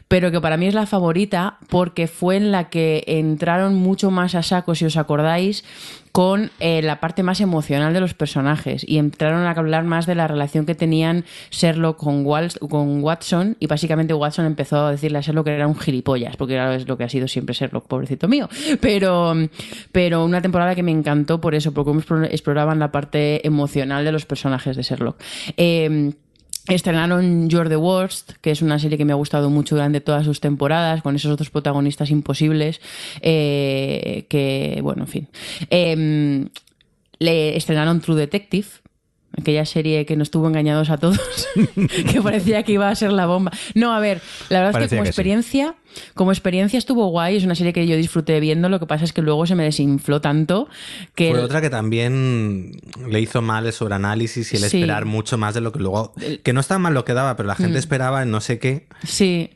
pero 0.10 0.32
que 0.32 0.42
para 0.42 0.58
mí 0.58 0.66
es 0.66 0.74
la 0.74 0.88
favorita 0.88 1.58
porque 1.70 2.08
fue 2.08 2.36
en 2.36 2.52
la 2.52 2.70
que 2.70 3.04
entraron 3.08 3.76
mucho 3.76 4.12
más 4.12 4.36
a 4.36 4.44
saco, 4.44 4.76
si 4.76 4.84
os 4.84 4.98
acordáis, 4.98 5.64
con 6.12 6.50
eh, 6.60 6.82
la 6.82 7.00
parte 7.00 7.22
más 7.22 7.40
emocional 7.40 7.94
de 7.94 8.00
los 8.00 8.16
personajes 8.16 8.84
y 8.86 8.98
entraron 8.98 9.44
a 9.46 9.52
hablar 9.52 9.84
más 9.84 10.08
de 10.08 10.16
la 10.16 10.28
relación 10.28 10.66
que 10.66 10.74
tenían 10.74 11.26
Sherlock 11.52 11.98
con, 11.98 12.26
Wals- 12.26 12.58
con 12.68 13.04
Watson 13.04 13.56
y 13.60 13.68
básicamente 13.68 14.16
Watson 14.16 14.46
empezó 14.48 14.88
a 14.88 14.92
decirle 14.92 15.20
a 15.20 15.22
Sherlock 15.22 15.46
que 15.46 15.54
era 15.54 15.68
un 15.68 15.76
gilipollas, 15.78 16.36
porque 16.36 16.56
era 16.56 16.74
es 16.74 16.88
lo 16.88 16.98
que 16.98 17.04
ha 17.04 17.10
sido 17.10 17.28
siempre 17.28 17.54
Sherlock, 17.54 17.86
pobrecito 17.86 18.28
mío. 18.28 18.50
Pero, 18.82 19.36
pero 19.92 20.26
una 20.26 20.42
temporada 20.42 20.74
que 20.74 20.82
me 20.82 20.92
encantó 20.92 21.40
por 21.40 21.54
eso, 21.54 21.72
porque 21.72 21.92
exploraban 22.32 22.80
la 22.80 22.92
parte 22.92 23.46
emocional 23.46 24.04
de 24.04 24.12
los 24.12 24.26
personajes 24.26 24.76
de 24.76 24.82
Sherlock. 24.82 25.22
Eh, 25.56 26.14
Estrenaron 26.76 27.50
You're 27.50 27.70
the 27.70 27.78
Worst, 27.78 28.34
que 28.42 28.52
es 28.52 28.62
una 28.62 28.80
serie 28.80 28.98
que 28.98 29.06
me 29.06 29.14
ha 29.14 29.16
gustado 29.16 29.50
mucho 29.50 29.76
durante 29.76 30.02
todas 30.02 30.26
sus 30.26 30.40
temporadas, 30.40 31.02
con 31.02 31.16
esos 31.16 31.32
otros 31.32 31.50
protagonistas 31.50 32.10
imposibles, 32.12 32.80
eh, 33.22 34.26
que, 34.30 34.80
bueno, 34.82 35.04
en 35.04 35.08
fin. 35.08 35.28
Eh, 35.70 36.48
le 37.20 37.58
estrenaron 37.58 38.00
True 38.00 38.16
Detective, 38.18 38.68
aquella 39.38 39.66
serie 39.66 40.06
que 40.06 40.16
nos 40.16 40.32
tuvo 40.32 40.48
engañados 40.48 40.90
a 40.90 40.98
todos, 40.98 41.20
que 42.12 42.22
parecía 42.22 42.64
que 42.64 42.74
iba 42.74 42.90
a 42.90 42.96
ser 42.96 43.12
la 43.12 43.26
bomba. 43.26 43.52
No, 43.76 43.94
a 43.94 44.00
ver, 44.00 44.22
la 44.50 44.62
verdad 44.62 44.82
es 44.82 44.90
que 44.90 44.96
como 44.96 45.04
que 45.04 45.08
sí. 45.08 45.10
experiencia, 45.10 45.76
como 46.14 46.32
experiencia 46.32 46.78
estuvo 46.78 47.08
guay, 47.08 47.38
es 47.38 47.44
una 47.44 47.56
serie 47.56 47.74
que 47.74 47.86
yo 47.88 47.96
disfruté 47.96 48.40
viendo, 48.40 48.70
lo 48.70 48.80
que 48.80 48.86
pasa 48.86 49.06
es 49.06 49.14
que 49.14 49.22
luego 49.22 49.46
se 49.46 49.56
me 49.56 49.64
desinfló 49.64 50.20
tanto 50.22 50.68
que... 51.16 51.32
Fue 51.32 51.40
otra 51.40 51.62
que 51.62 51.70
también 51.70 52.72
le 53.08 53.22
hizo 53.22 53.42
mal 53.42 53.66
el 53.66 53.74
sobreanálisis 53.74 54.54
y 54.54 54.58
el 54.58 54.64
Sí. 54.64 54.78
esperar 54.78 55.06
mucho 55.06 55.38
más 55.38 55.54
de 55.54 55.62
lo 55.62 55.72
que 55.72 55.80
luego. 55.80 56.14
Que 56.44 56.54
no 56.54 56.60
está 56.60 56.78
mal 56.80 56.94
lo 56.94 57.06
que 57.06 57.14
daba, 57.14 57.36
pero 57.36 57.48
la 57.48 57.56
gente 57.56 57.74
Mm. 57.76 57.78
esperaba 57.78 58.24
en 58.24 58.32
no 58.32 58.42
sé 58.42 58.60
qué. 58.60 58.88
Sí. 59.04 59.52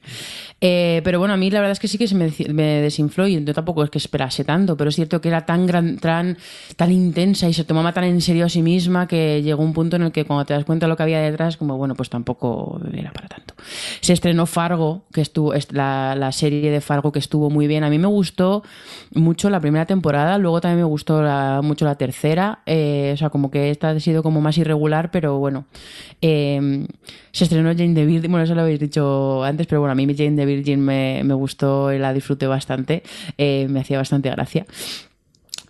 Eh, 0.65 1.01
pero 1.03 1.19
bueno, 1.19 1.33
a 1.33 1.37
mí 1.37 1.51
la 1.51 1.59
verdad 1.59 1.73
es 1.73 1.79
que 1.81 1.89
sí 1.89 1.97
que 1.97 2.07
se 2.07 2.15
me, 2.15 2.29
desinfló 2.29 3.27
y 3.27 3.43
yo 3.43 3.53
tampoco 3.53 3.83
es 3.83 3.89
que 3.89 3.97
esperase 3.97 4.45
tanto, 4.45 4.77
pero 4.77 4.91
es 4.91 4.95
cierto 4.95 5.19
que 5.19 5.27
era 5.27 5.45
tan, 5.45 5.67
gran, 5.67 5.97
tan, 5.97 6.37
tan 6.77 6.89
intensa 6.89 7.49
y 7.49 7.53
se 7.53 7.65
tomaba 7.65 7.91
tan 7.91 8.05
en 8.05 8.21
serio 8.21 8.45
a 8.45 8.49
sí 8.49 8.61
misma 8.61 9.05
que 9.05 9.41
llegó 9.41 9.61
un 9.61 9.73
punto 9.73 9.97
en 9.97 10.03
el 10.03 10.13
que 10.13 10.23
cuando 10.23 10.45
te 10.45 10.53
das 10.53 10.63
cuenta 10.63 10.85
de 10.85 10.91
lo 10.91 10.95
que 10.95 11.03
había 11.03 11.19
detrás, 11.19 11.57
como 11.57 11.75
bueno, 11.75 11.95
pues 11.95 12.09
tampoco 12.09 12.79
era 12.93 13.11
para 13.11 13.27
tanto. 13.27 13.55
Se 13.99 14.13
estrenó 14.13 14.45
Fargo, 14.45 15.03
que 15.11 15.19
estuvo, 15.19 15.53
es 15.53 15.69
la, 15.73 16.15
la 16.15 16.31
serie 16.31 16.71
de 16.71 16.79
Fargo 16.79 17.11
que 17.11 17.19
estuvo 17.19 17.49
muy 17.49 17.67
bien. 17.67 17.83
A 17.83 17.89
mí 17.89 17.99
me 17.99 18.07
gustó 18.07 18.63
mucho 19.13 19.49
la 19.49 19.59
primera 19.59 19.85
temporada, 19.85 20.37
luego 20.37 20.61
también 20.61 20.77
me 20.77 20.85
gustó 20.85 21.21
mucho 21.61 21.83
la 21.83 21.95
tercera. 21.95 22.59
eh, 22.65 23.11
o 23.13 23.17
sea, 23.17 23.29
como 23.29 23.51
que 23.51 23.69
esta 23.69 23.89
ha 23.89 23.99
sido 23.99 24.23
como 24.23 24.39
más 24.39 24.57
irregular, 24.57 25.11
pero 25.11 25.39
bueno. 25.39 25.65
Eh, 26.21 26.87
se 27.33 27.45
estrenó 27.45 27.71
Jane 27.71 27.95
the 27.95 28.05
Virgin, 28.05 28.31
bueno, 28.31 28.43
eso 28.43 28.53
lo 28.53 28.61
habéis 28.61 28.79
dicho 28.79 29.43
antes, 29.43 29.65
pero 29.65 29.81
bueno, 29.81 29.91
a 29.91 29.95
mí 29.95 30.05
Jane 30.15 30.35
the 30.35 30.45
Virgin 30.45 30.79
me, 30.79 31.23
me 31.25 31.33
gustó 31.33 31.91
y 31.91 31.97
la 31.97 32.13
disfruté 32.13 32.45
bastante, 32.45 33.01
eh, 33.39 33.65
me 33.69 33.79
hacía 33.79 33.97
bastante 33.97 34.29
gracia. 34.29 34.67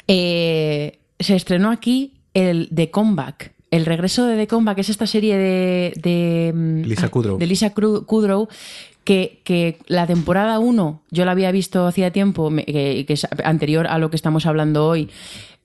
Eh, 0.10 1.00
se 1.18 1.36
estrenó 1.36 1.72
aquí 1.72 2.16
el 2.34 2.70
The 2.74 2.92
Comeback. 2.92 3.54
El 3.72 3.86
regreso 3.86 4.26
de 4.26 4.36
The 4.36 4.48
Comeback 4.48 4.80
es 4.80 4.90
esta 4.90 5.08
serie 5.08 5.38
de, 5.38 5.94
de, 5.96 6.52
mm, 6.54 6.82
Lisa 6.82 7.08
Kudrow. 7.08 7.38
de 7.38 7.48
Lisa 7.48 7.74
Kudrow 7.74 8.50
que, 9.06 9.42
que 9.46 9.80
la 9.88 10.06
temporada 10.06 10.60
1 10.60 11.02
yo 11.12 11.26
la 11.26 11.32
había 11.32 11.52
visto 11.52 11.88
hacía 11.88 12.12
tiempo, 12.12 12.54
que, 12.54 13.06
que 13.08 13.14
es 13.14 13.26
anterior 13.44 13.88
a 13.88 14.00
lo 14.00 14.10
que 14.10 14.18
estamos 14.18 14.46
hablando 14.46 14.86
hoy, 14.86 15.10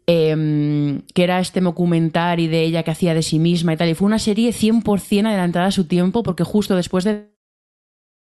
em, 0.09 1.03
que 1.15 1.23
era 1.23 1.39
este 1.39 1.61
documental 1.61 2.39
de 2.39 2.63
ella 2.63 2.83
que 2.83 2.91
hacía 2.91 3.13
de 3.13 3.23
sí 3.23 3.39
misma 3.39 3.75
y 3.75 3.77
tal. 3.77 3.91
Y 3.91 3.95
fue 3.95 4.07
una 4.07 4.19
serie 4.19 4.53
100% 4.53 5.27
adelantada 5.27 5.67
a 5.67 5.71
su 5.71 5.85
tiempo 5.85 6.23
porque 6.23 6.45
justo 6.45 6.75
después 6.75 7.05
de 7.05 7.29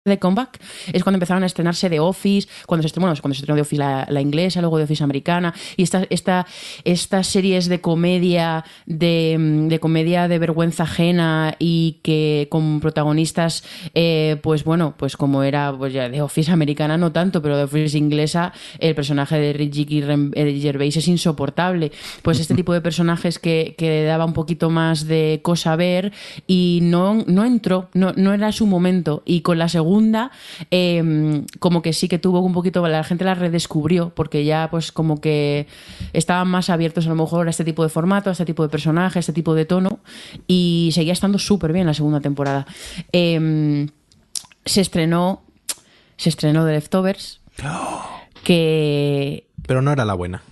The 0.07 0.19
Comeback 0.19 0.61
es 0.93 1.03
cuando 1.03 1.17
empezaron 1.17 1.43
a 1.43 1.47
estrenarse 1.47 1.91
The 1.91 2.01
Office, 2.01 2.49
cuando 2.67 2.83
se 2.83 2.87
estrenó, 2.87 3.07
bueno, 3.07 3.21
cuando 3.21 3.35
se 3.35 3.41
estrenó 3.41 3.57
The 3.57 3.63
Office 3.63 3.83
la, 3.83 4.07
la 4.09 4.21
inglesa, 4.21 4.61
luego 4.61 4.79
The 4.79 4.85
Office 4.85 5.05
americana, 5.05 5.55
y 5.77 5.83
esta, 5.83 6.07
esta, 6.11 6.47
estas 6.85 7.27
series 7.27 7.67
de 7.67 7.81
comedia, 7.81 8.65
de, 8.87 9.37
mm, 9.39 9.69
de 9.69 9.81
comedia 9.81 10.29
de 10.29 10.39
vergüenza 10.39 10.85
ajena 10.85 11.55
y 11.59 12.01
que 12.03 12.49
con 12.51 12.81
protagonistas, 12.81 13.65
eh, 13.95 14.39
pues 14.43 14.65
bueno, 14.65 14.95
pues 14.97 15.17
como 15.17 15.43
era 15.43 15.75
pues 15.77 15.93
ya 15.93 16.11
The 16.11 16.23
Office 16.23 16.51
americana 16.51 16.97
no 16.97 17.13
tanto, 17.13 17.43
pero 17.43 17.57
The 17.57 17.65
Office 17.65 17.99
inglesa, 17.99 18.53
el 18.79 18.95
personaje 18.95 19.39
de 19.39 19.53
Ricky 19.53 19.85
Gervais 19.85 20.97
es 20.97 21.09
insoportable. 21.09 21.93
Pues 22.23 22.41
este 22.41 22.55
tipo 22.57 22.73
de 22.73 22.81
personajes 22.81 23.39
que, 23.39 23.75
que 23.77 24.05
daba 24.05 24.25
un 24.25 24.33
poquito 24.33 24.71
más 24.71 25.07
de 25.07 25.41
cosa 25.43 25.73
a 25.73 25.77
ver 25.77 26.13
y 26.47 26.81
no, 26.83 27.25
no 27.27 27.45
entró, 27.45 27.89
no, 27.95 28.13
no 28.17 28.33
era 28.33 28.53
su 28.53 28.67
momento. 28.67 29.23
Y 29.25 29.41
con 29.41 29.59
la 29.59 29.69
segunda, 29.69 29.96
eh, 30.71 31.43
como 31.59 31.83
que 31.83 31.93
sí 31.93 32.09
que 32.09 32.19
tuvo 32.19 32.41
un 32.41 32.53
poquito, 32.53 32.87
la 32.87 33.05
gente 33.05 33.25
la 33.25 33.35
redescubrió, 33.35 34.11
porque 34.15 34.45
ya 34.45 34.69
pues 34.71 34.93
como 34.93 35.21
que 35.21 35.67
estaban 36.13 36.49
más 36.49 36.71
abiertos 36.71 37.07
a 37.07 37.11
lo 37.11 37.15
mejor 37.17 37.47
a 37.47 37.51
este 37.51 37.65
tipo 37.65 37.83
de 37.83 37.89
formato, 37.89 38.31
a 38.31 38.33
este 38.33 38.45
tipo 38.45 38.63
de 38.63 38.69
personaje, 38.69 39.19
a 39.19 39.21
este 39.21 39.33
tipo 39.33 39.55
de 39.55 39.65
tono, 39.65 40.01
y 40.47 40.91
seguía 40.93 41.13
estando 41.13 41.39
súper 41.39 41.73
bien 41.73 41.87
la 41.87 41.95
segunda 41.95 42.21
temporada. 42.21 42.67
Eh, 43.13 43.87
se 44.65 44.81
estrenó, 44.81 45.43
se 46.17 46.29
estrenó 46.29 46.65
The 46.67 46.73
Leftovers, 46.73 47.41
que 48.45 49.47
Pero 49.67 49.83
no 49.83 49.93
era 49.93 50.05
la 50.05 50.15
buena. 50.15 50.43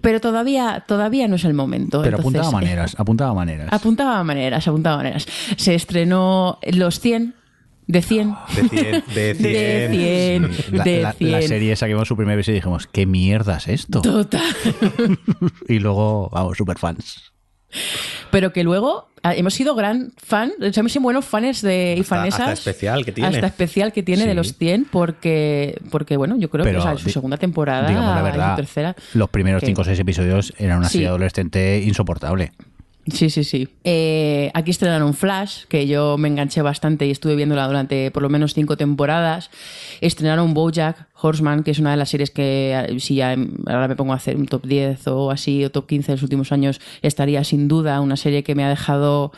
pero 0.00 0.20
todavía, 0.20 0.84
todavía 0.86 1.28
no 1.28 1.36
es 1.36 1.44
el 1.44 1.54
momento. 1.54 2.02
Pero 2.02 2.18
Entonces, 2.18 2.40
apuntaba 2.40 2.48
eh, 2.48 2.64
maneras, 2.64 2.94
apuntaba 2.98 3.34
maneras. 3.34 3.68
Apuntaba 3.72 4.24
maneras, 4.24 4.68
apuntaba 4.68 4.96
maneras. 4.98 5.26
Se 5.56 5.74
estrenó 5.74 6.58
Los 6.62 7.00
100, 7.00 7.34
de 7.86 8.02
100. 8.02 8.34
De 8.54 8.68
100. 8.68 9.04
De 9.14 9.34
100. 9.34 9.42
De 9.42 9.88
100. 9.90 10.76
la, 10.78 10.84
de 10.84 11.02
la- 11.02 11.12
100. 11.12 11.32
la 11.32 11.42
serie 11.42 11.72
esa 11.72 11.86
que 11.86 11.92
vimos 11.94 12.08
su 12.08 12.16
primera 12.16 12.36
vez 12.36 12.48
y 12.48 12.52
dijimos, 12.52 12.86
¿qué 12.86 13.06
mierda 13.06 13.56
es 13.58 13.68
esto? 13.68 14.00
Total. 14.02 14.42
y 15.68 15.78
luego, 15.78 16.28
vamos, 16.32 16.56
super 16.56 16.78
fans. 16.78 17.32
Pero 18.30 18.52
que 18.52 18.62
luego 18.62 19.08
ah, 19.24 19.34
hemos 19.34 19.52
sido 19.54 19.74
gran 19.74 20.12
fan, 20.16 20.52
hemos 20.60 20.92
sido 20.92 21.02
buenos 21.02 21.24
fans 21.24 21.60
de, 21.60 21.94
y 21.96 22.00
Hasta- 22.00 22.16
fanesas. 22.16 22.40
hasta 22.40 22.52
especial 22.52 23.04
que 23.04 23.12
tiene. 23.12 23.28
Hasta 23.28 23.46
especial 23.48 23.92
que 23.92 24.02
tiene 24.04 24.24
de 24.24 24.30
Sí. 24.30 24.36
los 24.36 24.56
100, 24.56 24.86
porque, 24.90 25.80
porque 25.90 26.16
bueno, 26.16 26.36
yo 26.38 26.50
creo 26.50 26.64
Pero 26.64 26.78
que 26.78 26.82
o 26.86 26.88
sea, 26.88 26.96
su 26.96 27.06
di- 27.06 27.12
segunda 27.12 27.36
temporada 27.36 27.88
Digamos 27.88 28.10
la 28.14 28.18
su 28.18 28.24
verdad, 28.24 28.56
tercera. 28.56 28.96
los 29.14 29.28
primeros 29.30 29.60
que- 29.60 29.66
5 29.66 29.80
o 29.80 29.84
6 29.84 29.98
episodios 29.98 30.54
eran 30.58 30.78
una 30.78 30.88
Sí. 30.88 30.94
serie 30.94 31.08
adolescente 31.08 31.82
insoportable. 31.84 32.52
Sí, 33.06 33.28
sí, 33.28 33.44
sí. 33.44 33.68
Eh, 33.84 34.50
aquí 34.54 34.70
estrenaron 34.70 35.12
Flash, 35.12 35.64
que 35.68 35.86
yo 35.86 36.16
me 36.16 36.28
enganché 36.28 36.62
bastante 36.62 37.06
y 37.06 37.10
estuve 37.10 37.36
viéndola 37.36 37.66
durante 37.66 38.10
por 38.10 38.22
lo 38.22 38.30
menos 38.30 38.54
cinco 38.54 38.78
temporadas. 38.78 39.50
Estrenaron 40.00 40.54
Bojack 40.54 41.08
Horseman, 41.20 41.64
que 41.64 41.72
es 41.72 41.78
una 41.78 41.90
de 41.90 41.98
las 41.98 42.08
series 42.08 42.30
que 42.30 42.96
si 43.00 43.16
ya 43.16 43.36
ahora 43.66 43.88
me 43.88 43.96
pongo 43.96 44.14
a 44.14 44.16
hacer 44.16 44.36
un 44.36 44.46
top 44.46 44.66
10 44.66 45.08
o 45.08 45.30
así, 45.30 45.62
o 45.64 45.70
top 45.70 45.86
15 45.86 46.12
en 46.12 46.16
los 46.16 46.22
últimos 46.22 46.50
años, 46.50 46.80
estaría 47.02 47.44
sin 47.44 47.68
duda 47.68 48.00
una 48.00 48.16
serie 48.16 48.42
que 48.42 48.54
me 48.54 48.64
ha 48.64 48.70
dejado 48.70 49.32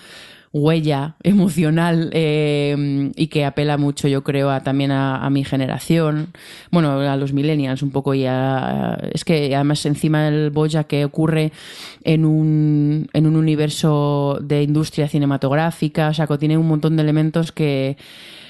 huella 0.53 1.16
emocional 1.22 2.11
eh, 2.12 3.12
y 3.14 3.26
que 3.28 3.44
apela 3.44 3.76
mucho, 3.76 4.09
yo 4.09 4.24
creo, 4.24 4.51
a, 4.51 4.61
también 4.61 4.90
a, 4.92 5.28
mi 5.30 5.44
generación, 5.44 6.28
bueno, 6.70 7.01
a 7.01 7.16
los 7.16 7.32
millennials 7.32 7.82
un 7.82 7.90
poco 7.90 8.14
y 8.14 8.26
a, 8.26 8.99
es 9.12 9.24
que 9.24 9.55
además 9.55 9.84
encima 9.86 10.24
del 10.24 10.51
Boya 10.51 10.84
que 10.84 11.05
ocurre 11.05 11.53
en 12.05 12.24
un, 12.24 13.09
en 13.12 13.26
un 13.26 13.36
universo 13.36 14.39
de 14.43 14.62
industria 14.62 15.09
cinematográfica, 15.09 16.09
o 16.09 16.14
sea, 16.14 16.27
que 16.27 16.39
tiene 16.39 16.59
un 16.59 16.68
montón 16.68 16.97
de 16.97 17.02
elementos 17.02 17.52
que, 17.52 17.97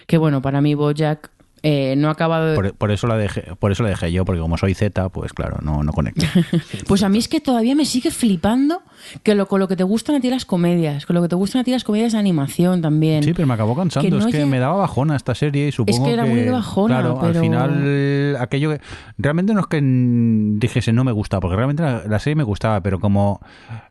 que 0.06 0.18
bueno, 0.18 0.42
para 0.42 0.60
mí 0.60 0.74
Bojack 0.74 1.30
eh, 1.68 1.96
no 1.96 2.08
ha 2.08 2.12
acabado 2.12 2.46
de... 2.46 2.72
por, 2.72 2.92
eso 2.92 3.08
la 3.08 3.16
dejé, 3.16 3.42
por 3.58 3.72
eso 3.72 3.82
la 3.82 3.88
dejé 3.88 4.12
yo, 4.12 4.24
porque 4.24 4.40
como 4.40 4.56
soy 4.56 4.74
Z, 4.74 5.08
pues 5.08 5.32
claro, 5.32 5.58
no, 5.62 5.82
no 5.82 5.92
conecto. 5.92 6.24
pues 6.86 7.02
a 7.02 7.08
mí 7.08 7.18
es 7.18 7.26
que 7.26 7.40
todavía 7.40 7.74
me 7.74 7.84
sigue 7.84 8.12
flipando 8.12 8.82
que 9.24 9.34
lo, 9.34 9.48
con 9.48 9.58
lo 9.58 9.66
que 9.66 9.74
te 9.74 9.82
gustan 9.82 10.14
a 10.14 10.20
ti 10.20 10.30
las 10.30 10.44
comedias, 10.44 11.06
con 11.06 11.14
lo 11.14 11.22
que 11.22 11.28
te 11.28 11.34
gustan 11.34 11.62
a 11.62 11.64
ti 11.64 11.72
las 11.72 11.82
comedias 11.82 12.12
de 12.12 12.18
animación 12.18 12.82
también. 12.82 13.24
Sí, 13.24 13.32
pero 13.34 13.48
me 13.48 13.54
acabó 13.54 13.74
cansando, 13.74 14.18
es 14.18 14.26
que 14.26 14.46
me 14.46 14.60
daba 14.60 14.76
bajona 14.76 15.16
esta 15.16 15.34
serie 15.34 15.66
y 15.66 15.72
supongo 15.72 16.04
que... 16.04 16.12
era 16.12 16.24
muy 16.24 16.44
bajona, 16.48 17.00
Claro, 17.00 17.20
al 17.20 17.34
final 17.34 18.36
aquello 18.38 18.70
que... 18.70 18.80
Realmente 19.18 19.52
no 19.52 19.60
es 19.60 19.66
que 19.66 19.80
dijese 19.82 20.92
no 20.92 21.02
me 21.02 21.12
gusta, 21.12 21.40
porque 21.40 21.56
realmente 21.56 21.82
la 21.82 22.18
serie 22.20 22.36
me 22.36 22.44
gustaba, 22.44 22.80
pero 22.80 23.00
como 23.00 23.40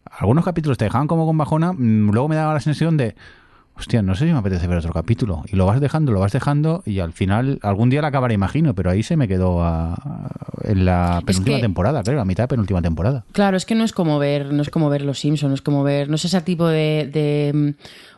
algunos 0.10 0.46
capítulos 0.46 0.78
te 0.78 0.86
dejaban 0.86 1.08
como 1.08 1.26
con 1.26 1.38
bajona, 1.38 1.74
mm, 1.74 2.12
luego 2.12 2.30
me 2.30 2.36
daba 2.36 2.54
la 2.54 2.60
sensación 2.62 2.98
de 2.98 3.16
hostia, 3.78 4.02
no 4.02 4.16
sé 4.16 4.26
si 4.26 4.32
me 4.32 4.40
apetece 4.40 4.68
ver 4.68 4.78
otro 4.78 4.94
capítulo. 4.94 5.44
Y 5.52 5.56
lo 5.56 5.66
vas 5.66 5.80
dejando, 5.80 6.12
lo 6.12 6.20
vas 6.20 6.32
dejando 6.32 6.82
y 6.86 7.00
al 7.00 7.14
final, 7.14 7.60
algún 7.62 7.90
día 7.90 8.02
la 8.02 8.08
acabaré, 8.08 8.34
imagino, 8.34 8.74
pero 8.74 8.90
ahí 8.90 9.04
se 9.04 9.18
me 9.18 9.28
quedó 9.28 9.64
en 10.64 10.86
la 10.86 11.22
penúltima 11.26 11.60
temporada, 11.60 12.04
creo, 12.04 12.18
la 12.18 12.26
mitad 12.26 12.44
de 12.44 12.48
penúltima 12.50 12.82
temporada. 12.82 13.26
Claro, 13.32 13.58
es 13.58 13.66
que 13.66 13.76
no 13.76 13.84
es 13.84 13.94
como 13.94 14.20
ver, 14.20 14.54
no 14.54 14.62
es 14.62 14.70
como 14.70 14.90
ver 14.90 15.02
Los 15.02 15.20
Simpsons, 15.20 15.50
no 15.50 15.56
es 15.56 15.62
como 15.62 15.84
ver, 15.84 16.10
no 16.10 16.16
es 16.16 16.26
ese 16.26 16.42
tipo 16.42 16.68
de 16.68 17.76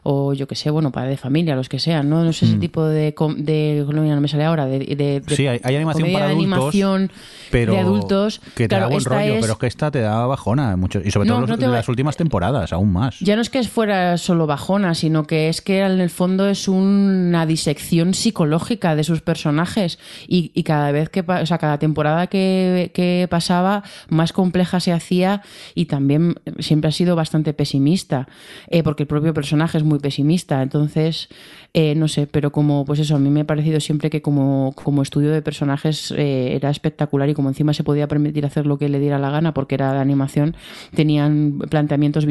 o 0.10 0.32
yo 0.32 0.48
que 0.48 0.56
sé, 0.56 0.70
bueno, 0.70 0.94
para 0.94 1.10
de 1.10 1.18
familia, 1.18 1.54
los 1.58 1.68
que 1.68 1.80
sean, 1.80 2.10
¿no? 2.10 2.24
No 2.24 2.32
sé 2.32 2.46
ese 2.46 2.56
mm. 2.56 2.60
tipo 2.62 2.86
de, 2.86 3.14
de 3.38 3.86
no 3.86 4.22
me 4.22 4.28
sale 4.30 4.46
ahora, 4.46 4.66
de, 4.66 4.80
de, 4.80 5.22
sí, 5.28 5.48
hay, 5.48 5.60
animación 5.76 6.14
para 6.14 6.28
adultos, 6.28 6.46
animación 6.46 7.12
pero 7.52 7.74
de 7.74 7.80
adultos. 7.80 8.42
Que 8.56 8.70
te 8.70 8.80
da 8.80 8.88
buen 8.88 9.04
rollo, 9.04 9.36
pero 9.42 9.54
es 9.54 9.60
que 9.60 9.68
esta 9.68 9.92
te 9.92 10.00
da 10.00 10.26
bajona, 10.26 10.78
mucho, 10.78 11.02
y 11.04 11.12
sobre 11.12 11.28
todo 11.28 11.54
en 11.54 11.72
las 11.74 11.90
últimas 11.90 12.16
temporadas, 12.16 12.72
aún 12.72 12.94
más. 12.94 13.20
Ya 13.20 13.36
no 13.36 13.42
es 13.42 13.50
que 13.50 13.62
fuera 13.64 14.18
solo 14.18 14.48
bajona, 14.48 14.96
sino 14.96 15.28
que 15.28 15.50
es 15.50 15.62
que 15.62 15.82
en 15.82 16.00
el 16.00 16.10
fondo 16.10 16.48
es 16.48 16.70
una 16.70 17.46
disección 17.46 18.14
psicológica 18.14 18.96
de 18.96 19.04
sus 19.04 19.20
personajes 19.20 20.00
y, 20.26 20.52
y 20.54 20.64
cada 20.64 20.94
vez 20.94 21.10
que, 21.10 21.20
o 21.20 21.46
sea, 21.46 21.58
cada 21.58 21.80
temporada 21.80 22.28
que, 22.28 22.92
que 22.94 23.28
pasaba, 23.30 23.84
más 24.08 24.32
compleja 24.32 24.80
se 24.80 24.94
hacía 24.94 25.42
y 25.76 25.86
también 25.86 26.36
siempre 26.60 26.88
ha 26.88 26.94
sido 26.94 27.18
bastante 27.18 27.54
pesimista, 27.54 28.30
eh, 28.70 28.84
porque 28.84 29.04
el 29.04 29.08
propio 29.08 29.34
personaje 29.34 29.78
es 29.78 29.84
muy 29.84 29.97
pesimista. 30.00 30.62
Entonces, 30.62 31.30
eh, 31.74 31.96
no 31.96 32.08
sé, 32.08 32.28
pero 32.28 32.52
como, 32.52 32.86
pues 32.86 33.00
eso, 33.00 33.16
a 33.16 33.20
mí 33.20 33.30
me 33.30 33.42
ha 33.42 33.46
parecido 33.46 33.80
siempre 33.80 34.10
que 34.10 34.22
como, 34.22 34.74
como 34.76 35.02
estudio 35.02 35.32
de 35.32 35.42
personajes 35.42 36.12
eh, 36.12 36.56
era 36.56 36.70
espectacular 36.70 37.30
y 37.30 37.34
como 37.34 37.50
encima 37.50 37.74
se 37.74 37.84
podía 37.84 38.08
permitir 38.08 38.46
hacer 38.46 38.66
lo 38.66 38.78
que 38.78 38.90
le 38.90 39.00
diera 39.00 39.20
la 39.20 39.30
gana 39.30 39.54
porque 39.54 39.76
era 39.76 39.94
de 39.94 40.00
animación, 40.00 40.56
tenían 40.96 41.60
planteamientos 41.70 42.26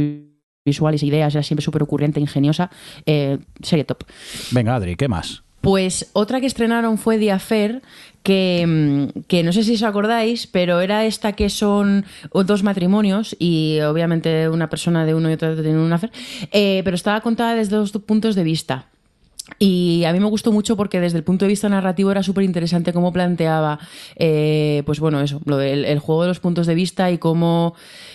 visuales, 0.65 1.03
ideas, 1.03 1.35
era 1.35 1.43
siempre 1.43 1.65
súper 1.65 1.83
ocurrente, 1.83 2.21
ingeniosa, 2.21 2.71
eh, 3.07 3.39
serie 3.63 3.85
top. 3.85 4.05
Venga, 4.51 4.75
Adri, 4.75 4.97
¿qué 4.97 5.09
más? 5.09 5.45
Pues 5.67 6.11
otra 6.13 6.41
que 6.41 6.47
estrenaron 6.47 6.97
fue 6.97 7.19
The 7.19 7.33
Affair, 7.33 7.83
que, 8.27 8.65
mm, 8.67 9.21
que, 9.29 9.45
no 9.45 9.53
sé 9.53 9.63
si 9.63 9.75
os 9.79 9.85
acordáis, 9.85 10.49
pero 10.51 10.81
era 10.81 11.07
esta 11.07 11.39
que 11.39 11.49
son 11.49 12.05
dos 12.35 12.65
matrimonios 12.65 13.37
y 13.39 13.79
obviamente 13.87 14.49
una 14.49 14.69
persona 14.69 15.07
de 15.07 15.15
uno 15.15 15.31
y 15.31 15.35
otra 15.35 15.55
tiene 15.55 15.79
una 15.79 15.95
affair, 15.95 16.11
eh, 16.51 16.83
pero 16.83 16.97
estaba 16.97 17.21
contada 17.21 17.55
desde 17.55 17.77
dos 17.77 17.93
puntos 17.93 18.35
de 18.35 18.43
vista. 18.43 18.91
Y 19.59 20.05
a 20.05 20.13
mí 20.13 20.21
me 20.21 20.27
gustó 20.27 20.53
mucho 20.53 20.77
porque 20.77 21.01
desde 21.01 21.19
el 21.19 21.25
punto 21.25 21.45
de 21.45 21.51
vista 21.51 21.69
narrativo 21.69 22.11
era 22.11 22.23
súper 22.23 22.45
interesante 22.45 22.93
cómo 22.93 23.13
planteaba, 23.13 23.79
eh, 24.17 24.83
pues 24.85 25.01
bueno, 25.01 25.21
eso, 25.21 25.41
lo 25.45 25.57
del 25.57 25.85
el 25.85 25.99
juego 25.99 26.23
de 26.23 26.29
los 26.29 26.41
puntos 26.41 26.67
de 26.67 26.75
vista 26.75 27.11
y 27.11 27.19
cómo, 27.19 27.75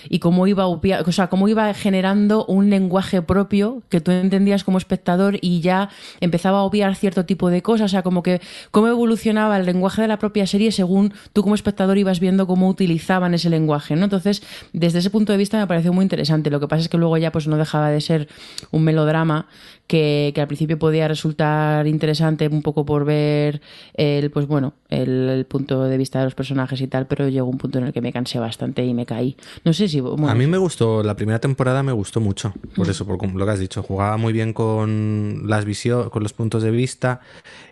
y 0.09 0.19
cómo 0.19 0.45
iba, 0.45 0.67
o 0.67 1.11
sea, 1.11 1.27
cómo 1.27 1.47
iba 1.47 1.73
generando 1.73 2.45
un 2.45 2.69
lenguaje 2.69 3.21
propio 3.21 3.81
que 3.89 4.01
tú 4.01 4.11
entendías 4.11 4.63
como 4.63 4.77
espectador 4.77 5.37
y 5.41 5.61
ya 5.61 5.89
empezaba 6.19 6.59
a 6.59 6.61
obviar 6.63 6.95
cierto 6.95 7.25
tipo 7.25 7.49
de 7.49 7.61
cosas, 7.61 7.85
o 7.85 7.89
sea, 7.89 8.03
como 8.03 8.21
que 8.21 8.41
cómo 8.69 8.87
evolucionaba 8.87 9.57
el 9.57 9.65
lenguaje 9.65 10.01
de 10.01 10.07
la 10.07 10.19
propia 10.19 10.45
serie 10.45 10.71
según 10.71 11.13
tú 11.33 11.41
como 11.41 11.55
espectador 11.55 11.97
ibas 11.97 12.19
viendo 12.19 12.45
cómo 12.45 12.67
utilizaban 12.69 13.33
ese 13.33 13.49
lenguaje, 13.49 13.95
¿no? 13.95 14.03
Entonces, 14.03 14.43
desde 14.73 14.99
ese 14.99 15.09
punto 15.09 15.31
de 15.31 15.37
vista 15.37 15.57
me 15.57 15.67
pareció 15.67 15.93
muy 15.93 16.03
interesante. 16.03 16.49
Lo 16.49 16.59
que 16.59 16.67
pasa 16.67 16.81
es 16.81 16.89
que 16.89 16.97
luego 16.97 17.17
ya 17.17 17.31
pues 17.31 17.47
no 17.47 17.57
dejaba 17.57 17.89
de 17.89 18.01
ser 18.01 18.27
un 18.71 18.83
melodrama 18.83 19.47
que, 19.91 20.33
al 20.37 20.47
principio 20.47 20.79
podía 20.79 21.05
resultar 21.09 21.85
interesante 21.85 22.47
un 22.47 22.61
poco 22.61 22.85
por 22.85 23.03
ver 23.03 23.59
el, 23.93 24.31
pues 24.31 24.47
bueno, 24.47 24.73
el, 24.87 25.45
punto 25.49 25.83
de 25.83 25.97
vista 25.97 26.19
de 26.19 26.25
los 26.25 26.33
personajes 26.33 26.79
y 26.79 26.87
tal, 26.87 27.07
pero 27.07 27.27
llegó 27.27 27.49
un 27.49 27.57
punto 27.57 27.77
en 27.77 27.87
el 27.87 27.91
que 27.91 27.99
me 27.99 28.13
cansé 28.13 28.39
bastante 28.39 28.85
y 28.85 28.93
me 28.93 29.05
caí. 29.05 29.35
No 29.65 29.73
sé 29.73 29.89
si... 29.89 29.99
a 29.99 30.35
mí 30.35 30.47
me 30.47 30.57
gustó, 30.57 31.03
la 31.03 31.17
primera 31.17 31.39
temporada 31.39 31.83
me 31.83 31.91
gustó 31.91 32.21
mucho, 32.21 32.53
por 32.73 32.89
eso, 32.89 33.05
por 33.05 33.21
lo 33.21 33.45
que 33.45 33.51
has 33.51 33.59
dicho, 33.59 33.83
jugaba 33.83 34.15
muy 34.15 34.31
bien 34.31 34.53
con 34.53 35.43
las 35.47 35.65
visiones, 35.65 36.07
con 36.07 36.23
los 36.23 36.31
puntos 36.31 36.63
de 36.63 36.71
vista, 36.71 37.19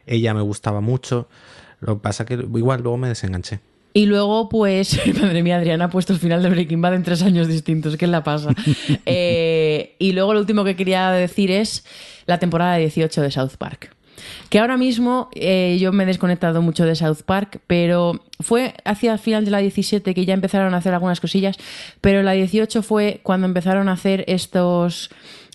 ella 0.06 0.34
me 0.34 0.42
gustaba 0.42 0.82
mucho, 0.82 1.30
lo 1.80 1.96
que 1.96 2.02
pasa 2.02 2.26
que 2.26 2.34
igual 2.34 2.82
luego 2.82 2.98
me 2.98 3.08
desenganché. 3.08 3.62
Y 3.94 4.06
luego, 4.06 4.50
pues, 4.50 5.00
madre 5.22 5.44
mía, 5.44 5.58
Adriana 5.58 5.86
ha 5.86 5.90
puesto 5.90 6.14
el 6.14 6.20
final 6.20 6.44
de 6.44 6.50
Breaking 6.50 6.82
Bad 6.82 6.96
en 6.96 7.04
tres 7.04 7.22
años 7.24 7.48
distintos. 7.48 7.98
¿Qué 7.98 8.08
la 8.08 8.24
pasa? 8.24 8.54
Eh, 9.06 9.96
y 9.98 10.12
luego 10.12 10.34
lo 10.34 10.40
último 10.40 10.64
que 10.64 10.76
quería 10.76 11.10
decir 11.12 11.52
es 11.52 11.84
la 12.26 12.38
temporada 12.38 12.78
18 12.78 13.22
de 13.22 13.32
South 13.32 13.58
Park. 13.58 13.96
Que 14.50 14.60
ahora 14.60 14.78
mismo 14.78 15.30
eh, 15.34 15.78
yo 15.80 15.92
me 15.92 16.04
he 16.04 16.08
desconectado 16.08 16.62
mucho 16.62 16.86
de 16.86 16.96
South 16.96 17.24
Park, 17.26 17.62
pero 17.68 18.20
fue 18.40 18.76
hacia 18.86 19.14
el 19.14 19.20
final 19.20 19.46
de 19.46 19.52
la 19.52 19.60
17 19.60 20.14
que 20.14 20.26
ya 20.26 20.34
empezaron 20.34 20.74
a 20.74 20.78
hacer 20.78 20.94
algunas 20.94 21.20
cosillas, 21.20 21.58
pero 22.02 22.22
la 22.24 22.34
18 22.34 22.82
fue 22.84 23.22
cuando 23.24 23.48
empezaron 23.48 23.90
a 23.90 23.94
hacer 23.94 24.26
estos 24.28 25.10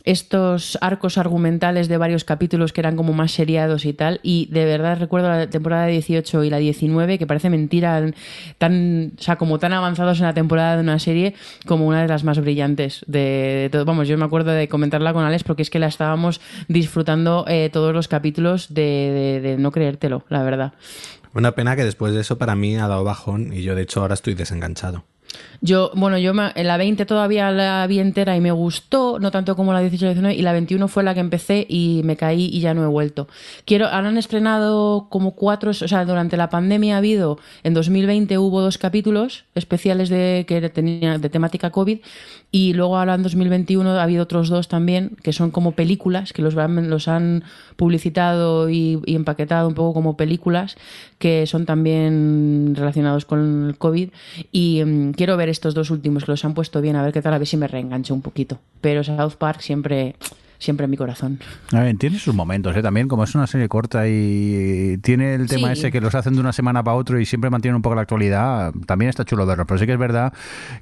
estos 0.05 0.77
arcos 0.83 1.17
argumentales 1.17 1.89
de 1.89 1.97
varios 1.97 2.25
capítulos 2.25 2.75
que 2.75 2.83
eran 2.83 2.95
como 2.95 3.15
más 3.15 3.33
seriados 3.33 3.87
y 3.87 3.95
tal. 3.95 4.21
Y 4.23 4.49
de 4.53 4.67
verdad 4.67 4.99
recuerdo 5.01 5.29
la 5.29 5.49
temporada 5.49 5.87
18 5.87 6.45
y 6.45 6.51
la 6.51 6.59
19, 6.59 7.19
que 7.19 7.27
parece 7.27 7.49
mentira, 7.49 8.05
tan, 8.59 9.13
o 9.19 9.23
sea, 9.23 9.37
como 9.37 9.59
tan 9.59 9.73
avanzados 9.73 10.21
en 10.21 10.27
la 10.27 10.35
temporada 10.35 10.77
de 10.77 10.83
una 10.83 10.99
serie, 10.99 11.35
como 11.67 11.87
una 11.87 12.03
de 12.03 12.09
las 12.09 12.23
más 12.23 12.39
brillantes 12.39 13.05
de, 13.07 13.71
todo. 13.73 13.87
Vamos, 13.87 14.07
yo 14.07 14.19
me 14.19 14.27
acuerdo 14.27 14.51
de 14.51 14.69
comentarla 14.69 15.15
con 15.15 15.25
Alex 15.25 15.43
porque 15.43 15.63
es 15.63 15.71
que 15.71 15.79
la 15.79 15.87
estábamos 15.87 16.41
disfrutando 16.69 17.47
eh, 17.49 17.71
todos 17.73 17.95
los 17.95 18.07
capítulos 18.07 18.75
de, 18.75 19.41
de 19.43 19.57
no 19.57 19.73
creértelo, 19.73 20.25
la 20.29 20.43
verdad. 20.43 20.75
Una 21.33 21.53
pena 21.53 21.77
que 21.77 21.85
después 21.85 22.13
de 22.13 22.21
eso 22.21 22.37
para 22.37 22.55
mí 22.55 22.77
ha 22.77 22.87
dado 22.89 23.05
bajón 23.05 23.53
y 23.53 23.63
yo 23.63 23.75
de 23.75 23.83
hecho 23.83 24.03
ahora 24.03 24.15
estoy 24.15 24.35
desenganchado. 24.35 25.05
Yo, 25.66 25.91
bueno, 25.95 26.19
yo 26.19 26.32
en 26.55 26.66
la 26.66 26.77
20 26.77 27.07
todavía 27.07 27.51
la 27.51 27.86
vi 27.86 27.99
entera 27.99 28.36
y 28.36 28.41
me 28.43 28.53
gustó, 28.53 29.19
no 29.19 29.31
tanto 29.31 29.57
como 29.57 29.73
la 29.73 29.81
18 29.81 30.09
19, 30.09 30.35
y 30.35 30.43
la 30.43 30.53
21 30.53 30.89
fue 30.89 31.03
la 31.03 31.15
que 31.15 31.20
empecé 31.20 31.65
y 31.66 32.03
me 32.05 32.19
caí 32.19 32.51
y 32.53 32.61
ya 32.61 32.74
no 32.74 32.85
he 32.85 32.86
vuelto. 32.86 33.28
Quiero, 33.65 33.86
ahora 33.86 34.09
han 34.09 34.19
estrenado 34.19 35.07
como 35.09 35.31
cuatro, 35.31 35.70
o 35.70 35.73
sea, 35.73 36.05
durante 36.05 36.36
la 36.36 36.51
pandemia 36.51 36.97
ha 36.97 36.99
habido, 36.99 37.39
en 37.62 37.73
2020 37.73 38.36
hubo 38.36 38.61
dos 38.61 38.77
capítulos 38.77 39.47
especiales 39.55 40.11
de 40.11 40.45
que 40.47 40.69
tenía 40.69 41.16
de 41.16 41.31
temática 41.31 41.70
COVID 41.70 42.01
y 42.51 42.73
luego 42.74 42.97
ahora 42.99 43.15
en 43.15 43.23
2021 43.24 43.91
ha 43.91 44.03
habido 44.03 44.23
otros 44.23 44.49
dos 44.49 44.69
también 44.69 45.16
que 45.23 45.32
son 45.32 45.51
como 45.51 45.73
películas, 45.73 46.32
que 46.32 46.41
los, 46.41 46.55
los 46.55 47.09
han 47.09 47.43
publicitado 47.77 48.70
y, 48.70 49.01
empaquetado 49.07 49.66
un 49.66 49.74
poco 49.74 49.95
como 49.95 50.16
películas 50.16 50.77
que 51.19 51.47
son 51.47 51.66
también 51.66 52.74
relacionados 52.77 53.24
con 53.24 53.69
el 53.69 53.78
COVID 53.78 54.11
y 54.53 54.82
mm, 54.85 55.12
quiero 55.15 55.36
ver 55.36 55.49
estos 55.55 55.75
dos 55.75 55.91
últimos 55.91 56.25
que 56.25 56.33
los 56.33 56.45
han 56.45 56.53
puesto 56.53 56.81
bien, 56.83 56.97
a 56.97 57.03
ver 57.03 57.13
qué 57.13 57.23
tal, 57.23 57.33
a 57.33 57.39
ver 57.39 57.47
si 57.47 57.57
me 57.57 57.67
reengancho 57.67 58.13
un 58.13 58.21
poquito. 58.21 58.59
Pero 58.81 59.03
South 59.03 59.37
Park 59.39 59.61
siempre 59.61 60.17
siempre 60.59 60.85
en 60.85 60.91
mi 60.91 60.97
corazón. 60.97 61.39
A 61.73 61.81
ver, 61.81 61.97
tiene 61.97 62.19
sus 62.19 62.35
momentos, 62.35 62.77
¿eh? 62.77 62.83
También, 62.83 63.09
como 63.09 63.25
es 63.25 63.35
una 63.35 63.47
serie 63.47 63.69
corta 63.69 64.09
y 64.09 64.99
tiene 65.03 65.35
el 65.35 65.47
tema 65.49 65.69
Sí. 65.75 65.81
ese 65.81 65.93
que 65.93 66.01
los 66.01 66.15
hacen 66.15 66.35
de 66.35 66.41
una 66.41 66.53
semana 66.53 66.83
para 66.83 66.97
otro 66.97 67.19
y 67.21 67.27
siempre 67.27 67.51
mantienen 67.51 67.77
un 67.77 67.83
poco 67.83 67.95
la 67.95 68.03
actualidad, 68.03 68.73
también 68.87 69.09
está 69.09 69.25
chulo 69.25 69.47
verlo. 69.47 69.67
Pero 69.67 69.79
sí 69.79 69.87
que 69.87 69.93
es 69.93 69.99
verdad 69.99 70.33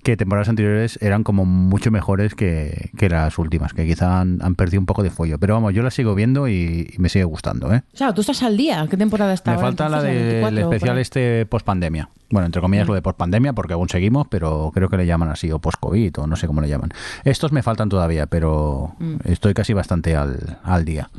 que 0.03 0.17
temporadas 0.17 0.49
anteriores 0.49 0.99
eran 1.03 1.25
como 1.25 1.45
mucho 1.45 1.91
mejores 1.91 2.35
que, 2.35 2.91
que 2.97 3.09
las 3.09 3.39
últimas, 3.39 3.73
que 3.73 3.87
quizá 3.87 4.21
han, 4.21 4.39
han 4.43 4.55
perdido 4.55 4.81
un 4.81 4.87
poco 4.87 5.03
de 5.03 5.11
fuello. 5.11 5.39
Pero 5.39 5.55
vamos, 5.55 5.75
yo 5.75 5.83
la 5.83 5.91
sigo 5.91 6.15
viendo 6.15 6.49
y, 6.49 6.91
y 6.93 6.99
me 6.99 7.09
sigue 7.09 7.25
gustando, 7.25 7.73
¿eh? 7.73 7.83
O 7.93 7.97
sea, 7.97 8.13
tú 8.15 8.21
estás 8.23 8.43
al 8.43 8.57
día. 8.57 8.87
¿Qué 8.91 8.97
temporada 8.97 9.33
está 9.35 9.51
Me 9.53 9.57
ahora, 9.57 9.69
falta 9.69 9.89
la 9.89 10.03
del 10.03 10.17
24 10.43 10.59
o 10.61 10.65
por 10.65 10.75
especial 10.75 10.99
este 10.99 11.47
post-pandemia. 11.47 12.09
Bueno, 12.31 12.47
entre 12.47 12.63
comillas 12.63 12.89
lo 12.89 12.95
de 12.95 13.03
post-pandemia 13.03 13.53
porque 13.53 13.75
aún 13.75 13.91
seguimos, 13.91 14.27
pero 14.27 14.71
creo 14.75 14.89
que 14.89 14.97
le 14.97 15.05
llaman 15.05 15.29
así, 15.29 15.53
o 15.53 15.59
post-COVID, 15.59 16.19
o 16.21 16.27
no 16.27 16.37
sé 16.37 16.47
cómo 16.47 16.63
le 16.63 16.69
llaman. 16.69 16.91
Estos 17.25 17.53
me 17.53 17.63
faltan 17.63 17.91
todavía, 17.91 18.25
pero 18.27 18.95
estoy 19.25 19.53
casi 19.53 19.62
bastante 19.73 20.17
al, 20.17 20.59
al 20.65 20.85
día. 20.85 21.11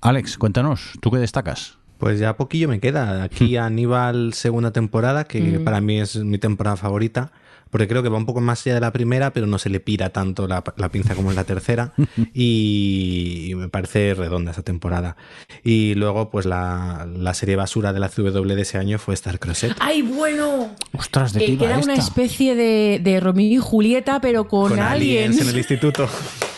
Alex, 0.00 0.36
cuéntanos, 0.38 0.92
¿tú 1.00 1.10
qué 1.10 1.18
destacas? 1.18 1.78
Pues 1.98 2.18
ya 2.18 2.36
poquillo 2.36 2.68
me 2.68 2.80
queda. 2.80 3.22
Aquí 3.22 3.56
Aníbal 3.56 4.32
segunda 4.34 4.72
temporada, 4.72 5.24
que 5.24 5.60
para 5.60 5.80
mí 5.80 6.00
es 6.00 6.16
mi 6.16 6.38
temporada 6.38 6.76
favorita, 6.76 7.30
porque 7.70 7.86
creo 7.86 8.02
que 8.02 8.08
va 8.08 8.18
un 8.18 8.26
poco 8.26 8.40
más 8.40 8.66
allá 8.66 8.74
de 8.74 8.80
la 8.80 8.92
primera, 8.92 9.32
pero 9.32 9.46
no 9.46 9.56
se 9.60 9.70
le 9.70 9.78
pira 9.78 10.10
tanto 10.10 10.48
la, 10.48 10.64
la 10.76 10.88
pinza 10.88 11.14
como 11.14 11.30
en 11.30 11.36
la 11.36 11.44
tercera. 11.44 11.92
y, 12.34 13.46
y 13.50 13.54
me 13.54 13.68
parece 13.68 14.14
redonda 14.14 14.50
esa 14.50 14.62
temporada. 14.62 15.16
Y 15.62 15.94
luego, 15.94 16.28
pues 16.30 16.44
la, 16.44 17.06
la 17.16 17.34
serie 17.34 17.54
basura 17.54 17.92
de 17.92 18.00
la 18.00 18.08
CW 18.08 18.42
de 18.54 18.62
ese 18.62 18.78
año 18.78 18.98
fue 18.98 19.14
Star 19.14 19.38
Crosset. 19.38 19.76
¡Ay, 19.78 20.02
bueno! 20.02 20.70
Ostras, 20.98 21.32
¿de 21.32 21.46
qué 21.46 21.56
Que, 21.56 21.64
era 21.66 21.78
una 21.78 21.94
esta? 21.94 22.04
especie 22.04 22.56
de, 22.56 23.00
de 23.00 23.20
Romeo 23.20 23.46
y 23.46 23.58
Julieta, 23.58 24.20
pero 24.20 24.48
con, 24.48 24.70
Con 24.70 24.80
aliens 24.80 25.40
en 25.40 25.48
el 25.48 25.56
instituto. 25.56 26.08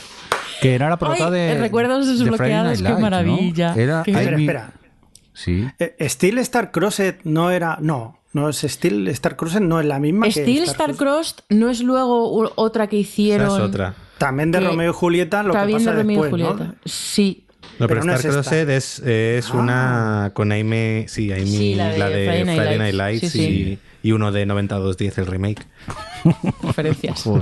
Que 0.65 0.75
era 0.75 0.89
la 0.89 0.97
prota 0.99 1.31
de. 1.31 1.57
recuerdos 1.59 2.07
de 2.07 2.13
desbloqueados, 2.13 2.67
Night 2.67 2.77
qué 2.79 2.83
Lights, 2.83 2.95
¿no? 2.97 3.01
maravilla. 3.01 3.75
Era 3.77 4.03
Qué- 4.05 4.11
Espera, 4.13 4.37
espera. 4.39 4.73
Sí. 5.33 5.67
Eh, 5.79 5.97
Steel 6.09 6.39
Star 6.39 6.71
Crosset 6.71 7.21
no 7.25 7.51
era. 7.51 7.79
No, 7.81 8.19
no 8.33 8.49
es 8.49 8.59
Steel 8.59 9.09
Star 9.09 9.37
Crosset, 9.37 9.63
no 9.63 9.81
es 9.81 9.87
la 9.87 9.99
misma 9.99 10.27
que 10.27 10.33
Steel 10.33 10.65
Star 10.65 10.95
Crossed 10.95 11.39
no 11.49 11.69
es 11.71 11.81
luego 11.83 12.53
otra 12.57 12.87
que 12.89 13.01
Esa 13.01 13.09
hicieron. 13.11 13.47
es 13.49 13.53
otra. 13.61 13.95
También 14.19 14.51
de 14.53 14.61
que- 14.61 14.67
Romeo 14.67 14.91
y 14.91 14.95
Julieta, 14.95 15.43
lo 15.43 15.53
que 15.53 15.59
pasa 15.73 15.93
de 15.93 16.03
Romeo 16.03 16.19
y 16.19 16.23
después, 16.23 16.43
¿no? 16.43 16.53
Julieta. 16.53 16.75
Sí. 16.85 17.41
No, 17.79 17.89
pero, 17.89 18.01
Pero 18.01 18.05
no 18.05 18.13
Star 18.15 18.19
es 18.31 18.37
esta. 18.37 18.51
Crosset 18.51 18.69
es, 18.69 18.99
es 19.01 19.51
una 19.51 20.31
con 20.35 20.53
Amy, 20.53 21.07
sí, 21.09 21.33
Amy, 21.33 21.47
Sí, 21.47 21.75
la 21.75 21.97
la 21.99 22.09
de, 22.09 22.17
de 22.17 22.27
Friday, 22.29 22.45
Friday 22.45 22.65
Night 22.67 22.79
Night 22.79 22.95
Lights. 22.95 23.23
Lights 23.23 23.33
Sí, 23.33 23.39
sí. 23.39 23.79
Y, 24.03 24.09
y 24.09 24.13
uno 24.13 24.31
de 24.31 24.47
9210, 24.47 25.19
el 25.19 25.27
remake. 25.27 25.67
Referencias. 26.63 27.25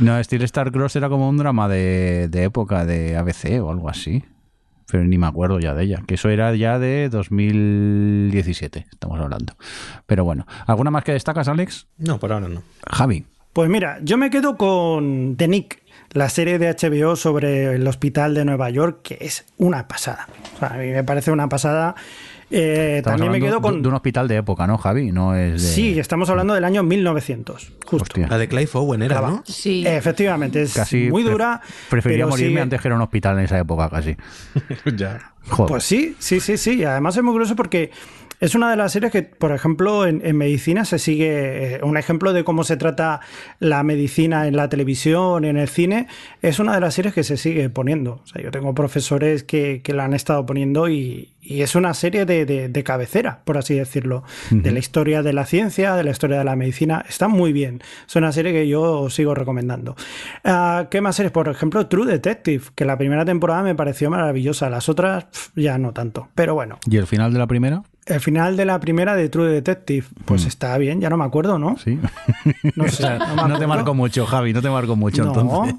No, 0.00 0.22
Steel 0.22 0.42
Star 0.42 0.72
Cross 0.72 0.96
era 0.96 1.08
como 1.08 1.28
un 1.28 1.36
drama 1.36 1.68
de, 1.68 2.28
de 2.28 2.44
época 2.44 2.84
de 2.84 3.16
ABC 3.16 3.60
o 3.62 3.70
algo 3.70 3.88
así. 3.88 4.24
Pero 4.90 5.04
ni 5.04 5.18
me 5.18 5.26
acuerdo 5.26 5.60
ya 5.60 5.74
de 5.74 5.84
ella. 5.84 6.02
Que 6.06 6.14
eso 6.14 6.28
era 6.30 6.54
ya 6.54 6.78
de 6.78 7.08
2017, 7.08 8.86
estamos 8.90 9.20
hablando. 9.20 9.54
Pero 10.06 10.24
bueno, 10.24 10.46
¿alguna 10.66 10.90
más 10.90 11.04
que 11.04 11.12
destacas, 11.12 11.48
Alex? 11.48 11.86
No, 11.98 12.18
por 12.18 12.32
ahora 12.32 12.48
no. 12.48 12.62
Javi. 12.90 13.24
Pues 13.52 13.68
mira, 13.68 13.98
yo 14.02 14.16
me 14.16 14.30
quedo 14.30 14.56
con 14.56 15.36
The 15.36 15.48
Nick, 15.48 15.82
la 16.12 16.28
serie 16.28 16.58
de 16.58 16.70
HBO 16.70 17.16
sobre 17.16 17.74
el 17.74 17.86
hospital 17.86 18.34
de 18.34 18.44
Nueva 18.44 18.70
York, 18.70 19.00
que 19.02 19.18
es 19.20 19.44
una 19.58 19.86
pasada. 19.88 20.28
O 20.56 20.58
sea, 20.58 20.68
a 20.68 20.76
mí 20.76 20.90
me 20.90 21.04
parece 21.04 21.30
una 21.30 21.48
pasada. 21.48 21.94
Eh, 22.52 23.00
también 23.04 23.30
me 23.30 23.40
quedo 23.40 23.60
con. 23.60 23.76
de, 23.76 23.82
de 23.82 23.88
un 23.88 23.94
hospital 23.94 24.26
de 24.26 24.36
época, 24.36 24.66
¿no, 24.66 24.76
Javi? 24.76 25.12
No 25.12 25.36
es 25.36 25.62
de... 25.62 25.68
Sí, 25.68 25.98
estamos 25.98 26.28
hablando 26.30 26.54
del 26.54 26.64
año 26.64 26.82
1900, 26.82 27.72
justo. 27.86 27.96
Hostia. 28.02 28.26
La 28.28 28.38
de 28.38 28.48
Clive 28.48 28.68
Owen 28.74 29.02
era, 29.02 29.20
¿no? 29.20 29.42
Sí. 29.46 29.84
Efectivamente, 29.86 30.62
es 30.62 30.74
Casi 30.74 31.08
muy 31.10 31.22
pre- 31.22 31.32
dura. 31.32 31.60
Prefería 31.88 32.26
morirme 32.26 32.50
sigue- 32.54 32.60
antes 32.62 32.80
que 32.80 32.88
ir 32.88 32.92
a 32.92 32.96
un 32.96 33.02
hospital 33.02 33.38
en 33.38 33.44
esa 33.44 33.58
época, 33.58 33.88
casi. 33.88 34.16
ya. 34.96 35.32
Joder. 35.48 35.68
Pues 35.68 35.84
sí, 35.84 36.16
sí, 36.18 36.40
sí, 36.40 36.56
sí. 36.58 36.84
Además 36.84 37.16
es 37.16 37.22
muy 37.22 37.32
curioso 37.32 37.54
porque 37.56 37.90
es 38.40 38.54
una 38.54 38.70
de 38.70 38.76
las 38.76 38.92
series 38.92 39.12
que, 39.12 39.22
por 39.22 39.52
ejemplo, 39.52 40.06
en, 40.06 40.20
en 40.24 40.36
medicina 40.36 40.84
se 40.84 40.98
sigue. 40.98 41.74
eh, 41.76 41.80
un 41.82 41.96
ejemplo 41.96 42.32
de 42.32 42.42
cómo 42.44 42.64
se 42.64 42.76
trata 42.76 43.20
la 43.58 43.82
medicina 43.82 44.46
en 44.48 44.56
la 44.56 44.68
televisión, 44.68 45.44
en 45.44 45.56
el 45.56 45.68
cine, 45.68 46.06
es 46.42 46.58
una 46.58 46.74
de 46.74 46.80
las 46.80 46.94
series 46.94 47.14
que 47.14 47.22
se 47.24 47.36
sigue 47.36 47.68
poniendo. 47.70 48.20
O 48.24 48.26
sea, 48.26 48.42
yo 48.42 48.50
tengo 48.50 48.74
profesores 48.74 49.42
que, 49.44 49.82
que 49.82 49.92
la 49.94 50.04
han 50.04 50.14
estado 50.14 50.44
poniendo 50.46 50.88
y, 50.88 51.32
y 51.42 51.62
es 51.62 51.74
una 51.74 51.94
serie 51.94 52.24
de, 52.26 52.44
de- 52.46 52.68
de 52.68 52.84
cabecera, 52.84 53.40
por 53.44 53.58
así 53.58 53.74
decirlo, 53.74 54.24
de 54.50 54.70
la 54.70 54.78
historia 54.78 55.22
de 55.22 55.32
la 55.32 55.44
ciencia, 55.46 55.94
de 55.94 56.04
la 56.04 56.10
historia 56.10 56.38
de 56.38 56.44
la 56.44 56.56
medicina. 56.56 57.04
Está 57.08 57.28
muy 57.28 57.52
bien. 57.52 57.82
Es 58.08 58.16
una 58.16 58.32
serie 58.32 58.52
que 58.52 58.66
yo 58.68 59.08
sigo 59.10 59.34
recomendando. 59.34 59.96
Ah, 60.44 60.86
¿Qué 60.90 61.00
más 61.00 61.16
series? 61.16 61.32
Por 61.32 61.48
ejemplo, 61.48 61.86
True 61.88 62.06
Detective, 62.10 62.64
que 62.74 62.84
la 62.84 62.96
primera 62.96 63.24
temporada 63.24 63.62
me 63.62 63.74
pareció 63.74 64.10
maravillosa. 64.10 64.70
Las 64.70 64.88
otras 64.88 65.26
ya 65.54 65.78
no 65.78 65.92
tanto. 65.92 66.28
Pero 66.34 66.54
bueno, 66.54 66.78
¿Y 66.90 66.96
el 66.96 67.06
final 67.06 67.32
de 67.32 67.38
la 67.38 67.46
primera? 67.46 67.82
El 68.06 68.20
final 68.20 68.56
de 68.56 68.64
la 68.64 68.80
primera 68.80 69.14
de 69.14 69.28
True 69.28 69.48
Detective, 69.48 70.06
pues 70.24 70.44
está 70.46 70.76
bien, 70.78 71.00
ya 71.00 71.08
no 71.10 71.16
me 71.16 71.24
acuerdo, 71.24 71.58
¿no? 71.58 71.76
Sí. 71.78 71.98
No 72.76 72.88
sé. 72.88 73.08
me 73.36 73.48
no 73.48 73.58
te 73.58 73.66
marcó 73.66 73.94
mucho, 73.94 74.26
Javi, 74.26 74.52
no 74.52 74.62
te 74.62 74.70
marcó 74.70 74.96
mucho 74.96 75.24
No, 75.24 75.28
entonces. 75.28 75.76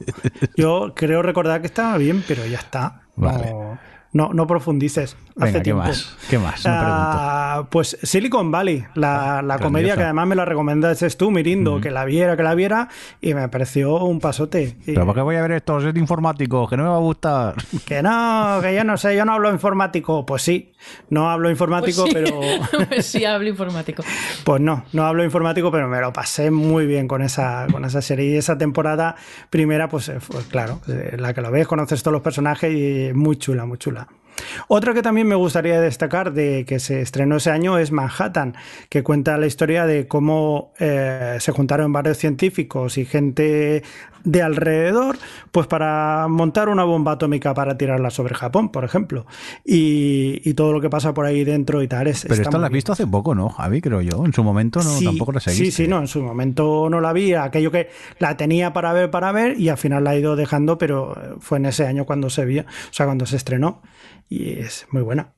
yo 0.56 0.94
creo 0.96 1.22
recordar 1.22 1.62
que 1.62 1.68
estaba 1.68 1.98
bien, 1.98 2.24
pero 2.28 2.46
ya 2.46 2.60
está. 2.60 3.02
No- 3.16 3.28
Vale. 3.28 3.54
No, 4.14 4.32
no, 4.34 4.46
profundices. 4.46 5.16
Venga, 5.36 5.46
Hace 5.50 5.58
¿qué 5.60 5.64
tiempo. 5.64 5.84
más? 5.84 6.18
¿Qué 6.30 6.38
más? 6.38 6.66
No 6.66 6.72
Ah, 6.76 7.68
pues 7.70 7.98
Silicon 8.04 8.52
Valley, 8.52 8.84
la, 8.96 9.42
la 9.42 9.58
comedia 9.58 9.96
que 9.96 10.04
además 10.04 10.28
me 10.28 10.36
la 10.36 10.44
recomendaste 10.44 11.10
tú, 11.12 11.32
Mirindo, 11.32 11.80
que 11.80 11.92
la 11.92 12.04
viera, 12.04 12.36
que 12.36 12.44
la 12.44 12.54
viera, 12.54 12.90
y 13.22 13.34
me 13.34 13.48
pareció 13.48 14.04
un 14.04 14.20
pasote. 14.20 14.76
Y- 14.86 14.94
¿Pero 14.94 15.06
por 15.06 15.16
qué 15.16 15.22
voy 15.22 15.38
a 15.38 15.42
ver 15.42 15.54
esto? 15.54 15.78
Es 15.80 15.94
de 15.94 16.00
informático, 16.00 16.68
que 16.68 16.76
no 16.76 16.84
me 16.84 16.90
va 16.90 16.96
a 16.96 17.00
gustar. 17.00 17.56
que 17.86 18.04
no, 18.04 18.60
que 18.62 18.76
yo 18.76 18.84
no 18.84 18.98
sé, 18.98 19.16
yo 19.16 19.24
no 19.24 19.32
hablo 19.34 19.50
informático. 19.52 20.26
Pues 20.26 20.42
sí, 20.42 20.74
no 21.10 21.30
hablo 21.32 21.50
informático, 21.50 22.04
Pues 22.04 22.14
sí. 22.14 22.14
pero 22.14 22.88
Pues 22.90 23.06
sí, 23.06 23.24
hablo 23.24 23.48
informático. 23.48 24.04
Pues 24.44 24.60
no, 24.62 24.84
no 24.92 25.06
hablo 25.06 25.24
informático, 25.24 25.72
pero 25.72 25.88
me 25.88 26.02
lo 26.02 26.12
pasé 26.12 26.52
muy 26.52 26.86
bien 26.86 27.08
con 27.08 27.22
esa, 27.22 27.66
con 27.72 27.86
esa 27.86 28.02
serie. 28.02 28.32
Y 28.34 28.36
esa 28.36 28.58
temporada 28.58 29.16
primera, 29.50 29.88
pues 29.88 30.10
eh, 30.10 30.18
claro, 30.50 30.82
eh, 30.90 31.16
la 31.18 31.34
que 31.34 31.40
lo 31.42 31.50
ves, 31.50 31.66
conoces 31.66 32.04
todos 32.04 32.12
los 32.14 32.22
personajes 32.22 32.74
y 32.74 33.06
es 33.08 33.16
muy 33.16 33.38
chula, 33.38 33.66
muy 33.66 33.78
chula. 33.78 34.01
Otra 34.68 34.94
que 34.94 35.02
también 35.02 35.28
me 35.28 35.36
gustaría 35.36 35.80
destacar 35.82 36.34
de 36.34 36.66
que 36.66 36.80
se 36.80 37.02
estrenó 37.02 37.38
ese 37.38 37.52
año 37.52 37.78
es 37.78 37.92
Manhattan, 37.92 38.56
que 38.90 39.04
cuenta 39.04 39.38
la 39.38 39.48
historia 39.48 39.86
de 39.86 40.08
cómo 40.08 40.74
eh, 40.80 41.38
se 41.40 41.52
juntaron 41.52 41.92
varios 41.92 42.18
científicos 42.18 42.98
y 42.98 43.06
gente 43.06 43.84
de 44.24 44.42
alrededor, 44.42 45.18
pues 45.52 45.68
para 45.68 46.28
montar 46.28 46.70
una 46.70 46.84
bomba 46.84 47.14
atómica 47.14 47.54
para 47.54 47.78
tirarla 47.78 48.10
sobre 48.10 48.36
Japón, 48.36 48.70
por 48.70 48.84
ejemplo. 48.84 49.26
Y, 49.66 50.42
y 50.48 50.54
todo 50.54 50.74
lo 50.74 50.82
que 50.82 50.90
pasa 50.90 51.14
por 51.14 51.26
ahí 51.26 51.44
dentro 51.44 51.82
y 51.82 51.88
tal. 51.88 52.08
Es, 52.08 52.26
Pero 52.28 52.42
esta 52.42 52.58
la 52.58 52.68
has 52.68 52.74
visto 52.74 52.92
hace 52.92 53.08
poco, 53.08 53.34
¿no, 53.36 53.50
Javi? 53.50 53.82
Creo 53.82 54.02
yo. 54.02 54.26
En 54.26 54.34
su 54.34 54.44
momento 54.44 54.82
no, 54.84 54.90
Sí, 54.92 55.06
tampoco 55.06 55.32
la 55.32 55.40
seguiste. 55.40 55.66
Sí, 55.66 55.72
sí, 55.72 55.88
no, 55.88 56.00
en 56.00 56.08
su 56.08 56.22
momento 56.22 56.88
no 56.90 57.02
la 57.02 57.14
vi, 57.14 57.34
aquello 57.34 57.72
que 57.72 57.90
la 58.20 58.38
tenía 58.38 58.74
para 58.74 58.94
ver, 58.94 59.10
para 59.10 59.32
ver, 59.32 59.60
y 59.60 59.70
al 59.70 59.78
final 59.78 60.04
la 60.04 60.16
he 60.16 60.20
ido 60.20 60.36
dejando, 60.36 60.78
pero 60.78 61.38
fue 61.40 61.58
en 61.58 61.66
ese 61.66 61.88
año 61.88 62.06
cuando 62.06 62.30
se 62.30 62.46
vio, 62.46 62.62
o 62.62 62.94
sea, 62.94 63.06
cuando 63.06 63.26
se 63.26 63.38
estrenó, 63.38 63.82
y 64.32 64.54
es 64.60 64.88
muy 64.92 65.02
buena. 65.04 65.34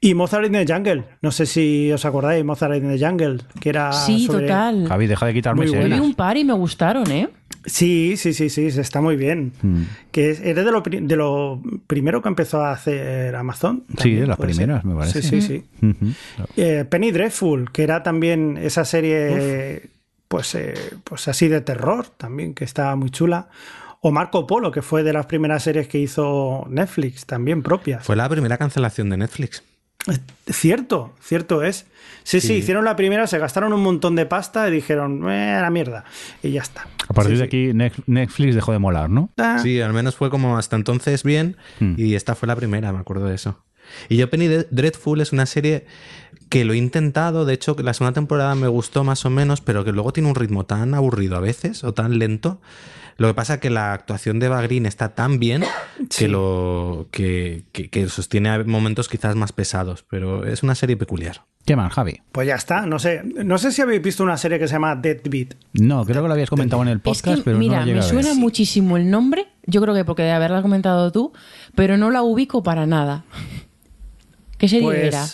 Y 0.00 0.14
Mozart 0.14 0.46
in 0.46 0.52
the 0.52 0.64
Jungle, 0.66 1.04
no 1.20 1.30
sé 1.30 1.44
si 1.44 1.92
os 1.92 2.04
acordáis, 2.06 2.42
Mozart 2.44 2.76
in 2.76 2.88
the 2.88 3.04
Jungle, 3.04 3.40
que 3.60 3.68
era 3.68 3.92
Sí, 3.92 4.24
sobre- 4.24 4.46
total. 4.46 4.86
Javi, 4.88 5.06
deja 5.06 5.26
de 5.26 5.34
quitarme 5.34 5.66
Muy 5.66 5.74
Yo 5.74 5.84
vi 5.84 6.00
un 6.00 6.14
par 6.14 6.36
y 6.38 6.44
me 6.44 6.54
gustaron, 6.54 7.10
¿eh? 7.10 7.28
Sí, 7.66 8.16
sí, 8.16 8.32
sí, 8.32 8.48
sí, 8.48 8.70
se 8.70 8.80
está 8.80 9.02
muy 9.02 9.16
bien. 9.16 9.52
Mm. 9.60 9.82
Que 10.10 10.30
es, 10.30 10.40
eres 10.40 10.64
de 10.64 10.70
lo, 10.72 10.80
de 10.80 11.16
lo 11.16 11.60
primero 11.86 12.22
que 12.22 12.28
empezó 12.28 12.62
a 12.62 12.72
hacer 12.72 13.34
Amazon. 13.36 13.84
Sí, 13.98 14.14
de 14.14 14.26
las 14.26 14.38
ser. 14.38 14.46
primeras, 14.46 14.84
me 14.84 14.94
parece. 14.94 15.20
Sí, 15.20 15.42
sí, 15.42 15.62
sí. 15.82 16.14
Eh, 16.56 16.86
Penny 16.88 17.10
Dreadful, 17.10 17.70
que 17.70 17.82
era 17.82 18.02
también 18.02 18.56
esa 18.56 18.86
serie, 18.86 19.90
pues, 20.28 20.54
eh, 20.54 20.74
pues 21.04 21.28
así 21.28 21.48
de 21.48 21.60
terror 21.60 22.06
también, 22.16 22.54
que 22.54 22.64
estaba 22.64 22.96
muy 22.96 23.10
chula. 23.10 23.48
O 24.00 24.12
Marco 24.12 24.46
Polo, 24.46 24.70
que 24.70 24.82
fue 24.82 25.02
de 25.02 25.12
las 25.12 25.26
primeras 25.26 25.62
series 25.64 25.88
que 25.88 25.98
hizo 25.98 26.66
Netflix, 26.70 27.26
también 27.26 27.62
propias. 27.62 28.04
Fue 28.04 28.14
la 28.16 28.28
primera 28.28 28.56
cancelación 28.58 29.10
de 29.10 29.16
Netflix. 29.16 29.62
Cierto, 30.46 31.14
cierto 31.20 31.62
es. 31.62 31.86
Sí, 32.22 32.40
sí, 32.40 32.48
Sí. 32.48 32.54
hicieron 32.54 32.84
la 32.84 32.96
primera, 32.96 33.26
se 33.26 33.38
gastaron 33.38 33.72
un 33.72 33.82
montón 33.82 34.14
de 34.14 34.24
pasta 34.26 34.68
y 34.68 34.72
dijeron, 34.72 35.28
eh, 35.30 35.58
la 35.60 35.70
mierda. 35.70 36.04
Y 36.42 36.52
ya 36.52 36.62
está. 36.62 36.86
A 37.08 37.12
partir 37.14 37.36
Sí, 37.36 37.42
de 37.42 37.50
sí. 37.50 37.90
aquí 37.90 38.00
Netflix 38.06 38.54
dejó 38.54 38.72
de 38.72 38.78
molar, 38.78 39.10
¿no? 39.10 39.30
Ah, 39.36 39.58
Sí, 39.62 39.80
al 39.80 39.92
menos 39.92 40.16
fue 40.16 40.30
como 40.30 40.56
hasta 40.56 40.76
entonces 40.76 41.22
bien 41.24 41.56
Hmm. 41.80 41.94
y 41.96 42.14
esta 42.14 42.34
fue 42.34 42.46
la 42.46 42.56
primera, 42.56 42.92
me 42.92 42.98
acuerdo 43.00 43.26
de 43.26 43.34
eso. 43.34 43.62
Y 44.08 44.16
yo 44.16 44.28
Penny 44.30 44.46
Dre- 44.48 44.66
Dreadful 44.70 45.20
es 45.20 45.32
una 45.32 45.46
serie 45.46 45.86
que 46.48 46.64
lo 46.64 46.72
he 46.72 46.76
intentado, 46.76 47.44
de 47.44 47.54
hecho 47.54 47.76
la 47.82 47.92
segunda 47.94 48.14
temporada 48.14 48.54
me 48.54 48.68
gustó 48.68 49.04
más 49.04 49.24
o 49.24 49.30
menos, 49.30 49.60
pero 49.60 49.84
que 49.84 49.92
luego 49.92 50.12
tiene 50.12 50.28
un 50.28 50.34
ritmo 50.34 50.64
tan 50.64 50.94
aburrido 50.94 51.36
a 51.36 51.40
veces 51.40 51.84
o 51.84 51.92
tan 51.94 52.18
lento. 52.18 52.60
Lo 53.16 53.26
que 53.26 53.34
pasa 53.34 53.54
es 53.54 53.60
que 53.60 53.68
la 53.70 53.92
actuación 53.92 54.38
de 54.38 54.48
Bagrin 54.48 54.86
está 54.86 55.08
tan 55.14 55.40
bien 55.40 55.64
Sí. 56.08 56.24
que 56.24 56.28
lo 56.28 57.08
que, 57.10 57.64
que- 57.72 57.88
que 57.90 58.08
sostiene 58.08 58.48
a 58.48 58.62
momentos 58.64 59.08
quizás 59.08 59.34
más 59.34 59.50
pesados, 59.52 60.04
pero 60.08 60.44
es 60.46 60.62
una 60.62 60.74
serie 60.76 60.96
peculiar. 60.96 61.42
¿Qué 61.66 61.74
más, 61.76 61.92
Javi? 61.92 62.22
Pues 62.32 62.46
ya 62.46 62.54
está. 62.54 62.86
No 62.86 62.98
sé, 63.00 63.22
no 63.24 63.58
sé 63.58 63.72
si 63.72 63.82
habéis 63.82 64.00
visto 64.00 64.22
una 64.22 64.36
serie 64.38 64.58
que 64.58 64.68
se 64.68 64.74
llama 64.74 64.94
Deadbeat. 64.96 65.54
No, 65.74 66.04
creo 66.06 66.22
que 66.22 66.28
lo 66.28 66.32
habías 66.34 66.48
comentado 66.48 66.80
en 66.82 66.88
el 66.88 66.96
Es 66.98 67.02
podcast, 67.02 67.38
que, 67.38 67.42
pero 67.44 67.58
mira, 67.58 67.84
no 67.84 67.92
me 67.92 68.02
suena 68.02 68.32
muchísimo 68.34 68.96
el 68.96 69.10
nombre, 69.10 69.48
yo 69.66 69.82
creo 69.82 69.94
que 69.94 70.04
porque 70.04 70.22
de 70.22 70.30
haberla 70.32 70.62
comentado 70.62 71.10
tú, 71.12 71.32
pero 71.74 71.98
no 71.98 72.10
la 72.10 72.22
ubico 72.22 72.62
para 72.62 72.86
nada. 72.86 73.24
¿Qué 74.56 74.68
serie 74.68 74.84
Pues, 74.86 75.04
era? 75.04 75.26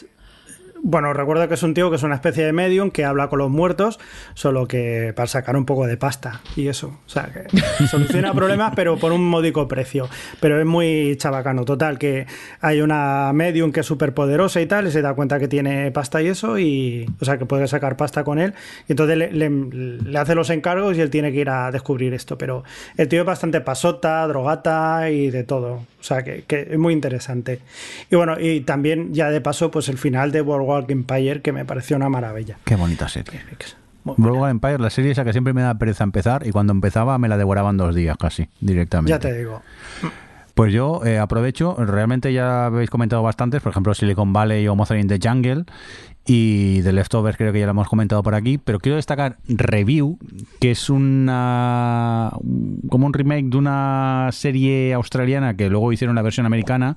Bueno, 0.86 1.14
recuerdo 1.14 1.48
que 1.48 1.54
es 1.54 1.62
un 1.62 1.72
tío 1.72 1.88
que 1.88 1.96
es 1.96 2.02
una 2.02 2.16
especie 2.16 2.44
de 2.44 2.52
medium 2.52 2.90
que 2.90 3.06
habla 3.06 3.28
con 3.30 3.38
los 3.38 3.48
muertos, 3.50 3.98
solo 4.34 4.68
que 4.68 5.14
para 5.16 5.26
sacar 5.26 5.56
un 5.56 5.64
poco 5.64 5.86
de 5.86 5.96
pasta 5.96 6.42
y 6.56 6.68
eso. 6.68 6.88
O 7.06 7.08
sea, 7.08 7.30
que 7.32 7.46
soluciona 7.86 8.34
problemas, 8.34 8.74
pero 8.76 8.98
por 8.98 9.10
un 9.12 9.26
módico 9.26 9.66
precio. 9.66 10.10
Pero 10.40 10.60
es 10.60 10.66
muy 10.66 11.16
chabacano. 11.16 11.64
Total, 11.64 11.98
que 11.98 12.26
hay 12.60 12.82
una 12.82 13.32
medium 13.32 13.72
que 13.72 13.80
es 13.80 13.86
súper 13.86 14.12
poderosa 14.12 14.60
y 14.60 14.66
tal, 14.66 14.86
y 14.86 14.90
se 14.90 15.00
da 15.00 15.14
cuenta 15.14 15.38
que 15.38 15.48
tiene 15.48 15.90
pasta 15.90 16.20
y 16.20 16.26
eso, 16.26 16.58
y 16.58 17.06
o 17.18 17.24
sea, 17.24 17.38
que 17.38 17.46
puede 17.46 17.66
sacar 17.66 17.96
pasta 17.96 18.22
con 18.22 18.38
él. 18.38 18.52
Y 18.86 18.92
entonces 18.92 19.16
le, 19.16 19.32
le- 19.32 19.48
le 19.48 20.18
hace 20.18 20.34
los 20.34 20.50
encargos 20.50 20.98
y 20.98 21.00
él 21.00 21.08
tiene 21.08 21.32
que 21.32 21.38
ir 21.40 21.48
a 21.48 21.70
descubrir 21.70 22.12
esto. 22.12 22.36
Pero 22.36 22.62
el 22.98 23.08
tío 23.08 23.20
es 23.20 23.26
bastante 23.26 23.62
pasota, 23.62 24.26
drogata 24.26 25.08
y 25.10 25.30
de 25.30 25.44
todo. 25.44 25.80
O 26.04 26.06
sea, 26.06 26.22
que, 26.22 26.42
que 26.42 26.68
es 26.70 26.78
muy 26.78 26.92
interesante. 26.92 27.60
Y 28.10 28.16
bueno, 28.16 28.38
y 28.38 28.60
también 28.60 29.14
ya 29.14 29.30
de 29.30 29.40
paso, 29.40 29.70
pues 29.70 29.88
el 29.88 29.96
final 29.96 30.32
de 30.32 30.42
Boardwalk 30.42 30.90
Empire, 30.90 31.40
que 31.40 31.50
me 31.50 31.64
pareció 31.64 31.96
una 31.96 32.10
maravilla. 32.10 32.58
Qué 32.62 32.76
bonita 32.76 33.08
serie. 33.08 33.40
Boardwalk 34.04 34.50
Empire, 34.50 34.78
la 34.80 34.90
serie 34.90 35.12
esa 35.12 35.24
que 35.24 35.32
siempre 35.32 35.54
me 35.54 35.62
da 35.62 35.78
pereza 35.78 36.04
empezar 36.04 36.46
y 36.46 36.50
cuando 36.50 36.74
empezaba 36.74 37.16
me 37.16 37.26
la 37.26 37.38
devoraban 37.38 37.78
dos 37.78 37.94
días 37.94 38.18
casi, 38.18 38.50
directamente. 38.60 39.12
Ya 39.12 39.18
te 39.18 39.32
digo. 39.32 39.62
Pues 40.52 40.74
yo 40.74 41.00
eh, 41.06 41.18
aprovecho, 41.18 41.74
realmente 41.78 42.34
ya 42.34 42.66
habéis 42.66 42.90
comentado 42.90 43.22
bastantes, 43.22 43.62
por 43.62 43.70
ejemplo 43.70 43.94
Silicon 43.94 44.34
Valley 44.34 44.68
o 44.68 44.76
Mozart 44.76 45.00
in 45.00 45.08
the 45.08 45.18
Jungle 45.20 45.64
y 46.26 46.82
The 46.82 46.92
Leftovers 46.92 47.36
creo 47.36 47.52
que 47.52 47.60
ya 47.60 47.66
lo 47.66 47.72
hemos 47.72 47.88
comentado 47.88 48.22
por 48.22 48.34
aquí, 48.34 48.58
pero 48.58 48.78
quiero 48.78 48.96
destacar 48.96 49.36
Review, 49.46 50.18
que 50.60 50.70
es 50.70 50.88
una 50.88 52.30
como 52.88 53.06
un 53.06 53.12
remake 53.12 53.46
de 53.46 53.56
una 53.56 54.30
serie 54.32 54.94
australiana 54.94 55.54
que 55.54 55.68
luego 55.68 55.92
hicieron 55.92 56.16
la 56.16 56.22
versión 56.22 56.46
americana 56.46 56.96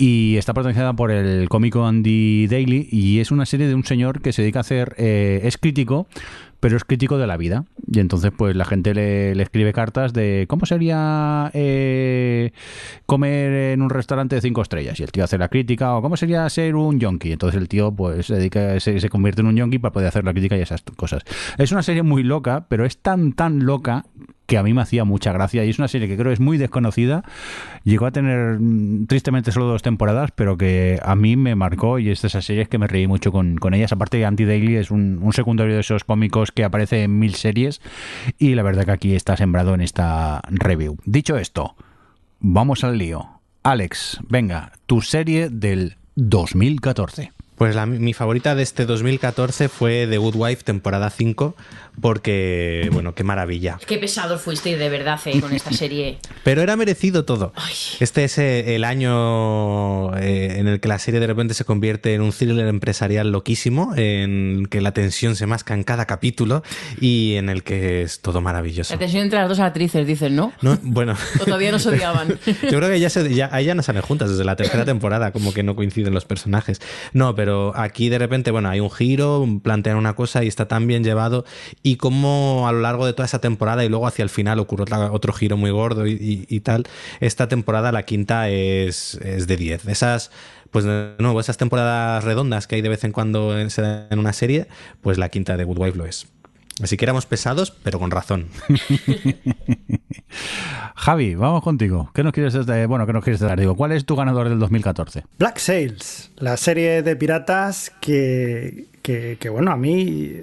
y 0.00 0.38
está 0.38 0.54
protagonizada 0.54 0.94
por 0.94 1.10
el 1.10 1.50
cómico 1.50 1.84
Andy 1.84 2.46
Daly 2.46 2.88
y 2.90 3.20
es 3.20 3.30
una 3.30 3.44
serie 3.44 3.68
de 3.68 3.74
un 3.74 3.84
señor 3.84 4.22
que 4.22 4.32
se 4.32 4.40
dedica 4.40 4.60
a 4.60 4.62
hacer, 4.62 4.94
eh, 4.96 5.42
es 5.44 5.58
crítico, 5.58 6.06
pero 6.58 6.78
es 6.78 6.84
crítico 6.84 7.18
de 7.18 7.26
la 7.26 7.36
vida. 7.36 7.66
Y 7.86 8.00
entonces, 8.00 8.32
pues 8.34 8.56
la 8.56 8.64
gente 8.64 8.94
le, 8.94 9.32
escribe 9.32 9.74
cartas 9.74 10.14
de 10.14 10.46
cómo 10.48 10.64
sería 10.64 11.50
eh, 11.52 12.52
comer 13.04 13.72
en 13.74 13.82
un 13.82 13.90
restaurante 13.90 14.36
de 14.36 14.40
cinco 14.40 14.62
estrellas. 14.62 14.98
Y 15.00 15.02
el 15.02 15.12
tío 15.12 15.22
hace 15.22 15.36
la 15.36 15.48
crítica, 15.48 15.94
o 15.94 16.00
cómo 16.00 16.16
sería 16.16 16.48
ser 16.48 16.76
un 16.76 16.98
yonki. 16.98 17.32
Entonces 17.32 17.60
el 17.60 17.68
tío, 17.68 17.92
pues, 17.92 18.26
se 18.26 18.36
dedica, 18.36 18.80
se, 18.80 19.00
se 19.00 19.08
convierte 19.10 19.42
en 19.42 19.48
un 19.48 19.56
yonki 19.56 19.78
para 19.78 19.92
poder 19.92 20.08
hacer 20.08 20.24
la 20.24 20.32
crítica 20.32 20.56
y 20.56 20.62
esas 20.62 20.82
cosas. 20.96 21.24
Es 21.58 21.72
una 21.72 21.82
serie 21.82 22.02
muy 22.02 22.22
loca, 22.22 22.64
pero 22.68 22.86
es 22.86 22.96
tan, 22.96 23.34
tan 23.34 23.66
loca 23.66 24.06
que 24.50 24.58
a 24.58 24.64
mí 24.64 24.74
me 24.74 24.82
hacía 24.82 25.04
mucha 25.04 25.32
gracia 25.32 25.64
y 25.64 25.70
es 25.70 25.78
una 25.78 25.86
serie 25.86 26.08
que 26.08 26.16
creo 26.16 26.32
es 26.32 26.40
muy 26.40 26.58
desconocida. 26.58 27.22
Llegó 27.84 28.06
a 28.06 28.10
tener 28.10 28.58
mm, 28.58 29.06
tristemente 29.06 29.52
solo 29.52 29.66
dos 29.66 29.80
temporadas, 29.80 30.32
pero 30.34 30.58
que 30.58 30.98
a 31.04 31.14
mí 31.14 31.36
me 31.36 31.54
marcó 31.54 32.00
y 32.00 32.10
es 32.10 32.20
de 32.22 32.26
esas 32.26 32.46
series 32.46 32.68
que 32.68 32.76
me 32.76 32.88
reí 32.88 33.06
mucho 33.06 33.30
con, 33.30 33.58
con 33.58 33.74
ellas. 33.74 33.92
Aparte, 33.92 34.24
Anti 34.24 34.44
Daily 34.44 34.74
es 34.74 34.90
un, 34.90 35.20
un 35.22 35.32
secundario 35.32 35.74
de 35.74 35.82
esos 35.82 36.02
cómicos 36.02 36.50
que 36.50 36.64
aparece 36.64 37.04
en 37.04 37.16
mil 37.20 37.36
series 37.36 37.80
y 38.40 38.56
la 38.56 38.64
verdad 38.64 38.86
que 38.86 38.90
aquí 38.90 39.14
está 39.14 39.36
sembrado 39.36 39.72
en 39.72 39.82
esta 39.82 40.42
review. 40.48 40.98
Dicho 41.04 41.36
esto, 41.36 41.76
vamos 42.40 42.82
al 42.82 42.98
lío. 42.98 43.28
Alex, 43.62 44.18
venga, 44.28 44.72
tu 44.86 45.00
serie 45.00 45.48
del 45.48 45.96
2014. 46.16 47.30
Pues 47.60 47.74
la, 47.74 47.84
mi 47.84 48.14
favorita 48.14 48.54
de 48.54 48.62
este 48.62 48.86
2014 48.86 49.68
fue 49.68 50.06
The 50.08 50.16
Good 50.16 50.34
Wife, 50.34 50.62
temporada 50.62 51.10
5, 51.10 51.54
porque, 52.00 52.88
bueno, 52.90 53.14
qué 53.14 53.22
maravilla. 53.22 53.78
Qué 53.86 53.98
pesados 53.98 54.40
fuisteis 54.40 54.78
de 54.78 54.88
verdad 54.88 55.20
eh, 55.26 55.38
con 55.42 55.52
esta 55.52 55.70
serie. 55.70 56.18
Pero 56.42 56.62
era 56.62 56.74
merecido 56.76 57.26
todo. 57.26 57.52
Este 58.00 58.24
es 58.24 58.38
eh, 58.38 58.76
el 58.76 58.84
año 58.84 60.16
eh, 60.16 60.58
en 60.58 60.68
el 60.68 60.80
que 60.80 60.88
la 60.88 60.98
serie 60.98 61.20
de 61.20 61.26
repente 61.26 61.52
se 61.52 61.66
convierte 61.66 62.14
en 62.14 62.22
un 62.22 62.32
thriller 62.32 62.66
empresarial 62.66 63.30
loquísimo, 63.30 63.92
en 63.94 64.66
que 64.70 64.80
la 64.80 64.92
tensión 64.92 65.36
se 65.36 65.44
masca 65.44 65.74
en 65.74 65.84
cada 65.84 66.06
capítulo 66.06 66.62
y 66.98 67.34
en 67.34 67.50
el 67.50 67.62
que 67.62 68.00
es 68.00 68.22
todo 68.22 68.40
maravilloso. 68.40 68.94
La 68.94 68.98
tensión 68.98 69.24
entre 69.24 69.38
las 69.38 69.50
dos 69.50 69.60
actrices, 69.60 70.06
dicen, 70.06 70.34
¿no? 70.34 70.54
No, 70.62 70.78
bueno, 70.80 71.14
O 71.40 71.44
todavía 71.44 71.72
no 71.72 71.78
se 71.78 71.90
odiaban. 71.90 72.28
yo 72.46 72.78
creo 72.78 72.88
que 72.88 72.98
ya, 72.98 73.10
se, 73.10 73.34
ya, 73.34 73.60
ya 73.60 73.74
no 73.74 73.82
salen 73.82 74.00
juntas 74.00 74.30
desde 74.30 74.44
la 74.46 74.56
tercera 74.56 74.86
temporada, 74.86 75.30
como 75.30 75.52
que 75.52 75.62
no 75.62 75.76
coinciden 75.76 76.14
los 76.14 76.24
personajes. 76.24 76.80
No, 77.12 77.34
pero 77.34 77.49
aquí 77.74 78.08
de 78.08 78.18
repente, 78.18 78.50
bueno, 78.50 78.68
hay 78.68 78.80
un 78.80 78.90
giro, 78.90 79.46
plantean 79.62 79.96
una 79.96 80.14
cosa 80.14 80.44
y 80.44 80.48
está 80.48 80.66
tan 80.68 80.86
bien 80.86 81.04
llevado. 81.04 81.44
Y 81.82 81.96
como 81.96 82.66
a 82.68 82.72
lo 82.72 82.80
largo 82.80 83.06
de 83.06 83.12
toda 83.12 83.26
esa 83.26 83.40
temporada 83.40 83.84
y 83.84 83.88
luego 83.88 84.06
hacia 84.06 84.22
el 84.22 84.30
final 84.30 84.58
ocurre 84.58 84.84
otro 85.10 85.32
giro 85.32 85.56
muy 85.56 85.70
gordo 85.70 86.06
y, 86.06 86.60
tal, 86.60 86.84
esta 87.20 87.48
temporada, 87.48 87.92
la 87.92 88.04
quinta, 88.04 88.48
es, 88.48 89.18
de 89.20 89.56
10. 89.56 89.86
Esas. 89.86 90.30
Pues 90.70 90.84
de 90.84 91.16
nuevo, 91.18 91.40
esas 91.40 91.56
temporadas 91.56 92.22
redondas 92.22 92.68
que 92.68 92.76
hay 92.76 92.82
de 92.82 92.88
vez 92.88 93.02
en 93.02 93.10
cuando 93.10 93.58
en 93.58 93.70
una 94.18 94.32
serie, 94.32 94.68
pues 95.00 95.18
la 95.18 95.28
quinta 95.28 95.56
de 95.56 95.64
Good 95.64 95.78
Wife 95.78 95.98
lo 95.98 96.06
es. 96.06 96.28
Así 96.82 96.96
que 96.96 97.04
éramos 97.04 97.26
pesados, 97.26 97.70
pero 97.70 97.98
con 97.98 98.10
razón. 98.10 98.48
Javi, 100.94 101.34
vamos 101.34 101.62
contigo. 101.62 102.10
¿Qué 102.14 102.22
nos 102.22 102.32
quieres 102.32 102.54
dar? 102.66 102.86
Bueno, 102.86 103.06
¿qué 103.06 103.12
nos 103.12 103.24
quieres 103.24 103.40
dar? 103.40 103.58
Digo, 103.58 103.74
¿cuál 103.74 103.92
es 103.92 104.04
tu 104.04 104.16
ganador 104.16 104.48
del 104.48 104.58
2014? 104.58 105.24
Black 105.38 105.58
Sails, 105.58 106.30
la 106.36 106.56
serie 106.56 107.02
de 107.02 107.16
piratas 107.16 107.92
que, 108.00 108.86
que, 109.02 109.36
que, 109.38 109.48
bueno, 109.48 109.72
a 109.72 109.76
mí 109.76 110.42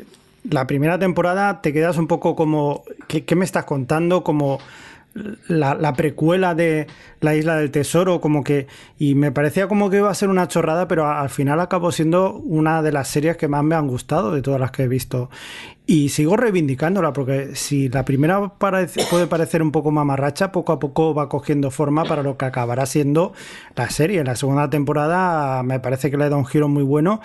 la 0.49 0.67
primera 0.67 0.99
temporada 0.99 1.61
te 1.61 1.73
quedas 1.73 1.97
un 1.97 2.07
poco 2.07 2.35
como, 2.35 2.83
¿qué, 3.07 3.25
qué 3.25 3.35
me 3.35 3.45
estás 3.45 3.65
contando? 3.65 4.23
Como 4.23 4.59
la, 5.47 5.75
la 5.75 5.93
precuela 5.93 6.55
de 6.55 6.87
La 7.19 7.35
Isla 7.35 7.55
del 7.57 7.71
Tesoro, 7.71 8.21
como 8.21 8.43
que, 8.43 8.67
y 8.97 9.15
me 9.15 9.31
parecía 9.31 9.67
como 9.67 9.89
que 9.89 9.97
iba 9.97 10.09
a 10.09 10.13
ser 10.13 10.29
una 10.29 10.47
chorrada, 10.47 10.87
pero 10.87 11.07
al 11.07 11.29
final 11.29 11.59
acabó 11.59 11.91
siendo 11.91 12.33
una 12.33 12.81
de 12.81 12.91
las 12.91 13.07
series 13.07 13.37
que 13.37 13.47
más 13.47 13.63
me 13.63 13.75
han 13.75 13.87
gustado 13.87 14.31
de 14.31 14.41
todas 14.41 14.59
las 14.59 14.71
que 14.71 14.83
he 14.83 14.87
visto. 14.87 15.29
Y 15.85 16.09
sigo 16.09 16.35
reivindicándola, 16.35 17.13
porque 17.13 17.55
si 17.55 17.87
la 17.87 18.03
primera 18.03 18.49
puede 18.49 19.27
parecer 19.27 19.61
un 19.61 19.71
poco 19.71 19.89
mamarracha, 19.89 20.51
poco 20.51 20.73
a 20.73 20.79
poco 20.79 21.13
va 21.13 21.29
cogiendo 21.29 21.71
forma 21.71 22.03
para 22.03 22.23
lo 22.23 22.37
que 22.37 22.43
acabará 22.43 22.85
siendo 22.85 23.31
la 23.75 23.89
serie. 23.89 24.23
La 24.25 24.35
segunda 24.35 24.69
temporada 24.69 25.63
me 25.63 25.79
parece 25.79 26.11
que 26.11 26.17
le 26.17 26.27
da 26.27 26.35
un 26.35 26.45
giro 26.45 26.67
muy 26.67 26.83
bueno. 26.83 27.21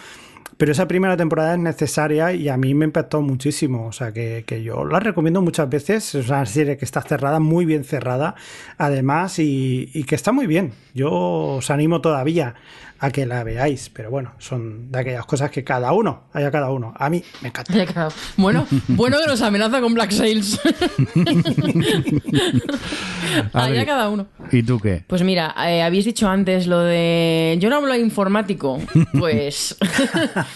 Pero 0.57 0.73
esa 0.73 0.87
primera 0.87 1.17
temporada 1.17 1.55
es 1.55 1.59
necesaria 1.59 2.33
y 2.33 2.49
a 2.49 2.57
mí 2.57 2.75
me 2.75 2.85
impactó 2.85 3.21
muchísimo. 3.23 3.87
O 3.87 3.93
sea, 3.93 4.13
que, 4.13 4.45
que 4.47 4.63
yo 4.63 4.85
la 4.85 5.01
recomiendo 5.01 5.43
muchas 5.43 5.69
veces. 5.69 6.15
Es 6.15 6.29
una 6.29 6.47
serie 6.47 6.77
que 6.77 6.85
está 6.85 7.03
cerrada, 7.03 7.41
muy 7.41 7.65
bien 7.65 7.85
cerrada, 7.85 8.35
además, 8.79 9.39
y, 9.39 9.91
y 9.93 10.05
que 10.05 10.15
está 10.15 10.33
muy 10.33 10.47
bien. 10.47 10.73
Yo 10.95 11.11
os 11.11 11.71
animo 11.71 12.01
todavía 12.01 12.55
a 13.03 13.11
que 13.11 13.27
la 13.27 13.43
veáis. 13.43 13.91
Pero 13.91 14.11
bueno, 14.11 14.33
son 14.39 14.91
de 14.93 15.01
aquellas 15.01 15.27
cosas 15.27 15.51
que 15.51 15.65
cada 15.65 15.93
uno, 15.93 16.29
haya 16.33 16.53
cada 16.53 16.71
uno. 16.71 16.95
A 16.97 17.11
mí 17.11 17.23
me 17.43 17.49
encanta. 17.49 18.09
Bueno, 18.37 18.67
bueno 18.89 19.19
que 19.21 19.27
nos 19.27 19.43
amenaza 19.43 19.81
con 19.81 19.93
Black 19.93 20.13
Sails. 20.13 20.61
Adri, 23.53 23.73
Allá 23.73 23.85
cada 23.87 24.09
uno. 24.09 24.29
¿Y 24.53 24.63
tú 24.63 24.79
qué? 24.79 25.03
Pues 25.09 25.25
mira, 25.25 25.53
eh, 25.67 25.83
habéis 25.83 26.05
dicho 26.05 26.29
antes 26.29 26.69
lo 26.69 26.79
de. 26.79 27.57
Yo 27.61 27.69
no 27.71 27.77
hablo 27.77 27.93
de 27.93 27.99
informático. 27.99 28.79
Pues. 29.19 29.77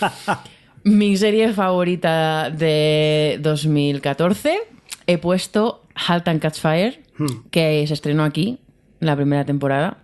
mi 0.85 1.17
serie 1.17 1.53
favorita 1.53 2.49
de 2.51 3.39
2014 3.43 4.59
he 5.07 5.19
puesto 5.19 5.85
Halt 5.95 6.29
and 6.29 6.41
Catch 6.41 6.61
Fire, 6.61 7.03
que 7.51 7.85
se 7.87 7.95
estrenó 7.95 8.23
aquí, 8.25 8.61
la 9.01 9.17
primera 9.17 9.45
temporada. 9.45 9.99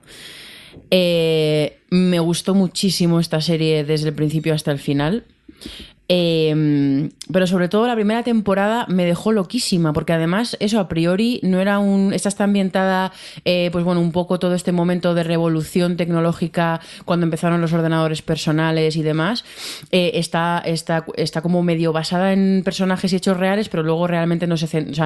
Eh, 0.90 1.78
me 1.90 2.20
gustó 2.20 2.54
muchísimo 2.54 3.20
esta 3.20 3.40
serie 3.40 3.84
desde 3.84 4.08
el 4.08 4.14
principio 4.14 4.54
hasta 4.54 4.70
el 4.70 4.78
final. 4.78 5.24
Eh, 6.14 7.08
pero 7.32 7.46
sobre 7.46 7.70
todo 7.70 7.86
la 7.86 7.94
primera 7.94 8.22
temporada 8.22 8.84
me 8.88 9.06
dejó 9.06 9.32
loquísima, 9.32 9.94
porque 9.94 10.12
además 10.12 10.58
eso 10.60 10.78
a 10.78 10.88
priori 10.88 11.40
no 11.42 11.58
era 11.60 11.78
un... 11.78 12.12
Esta 12.12 12.28
está 12.28 12.44
ambientada, 12.44 13.12
eh, 13.46 13.70
pues 13.72 13.82
bueno, 13.82 14.02
un 14.02 14.12
poco 14.12 14.38
todo 14.38 14.54
este 14.54 14.72
momento 14.72 15.14
de 15.14 15.22
revolución 15.22 15.96
tecnológica 15.96 16.80
cuando 17.06 17.24
empezaron 17.24 17.62
los 17.62 17.72
ordenadores 17.72 18.20
personales 18.20 18.96
y 18.96 19.02
demás. 19.02 19.44
Está, 19.90 20.62
está, 20.66 21.06
está 21.16 21.40
como 21.40 21.62
medio 21.62 21.94
basada 21.94 22.34
en 22.34 22.62
personajes 22.62 23.12
y 23.12 23.16
hechos 23.16 23.38
reales, 23.38 23.70
pero 23.70 23.82
luego 23.82 24.06
realmente 24.06 24.46
no, 24.46 24.56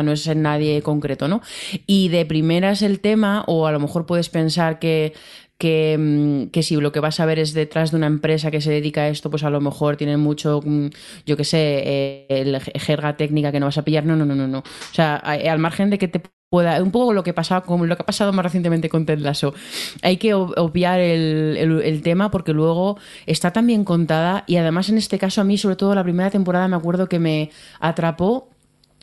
no 0.02 0.12
es 0.12 0.26
en 0.26 0.42
nadie 0.42 0.82
concreto, 0.82 1.28
¿no? 1.28 1.40
Y 1.86 2.08
de 2.08 2.26
primeras 2.26 2.82
el 2.82 2.98
tema, 2.98 3.44
o 3.46 3.68
a 3.68 3.72
lo 3.72 3.78
mejor 3.78 4.06
puedes 4.06 4.28
pensar 4.28 4.80
que 4.80 5.12
que, 5.58 5.96
mm, 5.98 6.50
que 6.50 6.62
si 6.62 6.76
lo 6.76 6.92
que 6.92 7.00
vas 7.00 7.20
a 7.20 7.26
ver 7.26 7.38
es 7.38 7.54
detrás 7.54 7.90
de 7.90 7.96
una 7.96 8.06
empresa 8.06 8.50
que 8.50 8.60
se 8.60 8.70
dedica 8.70 9.02
a 9.02 9.08
esto, 9.08 9.30
pues 9.30 9.42
a 9.44 9.50
lo 9.50 9.60
mejor 9.60 9.96
tienen 9.96 10.20
mucho, 10.20 10.60
mm, 10.64 10.88
yo 11.26 11.36
qué 11.36 11.44
sé, 11.44 11.82
eh, 11.86 12.60
jerga 12.76 13.16
técnica 13.16 13.52
que 13.52 13.60
no 13.60 13.66
vas 13.66 13.78
a 13.78 13.84
pillar. 13.84 14.04
No, 14.04 14.16
no, 14.16 14.24
no, 14.26 14.34
no, 14.34 14.46
no. 14.48 14.58
O 14.60 14.94
sea, 14.94 15.16
a- 15.16 15.32
al 15.52 15.58
margen 15.58 15.90
de 15.90 15.98
que 15.98 16.08
te 16.08 16.20
pueda, 16.50 16.80
un 16.82 16.90
poco 16.92 17.12
lo 17.12 17.22
que 17.24 17.32
pasaba, 17.34 17.62
como 17.64 17.86
lo 17.86 17.96
que 17.96 18.02
ha 18.02 18.06
pasado 18.06 18.32
más 18.32 18.44
recientemente 18.44 18.88
con 18.88 19.04
Ted 19.06 19.18
Lasso. 19.18 19.54
Hay 20.02 20.16
que 20.18 20.34
ob- 20.34 20.54
obviar 20.56 21.00
el, 21.00 21.56
el- 21.82 22.02
tema 22.02 22.30
porque 22.30 22.52
luego 22.52 22.98
está 23.26 23.52
tan 23.52 23.66
bien 23.66 23.84
contada 23.84 24.44
y 24.46 24.56
además 24.56 24.88
en 24.90 24.98
este 24.98 25.18
caso 25.18 25.40
a 25.40 25.44
mí, 25.44 25.58
sobre 25.58 25.76
todo 25.76 25.94
la 25.94 26.04
primera 26.04 26.30
temporada, 26.30 26.68
me 26.68 26.76
acuerdo 26.76 27.08
que 27.08 27.18
me 27.18 27.50
atrapó. 27.80 28.48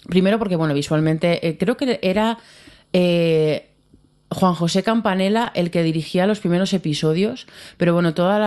Primero 0.07 0.39
porque, 0.39 0.55
bueno, 0.57 0.73
visualmente 0.73 1.47
eh, 1.47 1.57
creo 1.57 1.77
que 1.77 1.99
era... 2.01 2.37
eh, 2.93 3.69
Juan 4.33 4.53
José 4.53 4.83
Campanella 4.83 5.51
el 5.55 5.71
que 5.71 5.83
dirigía 5.83 6.27
los 6.27 6.39
primeros 6.39 6.73
episodios, 6.73 7.47
pero 7.77 7.93
bueno, 7.93 8.13
toda 8.13 8.39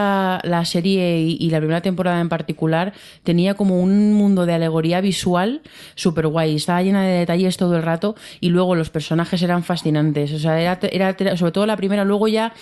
la, 0.42 0.64
serie 0.64 1.20
y, 1.20 1.50
la 1.50 1.58
primera 1.58 1.80
temporada 1.80 2.20
en 2.20 2.28
particular 2.28 2.92
tenía 3.22 3.54
como 3.54 3.80
un 3.80 4.12
mundo 4.14 4.46
de 4.46 4.54
alegoría 4.54 5.00
visual 5.00 5.62
súper 5.94 6.26
guay, 6.26 6.56
estaba 6.56 6.82
llena 6.82 7.02
de 7.02 7.18
detalles 7.18 7.56
todo 7.56 7.76
el 7.76 7.82
rato 7.82 8.16
y 8.40 8.50
luego 8.50 8.74
los 8.74 8.90
personajes 8.90 9.42
eran 9.42 9.62
fascinantes, 9.62 10.32
o 10.32 10.38
sea, 10.38 10.60
era, 10.60 11.36
sobre 11.36 11.52
todo 11.52 11.66
la 11.66 11.76
primera, 11.76 12.04
luego 12.04 12.28
ya 12.28 12.52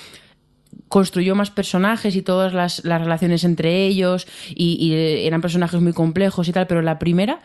construyó 0.88 1.34
más 1.34 1.51
personajes 1.51 2.16
y 2.16 2.22
todas 2.22 2.52
las, 2.52 2.82
relaciones 2.84 3.44
entre 3.44 3.86
ellos 3.86 4.26
y, 4.55 4.76
y 4.80 5.26
eran 5.26 5.40
personajes 5.40 5.80
muy 5.80 5.92
complejos 5.92 6.48
y 6.48 6.52
tal, 6.52 6.66
pero 6.66 6.82
la 6.82 6.98
primera 6.98 7.40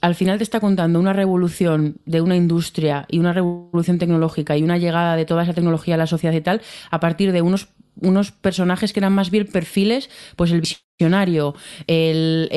al 0.00 0.14
final 0.14 0.38
te 0.38 0.44
está 0.44 0.60
contando 0.60 0.98
una 0.98 1.12
revolución 1.12 1.96
de 2.06 2.20
una 2.20 2.36
industria 2.36 3.06
y 3.08 3.18
una 3.18 3.32
revolución 3.32 3.98
tecnológica 3.98 4.56
y 4.56 4.62
una 4.62 4.78
llegada 4.78 5.16
de 5.16 5.24
toda 5.24 5.42
esa 5.42 5.54
tecnología 5.54 5.94
a 5.94 5.98
la 5.98 6.06
sociedad 6.06 6.34
y 6.34 6.40
tal 6.40 6.62
a 6.90 7.00
partir 7.00 7.32
de 7.32 7.42
unos 7.42 7.68
unos 8.02 8.30
personajes 8.32 8.92
que 8.92 9.00
eran 9.00 9.12
más 9.12 9.30
bien 9.30 9.46
perfiles, 9.46 10.08
pues 10.36 10.52
el 10.52 10.62
visionario, 10.62 11.54
el, 11.86 12.48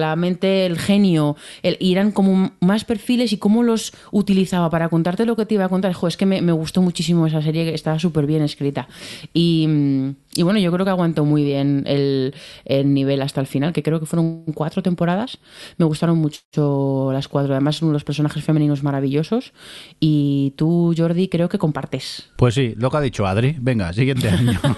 la 0.00 0.16
mente, 0.16 0.66
el 0.66 0.78
genio, 0.78 1.36
el, 1.62 1.76
y 1.80 1.92
eran 1.92 2.10
como 2.10 2.52
más 2.60 2.84
perfiles 2.84 3.32
y 3.32 3.38
cómo 3.38 3.62
los 3.62 3.92
utilizaba 4.12 4.70
para 4.70 4.88
contarte 4.88 5.24
lo 5.24 5.36
que 5.36 5.46
te 5.46 5.54
iba 5.54 5.64
a 5.64 5.68
contar. 5.68 5.92
Jo, 5.92 6.08
es 6.08 6.16
que 6.16 6.26
me, 6.26 6.42
me 6.42 6.52
gustó 6.52 6.82
muchísimo 6.82 7.26
esa 7.26 7.42
serie, 7.42 7.64
que 7.64 7.74
estaba 7.74 7.98
súper 7.98 8.26
bien 8.26 8.42
escrita. 8.42 8.88
Y, 9.32 9.66
mm, 9.68 10.14
y 10.38 10.42
bueno, 10.44 10.58
yo 10.60 10.70
creo 10.72 10.84
que 10.84 10.90
aguantó 10.90 11.24
muy 11.24 11.42
bien 11.44 11.84
el, 11.86 12.34
el 12.64 12.92
nivel 12.94 13.22
hasta 13.22 13.40
el 13.40 13.46
final, 13.46 13.72
que 13.72 13.82
creo 13.82 14.00
que 14.00 14.06
fueron 14.06 14.44
cuatro 14.54 14.82
temporadas. 14.82 15.38
Me 15.76 15.84
gustaron 15.84 16.18
mucho 16.18 17.10
las 17.12 17.28
cuatro, 17.28 17.52
además 17.54 17.76
son 17.76 17.88
unos 17.88 18.04
personajes 18.04 18.42
femeninos 18.44 18.82
maravillosos. 18.82 19.52
Y 20.00 20.54
tú, 20.56 20.94
Jordi, 20.96 21.28
creo 21.28 21.48
que 21.48 21.58
compartes. 21.58 22.28
Pues 22.36 22.54
sí, 22.54 22.74
lo 22.76 22.90
que 22.90 22.96
ha 22.96 23.00
dicho 23.00 23.26
Adri. 23.26 23.56
Venga, 23.60 23.92
siguiente 23.92 24.28
año. 24.28 24.58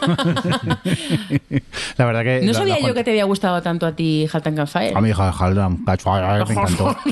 la 1.96 2.04
verdad 2.06 2.22
que. 2.22 2.40
No 2.40 2.52
la- 2.52 2.58
sabía 2.58 2.78
la- 2.80 2.88
yo 2.88 2.94
que 2.94 3.04
te 3.04 3.10
había 3.10 3.24
gustado 3.24 3.60
tanto 3.62 3.86
a 3.86 3.92
ti 3.94 4.26
Halt 4.32 4.46
and 4.46 4.66
Fire. 4.66 4.96
A 4.96 5.00
mi 5.00 5.10
hija 5.10 5.30
Haldam, 5.30 5.84
me 5.86 6.52
encantó. 6.54 6.96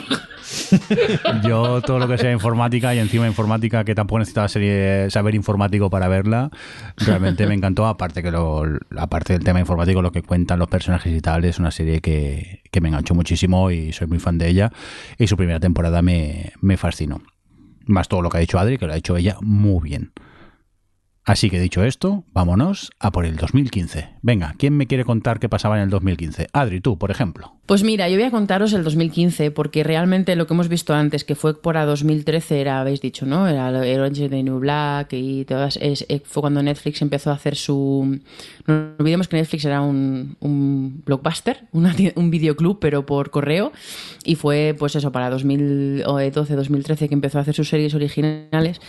Yo 1.44 1.80
todo 1.82 1.98
lo 1.98 2.08
que 2.08 2.18
sea 2.18 2.32
informática 2.32 2.94
y 2.94 2.98
encima 2.98 3.26
informática 3.26 3.84
que 3.84 3.94
tampoco 3.94 4.20
necesitaba 4.20 4.48
serie, 4.48 5.10
saber 5.10 5.34
informático 5.34 5.90
para 5.90 6.08
verla, 6.08 6.50
realmente 6.96 7.46
me 7.46 7.54
encantó. 7.54 7.86
Aparte 7.86 8.22
que 8.22 8.30
lo, 8.30 8.64
aparte 8.96 9.32
del 9.34 9.44
tema 9.44 9.60
informático, 9.60 10.02
lo 10.02 10.12
que 10.12 10.22
cuentan 10.22 10.58
los 10.58 10.68
personajes 10.68 11.14
y 11.14 11.20
tal, 11.20 11.44
es 11.44 11.58
una 11.58 11.70
serie 11.70 12.00
que, 12.00 12.62
que 12.70 12.80
me 12.80 12.88
enganchó 12.88 13.14
muchísimo 13.14 13.70
y 13.70 13.92
soy 13.92 14.06
muy 14.06 14.18
fan 14.18 14.38
de 14.38 14.48
ella. 14.48 14.72
Y 15.18 15.26
su 15.26 15.36
primera 15.36 15.60
temporada 15.60 16.02
me, 16.02 16.52
me 16.60 16.76
fascinó. 16.76 17.20
Más 17.86 18.08
todo 18.08 18.22
lo 18.22 18.30
que 18.30 18.38
ha 18.38 18.40
dicho 18.40 18.58
Adri, 18.58 18.78
que 18.78 18.86
lo 18.86 18.92
ha 18.92 18.96
hecho 18.96 19.16
ella 19.16 19.36
muy 19.40 19.88
bien. 19.88 20.12
Así 21.28 21.50
que 21.50 21.60
dicho 21.60 21.84
esto, 21.84 22.24
vámonos 22.32 22.90
a 22.98 23.12
por 23.12 23.26
el 23.26 23.36
2015. 23.36 24.08
Venga, 24.22 24.54
¿quién 24.58 24.74
me 24.76 24.86
quiere 24.86 25.04
contar 25.04 25.38
qué 25.38 25.48
pasaba 25.50 25.76
en 25.76 25.82
el 25.82 25.90
2015? 25.90 26.48
Adri, 26.54 26.80
tú, 26.80 26.96
por 26.98 27.10
ejemplo. 27.10 27.52
Pues 27.66 27.84
mira, 27.84 28.08
yo 28.08 28.16
voy 28.16 28.24
a 28.24 28.30
contaros 28.30 28.72
el 28.72 28.82
2015, 28.82 29.50
porque 29.50 29.84
realmente 29.84 30.34
lo 30.36 30.46
que 30.46 30.54
hemos 30.54 30.68
visto 30.68 30.94
antes, 30.94 31.24
que 31.24 31.34
fue 31.34 31.60
por 31.60 31.76
a 31.76 31.84
2013, 31.84 32.62
era, 32.62 32.80
habéis 32.80 33.02
dicho, 33.02 33.26
¿no? 33.26 33.46
Era 33.46 33.70
lo- 33.70 33.80
Orange 33.80 34.30
the 34.30 34.42
New 34.42 34.58
Black 34.58 35.12
y 35.12 35.44
todas. 35.44 35.76
es- 35.82 36.06
eh, 36.08 36.22
fue 36.24 36.40
cuando 36.40 36.62
Netflix 36.62 37.02
empezó 37.02 37.30
a 37.30 37.34
hacer 37.34 37.56
su. 37.56 38.18
No 38.66 38.94
olvidemos 38.98 39.28
que 39.28 39.36
Netflix 39.36 39.66
era 39.66 39.82
un, 39.82 40.34
blockbuster, 41.04 41.66
una 41.72 41.94
un 42.16 42.30
videoclub, 42.30 42.78
pero 42.80 43.04
por 43.04 43.28
correo. 43.30 43.70
Y 44.24 44.36
fue, 44.36 44.74
pues 44.78 44.96
eso, 44.96 45.12
para 45.12 45.28
2012, 45.28 46.54
2013 46.56 47.06
que 47.08 47.14
empezó 47.14 47.36
a 47.36 47.42
hacer 47.42 47.54
sus 47.54 47.68
series 47.68 47.92
originales. 47.94 48.80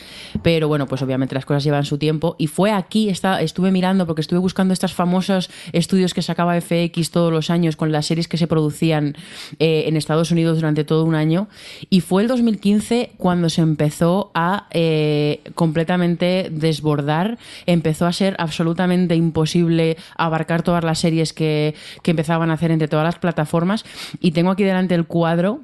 Pero 0.42 0.70
bueno, 0.70 0.86
pues 0.88 1.02
obviamente 1.02 1.36
las 1.36 1.46
cosas 1.46 1.66
llevan 1.66 1.84
su 1.84 1.98
tiempo. 1.98 2.29
Y 2.38 2.48
fue 2.48 2.72
aquí, 2.72 3.10
estuve 3.10 3.72
mirando, 3.72 4.06
porque 4.06 4.22
estuve 4.22 4.40
buscando 4.40 4.74
estos 4.74 4.94
famosos 4.94 5.50
estudios 5.72 6.14
que 6.14 6.22
sacaba 6.22 6.60
FX 6.60 7.12
todos 7.12 7.32
los 7.32 7.50
años 7.50 7.76
con 7.76 7.92
las 7.92 8.06
series 8.06 8.28
que 8.28 8.38
se 8.38 8.48
producían 8.48 9.16
eh, 9.60 9.84
en 9.88 9.98
Estados 9.98 10.32
Unidos 10.32 10.58
durante 10.58 10.84
todo 10.84 11.06
un 11.06 11.16
año. 11.16 11.48
Y 11.90 12.02
fue 12.02 12.22
el 12.22 12.28
2015 12.28 13.12
cuando 13.18 13.50
se 13.50 13.62
empezó 13.62 14.32
a 14.34 14.68
eh, 14.72 15.42
completamente 15.56 16.50
desbordar. 16.52 17.38
Empezó 17.66 18.06
a 18.06 18.14
ser 18.14 18.36
absolutamente 18.40 19.16
imposible 19.16 19.98
abarcar 20.18 20.64
todas 20.64 20.84
las 20.84 21.00
series 21.00 21.34
que, 21.34 21.76
que 22.04 22.12
empezaban 22.12 22.52
a 22.52 22.54
hacer 22.54 22.72
entre 22.72 22.88
todas 22.88 23.06
las 23.06 23.20
plataformas. 23.20 23.86
Y 24.20 24.32
tengo 24.32 24.52
aquí 24.52 24.64
delante 24.64 24.96
el 24.96 25.06
cuadro. 25.06 25.62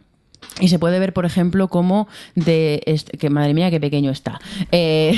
Y 0.59 0.69
se 0.69 0.79
puede 0.79 0.99
ver, 0.99 1.13
por 1.13 1.25
ejemplo, 1.25 1.67
cómo 1.67 2.07
de 2.35 2.81
que 3.19 3.29
madre 3.29 3.53
mía, 3.53 3.69
qué 3.71 3.79
pequeño 3.79 4.11
está. 4.11 4.39
Eh, 4.71 5.13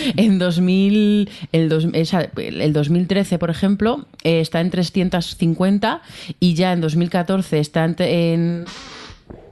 en 0.16 0.38
2000, 0.38 1.30
el, 1.52 1.68
dos- 1.68 1.86
el 1.92 2.72
2013, 2.72 3.38
por 3.38 3.50
ejemplo, 3.50 4.06
eh, 4.24 4.40
está 4.40 4.60
en 4.60 4.70
350 4.70 6.02
y 6.40 6.54
ya 6.54 6.72
en 6.72 6.80
2014 6.80 7.58
está 7.58 7.84
en, 7.84 8.64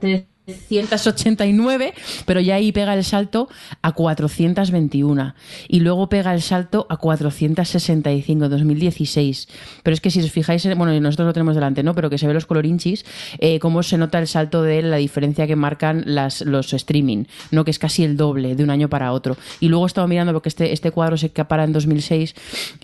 en 0.01 0.25
389, 0.45 1.93
pero 2.25 2.39
ya 2.39 2.55
ahí 2.55 2.71
pega 2.71 2.93
el 2.93 3.03
salto 3.03 3.47
a 3.81 3.91
421 3.93 5.33
y 5.67 5.79
luego 5.79 6.09
pega 6.09 6.33
el 6.33 6.41
salto 6.41 6.87
a 6.89 6.97
465 6.97 8.45
en 8.45 8.51
2016. 8.51 9.47
Pero 9.83 9.93
es 9.93 10.01
que 10.01 10.09
si 10.11 10.19
os 10.21 10.31
fijáis, 10.31 10.65
en- 10.65 10.77
bueno, 10.77 10.99
nosotros 10.99 11.27
lo 11.27 11.33
tenemos 11.33 11.55
delante, 11.55 11.83
¿no? 11.83 11.93
Pero 11.95 12.09
que 12.09 12.17
se 12.17 12.27
ve 12.27 12.33
los 12.33 12.45
colorinchis, 12.45 13.05
eh, 13.39 13.59
cómo 13.59 13.83
se 13.83 13.97
nota 13.97 14.19
el 14.19 14.27
salto 14.27 14.63
de 14.63 14.81
la 14.81 14.97
diferencia 14.97 15.47
que 15.47 15.55
marcan 15.55 16.03
los 16.05 16.73
streaming, 16.73 17.25
¿no? 17.51 17.63
Que 17.65 17.71
es 17.71 17.79
casi 17.79 18.03
el 18.03 18.17
doble 18.17 18.55
de 18.55 18.63
un 18.63 18.69
año 18.69 18.89
para 18.89 19.11
otro. 19.13 19.37
Y 19.59 19.67
luego 19.67 19.85
he 19.85 19.87
estado 19.87 20.07
mirando, 20.07 20.33
porque 20.33 20.49
este, 20.49 20.73
este 20.73 20.91
cuadro 20.91 21.17
se 21.17 21.29
para 21.29 21.63
en 21.63 21.73
2006, 21.73 22.35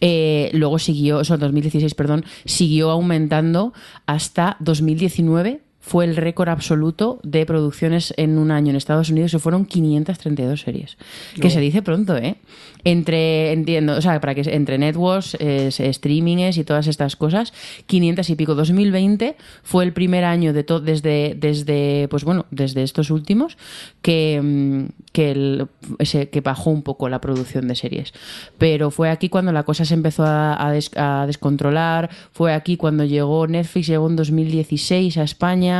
eh, 0.01 0.49
luego 0.53 0.79
siguió, 0.79 1.17
o 1.19 1.23
sea, 1.23 1.37
2016, 1.37 1.93
perdón, 1.95 2.25
siguió 2.45 2.89
aumentando 2.89 3.73
hasta 4.07 4.57
2019 4.59 5.61
fue 5.87 6.03
el 6.03 6.17
récord 6.17 6.49
absoluto 6.49 7.19
de 7.23 7.45
producciones 7.45 8.13
en 8.17 8.37
un 8.37 8.51
año 8.51 8.71
en 8.71 8.75
Estados 8.75 9.09
Unidos 9.09 9.33
y 9.33 9.39
fueron 9.39 9.65
532 9.65 10.59
series. 10.61 10.97
Que 11.39 11.49
se 11.49 11.61
dice 11.61 11.81
pronto, 11.81 12.17
¿eh? 12.17 12.35
Entre, 12.83 13.51
entiendo, 13.53 13.93
o 13.97 14.01
sea, 14.01 14.19
para 14.21 14.35
que 14.35 14.41
entre 14.53 14.77
networks, 14.77 15.35
eh, 15.39 15.69
streamings 15.71 16.57
y 16.57 16.63
todas 16.63 16.87
estas 16.87 17.15
cosas, 17.15 17.53
500 17.85 18.29
y 18.29 18.35
pico. 18.35 18.53
2020 18.55 19.35
fue 19.63 19.83
el 19.85 19.93
primer 19.93 20.23
año 20.25 20.53
de 20.53 20.63
todo 20.63 20.81
desde, 20.81 21.35
desde, 21.39 22.07
pues 22.09 22.23
bueno, 22.23 22.45
desde 22.51 22.83
estos 22.83 23.09
últimos 23.09 23.57
que, 24.01 24.39
mm, 24.43 24.85
que, 25.13 25.31
el- 25.31 25.67
ese- 25.99 26.29
que 26.29 26.41
bajó 26.41 26.69
un 26.69 26.81
poco 26.83 27.07
la 27.09 27.19
producción 27.21 27.67
de 27.67 27.75
series. 27.75 28.13
Pero 28.57 28.91
fue 28.91 29.09
aquí 29.09 29.29
cuando 29.29 29.51
la 29.53 29.63
cosa 29.63 29.85
se 29.85 29.93
empezó 29.93 30.23
a, 30.25 30.67
a 30.67 30.71
des- 30.71 30.91
a 30.97 31.25
descontrolar, 31.27 32.09
fue 32.33 32.53
aquí 32.53 32.75
cuando 32.77 33.05
llegó 33.05 33.47
Netflix, 33.47 33.87
llegó 33.87 34.07
en 34.09 34.15
2016 34.17 35.17
a 35.17 35.23
España. 35.23 35.76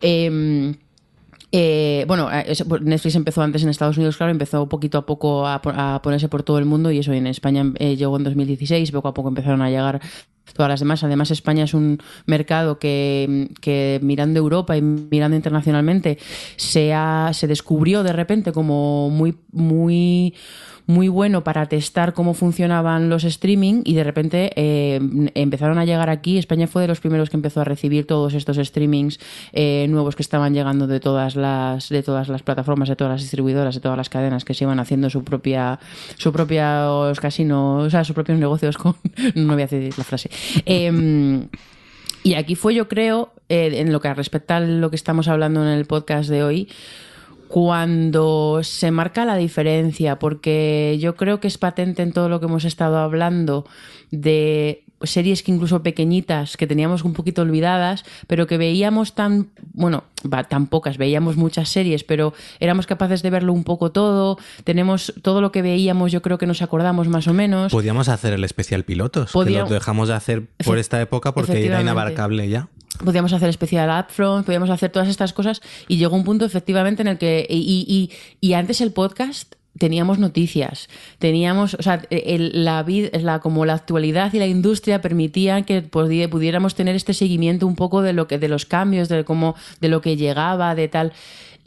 Em, 0.00 0.74
eh, 1.52 2.04
bueno, 2.08 2.28
eh, 2.32 2.52
pues, 2.68 2.82
Netflix 2.82 3.14
empezó 3.14 3.42
antes 3.42 3.62
en 3.62 3.68
Estados 3.68 3.96
Unidos, 3.96 4.16
claro, 4.16 4.32
empezó 4.32 4.68
poquito 4.68 4.98
a 4.98 5.06
poco 5.06 5.46
a, 5.46 5.62
po- 5.62 5.72
a 5.74 6.00
ponerse 6.02 6.28
por 6.28 6.42
todo 6.42 6.58
el 6.58 6.64
mundo 6.64 6.90
y 6.90 6.98
eso 6.98 7.12
en 7.12 7.26
España 7.26 7.64
eh, 7.78 7.96
llegó 7.96 8.16
en 8.16 8.24
2016, 8.24 8.90
poco 8.92 9.08
a 9.08 9.14
poco 9.14 9.28
empezaron 9.28 9.62
a 9.62 9.70
llegar 9.70 10.00
todas 10.54 10.68
las 10.68 10.80
demás. 10.80 11.02
Además, 11.04 11.30
España 11.30 11.64
es 11.64 11.74
un 11.74 11.98
mercado 12.26 12.78
que, 12.78 13.98
mirando 14.02 14.38
Europa 14.38 14.76
y 14.76 14.82
mirando 14.82 15.36
internacionalmente 15.36 16.18
se, 16.56 16.92
se 17.32 17.46
descubrió 17.46 18.02
de 18.02 18.12
repente 18.12 18.52
como 18.52 19.10
muy, 19.10 19.36
muy 19.52 20.34
muy 20.86 21.08
bueno 21.08 21.42
para 21.42 21.66
testar 21.66 22.14
cómo 22.14 22.34
funcionaban 22.34 23.08
los 23.08 23.24
streaming 23.24 23.82
y 23.84 23.94
de 23.94 24.04
repente 24.04 24.52
eh, 24.56 25.00
empezaron 25.34 25.78
a 25.78 25.84
llegar 25.84 26.10
aquí. 26.10 26.38
España 26.38 26.66
fue 26.66 26.82
de 26.82 26.88
los 26.88 27.00
primeros 27.00 27.28
que 27.28 27.36
empezó 27.36 27.60
a 27.60 27.64
recibir 27.64 28.06
todos 28.06 28.34
estos 28.34 28.56
streamings 28.56 29.18
eh, 29.52 29.86
nuevos 29.88 30.14
que 30.14 30.22
estaban 30.22 30.54
llegando 30.54 30.86
de 30.86 31.00
todas 31.00 31.34
las 31.34 31.88
de 31.88 32.02
todas 32.02 32.28
las 32.28 32.42
plataformas, 32.42 32.88
de 32.88 32.96
todas 32.96 33.14
las 33.14 33.22
distribuidoras, 33.22 33.74
de 33.74 33.80
todas 33.80 33.98
las 33.98 34.08
cadenas 34.08 34.44
que 34.44 34.54
se 34.54 34.64
iban 34.64 34.78
haciendo 34.78 35.10
su 35.10 35.24
propia 35.24 35.80
su 36.16 36.32
propios 36.32 37.18
casinos, 37.20 37.86
o 37.86 37.90
sea, 37.90 38.04
sus 38.04 38.14
propios 38.14 38.38
negocios 38.38 38.76
con 38.76 38.94
no 39.34 39.54
voy 39.54 39.62
a 39.62 39.66
decir 39.66 39.92
la 39.96 40.04
frase. 40.04 40.30
Em, 40.64 41.48
y 42.22 42.34
aquí 42.34 42.54
fue, 42.56 42.74
yo 42.74 42.88
creo, 42.88 43.32
eh, 43.48 43.70
en 43.74 43.92
lo 43.92 44.00
que 44.00 44.12
respecta 44.12 44.56
a 44.56 44.60
lo 44.60 44.90
que 44.90 44.96
estamos 44.96 45.28
hablando 45.28 45.62
en 45.62 45.68
el 45.68 45.84
podcast 45.84 46.28
de 46.28 46.42
hoy, 46.42 46.68
cuando 47.48 48.60
se 48.62 48.90
marca 48.90 49.24
la 49.24 49.36
diferencia, 49.36 50.18
porque 50.18 50.96
yo 51.00 51.14
creo 51.16 51.40
que 51.40 51.48
es 51.48 51.58
patente 51.58 52.02
en 52.02 52.12
todo 52.12 52.28
lo 52.28 52.40
que 52.40 52.46
hemos 52.46 52.64
estado 52.64 52.98
hablando 52.98 53.66
de 54.10 54.82
series 55.02 55.42
que 55.42 55.52
incluso 55.52 55.82
pequeñitas 55.82 56.56
que 56.56 56.66
teníamos 56.66 57.04
un 57.04 57.12
poquito 57.12 57.42
olvidadas, 57.42 58.04
pero 58.28 58.46
que 58.46 58.56
veíamos 58.56 59.14
tan, 59.14 59.50
bueno, 59.74 60.04
va, 60.32 60.44
tan 60.44 60.68
pocas, 60.68 60.96
veíamos 60.96 61.36
muchas 61.36 61.68
series, 61.68 62.02
pero 62.02 62.32
éramos 62.60 62.86
capaces 62.86 63.22
de 63.22 63.28
verlo 63.28 63.52
un 63.52 63.62
poco 63.62 63.92
todo, 63.92 64.38
tenemos 64.64 65.12
todo 65.22 65.40
lo 65.42 65.52
que 65.52 65.60
veíamos, 65.60 66.12
yo 66.12 66.22
creo 66.22 66.38
que 66.38 66.46
nos 66.46 66.62
acordamos 66.62 67.08
más 67.08 67.28
o 67.28 67.34
menos. 67.34 67.72
Podríamos 67.72 68.08
hacer 68.08 68.32
el 68.32 68.42
especial 68.44 68.84
pilotos, 68.84 69.32
Podría- 69.32 69.64
que 69.64 69.68
lo 69.68 69.74
dejamos 69.74 70.08
de 70.08 70.14
hacer 70.14 70.46
por 70.64 70.78
esta 70.78 71.00
época 71.00 71.34
porque 71.34 71.66
era 71.66 71.80
inabarcable 71.82 72.48
ya. 72.48 72.68
Podíamos 73.04 73.32
hacer 73.32 73.48
especial 73.48 73.90
upfront, 74.04 74.46
podíamos 74.46 74.70
hacer 74.70 74.90
todas 74.90 75.08
estas 75.08 75.32
cosas 75.32 75.60
y 75.88 75.96
llegó 75.96 76.16
un 76.16 76.24
punto 76.24 76.44
efectivamente 76.44 77.02
en 77.02 77.08
el 77.08 77.18
que 77.18 77.46
y, 77.48 77.84
y- 77.88 78.10
y 78.46 78.52
antes 78.54 78.80
el 78.80 78.92
podcast 78.92 79.54
teníamos 79.78 80.18
noticias, 80.18 80.88
teníamos, 81.18 81.74
o 81.74 81.82
sea, 81.82 82.00
el- 82.08 82.64
la 82.64 82.82
la, 83.20 83.40
como 83.40 83.66
la 83.66 83.74
actualidad 83.74 84.32
y 84.32 84.38
la 84.38 84.46
industria 84.46 85.02
permitían 85.02 85.64
que 85.64 85.84
pudi- 85.84 86.28
pudiéramos 86.30 86.74
tener 86.74 86.96
este 86.96 87.12
seguimiento 87.12 87.66
un 87.66 87.76
poco 87.76 88.00
de 88.00 88.14
lo 88.14 88.26
que, 88.26 88.38
de 88.38 88.48
los 88.48 88.64
cambios, 88.64 89.10
de 89.10 89.24
cómo, 89.24 89.54
de 89.82 89.88
lo 89.88 90.00
que 90.00 90.16
llegaba, 90.16 90.74
de 90.74 90.88
tal. 90.88 91.12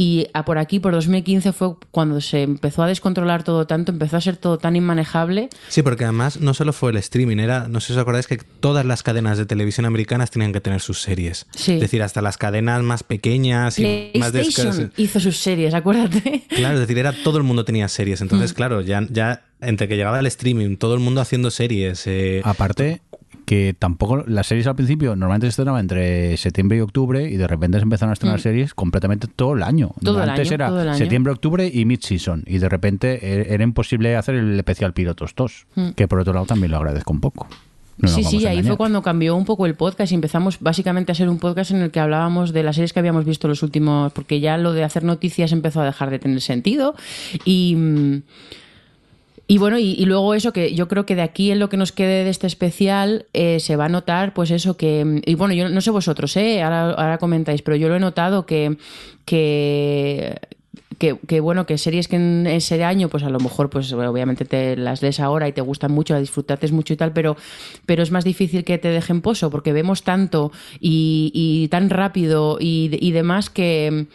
Y 0.02 0.28
a 0.34 0.46
por 0.46 0.58
aquí, 0.60 0.80
por 0.80 0.94
2015, 0.94 1.52
fue 1.52 1.74
cuando 1.92 2.22
se 2.22 2.44
empezó 2.44 2.84
a 2.84 2.88
descontrolar 2.88 3.44
todo 3.44 3.68
tanto, 3.68 3.92
empezó 3.92 4.16
a 4.16 4.22
ser 4.22 4.38
todo 4.38 4.58
tan 4.58 4.78
inmanejable. 4.78 5.50
Sí, 5.68 5.82
porque 5.82 6.06
además 6.06 6.40
no 6.40 6.54
solo 6.54 6.72
fue 6.72 6.92
el 6.92 6.98
streaming, 6.98 7.36
era, 7.40 7.68
no 7.68 7.82
sé 7.82 7.88
si 7.88 7.94
os 7.94 8.00
acordáis 8.00 8.26
que 8.26 8.38
todas 8.38 8.86
las 8.86 9.04
cadenas 9.04 9.38
de 9.38 9.46
televisión 9.46 9.86
americanas 9.86 10.32
tenían 10.32 10.54
que 10.54 10.62
tener 10.62 10.80
sus 10.80 11.02
series. 11.02 11.48
Sí. 11.54 11.74
Es 11.74 11.82
decir, 11.82 12.02
hasta 12.02 12.22
las 12.22 12.38
cadenas 12.38 12.82
más 12.82 13.04
pequeñas 13.04 13.78
y 13.78 14.12
más 14.18 14.32
descaras- 14.32 14.90
hizo 14.96 15.20
sus 15.20 15.36
series, 15.36 15.74
acuérdate. 15.74 16.44
Claro, 16.48 16.76
es 16.76 16.80
decir, 16.80 16.98
era 16.98 17.12
todo 17.12 17.38
el 17.38 17.44
mundo 17.44 17.66
tenía 17.66 17.90
series. 17.90 18.22
Mm. 18.22 18.24
Entonces, 18.24 18.54
claro, 18.54 18.80
ya, 18.80 19.06
ya 19.10 19.44
entre 19.60 19.90
que 19.90 19.98
llegaba 19.98 20.20
el 20.22 20.28
streaming, 20.28 20.78
todo 20.78 20.94
el 20.94 21.02
mundo 21.02 21.20
haciendo 21.20 21.52
series. 21.52 22.08
eh, 22.08 22.40
Aparte 22.46 23.02
que 23.50 23.76
tampoco 23.78 24.24
las 24.28 24.46
series 24.46 24.68
al 24.68 24.76
principio 24.76 25.16
normalmente 25.16 25.48
se 25.48 25.50
estrenaban 25.50 25.82
entre 25.82 26.38
septiembre 26.38 26.78
y 26.78 26.82
octubre 26.82 27.28
y 27.28 27.36
de 27.36 27.48
repente 27.48 27.80
se 27.80 27.84
empezaron 27.84 28.12
a 28.12 28.14
estrenar 28.14 28.40
series 28.40 28.76
completamente 28.76 29.26
todo 29.28 29.56
el 29.56 29.64
año. 29.64 29.90
Mm. 30.02 30.08
El 30.08 30.18
Antes 30.30 30.48
año, 30.50 30.54
era 30.54 30.68
todo 30.68 30.82
el 30.84 30.90
año. 30.90 30.98
septiembre, 31.00 31.34
octubre 31.34 31.68
y 31.74 31.84
mid-season 31.86 32.44
y 32.46 32.60
de 32.60 32.70
repente 32.70 33.18
e- 33.24 33.52
era 33.52 33.64
imposible 33.64 34.16
hacer 34.16 34.36
el 34.36 34.56
especial 34.56 34.94
Pilotos 34.94 35.34
2, 35.36 35.66
que 35.96 36.08
por 36.08 36.20
otro 36.20 36.32
lado 36.34 36.46
también 36.46 36.70
lo 36.70 36.78
agradezco 36.78 37.12
un 37.12 37.22
poco. 37.22 37.48
No 37.98 38.08
Mm. 38.08 38.14
sí, 38.14 38.24
sí, 38.24 38.46
ahí 38.46 38.62
fue 38.62 38.78
cuando 38.78 39.02
cambió 39.02 39.36
un 39.36 39.46
poco 39.46 39.66
el 39.66 39.74
podcast 39.74 40.12
y 40.12 40.16
empezamos 40.16 40.60
básicamente 40.60 41.12
a 41.12 41.16
ser 41.16 41.28
un 41.28 41.40
podcast 41.40 41.72
en 41.72 41.82
el 41.82 41.90
que 41.90 42.00
hablábamos 42.00 42.54
de 42.54 42.62
las 42.62 42.76
series 42.76 42.94
que 42.94 43.00
habíamos 43.00 43.26
visto 43.26 43.48
los 43.48 43.64
últimos, 43.64 44.14
porque 44.14 44.40
ya 44.40 44.60
lo 44.60 44.74
de 44.74 44.84
hacer 44.84 45.04
noticias 45.04 45.52
empezó 45.54 45.82
a 45.82 45.86
dejar 45.86 46.12
de 46.12 46.20
tener 46.20 46.40
sentido 46.42 46.94
y... 47.46 48.22
Y 49.52 49.58
bueno, 49.58 49.80
y, 49.80 50.06
luego 50.06 50.36
eso 50.36 50.54
que 50.54 50.76
yo 50.76 50.88
creo 50.88 51.08
que 51.08 51.16
de 51.16 51.24
aquí 51.24 51.50
en 51.50 51.58
lo 51.58 51.70
que 51.70 51.78
nos 51.78 51.92
quede 51.92 52.24
de 52.24 52.30
este 52.30 52.46
especial 52.46 53.26
eh, 53.34 53.60
se 53.60 53.76
va 53.76 53.86
a 53.86 53.90
notar, 53.90 54.36
pues 54.36 54.52
eso 54.52 54.78
que. 54.78 55.24
Y 55.26 55.34
bueno, 55.34 55.56
yo 55.56 55.70
no 55.70 55.82
sé 55.82 55.90
vosotros, 55.90 56.38
¿eh? 56.38 56.62
ahora, 56.62 56.92
ahora 56.92 57.18
comentáis, 57.18 57.64
pero 57.64 57.76
yo 57.76 57.90
lo 57.90 57.96
he 57.96 58.00
notado 58.00 58.46
que. 58.46 58.78
que 59.26 60.38
que, 61.00 61.18
que, 61.18 61.40
bueno, 61.40 61.66
que 61.66 61.78
series 61.78 62.08
que 62.08 62.18
en 62.18 62.46
ese 62.46 62.84
año, 62.84 63.10
pues 63.10 63.24
a 63.24 63.30
lo 63.30 63.40
mejor, 63.40 63.70
pues 63.70 63.92
obviamente 63.94 64.46
te 64.46 64.76
las 64.76 65.02
lees 65.02 65.20
ahora 65.20 65.48
y 65.48 65.54
te 65.54 65.62
gustan 65.62 65.94
mucho, 65.94 66.14
las 66.14 66.22
disfrutates 66.22 66.74
mucho 66.74 66.94
y 66.94 66.98
tal, 66.98 67.14
pero, 67.14 67.38
pero 67.86 68.04
es 68.04 68.12
más 68.12 68.26
difícil 68.26 68.66
que 68.66 68.78
te 68.78 68.90
dejen 68.90 69.22
pozo, 69.22 69.50
porque 69.50 69.72
vemos 69.72 70.04
tanto 70.04 70.52
y, 70.80 71.32
y 71.34 71.70
tan 71.70 71.90
rápido 71.90 72.58
y, 72.60 72.90
y 73.00 73.12
demás 73.14 73.50
que 73.50 74.08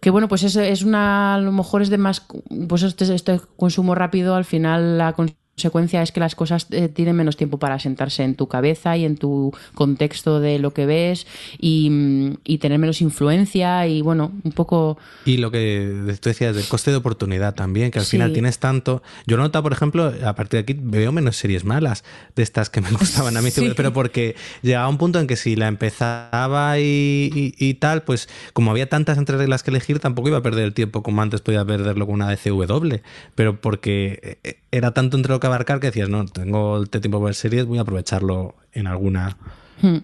que 0.00 0.10
bueno, 0.10 0.28
pues 0.28 0.42
es, 0.42 0.56
es 0.56 0.82
una, 0.82 1.34
a 1.34 1.38
lo 1.38 1.52
mejor 1.52 1.82
es 1.82 1.90
de 1.90 1.98
más, 1.98 2.26
pues 2.68 2.82
este, 2.82 3.12
este 3.14 3.40
consumo 3.56 3.94
rápido, 3.94 4.34
al 4.34 4.44
final 4.44 4.98
la 4.98 5.14
consecuencia 5.60 6.02
es 6.02 6.12
que 6.12 6.20
las 6.20 6.34
cosas 6.34 6.66
eh, 6.70 6.88
tienen 6.90 7.16
menos 7.16 7.38
tiempo 7.38 7.58
para 7.58 7.78
sentarse 7.78 8.22
en 8.22 8.34
tu 8.34 8.46
cabeza 8.46 8.94
y 8.98 9.06
en 9.06 9.16
tu 9.16 9.54
contexto 9.74 10.38
de 10.38 10.58
lo 10.58 10.74
que 10.74 10.84
ves 10.84 11.26
y, 11.58 12.36
y 12.44 12.58
tener 12.58 12.78
menos 12.78 13.00
influencia 13.00 13.86
y 13.86 14.02
bueno, 14.02 14.32
un 14.44 14.52
poco... 14.52 14.98
Y 15.24 15.38
lo 15.38 15.50
que 15.50 16.14
tú 16.20 16.28
decías 16.28 16.54
del 16.54 16.66
coste 16.68 16.90
de 16.90 16.98
oportunidad 16.98 17.54
también, 17.54 17.90
que 17.90 17.98
al 18.00 18.04
Sí. 18.04 18.12
final 18.18 18.34
tienes 18.34 18.58
tanto. 18.58 19.02
Yo 19.26 19.38
nota, 19.38 19.62
por 19.62 19.72
ejemplo, 19.72 20.12
a 20.26 20.34
partir 20.34 20.58
de 20.58 20.62
aquí 20.74 20.76
veo 20.78 21.10
menos 21.10 21.36
series 21.38 21.64
malas 21.64 22.04
de 22.36 22.42
estas 22.42 22.68
que 22.68 22.82
me 22.82 22.90
gustaban 23.24 23.34
a 23.38 23.40
mí, 23.40 23.50
Sí. 23.50 23.72
pero 23.74 23.94
porque 23.94 24.36
llegaba 24.60 24.86
un 24.90 24.98
punto 24.98 25.20
en 25.20 25.26
que 25.26 25.36
si 25.36 25.56
la 25.56 25.68
empezaba 25.68 26.78
y, 26.78 27.30
y- 27.34 27.54
y 27.58 27.74
tal, 27.74 28.02
pues 28.02 28.28
como 28.52 28.72
había 28.72 28.90
tantas 28.90 29.16
entre 29.16 29.38
reglas 29.38 29.62
que 29.62 29.70
elegir, 29.70 30.00
tampoco 30.00 30.28
iba 30.28 30.36
a 30.36 30.42
perder 30.42 30.64
el 30.66 30.74
tiempo 30.74 31.02
como 31.02 31.22
antes 31.22 31.40
podía 31.40 31.64
perderlo 31.64 32.04
con 32.04 32.16
una 32.16 32.28
DCW. 32.30 32.96
Pero 33.34 33.58
porque 33.58 34.38
eh, 34.44 34.58
era 34.70 34.92
tanto 34.92 35.16
entre 35.16 35.32
lo 35.32 35.40
que 35.40 35.45
abarcar 35.46 35.80
que 35.80 35.88
decías, 35.88 36.08
no, 36.08 36.24
tengo 36.26 36.82
este 36.82 37.00
tiempo 37.00 37.18
para 37.18 37.26
ver 37.26 37.34
series, 37.34 37.66
voy 37.66 37.78
a 37.78 37.82
aprovecharlo 37.82 38.56
en 38.72 38.86
alguna. 38.86 39.36
hmm, 39.82 39.98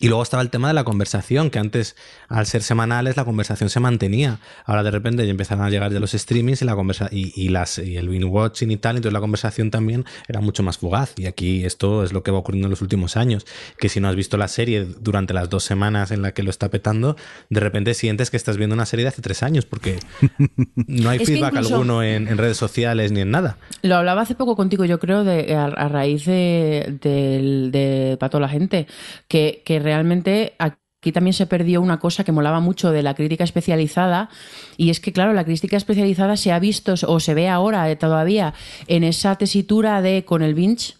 Y 0.00 0.08
luego 0.08 0.24
estaba 0.24 0.42
el 0.42 0.50
tema 0.50 0.66
de 0.66 0.74
la 0.74 0.82
conversación, 0.82 1.50
que 1.50 1.60
antes, 1.60 1.94
al 2.28 2.46
ser 2.46 2.64
semanales, 2.64 3.16
la 3.16 3.24
conversación 3.24 3.70
se 3.70 3.78
mantenía. 3.78 4.40
Ahora 4.66 4.82
de 4.82 4.90
repente 4.90 5.24
ya 5.24 5.30
empezaron 5.30 5.64
a 5.64 5.70
llegar 5.70 5.92
ya 5.92 6.00
los 6.00 6.10
streamings 6.10 6.62
y 6.62 6.64
la 6.64 6.74
conversa 6.74 7.08
y, 7.12 7.32
y 7.40 7.48
las 7.50 7.78
y 7.78 7.96
el 7.96 8.08
binge 8.08 8.24
watching 8.24 8.72
y 8.72 8.76
tal, 8.76 8.96
entonces 8.96 9.12
la 9.12 9.20
conversación 9.20 9.70
también 9.70 10.04
era 10.26 10.40
mucho 10.40 10.64
más 10.64 10.78
fugaz. 10.78 11.14
Y 11.16 11.26
aquí 11.26 11.64
esto 11.64 12.02
es 12.02 12.12
lo 12.12 12.24
que 12.24 12.32
va 12.32 12.38
ocurriendo 12.38 12.66
en 12.66 12.70
los 12.70 12.82
últimos 12.82 13.16
años. 13.16 13.46
Que 13.78 13.88
si 13.88 14.00
no 14.00 14.08
has 14.08 14.16
visto 14.16 14.36
la 14.36 14.48
serie 14.48 14.84
durante 14.84 15.32
las 15.32 15.48
dos 15.48 15.62
semanas 15.62 16.10
en 16.10 16.22
la 16.22 16.32
que 16.34 16.42
lo 16.42 16.50
está 16.50 16.70
petando, 16.70 17.16
de 17.48 17.60
repente 17.60 17.94
sientes 17.94 18.32
que 18.32 18.36
estás 18.36 18.56
viendo 18.56 18.74
una 18.74 18.86
serie 18.86 19.04
de 19.04 19.10
hace 19.10 19.22
tres 19.22 19.44
años, 19.44 19.64
porque 19.64 20.00
no 20.88 21.08
hay 21.08 21.24
feedback 21.24 21.54
alguno 21.54 22.02
en, 22.02 22.26
en 22.26 22.36
redes 22.36 22.56
sociales 22.56 23.12
ni 23.12 23.20
en 23.20 23.30
nada. 23.30 23.58
Lo 23.82 23.94
hablaba 23.94 24.22
hace 24.22 24.34
poco 24.34 24.56
contigo, 24.56 24.84
yo 24.84 24.98
creo, 24.98 25.22
de, 25.22 25.54
a, 25.54 25.66
a 25.66 25.88
raíz 25.88 26.24
de, 26.26 26.98
de 27.00 28.16
Pato 28.18 28.40
la 28.40 28.48
gente, 28.48 28.88
que, 29.28 29.62
que 29.64 29.83
realmente 29.84 30.54
aquí 30.58 31.12
también 31.12 31.34
se 31.34 31.46
perdió 31.46 31.80
una 31.82 32.00
cosa 32.00 32.24
que 32.24 32.32
molaba 32.32 32.60
mucho 32.60 32.90
de 32.90 33.02
la 33.02 33.14
crítica 33.14 33.44
especializada, 33.44 34.30
y 34.76 34.90
es 34.90 35.00
que, 35.00 35.12
claro, 35.12 35.32
la 35.34 35.44
crítica 35.44 35.76
especializada 35.76 36.36
se 36.36 36.50
ha 36.50 36.58
visto 36.58 36.94
o 37.06 37.20
se 37.20 37.34
ve 37.34 37.48
ahora 37.48 37.90
eh, 37.90 37.96
todavía 37.96 38.54
en 38.88 39.04
esa 39.04 39.36
tesitura 39.36 40.02
de 40.02 40.24
con 40.24 40.42
el 40.42 40.54
binge. 40.54 40.94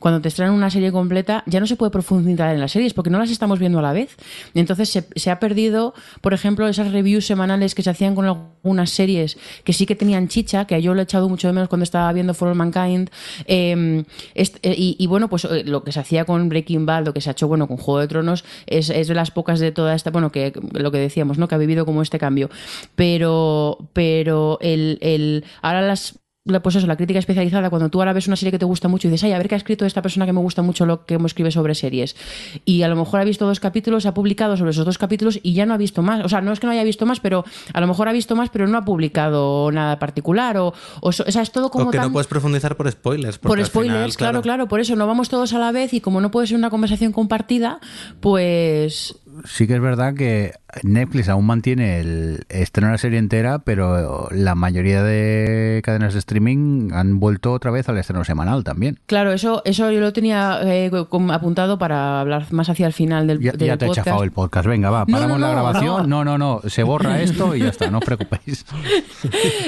Cuando 0.00 0.20
te 0.20 0.26
estrenan 0.26 0.54
una 0.54 0.70
serie 0.70 0.90
completa, 0.90 1.44
ya 1.46 1.60
no 1.60 1.68
se 1.68 1.76
puede 1.76 1.92
profundizar 1.92 2.52
en 2.52 2.58
las 2.58 2.72
series 2.72 2.92
porque 2.94 3.10
no 3.10 3.20
las 3.20 3.30
estamos 3.30 3.60
viendo 3.60 3.78
a 3.78 3.82
la 3.82 3.92
vez. 3.92 4.16
Entonces 4.54 4.88
se, 4.88 5.06
se 5.14 5.30
ha 5.30 5.38
perdido, 5.38 5.94
por 6.20 6.34
ejemplo, 6.34 6.66
esas 6.66 6.90
reviews 6.90 7.24
semanales 7.26 7.76
que 7.76 7.82
se 7.82 7.90
hacían 7.90 8.16
con 8.16 8.24
algunas 8.24 8.90
series 8.90 9.38
que 9.62 9.72
sí 9.72 9.86
que 9.86 9.94
tenían 9.94 10.26
chicha, 10.26 10.64
que 10.66 10.80
yo 10.82 10.94
lo 10.94 11.00
he 11.00 11.04
echado 11.04 11.28
mucho 11.28 11.46
de 11.46 11.52
menos 11.52 11.68
cuando 11.68 11.84
estaba 11.84 12.12
viendo 12.12 12.34
For 12.34 12.48
All 12.48 12.56
Mankind. 12.56 13.10
Est- 13.46 14.56
eh, 14.62 14.74
y, 14.76 14.96
y 14.98 15.06
bueno, 15.06 15.28
pues 15.28 15.44
eh, 15.44 15.64
lo 15.64 15.84
que 15.84 15.92
se 15.92 16.00
hacía 16.00 16.24
con 16.24 16.48
Breaking 16.48 16.86
Bad, 16.86 17.04
lo 17.04 17.12
que 17.12 17.20
se 17.20 17.28
ha 17.28 17.32
hecho 17.32 17.46
bueno 17.46 17.68
con 17.68 17.76
Juego 17.76 18.00
de 18.00 18.08
Tronos, 18.08 18.44
es, 18.66 18.88
es 18.90 19.06
de 19.06 19.14
las 19.14 19.30
pocas 19.30 19.60
de 19.60 19.70
toda 19.70 19.94
esta, 19.94 20.10
bueno, 20.10 20.32
que 20.32 20.52
lo 20.72 20.90
que 20.90 20.98
decíamos, 20.98 21.36
¿no? 21.36 21.46
Que 21.46 21.56
ha 21.56 21.58
vivido 21.58 21.84
como 21.84 22.00
este 22.00 22.18
cambio. 22.18 22.48
Pero, 22.94 23.76
pero 23.92 24.58
el, 24.62 24.98
el 25.02 25.44
ahora 25.60 25.82
las 25.82 26.19
la- 26.44 26.62
pues 26.62 26.74
eso, 26.76 26.86
la 26.86 26.96
crítica 26.96 27.18
especializada, 27.18 27.68
cuando 27.68 27.90
tú 27.90 28.00
ahora 28.00 28.12
ves 28.14 28.26
una 28.26 28.36
serie 28.36 28.50
que 28.50 28.58
te 28.58 28.64
gusta 28.64 28.88
mucho 28.88 29.08
y 29.08 29.10
dices, 29.10 29.24
ay, 29.24 29.32
a 29.32 29.38
ver 29.38 29.48
qué 29.48 29.54
ha 29.54 29.58
escrito 29.58 29.84
esta 29.84 30.00
persona 30.00 30.24
que 30.24 30.32
me 30.32 30.40
gusta 30.40 30.62
mucho 30.62 30.86
lo 30.86 31.04
que 31.04 31.18
me 31.18 31.26
escribe 31.26 31.50
sobre 31.50 31.74
series. 31.74 32.16
Y 32.64 32.82
a 32.82 32.88
lo 32.88 32.96
mejor 32.96 33.20
ha 33.20 33.24
visto 33.24 33.46
dos 33.46 33.60
capítulos, 33.60 34.06
ha 34.06 34.14
publicado 34.14 34.56
sobre 34.56 34.70
esos 34.70 34.86
dos 34.86 34.96
capítulos 34.96 35.38
y 35.42 35.52
ya 35.52 35.66
no 35.66 35.74
ha 35.74 35.76
visto 35.76 36.00
más. 36.02 36.24
O 36.24 36.28
sea, 36.28 36.40
no 36.40 36.52
es 36.52 36.58
que 36.60 36.66
no 36.66 36.72
haya 36.72 36.84
visto 36.84 37.04
más, 37.04 37.20
pero 37.20 37.44
a 37.74 37.80
lo 37.80 37.86
mejor 37.86 38.08
ha 38.08 38.12
visto 38.12 38.34
más, 38.36 38.48
pero 38.48 38.66
no 38.66 38.78
ha 38.78 38.84
publicado 38.84 39.70
nada 39.70 39.98
particular. 39.98 40.56
O, 40.56 40.68
o, 41.00 41.08
o 41.08 41.12
sea, 41.12 41.42
es 41.42 41.52
todo 41.52 41.70
como 41.70 41.88
o 41.88 41.90
que 41.90 41.98
tan... 41.98 42.06
no 42.06 42.12
puedes 42.12 42.26
profundizar 42.26 42.76
por 42.76 42.90
spoilers. 42.90 43.38
Por 43.38 43.62
spoilers, 43.64 43.70
final, 43.70 44.16
claro, 44.16 44.40
claro, 44.42 44.66
por 44.68 44.80
eso 44.80 44.96
no 44.96 45.06
vamos 45.06 45.28
todos 45.28 45.52
a 45.52 45.58
la 45.58 45.72
vez 45.72 45.92
y 45.92 46.00
como 46.00 46.20
no 46.22 46.30
puede 46.30 46.46
ser 46.46 46.56
una 46.56 46.70
conversación 46.70 47.12
compartida, 47.12 47.80
pues 48.20 49.14
Sí 49.44 49.66
que 49.66 49.74
es 49.74 49.80
verdad 49.80 50.14
que 50.14 50.52
Netflix 50.82 51.28
aún 51.28 51.46
mantiene 51.46 52.00
el 52.00 52.44
estreno 52.48 52.88
de 52.88 52.92
la 52.92 52.98
serie 52.98 53.18
entera, 53.18 53.60
pero 53.60 54.28
la 54.30 54.54
mayoría 54.54 55.02
de 55.02 55.80
cadenas 55.84 56.12
de 56.12 56.20
streaming 56.20 56.90
han 56.92 57.20
vuelto 57.20 57.52
otra 57.52 57.70
vez 57.70 57.88
al 57.88 57.98
estreno 57.98 58.24
semanal 58.24 58.64
también. 58.64 58.98
claro, 59.06 59.32
eso, 59.32 59.62
eso 59.64 59.90
yo 59.90 60.00
lo 60.00 60.12
tenía 60.12 60.60
eh, 60.64 60.90
apuntado 61.32 61.78
para 61.78 62.20
hablar 62.20 62.46
más 62.52 62.68
hacia 62.68 62.86
el 62.86 62.92
final 62.92 63.26
del, 63.26 63.40
Ya, 63.40 63.52
del 63.52 63.68
ya 63.68 63.76
te 63.76 63.86
he 63.86 63.90
chafado 63.90 64.22
el 64.22 64.32
podcast. 64.32 64.66
Venga, 64.66 64.90
va, 64.90 65.04
No, 65.06 65.12
paramos 65.12 65.38
no, 65.38 65.46
la 65.46 65.48
no, 65.48 65.52
grabación. 65.52 66.08
No. 66.10 66.24
no, 66.24 66.38
no, 66.38 66.60
Se 66.68 66.82
borra 66.82 67.20
esto 67.22 67.54
y 67.54 67.60
ya 67.60 67.68
está, 67.68 67.90
no 67.90 67.98
os 67.98 68.04
preocupéis. 68.04 68.64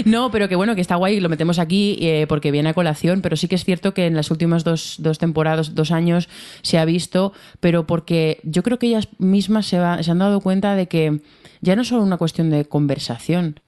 No, 0.05 0.31
pero 0.31 0.49
que 0.49 0.57
bueno, 0.57 0.75
que 0.75 0.81
está 0.81 0.97
guay, 0.97 1.21
lo 1.21 1.29
metemos 1.29 1.59
aquí 1.59 1.99
eh, 2.01 2.27
porque 2.29 2.51
viene 2.51 2.71
a 2.71 2.75
colación, 2.75 3.21
pero 3.23 3.37
sí 3.37 3.49
que 3.49 3.55
es 3.55 3.65
cierto 3.65 3.95
que 3.95 4.07
en 4.07 4.15
las 4.17 4.31
últimas 4.31 4.65
dos, 4.65 4.97
dos 4.99 5.19
temporadas, 5.19 5.75
dos 5.75 5.91
años, 5.91 6.29
se 6.63 6.79
ha 6.79 6.85
visto, 6.85 7.33
pero 7.61 7.87
porque 7.87 8.41
yo 8.45 8.63
creo 8.63 8.79
que 8.79 8.87
ellas 8.89 9.09
mismas 9.19 9.62
se, 9.63 9.79
va- 9.79 10.03
se 10.03 10.11
han 10.11 10.19
dado 10.19 10.41
cuenta 10.41 10.75
de 10.75 10.87
que 10.89 11.21
ya 11.61 11.77
no 11.77 11.83
es 11.83 11.89
solo 11.89 12.03
una 12.03 12.17
cuestión 12.17 12.51
de 12.51 12.65
conversación, 12.65 13.61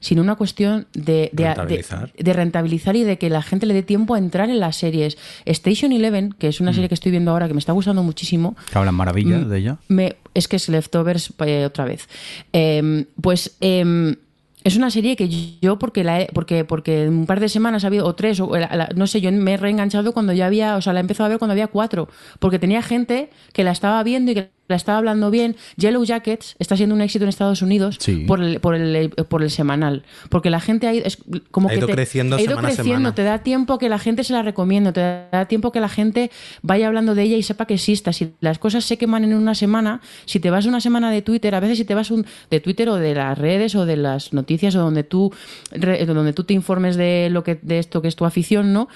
sino 0.00 0.20
una 0.22 0.34
cuestión 0.36 0.86
de, 0.94 1.30
de, 1.32 1.44
Rentabilizar. 1.46 2.12
de- 2.12 2.22
de 2.24 2.32
rentabilizar 2.32 2.96
y 2.96 3.04
de 3.04 3.18
que 3.18 3.30
la 3.30 3.42
gente 3.42 3.66
le 3.66 3.74
dé 3.74 3.82
tiempo 3.82 4.14
a 4.14 4.18
entrar 4.18 4.50
en 4.50 4.60
las 4.60 4.76
series. 4.76 5.16
Station 5.44 5.92
Eleven, 5.92 6.32
que 6.38 6.48
es 6.48 6.60
una 6.60 6.72
serie 6.72 6.88
que 6.88 6.94
estoy 6.94 7.10
viendo 7.12 7.30
ahora 7.30 7.46
que 7.48 7.54
me 7.54 7.60
está 7.60 7.72
gustando 7.72 8.02
muchísimo, 8.02 8.56
Que 8.70 8.78
hablan 8.78 8.94
maravillas 8.94 9.46
Mm. 9.46 9.48
de 9.48 9.58
ella. 9.58 9.76
me, 9.88 10.16
es 10.34 10.48
que 10.48 10.56
es 10.56 10.68
Leftovers 10.68 11.32
eh, 11.46 11.64
otra 11.64 11.84
vez. 11.84 12.08
Eh, 12.52 13.06
pues 13.20 13.56
eh, 13.60 14.16
es 14.64 14.76
una 14.76 14.90
serie 14.90 15.14
que 15.16 15.28
yo, 15.62 15.78
porque 15.78 16.02
la 16.04 16.22
he- 16.22 16.28
porque, 16.34 16.64
porque 16.64 17.08
un 17.08 17.24
par 17.26 17.38
de 17.40 17.48
semanas 17.48 17.84
ha 17.84 17.86
habido, 17.86 18.04
o 18.06 18.14
tres, 18.16 18.40
o 18.40 18.56
la- 18.56 18.74
la- 18.74 18.88
no 18.96 19.06
sé, 19.06 19.20
yo 19.20 19.30
me 19.30 19.54
he 19.54 19.56
reenganchado 19.56 20.12
cuando 20.12 20.32
ya 20.32 20.46
había, 20.46 20.76
o 20.76 20.82
sea, 20.82 20.92
la 20.92 20.98
he 21.00 21.02
empezado 21.02 21.26
a 21.26 21.28
ver 21.28 21.38
cuando 21.38 21.52
había 21.52 21.68
cuatro, 21.68 22.08
porque 22.40 22.58
tenía 22.58 22.82
gente 22.82 23.30
que 23.52 23.62
la 23.64 23.70
estaba 23.70 24.02
viendo 24.02 24.32
y 24.32 24.34
que 24.34 24.50
la 24.68 24.76
estaba 24.76 24.98
hablando 24.98 25.30
bien. 25.30 25.56
Yellow 25.76 26.04
Jackets 26.04 26.56
está 26.58 26.76
siendo 26.76 26.94
un 26.94 27.00
éxito 27.00 27.24
en 27.24 27.28
Estados 27.28 27.62
Unidos 27.62 27.96
Sí. 28.00 28.24
por, 28.26 28.42
el, 28.42 28.60
por, 28.60 28.74
el, 28.74 29.10
por 29.10 29.42
el 29.42 29.50
semanal. 29.50 30.04
Porque 30.28 30.50
la 30.50 30.60
gente 30.60 30.86
ha 30.86 30.94
ido, 30.94 31.04
es 31.06 31.18
como 31.50 31.68
Ha 31.68 31.72
que 31.72 31.78
ido 31.78 31.86
te- 31.86 31.92
creciendo 31.92 32.36
ha 32.36 32.40
ido 32.40 32.50
semana 32.50 32.68
a 32.68 32.70
creciendo, 32.72 32.94
semana. 32.98 33.14
te 33.14 33.22
da 33.22 33.38
tiempo 33.42 33.78
que 33.78 33.88
la 33.88 33.98
gente 33.98 34.24
se 34.24 34.32
la 34.32 34.42
recomiende, 34.42 34.92
te 34.92 35.00
da 35.30 35.44
tiempo 35.46 35.72
que 35.72 35.80
la 35.80 35.88
gente 35.88 36.30
vaya 36.62 36.86
hablando 36.86 37.14
de 37.14 37.22
ella 37.22 37.36
y 37.36 37.42
sepa 37.42 37.66
que 37.66 37.74
exista. 37.74 38.12
Si 38.12 38.32
las 38.40 38.58
cosas 38.58 38.84
se 38.84 38.98
queman 38.98 39.24
en 39.24 39.34
una 39.34 39.54
semana, 39.54 40.00
si 40.24 40.40
te 40.40 40.50
vas 40.50 40.66
una 40.66 40.80
semana 40.80 41.10
de 41.10 41.22
Twitter, 41.22 41.54
a 41.54 41.60
veces 41.60 41.78
si 41.78 41.84
te 41.84 41.94
vas 41.94 42.10
un, 42.10 42.26
de 42.50 42.60
Twitter 42.60 42.88
o 42.88 42.96
de 42.96 43.14
las 43.14 43.36
redes 43.38 43.74
o 43.74 43.86
de 43.86 43.96
las 43.96 44.32
noticias 44.32 44.74
o 44.76 44.80
donde 44.80 45.04
tú, 45.04 45.32
re- 45.72 46.04
donde 46.06 46.32
tú 46.32 46.44
te 46.44 46.54
informes 46.54 46.96
de 46.96 47.28
lo 47.30 47.44
que 47.44 47.58
de 47.62 47.78
esto 47.78 48.02
que 48.02 48.08
es 48.08 48.16
tu 48.16 48.24
afición, 48.24 48.72
¿no? 48.72 48.88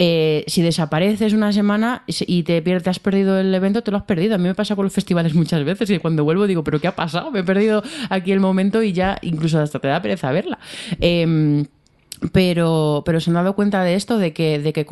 Eh, 0.00 0.44
si 0.48 0.60
desapareces 0.60 1.34
una 1.34 1.52
semana 1.52 2.02
y 2.06 2.42
te, 2.42 2.60
te 2.60 2.90
has 2.90 2.98
perdido 2.98 3.38
el 3.38 3.54
evento, 3.54 3.82
te 3.82 3.90
lo 3.90 3.96
has 3.96 4.02
perdido. 4.02 4.34
A 4.34 4.38
mí 4.38 4.44
me 4.44 4.54
pasa 4.54 4.74
con 4.74 4.84
los 4.84 4.92
festivales 4.92 5.34
muchas 5.34 5.64
veces 5.64 5.88
y 5.90 5.98
cuando 5.98 6.24
vuelvo 6.24 6.46
digo, 6.46 6.64
¿pero 6.64 6.80
qué 6.80 6.88
ha 6.88 6.96
pasado? 6.96 7.30
Me 7.30 7.40
he 7.40 7.44
perdido 7.44 7.82
aquí 8.10 8.32
el 8.32 8.40
momento 8.40 8.82
y 8.82 8.92
ya 8.92 9.18
incluso 9.22 9.60
hasta 9.60 9.78
te 9.78 9.88
da 9.88 10.02
pereza 10.02 10.32
verla. 10.32 10.58
Em, 11.00 11.66
pero, 12.32 13.02
pero 13.06 13.20
se 13.20 13.30
han 13.30 13.34
dado 13.34 13.54
cuenta 13.54 13.84
de 13.84 13.94
esto, 13.94 14.18
de 14.18 14.32
que, 14.32 14.58
de 14.58 14.72
que 14.72 14.84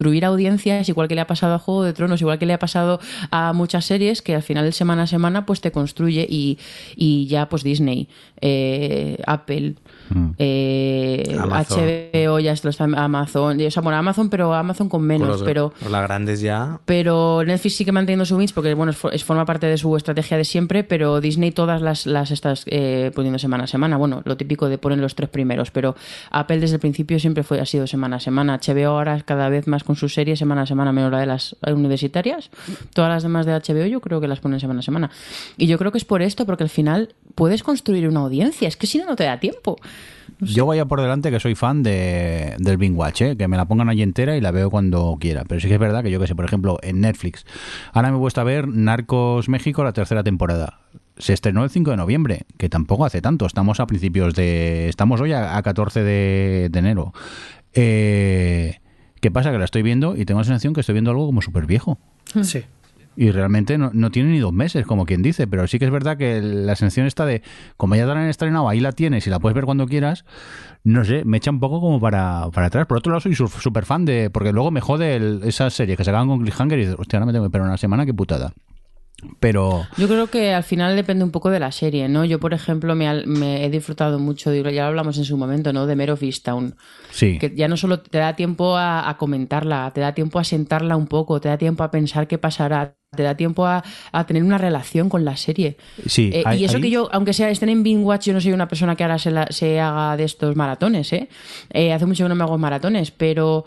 construir 0.00 0.24
audiencias, 0.24 0.88
igual 0.88 1.08
que 1.08 1.14
le 1.14 1.20
ha 1.20 1.26
pasado 1.26 1.52
a 1.54 1.58
Juego 1.58 1.84
de 1.84 1.92
Tronos, 1.92 2.22
igual 2.22 2.38
que 2.38 2.46
le 2.46 2.54
ha 2.54 2.58
pasado 2.58 3.00
a 3.30 3.52
muchas 3.52 3.84
series, 3.84 4.22
que 4.22 4.34
al 4.34 4.42
final 4.42 4.72
semana 4.72 5.02
a 5.02 5.06
semana 5.06 5.44
pues 5.44 5.60
te 5.60 5.72
construye 5.72 6.26
y, 6.26 6.58
y 6.96 7.26
ya 7.26 7.50
pues 7.50 7.62
Disney, 7.62 8.08
eh, 8.40 9.18
Apple, 9.26 9.74
eh, 10.38 11.36
Amazon. 11.38 11.84
HBO, 11.84 12.38
ya 12.38 12.56
se 12.56 12.64
lo 12.66 12.70
está 12.70 12.84
Amazon, 12.84 13.60
o 13.60 13.70
sea, 13.70 13.82
bueno, 13.82 13.98
Amazon, 13.98 14.30
pero 14.30 14.54
Amazon 14.54 14.88
con 14.88 15.00
Por 15.02 15.06
menos, 15.06 15.28
los- 15.28 15.42
pero 15.42 15.74
por 15.82 15.90
las 15.90 16.02
grandes 16.02 16.40
ya. 16.40 16.80
pero 16.86 17.42
Netflix 17.44 17.76
sigue 17.76 17.92
manteniendo 17.92 18.24
su 18.24 18.38
mix 18.38 18.54
porque 18.54 18.72
bueno, 18.72 18.92
es, 18.92 18.98
es- 19.12 19.22
forma 19.24 19.44
parte 19.44 19.66
de 19.66 19.76
su 19.76 19.94
estrategia 19.98 20.38
de 20.38 20.44
siempre, 20.44 20.82
pero 20.82 21.20
Disney 21.20 21.50
todas 21.50 21.82
las, 21.82 22.06
las 22.06 22.30
estás 22.30 22.64
eh, 22.68 23.10
poniendo 23.14 23.38
semana 23.38 23.64
a 23.64 23.66
semana. 23.66 23.98
Bueno, 23.98 24.22
lo 24.24 24.38
típico 24.38 24.70
de 24.70 24.78
poner 24.78 24.98
los 24.98 25.14
tres 25.14 25.28
primeros, 25.28 25.70
pero 25.70 25.94
Apple 26.30 26.58
desde 26.58 26.76
el 26.76 26.80
principio 26.80 27.20
siempre 27.20 27.42
fue 27.42 27.60
ha 27.60 27.66
sido 27.66 27.86
semana 27.86 28.16
a 28.16 28.20
semana. 28.20 28.58
HBO 28.66 28.88
ahora 28.92 29.20
cada 29.26 29.50
vez 29.50 29.66
más 29.66 29.84
con 29.90 29.96
sus 29.96 30.14
series 30.14 30.38
semana 30.38 30.62
a 30.62 30.66
semana, 30.66 30.92
menos 30.92 31.10
la 31.10 31.18
de 31.18 31.26
las 31.26 31.56
universitarias. 31.66 32.48
Todas 32.94 33.10
las 33.10 33.24
demás 33.24 33.44
de 33.44 33.54
HBO 33.54 33.86
yo 33.86 34.00
creo 34.00 34.20
que 34.20 34.28
las 34.28 34.38
ponen 34.38 34.60
semana 34.60 34.78
a 34.78 34.82
semana. 34.84 35.10
Y 35.56 35.66
yo 35.66 35.78
creo 35.78 35.90
que 35.90 35.98
es 35.98 36.04
por 36.04 36.22
esto, 36.22 36.46
porque 36.46 36.62
al 36.62 36.68
final 36.68 37.16
puedes 37.34 37.64
construir 37.64 38.06
una 38.06 38.20
audiencia. 38.20 38.68
Es 38.68 38.76
que 38.76 38.86
si 38.86 38.98
no, 38.98 39.04
no 39.04 39.16
te 39.16 39.24
da 39.24 39.40
tiempo. 39.40 39.78
Yo 40.38 40.64
vaya 40.64 40.84
por 40.84 41.00
delante 41.00 41.32
que 41.32 41.40
soy 41.40 41.56
fan 41.56 41.82
de, 41.82 42.54
del 42.58 42.76
Bing 42.76 42.96
Watch, 42.96 43.22
¿eh? 43.22 43.36
que 43.36 43.48
me 43.48 43.56
la 43.56 43.66
pongan 43.66 43.88
allí 43.88 44.02
entera 44.02 44.36
y 44.36 44.40
la 44.40 44.52
veo 44.52 44.70
cuando 44.70 45.16
quiera. 45.18 45.42
Pero 45.48 45.60
sí 45.60 45.66
que 45.66 45.74
es 45.74 45.80
verdad 45.80 46.04
que 46.04 46.12
yo 46.12 46.20
que 46.20 46.28
sé, 46.28 46.36
por 46.36 46.44
ejemplo, 46.44 46.78
en 46.82 47.00
Netflix. 47.00 47.44
Ahora 47.92 48.12
me 48.12 48.16
he 48.16 48.20
puesto 48.20 48.40
a 48.40 48.44
ver 48.44 48.68
Narcos 48.68 49.48
México, 49.48 49.82
la 49.82 49.92
tercera 49.92 50.22
temporada. 50.22 50.82
Se 51.18 51.32
estrenó 51.32 51.64
el 51.64 51.70
5 51.70 51.90
de 51.90 51.96
noviembre, 51.96 52.46
que 52.58 52.68
tampoco 52.68 53.04
hace 53.04 53.20
tanto. 53.20 53.44
Estamos 53.44 53.80
a 53.80 53.88
principios 53.88 54.36
de. 54.36 54.88
Estamos 54.88 55.20
hoy 55.20 55.32
a, 55.32 55.56
a 55.56 55.62
14 55.64 56.04
de, 56.04 56.68
de 56.70 56.78
enero. 56.78 57.12
Eh, 57.74 58.78
¿Qué 59.20 59.30
pasa? 59.30 59.50
Que 59.52 59.58
la 59.58 59.64
estoy 59.64 59.82
viendo 59.82 60.16
y 60.16 60.24
tengo 60.24 60.40
la 60.40 60.44
sensación 60.44 60.72
que 60.74 60.80
estoy 60.80 60.94
viendo 60.94 61.10
algo 61.10 61.26
como 61.26 61.42
súper 61.42 61.66
viejo. 61.66 61.98
Sí. 62.42 62.64
Y 63.16 63.32
realmente 63.32 63.76
no, 63.76 63.90
no 63.92 64.10
tiene 64.10 64.30
ni 64.30 64.38
dos 64.38 64.52
meses, 64.52 64.86
como 64.86 65.04
quien 65.04 65.20
dice, 65.20 65.46
pero 65.46 65.66
sí 65.66 65.78
que 65.78 65.84
es 65.84 65.90
verdad 65.90 66.16
que 66.16 66.40
la 66.40 66.74
sensación 66.76 67.06
está 67.06 67.26
de, 67.26 67.42
como 67.76 67.96
ya 67.96 68.06
te 68.06 68.14
la 68.14 68.22
han 68.22 68.28
estrenado, 68.28 68.68
ahí 68.68 68.80
la 68.80 68.92
tienes 68.92 69.26
y 69.26 69.30
la 69.30 69.40
puedes 69.40 69.54
ver 69.54 69.64
cuando 69.64 69.86
quieras, 69.86 70.24
no 70.84 71.04
sé, 71.04 71.24
me 71.24 71.36
echa 71.36 71.50
un 71.50 71.58
poco 71.60 71.80
como 71.80 72.00
para, 72.00 72.46
para 72.54 72.68
atrás. 72.68 72.86
Por 72.86 72.96
otro 72.98 73.12
lado, 73.12 73.20
soy 73.20 73.34
súper 73.34 73.84
fan 73.84 74.04
de, 74.06 74.30
porque 74.30 74.52
luego 74.52 74.70
me 74.70 74.80
jode 74.80 75.16
el- 75.16 75.40
esas 75.44 75.74
series 75.74 75.98
que 75.98 76.04
se 76.04 76.10
acaban 76.10 76.28
con 76.28 76.40
cliffhanger 76.40 76.78
y 76.78 76.82
dices, 76.82 76.96
hostia, 76.98 77.18
ahora 77.18 77.26
me 77.26 77.32
tengo 77.32 77.44
que 77.44 77.48
esperar 77.48 77.66
una 77.66 77.76
semana, 77.76 78.06
qué 78.06 78.14
putada. 78.14 78.52
Pero, 79.38 79.86
Yo 79.96 80.08
creo 80.08 80.28
que 80.28 80.52
al 80.54 80.62
final 80.62 80.96
depende 80.96 81.24
un 81.24 81.30
poco 81.30 81.50
de 81.50 81.60
la 81.60 81.72
serie, 81.72 82.08
¿no? 82.08 82.24
Yo, 82.24 82.40
por 82.40 82.54
ejemplo, 82.54 82.94
me, 82.94 83.26
me 83.26 83.64
he 83.64 83.70
disfrutado 83.70 84.18
mucho, 84.18 84.52
ya 84.54 84.70
lo 84.82 84.82
hablamos 84.88 85.18
en 85.18 85.24
su 85.24 85.36
momento, 85.36 85.72
¿no? 85.72 85.86
De 85.86 85.96
Mare 85.96 86.12
of 86.12 86.22
Easttown. 86.22 86.74
sí, 87.10 87.38
Que 87.38 87.52
ya 87.54 87.68
no 87.68 87.76
solo 87.76 88.00
te 88.00 88.18
da 88.18 88.34
tiempo 88.34 88.76
a, 88.76 89.08
a 89.08 89.16
comentarla, 89.18 89.90
te 89.94 90.00
da 90.00 90.14
tiempo 90.14 90.38
a 90.38 90.44
sentarla 90.44 90.96
un 90.96 91.06
poco, 91.06 91.40
te 91.40 91.48
da 91.48 91.58
tiempo 91.58 91.82
a 91.84 91.90
pensar 91.90 92.26
qué 92.28 92.38
pasará, 92.38 92.94
te 93.14 93.22
da 93.22 93.34
tiempo 93.36 93.66
a, 93.66 93.82
a 94.12 94.24
tener 94.26 94.42
una 94.42 94.56
relación 94.58 95.08
con 95.08 95.24
la 95.24 95.36
serie. 95.36 95.76
sí. 96.06 96.30
Eh, 96.32 96.42
hay- 96.46 96.60
y 96.60 96.64
eso 96.64 96.76
hay- 96.76 96.82
que 96.82 96.90
yo, 96.90 97.08
aunque 97.12 97.32
sea 97.32 97.50
estén 97.50 97.68
en 97.68 97.82
Bing 97.82 98.04
Watch, 98.04 98.26
yo 98.26 98.32
no 98.32 98.40
soy 98.40 98.52
una 98.52 98.68
persona 98.68 98.96
que 98.96 99.02
ahora 99.04 99.18
se, 99.18 99.30
la- 99.30 99.48
se 99.50 99.80
haga 99.80 100.16
de 100.16 100.24
estos 100.24 100.56
maratones, 100.56 101.12
¿eh? 101.12 101.28
Eh, 101.70 101.92
Hace 101.92 102.06
mucho 102.06 102.24
que 102.24 102.28
no 102.28 102.34
me 102.34 102.44
hago 102.44 102.56
maratones, 102.58 103.10
pero, 103.10 103.64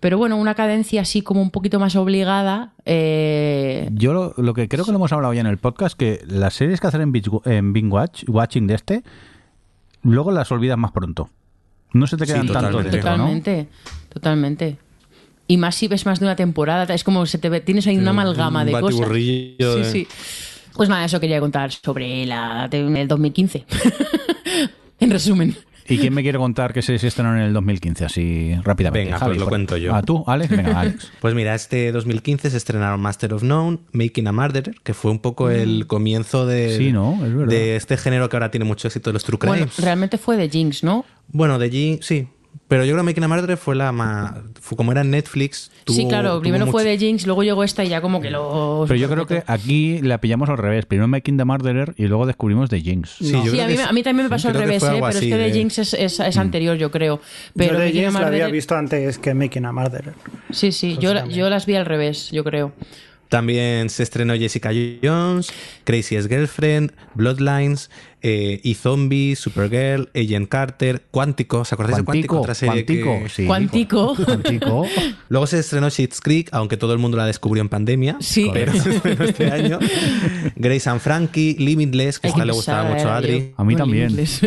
pero 0.00 0.18
bueno, 0.18 0.36
una 0.36 0.54
cadencia 0.54 1.00
así 1.02 1.22
como 1.22 1.40
un 1.42 1.50
poquito 1.50 1.78
más 1.80 1.96
obligada. 1.96 2.72
eh, 2.84 3.88
Yo 3.92 4.12
lo, 4.12 4.34
lo 4.36 4.54
que 4.54 4.68
creo 4.68 4.84
que 4.84 4.90
lo 4.92 4.96
hemos 4.98 5.12
hablado 5.12 5.32
ya 5.34 5.40
en 5.40 5.46
el 5.46 5.58
podcast, 5.58 5.96
que 5.98 6.20
las 6.26 6.54
series 6.54 6.80
que 6.80 6.86
hacen 6.86 7.00
en, 7.00 7.12
Binge- 7.12 7.42
en 7.46 7.72
Bing 7.72 7.92
Watch, 7.92 8.24
Watching 8.28 8.66
de 8.66 8.74
este, 8.74 9.02
luego 10.02 10.30
las 10.32 10.50
olvidas 10.52 10.78
más 10.78 10.92
pronto. 10.92 11.30
No 11.92 12.06
se 12.06 12.16
te 12.16 12.26
Sí, 12.26 12.32
quedan 12.32 12.46
tanto 12.46 12.60
totalmente. 12.60 12.90
dentro, 12.90 13.10
¿no? 13.12 13.16
Totalmente, 13.16 13.68
totalmente. 14.12 14.78
Y 15.48 15.56
más 15.58 15.74
si 15.76 15.86
ves 15.88 16.04
más 16.06 16.18
de 16.20 16.26
una 16.26 16.36
temporada, 16.36 16.92
es 16.94 17.04
como 17.04 17.24
se 17.26 17.38
te 17.38 17.48
ve- 17.48 17.60
tienes 17.60 17.86
ahí 17.86 17.96
una 17.96 18.10
amalgama 18.10 18.60
Un 18.62 18.66
de 18.66 18.72
cosas. 18.80 19.08
Sí, 19.14 19.56
de- 19.58 19.84
sí. 19.84 20.08
Pues 20.74 20.88
nada, 20.90 21.04
eso 21.06 21.20
quería 21.20 21.40
contar 21.40 21.72
sobre 21.72 22.26
la 22.26 22.68
el 22.70 23.08
2015. 23.08 23.64
en 25.00 25.10
resumen. 25.10 25.56
¿Y 25.88 25.98
quién 25.98 26.12
me 26.14 26.22
quiere 26.22 26.38
contar 26.38 26.72
que 26.72 26.82
se, 26.82 26.98
se 26.98 27.06
estrenó 27.08 27.34
en 27.36 27.42
el 27.42 27.52
2015 27.52 28.04
así 28.04 28.54
rápidamente? 28.64 29.06
Venga, 29.06 29.18
Javi, 29.18 29.30
pues 29.30 29.38
lo 29.38 29.44
por- 29.44 29.50
cuento 29.50 29.76
yo. 29.76 29.94
¿Ah, 29.94 30.02
tú, 30.02 30.24
Alex? 30.26 30.50
Venga, 30.56 30.80
Alex. 30.80 31.12
Pues 31.20 31.34
mira, 31.34 31.54
este 31.54 31.92
2015 31.92 32.50
se 32.50 32.56
estrenaron 32.56 33.00
Master 33.00 33.34
of 33.34 33.42
None, 33.42 33.78
Making 33.92 34.26
a 34.28 34.32
Murderer, 34.32 34.74
que 34.82 34.94
fue 34.94 35.10
un 35.10 35.18
poco 35.18 35.50
el 35.50 35.86
comienzo 35.86 36.46
de, 36.46 36.74
Mm. 36.74 36.78
Sí, 36.78 36.92
¿no? 36.92 37.14
Es 37.24 37.34
verdad. 37.34 37.46
de 37.48 37.76
este 37.76 37.96
género 37.96 38.28
que 38.28 38.36
ahora 38.36 38.50
tiene 38.50 38.64
mucho 38.64 38.88
éxito, 38.88 39.12
los 39.12 39.24
True 39.24 39.38
Bueno, 39.46 39.66
realmente 39.78 40.18
fue 40.18 40.36
de 40.36 40.48
Jinx, 40.48 40.82
¿no? 40.84 41.04
Bueno, 41.28 41.58
de 41.58 41.64
allí 41.66 41.98
sí. 42.02 42.28
Pero 42.68 42.84
yo 42.84 42.94
creo 42.94 43.04
que 43.04 43.10
Making 43.10 43.24
a 43.24 43.28
Murderer 43.28 43.56
fue 43.56 43.76
la 43.76 43.92
más. 43.92 44.32
fue 44.60 44.76
como 44.76 44.90
era 44.90 45.02
en 45.02 45.10
Netflix. 45.12 45.70
sí, 45.86 46.06
claro, 46.08 46.40
primero 46.40 46.66
fue 46.66 46.82
de 46.82 46.98
Jinx, 46.98 47.24
luego 47.24 47.44
llegó 47.44 47.62
esta 47.62 47.84
y 47.84 47.88
ya 47.90 48.00
como 48.00 48.20
que 48.20 48.30
lo... 48.30 48.84
Pero 48.88 48.98
yo 48.98 49.08
creo 49.08 49.24
que 49.26 49.44
aquí 49.46 50.00
la 50.02 50.18
pillamos 50.18 50.48
al 50.48 50.58
revés. 50.58 50.84
Primero 50.84 51.06
Making 51.06 51.36
the 51.36 51.44
Murderer 51.44 51.94
y 51.96 52.06
luego 52.08 52.26
descubrimos 52.26 52.68
The 52.68 52.80
Jinx. 52.80 53.10
Sí, 53.20 53.30
yo 53.30 53.42
Sí, 53.44 53.50
creo 53.50 53.64
a 53.64 53.68
mí, 53.68 53.76
que 53.76 53.82
a 53.82 53.92
mí 53.92 54.02
también 54.02 54.26
me 54.26 54.30
pasó 54.30 54.48
al 54.48 54.54
revés, 54.54 54.80
fue 54.80 54.88
¿eh? 54.88 54.92
pero 54.94 55.08
es 55.10 55.16
así 55.16 55.28
que 55.28 55.36
de 55.36 55.44
de- 55.44 55.52
Jinx 55.52 55.78
es, 55.78 55.94
es- 55.94 56.18
es 56.20 56.36
anterior, 56.38 56.76
yo 56.76 56.90
creo. 56.90 57.20
Pero 57.54 57.74
yo 57.78 57.84
a 57.84 57.86
Jinx 57.88 58.12
la 58.14 58.26
había 58.26 58.46
Murderer- 58.48 58.52
visto 58.52 58.74
antes 58.74 59.18
que 59.18 59.32
Making 59.34 59.66
a 59.66 59.72
Murderer. 59.72 60.14
Sí, 60.50 60.72
sí, 60.72 60.98
yo, 61.00 61.24
yo 61.28 61.48
las 61.48 61.66
vi 61.66 61.76
al 61.76 61.86
revés, 61.86 62.30
yo 62.32 62.42
creo. 62.42 62.72
También 63.28 63.90
se 63.90 64.04
estrenó 64.04 64.34
Jessica 64.34 64.70
Jones, 65.02 65.52
Craziest 65.84 66.28
Girlfriend, 66.28 66.92
Bloodlines, 67.14 67.90
eh, 68.28 68.60
y 68.64 68.74
Zombie, 68.74 69.36
Supergirl, 69.36 70.08
Agent 70.14 70.48
Carter, 70.48 71.02
Cuántico. 71.12 71.64
¿Se 71.64 71.76
acordáis 71.76 71.98
de 71.98 72.04
Cuántico? 72.04 72.40
Otra 72.40 72.54
serie 72.54 72.84
Cuántico, 72.84 73.22
que- 73.22 73.28
sí. 73.28 73.44
Cuántico. 73.46 74.16
Cuántico. 74.24 74.86
Luego 75.28 75.46
se 75.46 75.60
estrenó 75.60 75.88
Schitt's 75.90 76.20
Creek, 76.20 76.48
aunque 76.50 76.76
todo 76.76 76.92
el 76.92 76.98
mundo 76.98 77.16
la 77.16 77.24
descubrió 77.26 77.60
en 77.62 77.68
pandemia. 77.68 78.16
Sí. 78.20 78.50
Pero 78.52 78.72
se 78.82 78.96
estrenó 78.96 79.24
este 79.24 79.50
año. 79.50 79.78
Grace 80.56 80.90
and 80.90 81.00
Frankie, 81.00 81.54
Limitless, 81.58 82.18
que 82.18 82.28
esta 82.28 82.44
le 82.44 82.52
gustaba 82.52 82.82
saber, 82.82 82.96
mucho 82.96 83.08
a 83.10 83.16
Adri. 83.18 83.38
yo, 83.50 83.54
A 83.56 83.64
mí 83.64 83.76
también. 83.76 84.10
inglés. 84.10 84.40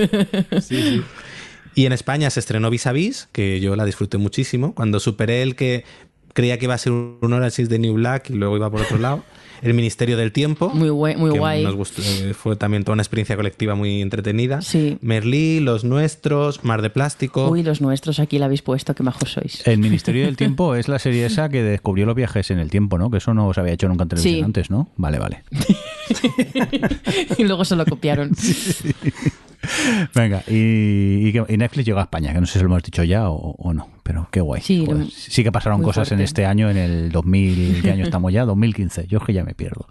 Y 1.75 1.85
en 1.85 1.93
España 1.93 2.29
se 2.29 2.39
estrenó 2.41 2.69
Vis 2.69 2.87
a 2.87 2.91
Vis, 2.91 3.29
que 3.31 3.59
yo 3.61 3.75
la 3.75 3.85
disfruté 3.85 4.17
muchísimo. 4.17 4.73
Cuando 4.75 4.99
superé 4.99 5.41
el 5.41 5.55
que 5.55 5.85
creía 6.33 6.57
que 6.57 6.65
iba 6.65 6.73
a 6.73 6.77
ser 6.77 6.91
un 6.91 7.31
Orange 7.33 7.65
de 7.67 7.79
New 7.79 7.93
Black 7.93 8.29
y 8.29 8.33
luego 8.33 8.57
iba 8.57 8.69
por 8.69 8.81
otro 8.81 8.97
lado. 8.97 9.23
El 9.61 9.73
Ministerio 9.73 10.17
del 10.17 10.31
Tiempo. 10.31 10.69
Muy 10.69 10.89
guay- 10.89 11.15
muy 11.17 11.31
que 11.31 11.39
guay. 11.39 11.63
Nos 11.63 11.75
gustó, 11.75 12.01
eh, 12.01 12.33
fue 12.33 12.55
también 12.55 12.83
toda 12.83 12.93
una 12.93 13.01
experiencia 13.01 13.35
colectiva 13.35 13.75
muy 13.75 14.01
entretenida. 14.01 14.61
Sí. 14.61 14.97
Merlí, 15.01 15.59
Los 15.59 15.83
Nuestros, 15.83 16.63
Mar 16.63 16.81
de 16.81 16.89
Plástico. 16.89 17.49
Uy, 17.49 17.63
los 17.63 17.81
nuestros 17.81 18.19
aquí 18.19 18.39
la 18.39 18.45
habéis 18.45 18.61
puesto, 18.61 18.95
qué 18.95 19.03
majos 19.03 19.33
sois. 19.33 19.65
El 19.67 19.79
Ministerio 19.79 20.25
del 20.25 20.37
Tiempo 20.37 20.75
es 20.75 20.87
la 20.87 20.99
serie 20.99 21.25
esa 21.25 21.49
que 21.49 21.61
descubrió 21.63 22.05
los 22.05 22.15
viajes 22.15 22.51
en 22.51 22.59
el 22.59 22.69
tiempo, 22.69 22.97
¿no? 22.97 23.09
Que 23.11 23.17
eso 23.17 23.33
no 23.33 23.53
se 23.53 23.59
había 23.61 23.73
hecho 23.73 23.87
nunca 23.87 24.03
en 24.03 24.09
televisión 24.09 24.35
Sí. 24.35 24.43
antes, 24.43 24.69
¿no? 24.69 24.89
Vale, 24.97 25.19
vale. 25.19 25.43
y 27.37 27.43
luego 27.43 27.65
se 27.65 27.75
lo 27.75 27.85
copiaron. 27.85 28.31
Venga, 30.15 30.43
y, 30.47 31.29
y 31.47 31.57
Netflix 31.57 31.85
llegó 31.85 31.99
a 31.99 32.03
España, 32.03 32.33
que 32.33 32.39
no 32.39 32.45
sé 32.45 32.53
si 32.53 32.59
lo 32.59 32.65
hemos 32.65 32.83
dicho 32.83 33.03
ya 33.03 33.29
o, 33.29 33.51
o 33.57 33.73
no, 33.73 33.89
pero 34.03 34.27
qué 34.31 34.41
guay. 34.41 34.61
Sí, 34.61 34.87
sí 35.11 35.43
que 35.43 35.51
pasaron 35.51 35.81
cosas 35.83 36.11
en 36.11 36.21
este 36.21 36.45
año, 36.45 36.69
en 36.69 36.77
el 36.77 37.11
2000, 37.11 37.81
¿qué 37.81 37.91
año 37.91 38.03
estamos 38.05 38.31
ya? 38.33 38.45
2015, 38.45 39.07
yo 39.07 39.17
es 39.19 39.23
que 39.25 39.33
ya 39.33 39.43
me 39.43 39.53
pierdo. 39.53 39.87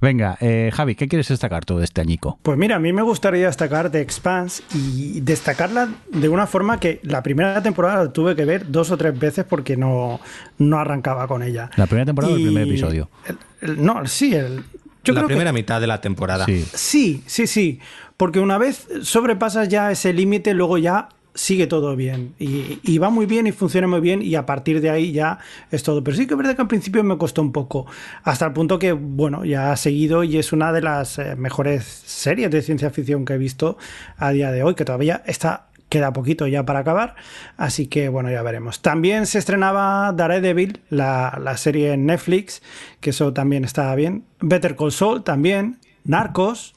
Venga, 0.00 0.36
eh, 0.40 0.70
Javi, 0.74 0.94
¿qué 0.94 1.08
quieres 1.08 1.28
destacar 1.28 1.64
tú 1.64 1.78
de 1.78 1.84
este 1.84 2.00
añico? 2.00 2.38
Pues 2.42 2.58
mira, 2.58 2.76
a 2.76 2.78
mí 2.78 2.92
me 2.92 3.02
gustaría 3.02 3.46
destacar 3.46 3.90
The 3.90 4.00
Expanse 4.00 4.62
y 4.74 5.20
destacarla 5.20 5.88
de 6.12 6.28
una 6.28 6.46
forma 6.46 6.78
que 6.80 7.00
la 7.02 7.22
primera 7.22 7.62
temporada 7.62 8.04
la 8.04 8.12
tuve 8.12 8.34
que 8.36 8.44
ver 8.44 8.70
dos 8.70 8.90
o 8.90 8.96
tres 8.96 9.18
veces 9.18 9.44
porque 9.48 9.76
no, 9.76 10.20
no 10.58 10.78
arrancaba 10.78 11.26
con 11.26 11.42
ella. 11.42 11.70
¿La 11.76 11.86
primera 11.86 12.06
temporada 12.06 12.32
o 12.34 12.36
el 12.36 12.42
primer 12.42 12.66
episodio? 12.68 13.10
el- 13.26 13.38
el- 13.60 13.84
no, 13.84 14.06
sí, 14.06 14.34
el, 14.34 14.62
yo 15.04 15.14
la 15.14 15.20
creo 15.20 15.28
que- 15.28 15.34
primera 15.34 15.52
mitad 15.52 15.80
de 15.80 15.86
la 15.86 16.00
temporada. 16.00 16.44
Sí. 16.46 16.64
Sí, 16.74 17.22
sí, 17.26 17.46
sí. 17.46 17.80
Porque 18.18 18.40
una 18.40 18.58
vez 18.58 18.88
sobrepasas 19.02 19.68
ya 19.68 19.90
ese 19.92 20.12
límite, 20.12 20.52
luego 20.52 20.76
ya 20.76 21.08
sigue 21.34 21.68
todo 21.68 21.94
bien. 21.94 22.34
Y, 22.38 22.98
va 22.98 23.10
muy 23.10 23.26
bien 23.26 23.46
y 23.46 23.52
funciona 23.52 23.86
muy 23.86 24.00
bien 24.00 24.22
y 24.22 24.34
a 24.34 24.44
partir 24.44 24.80
de 24.80 24.90
ahí 24.90 25.12
ya 25.12 25.38
es 25.70 25.84
todo. 25.84 26.02
Pero 26.02 26.16
sí 26.16 26.26
que 26.26 26.34
es 26.34 26.38
verdad 26.38 26.56
que 26.56 26.62
al 26.62 26.68
principio 26.68 27.04
me 27.04 27.16
costó 27.16 27.42
un 27.42 27.52
poco. 27.52 27.86
Hasta 28.24 28.44
el 28.46 28.52
punto 28.52 28.80
que, 28.80 28.90
bueno, 28.92 29.44
ya 29.44 29.70
ha 29.70 29.76
seguido 29.76 30.24
y 30.24 30.36
es 30.36 30.52
una 30.52 30.72
de 30.72 30.82
las 30.82 31.18
eh, 31.20 31.36
mejores 31.36 31.84
series 31.84 32.50
de 32.50 32.60
ciencia 32.60 32.90
ficción 32.90 33.24
que 33.24 33.34
he 33.34 33.38
visto 33.38 33.78
a 34.16 34.30
día 34.30 34.50
de 34.50 34.64
hoy, 34.64 34.74
que 34.74 34.84
todavía 34.84 35.22
está 35.24 35.66
queda 35.88 36.12
poquito 36.12 36.46
ya 36.46 36.66
para 36.66 36.80
acabar, 36.80 37.14
así 37.56 37.86
que 37.86 38.10
bueno, 38.10 38.30
ya 38.30 38.42
veremos. 38.42 38.82
También 38.82 39.24
se 39.24 39.38
estrenaba 39.38 40.12
Daredevil, 40.12 40.82
la, 40.90 41.38
la 41.42 41.56
serie 41.56 41.94
en 41.94 42.04
Netflix, 42.04 42.60
que 43.00 43.08
eso 43.10 43.32
también 43.32 43.64
estaba 43.64 43.94
bien. 43.94 44.24
Better 44.40 44.76
Call 44.76 44.92
Saul 44.92 45.24
también, 45.24 45.78
Narcos, 46.04 46.74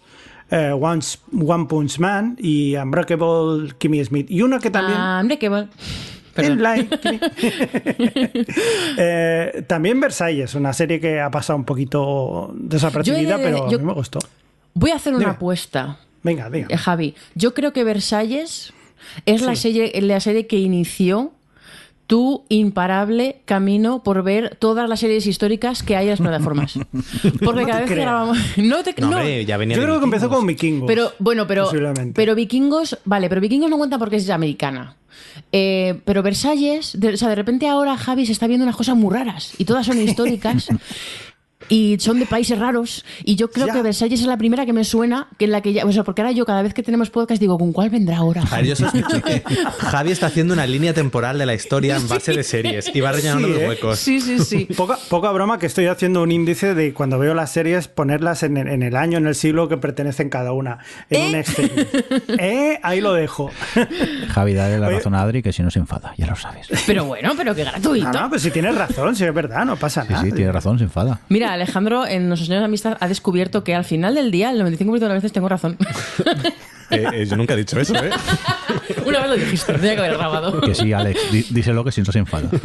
eh, 0.52 0.72
One, 0.72 1.02
One, 1.34 1.66
Punch 1.66 2.00
Man 2.00 2.38
y 2.40 2.76
Unbreakable 2.76 3.74
Kimmy 3.78 4.04
Smith. 4.04 4.30
Y 4.30 4.42
una 4.42 4.60
que 4.60 4.70
también... 4.70 4.98
Ah, 5.00 5.20
Unbreakable. 5.22 5.68
eh, 8.98 9.64
también 9.68 10.00
Versalles, 10.00 10.56
una 10.56 10.74
serie 10.74 11.00
que 11.00 11.20
ha 11.20 11.30
pasado 11.30 11.58
un 11.58 11.66
poquito 11.66 12.52
desapercibida, 12.56 13.38
de, 13.38 13.44
pero 13.44 13.70
yo, 13.70 13.78
a 13.78 13.80
mí 13.80 13.86
me 13.86 13.94
gustó. 13.94 14.20
Voy 14.74 14.92
a 14.92 14.96
hacer 14.96 15.14
una 15.14 15.26
Dime. 15.26 15.32
apuesta. 15.32 15.98
Venga, 16.24 16.50
diga. 16.50 16.68
Eh, 16.70 16.78
Javi, 16.78 17.16
yo 17.36 17.54
creo 17.54 17.74
que 17.74 17.84
Versalles 17.84 18.74
es 19.26 19.42
sí. 19.42 19.46
la, 19.46 19.56
serie, 19.56 20.02
la 20.02 20.20
serie 20.20 20.48
que 20.48 20.58
inició 20.58 21.34
tu 22.12 22.44
imparable 22.50 23.38
camino 23.46 24.04
por 24.04 24.22
ver 24.22 24.58
todas 24.60 24.90
las 24.90 25.00
series 25.00 25.26
históricas 25.28 25.82
que 25.82 25.96
hay 25.96 26.08
en 26.08 26.10
las 26.10 26.20
plataformas. 26.20 26.74
Porque 27.40 27.62
no 27.62 27.68
cada 27.68 27.80
vez 27.80 27.90
que 27.90 27.96
grabamos. 27.96 28.38
No 28.58 28.84
te 28.84 28.94
No, 29.00 29.12
no. 29.12 29.18
hombre, 29.20 29.46
ya 29.46 29.56
venía 29.56 29.78
Yo 29.78 29.84
creo 29.84 29.98
que 30.00 30.04
empezó 30.04 30.28
con 30.28 30.46
Vikingos. 30.46 30.88
Pero 30.88 31.14
bueno, 31.20 31.48
pero, 31.48 31.72
pero 32.14 32.36
Vikingos, 32.36 32.98
vale, 33.06 33.30
pero 33.30 33.40
Vikingos 33.40 33.70
no 33.70 33.78
cuenta 33.78 33.98
porque 33.98 34.18
es 34.18 34.30
americana. 34.30 34.98
Eh, 35.54 36.02
pero 36.04 36.22
Versalles, 36.22 37.00
de, 37.00 37.14
o 37.14 37.18
sea, 37.18 37.30
de 37.30 37.36
repente 37.36 37.70
ahora 37.70 37.96
Javi 37.96 38.26
se 38.26 38.34
está 38.34 38.46
viendo 38.46 38.66
unas 38.66 38.76
cosas 38.76 38.98
muy 38.98 39.14
raras 39.14 39.54
y 39.58 39.64
todas 39.64 39.86
son 39.86 40.02
históricas. 40.02 40.68
Y 41.70 41.98
son 42.00 42.20
de 42.20 42.26
países 42.26 42.58
raros. 42.60 43.06
Y 43.24 43.36
yo 43.36 43.50
creo 43.52 43.68
Ya. 43.68 43.74
que 43.74 43.82
Versalles 43.82 44.20
es 44.22 44.26
la 44.28 44.38
primera 44.38 44.66
que 44.66 44.74
me 44.74 44.84
suena, 44.84 45.28
que 45.38 45.46
en 45.46 45.52
la 45.52 45.62
que 45.62 45.74
ya. 45.74 45.86
O 45.86 45.92
sea, 45.92 46.04
porque 46.04 46.22
ahora 46.22 46.32
yo, 46.34 46.46
cada 46.46 46.62
vez 46.62 46.74
que 46.74 46.84
tenemos 46.84 47.10
podcast, 47.10 47.40
digo, 47.40 47.58
¿con 47.58 47.72
cuál 47.72 47.90
vendrá 47.90 48.18
ahora? 48.18 48.44
A 48.52 48.58
ver, 48.58 48.66
yo 48.66 48.76
sospecho 48.76 49.22
que 49.22 49.42
Javi 49.80 50.12
está 50.12 50.28
haciendo 50.28 50.54
una 50.54 50.66
línea 50.66 50.94
temporal 50.94 51.38
de 51.38 51.46
la 51.46 51.54
historia 51.54 51.96
en 51.98 52.08
base 52.08 52.34
de 52.34 52.44
series 52.44 52.92
y 52.94 53.00
va 53.02 53.12
rellenando 53.12 53.48
Sí, 53.48 53.54
los 53.54 53.62
¿eh? 53.64 53.68
huecos. 53.70 54.00
Sí, 54.00 54.20
sí, 54.22 54.40
sí. 54.40 54.68
Poca, 54.76 54.98
poca 55.10 55.32
broma 55.32 55.60
que 55.60 55.66
estoy 55.68 55.86
haciendo 55.88 56.22
un 56.24 56.32
índice 56.32 56.74
de 56.76 56.94
cuando 56.94 57.20
veo 57.20 57.34
las 57.34 57.52
series, 57.52 57.88
ponerlas 57.88 58.44
en, 58.44 58.58
en 58.58 58.84
el 58.84 58.96
año, 58.96 59.18
en 59.18 59.28
el 59.28 59.36
siglo 59.36 59.68
que 59.70 59.78
pertenecen 59.78 60.30
cada 60.30 60.52
una. 60.54 60.80
En 61.10 61.30
un 61.30 61.36
Excel. 61.36 61.72
¿Eh? 62.40 62.80
Ahí 62.84 63.02
lo 63.02 63.14
dejo. 63.14 63.52
Javi, 64.30 64.54
dale 64.54 64.80
la 64.80 64.88
Oye. 64.88 64.98
razón 64.98 65.16
a 65.16 65.22
Adri 65.22 65.42
que 65.42 65.54
si 65.54 65.64
no 65.64 65.72
se 65.72 65.80
enfada, 65.80 66.14
ya 66.18 66.28
lo 66.28 66.36
sabes. 66.36 66.68
Sí, 66.68 66.76
Pero 66.88 67.06
bueno, 67.06 67.34
pero 67.38 67.54
qué 67.56 67.64
gratuito. 67.64 68.12
No, 68.12 68.22
no, 68.22 68.30
pues 68.30 68.42
si 68.42 68.52
tienes 68.52 68.76
razón, 68.76 69.16
si 69.16 69.24
es 69.24 69.34
verdad, 69.34 69.66
no 69.66 69.76
pasa 69.76 70.04
nada. 70.04 70.24
sí, 70.24 70.32
tiene 70.32 70.52
razón, 70.52 70.78
se 70.78 70.86
enfada. 70.86 71.20
Mira, 71.30 71.51
Alejandro, 71.54 72.06
en 72.06 72.28
nuestros 72.28 72.50
años 72.50 72.62
de 72.62 72.66
amistad, 72.66 72.98
ha 73.00 73.08
descubierto 73.08 73.64
que 73.64 73.76
al 73.76 73.86
final 73.86 74.16
del 74.16 74.32
día, 74.32 74.52
el 74.52 74.62
95% 74.62 75.00
de 75.00 75.08
las 75.08 75.16
veces 75.16 75.32
tengo 75.32 75.50
razón. 75.50 75.78
Eh, 76.92 77.06
eh, 77.14 77.26
yo 77.26 77.38
nunca 77.38 77.54
he 77.54 77.58
dicho 77.58 77.80
eso, 77.80 77.96
¿eh? 77.96 78.10
Una 79.06 79.20
vez 79.22 79.30
lo 79.30 79.36
dijiste, 79.38 79.72
tenía 79.76 79.96
que 79.96 80.02
haber 80.02 80.18
grabado. 80.18 80.60
Que 80.60 80.76
sí, 80.76 80.92
Alex, 80.92 81.22
díselo 81.32 81.86
que 81.86 81.92
si 81.94 82.02
no 82.02 82.12
se 82.12 82.20
enfada. 82.20 82.50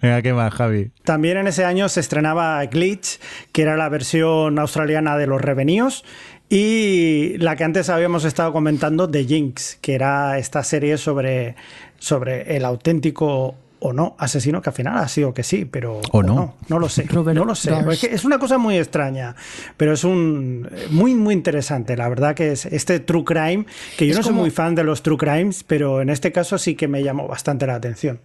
Venga, 0.00 0.22
¿qué 0.22 0.32
más, 0.32 0.54
Javi? 0.54 0.90
También 1.04 1.36
en 1.36 1.48
ese 1.48 1.66
año 1.66 1.90
se 1.90 2.00
estrenaba 2.00 2.64
Glitch, 2.64 3.20
que 3.52 3.60
era 3.60 3.76
la 3.76 3.90
versión 3.90 4.58
australiana 4.58 5.18
de 5.18 5.26
los 5.26 5.42
Reveníos, 5.42 6.04
y 6.48 7.36
la 7.38 7.56
que 7.56 7.64
antes 7.64 7.88
habíamos 7.88 8.24
estado 8.24 8.52
comentando, 8.52 9.08
The 9.08 9.24
Jinx, 9.24 9.78
que 9.80 9.94
era 9.94 10.38
esta 10.38 10.64
serie 10.64 10.98
sobre, 10.98 11.56
sobre 11.98 12.56
el 12.56 12.64
auténtico 12.64 13.56
o 13.82 13.92
no 13.92 14.14
asesino, 14.18 14.62
que 14.62 14.70
al 14.70 14.74
final 14.74 14.96
ha 14.98 15.08
sido 15.08 15.34
que 15.34 15.42
sí, 15.42 15.64
pero 15.64 16.00
O 16.12 16.22
no. 16.22 16.54
no, 16.68 16.78
lo 16.78 16.88
sé, 16.88 17.04
Robert 17.04 17.36
no 17.36 17.44
lo 17.44 17.54
sé. 17.54 17.72
Es, 17.90 18.00
que 18.00 18.14
es 18.14 18.24
una 18.24 18.38
cosa 18.38 18.58
muy 18.58 18.76
extraña, 18.78 19.34
pero 19.76 19.92
es 19.92 20.04
un 20.04 20.68
muy 20.90 21.14
muy 21.14 21.34
interesante. 21.34 21.96
La 21.96 22.08
verdad 22.08 22.34
que 22.34 22.52
es 22.52 22.66
este 22.66 23.00
true 23.00 23.24
crime, 23.24 23.66
que 23.96 24.06
yo 24.06 24.12
Es 24.12 24.18
no 24.18 24.22
soy 24.22 24.34
muy 24.34 24.50
fan 24.50 24.74
de 24.74 24.84
los 24.84 25.02
true 25.02 25.18
crimes, 25.18 25.64
pero 25.64 26.00
en 26.00 26.10
este 26.10 26.32
caso 26.32 26.58
sí 26.58 26.74
que 26.74 26.88
me 26.88 27.02
llamó 27.02 27.26
bastante 27.28 27.66
la 27.66 27.74
atención. 27.74 28.20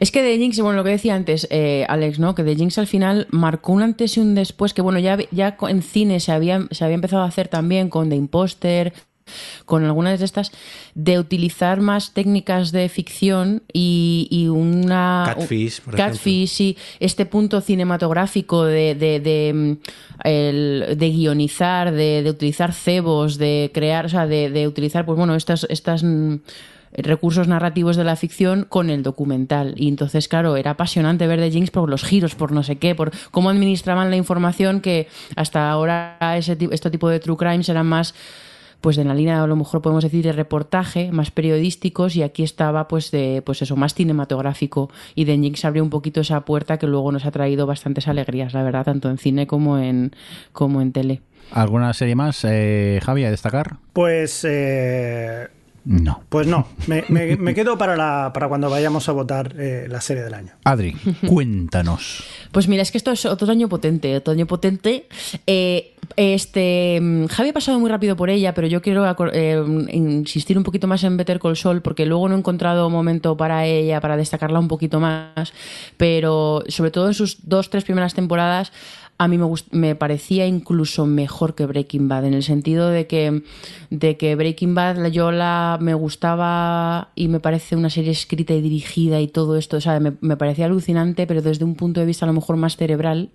Es 0.00 0.10
que 0.10 0.22
The 0.22 0.38
Jinx, 0.38 0.60
bueno, 0.60 0.78
lo 0.78 0.84
que 0.84 0.90
decía 0.90 1.14
antes, 1.14 1.46
eh, 1.50 1.84
Alex, 1.88 2.18
¿no? 2.18 2.34
Que 2.34 2.42
The 2.42 2.56
Jinx 2.56 2.78
al 2.78 2.86
final 2.86 3.26
marcó 3.30 3.72
un 3.72 3.82
antes 3.82 4.16
y 4.16 4.20
un 4.20 4.34
después, 4.34 4.72
que 4.74 4.82
bueno, 4.82 4.98
ya, 4.98 5.18
ya 5.30 5.56
en 5.68 5.82
cine 5.82 6.20
se 6.20 6.32
había, 6.32 6.66
se 6.70 6.84
había 6.84 6.94
empezado 6.94 7.22
a 7.22 7.26
hacer 7.26 7.48
también 7.48 7.90
con 7.90 8.08
The 8.08 8.16
Imposter, 8.16 8.92
con 9.64 9.84
algunas 9.84 10.18
de 10.18 10.24
estas, 10.24 10.52
de 10.94 11.18
utilizar 11.18 11.80
más 11.80 12.12
técnicas 12.12 12.72
de 12.72 12.88
ficción 12.88 13.62
y, 13.72 14.28
y 14.30 14.48
una... 14.48 15.24
Catfish, 15.34 15.80
por 15.80 15.96
Catfish, 15.96 16.60
y 16.60 16.76
este 17.00 17.26
punto 17.26 17.60
cinematográfico 17.60 18.64
de, 18.64 18.94
de, 18.94 19.20
de, 19.20 19.52
mm, 19.54 19.76
el- 20.24 20.94
de 20.98 21.10
guionizar, 21.10 21.92
de, 21.92 22.22
de 22.22 22.30
utilizar 22.30 22.72
cebos, 22.72 23.38
de 23.38 23.70
crear, 23.74 24.06
o 24.06 24.08
sea, 24.08 24.26
de, 24.26 24.50
de 24.50 24.66
utilizar, 24.68 25.04
pues 25.06 25.16
bueno, 25.18 25.34
estas... 25.34 25.66
estas 25.70 26.02
mm, 26.02 26.36
recursos 26.90 27.46
narrativos 27.48 27.96
de 27.96 28.04
la 28.04 28.16
ficción 28.16 28.64
con 28.66 28.88
el 28.88 29.02
documental. 29.02 29.74
Y 29.76 29.88
entonces, 29.88 30.26
claro, 30.26 30.56
era 30.56 30.70
apasionante 30.70 31.26
ver 31.26 31.38
de 31.38 31.50
Jinx 31.50 31.70
por 31.70 31.90
los 31.90 32.02
giros, 32.02 32.34
por 32.34 32.50
no 32.50 32.62
sé 32.62 32.76
qué, 32.76 32.94
por 32.94 33.12
cómo 33.30 33.50
administraban 33.50 34.08
la 34.08 34.16
información 34.16 34.80
que 34.80 35.06
hasta 35.36 35.70
ahora 35.70 36.16
ese, 36.38 36.56
este 36.70 36.90
tipo 36.90 37.10
de 37.10 37.20
true 37.20 37.36
crimes 37.36 37.68
eran 37.68 37.86
más 37.86 38.14
pues 38.80 38.96
de 38.96 39.04
la 39.04 39.14
línea 39.14 39.42
a 39.42 39.46
lo 39.46 39.56
mejor 39.56 39.82
podemos 39.82 40.04
decir 40.04 40.24
de 40.24 40.32
reportaje, 40.32 41.10
más 41.12 41.30
periodísticos 41.30 42.16
y 42.16 42.22
aquí 42.22 42.42
estaba 42.42 42.88
pues 42.88 43.10
de 43.10 43.42
pues 43.44 43.62
eso 43.62 43.76
más 43.76 43.94
cinematográfico 43.94 44.90
y 45.14 45.24
de 45.24 45.38
Jinx 45.38 45.64
abrió 45.64 45.82
un 45.82 45.90
poquito 45.90 46.20
esa 46.20 46.44
puerta 46.44 46.78
que 46.78 46.86
luego 46.86 47.12
nos 47.12 47.24
ha 47.26 47.30
traído 47.30 47.66
bastantes 47.66 48.08
alegrías, 48.08 48.54
la 48.54 48.62
verdad, 48.62 48.84
tanto 48.84 49.10
en 49.10 49.18
cine 49.18 49.46
como 49.46 49.78
en 49.78 50.12
como 50.52 50.80
en 50.80 50.92
tele. 50.92 51.22
¿Alguna 51.50 51.94
serie 51.94 52.14
más, 52.14 52.44
eh, 52.44 53.00
Javi, 53.02 53.24
a 53.24 53.30
destacar? 53.30 53.76
Pues 53.94 54.44
eh, 54.46 55.48
No. 55.90 56.22
Pues 56.28 56.46
no, 56.46 56.68
me, 56.86 57.02
me- 57.08 57.36
me 57.38 57.54
quedo 57.54 57.78
para, 57.78 57.96
la, 57.96 58.30
para 58.34 58.46
cuando 58.46 58.68
vayamos 58.68 59.08
a 59.08 59.12
votar 59.12 59.54
eh, 59.58 59.86
la 59.88 60.02
serie 60.02 60.22
del 60.22 60.34
año. 60.34 60.52
Adri, 60.64 60.94
cuéntanos. 61.26 62.24
Pues 62.50 62.66
mira, 62.66 62.82
es 62.82 62.90
que 62.90 62.96
esto 62.96 63.12
es 63.12 63.26
otoño 63.26 63.68
potente, 63.68 64.16
otoño 64.16 64.46
potente. 64.46 65.06
Eh, 65.46 65.94
este 66.16 66.98
mm, 67.00 67.26
Javi 67.26 67.50
ha 67.50 67.52
pasado 67.52 67.78
muy 67.78 67.90
rápido 67.90 68.16
por 68.16 68.30
ella, 68.30 68.54
pero 68.54 68.66
yo 68.66 68.80
quiero 68.80 69.04
eh, 69.34 69.62
insistir 69.92 70.56
un 70.56 70.64
poquito 70.64 70.86
más 70.86 71.04
en 71.04 71.18
Better 71.18 71.38
Call 71.40 71.58
Saul 71.58 71.82
porque 71.82 72.06
luego 72.06 72.26
no 72.28 72.34
he 72.34 72.38
encontrado 72.38 72.88
momento 72.88 73.36
para 73.36 73.66
ella 73.66 74.00
para 74.00 74.16
destacarla 74.16 74.58
un 74.60 74.68
poquito 74.68 74.98
más, 74.98 75.52
pero 75.98 76.64
sobre 76.68 76.90
todo 76.90 77.08
en 77.08 77.14
sus 77.14 77.46
dos 77.46 77.68
tres 77.68 77.84
primeras 77.84 78.14
temporadas 78.14 78.72
a 79.18 79.26
mí 79.26 79.36
me, 79.36 79.46
me 79.72 79.96
parecía 79.96 80.46
incluso 80.46 81.04
mejor 81.04 81.56
que 81.56 81.66
Breaking 81.66 82.06
Bad, 82.06 82.26
en 82.26 82.34
el 82.34 82.44
sentido 82.44 82.88
de 82.88 83.08
que, 83.08 83.42
de 83.90 84.16
que 84.16 84.36
Breaking 84.36 84.76
Bad 84.76 85.08
yo 85.08 85.32
la, 85.32 85.76
me 85.80 85.92
gustaba 85.94 87.10
y 87.16 87.26
me 87.26 87.40
parece 87.40 87.74
una 87.74 87.90
serie 87.90 88.12
escrita 88.12 88.54
y 88.54 88.60
dirigida 88.60 89.20
y 89.20 89.26
todo 89.26 89.56
esto, 89.56 89.78
o 89.78 89.80
sea, 89.80 89.98
me, 89.98 90.12
me 90.20 90.36
parecía 90.36 90.66
alucinante, 90.66 91.26
pero 91.26 91.42
desde 91.42 91.64
un 91.64 91.74
punto 91.74 91.98
de 91.98 92.06
vista 92.06 92.26
a 92.26 92.28
lo 92.28 92.32
mejor 92.32 92.56
más 92.56 92.76
cerebral. 92.76 93.30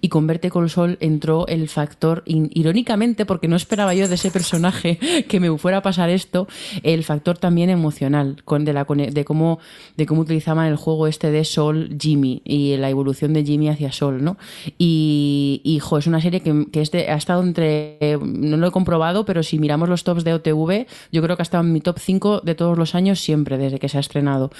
Y 0.00 0.08
con 0.08 0.26
Verte 0.26 0.50
con 0.50 0.68
Sol 0.68 0.96
entró 1.00 1.46
el 1.46 1.68
factor, 1.68 2.22
irónicamente, 2.26 3.26
porque 3.26 3.48
no 3.48 3.56
esperaba 3.56 3.94
yo 3.94 4.08
de 4.08 4.14
ese 4.14 4.30
personaje 4.30 4.98
que 5.28 5.40
me 5.40 5.56
fuera 5.58 5.78
a 5.78 5.82
pasar 5.82 6.10
esto, 6.10 6.48
el 6.82 7.04
factor 7.04 7.38
también 7.38 7.70
emocional, 7.70 8.42
con 8.44 8.64
de, 8.64 8.72
la, 8.72 8.84
de, 8.84 9.24
cómo, 9.24 9.58
de 9.96 10.06
cómo 10.06 10.22
utilizaban 10.22 10.66
el 10.66 10.76
juego 10.76 11.06
este 11.06 11.30
de 11.30 11.44
Sol 11.44 11.96
Jimmy 11.98 12.42
y 12.44 12.76
la 12.76 12.90
evolución 12.90 13.32
de 13.32 13.44
Jimmy 13.44 13.68
hacia 13.68 13.92
Sol, 13.92 14.22
¿no? 14.22 14.36
Y, 14.78 15.60
y 15.64 15.78
jo, 15.80 15.98
es 15.98 16.06
una 16.06 16.20
serie 16.20 16.40
que, 16.40 16.66
que 16.70 16.80
ha 16.80 17.16
estado 17.16 17.42
entre, 17.42 18.18
no 18.22 18.56
lo 18.56 18.68
he 18.68 18.70
comprobado, 18.70 19.24
pero 19.24 19.42
si 19.42 19.58
miramos 19.58 19.88
los 19.88 20.04
tops 20.04 20.24
de 20.24 20.34
OTV, 20.34 20.86
yo 21.12 21.22
creo 21.22 21.36
que 21.36 21.42
ha 21.42 21.44
estado 21.44 21.64
en 21.64 21.72
mi 21.72 21.80
top 21.80 21.98
5 21.98 22.40
de 22.44 22.54
todos 22.54 22.78
los 22.78 22.94
años 22.94 23.20
siempre, 23.20 23.58
desde 23.58 23.78
que 23.78 23.88
se 23.88 23.96
ha 23.96 24.00
estrenado. 24.00 24.50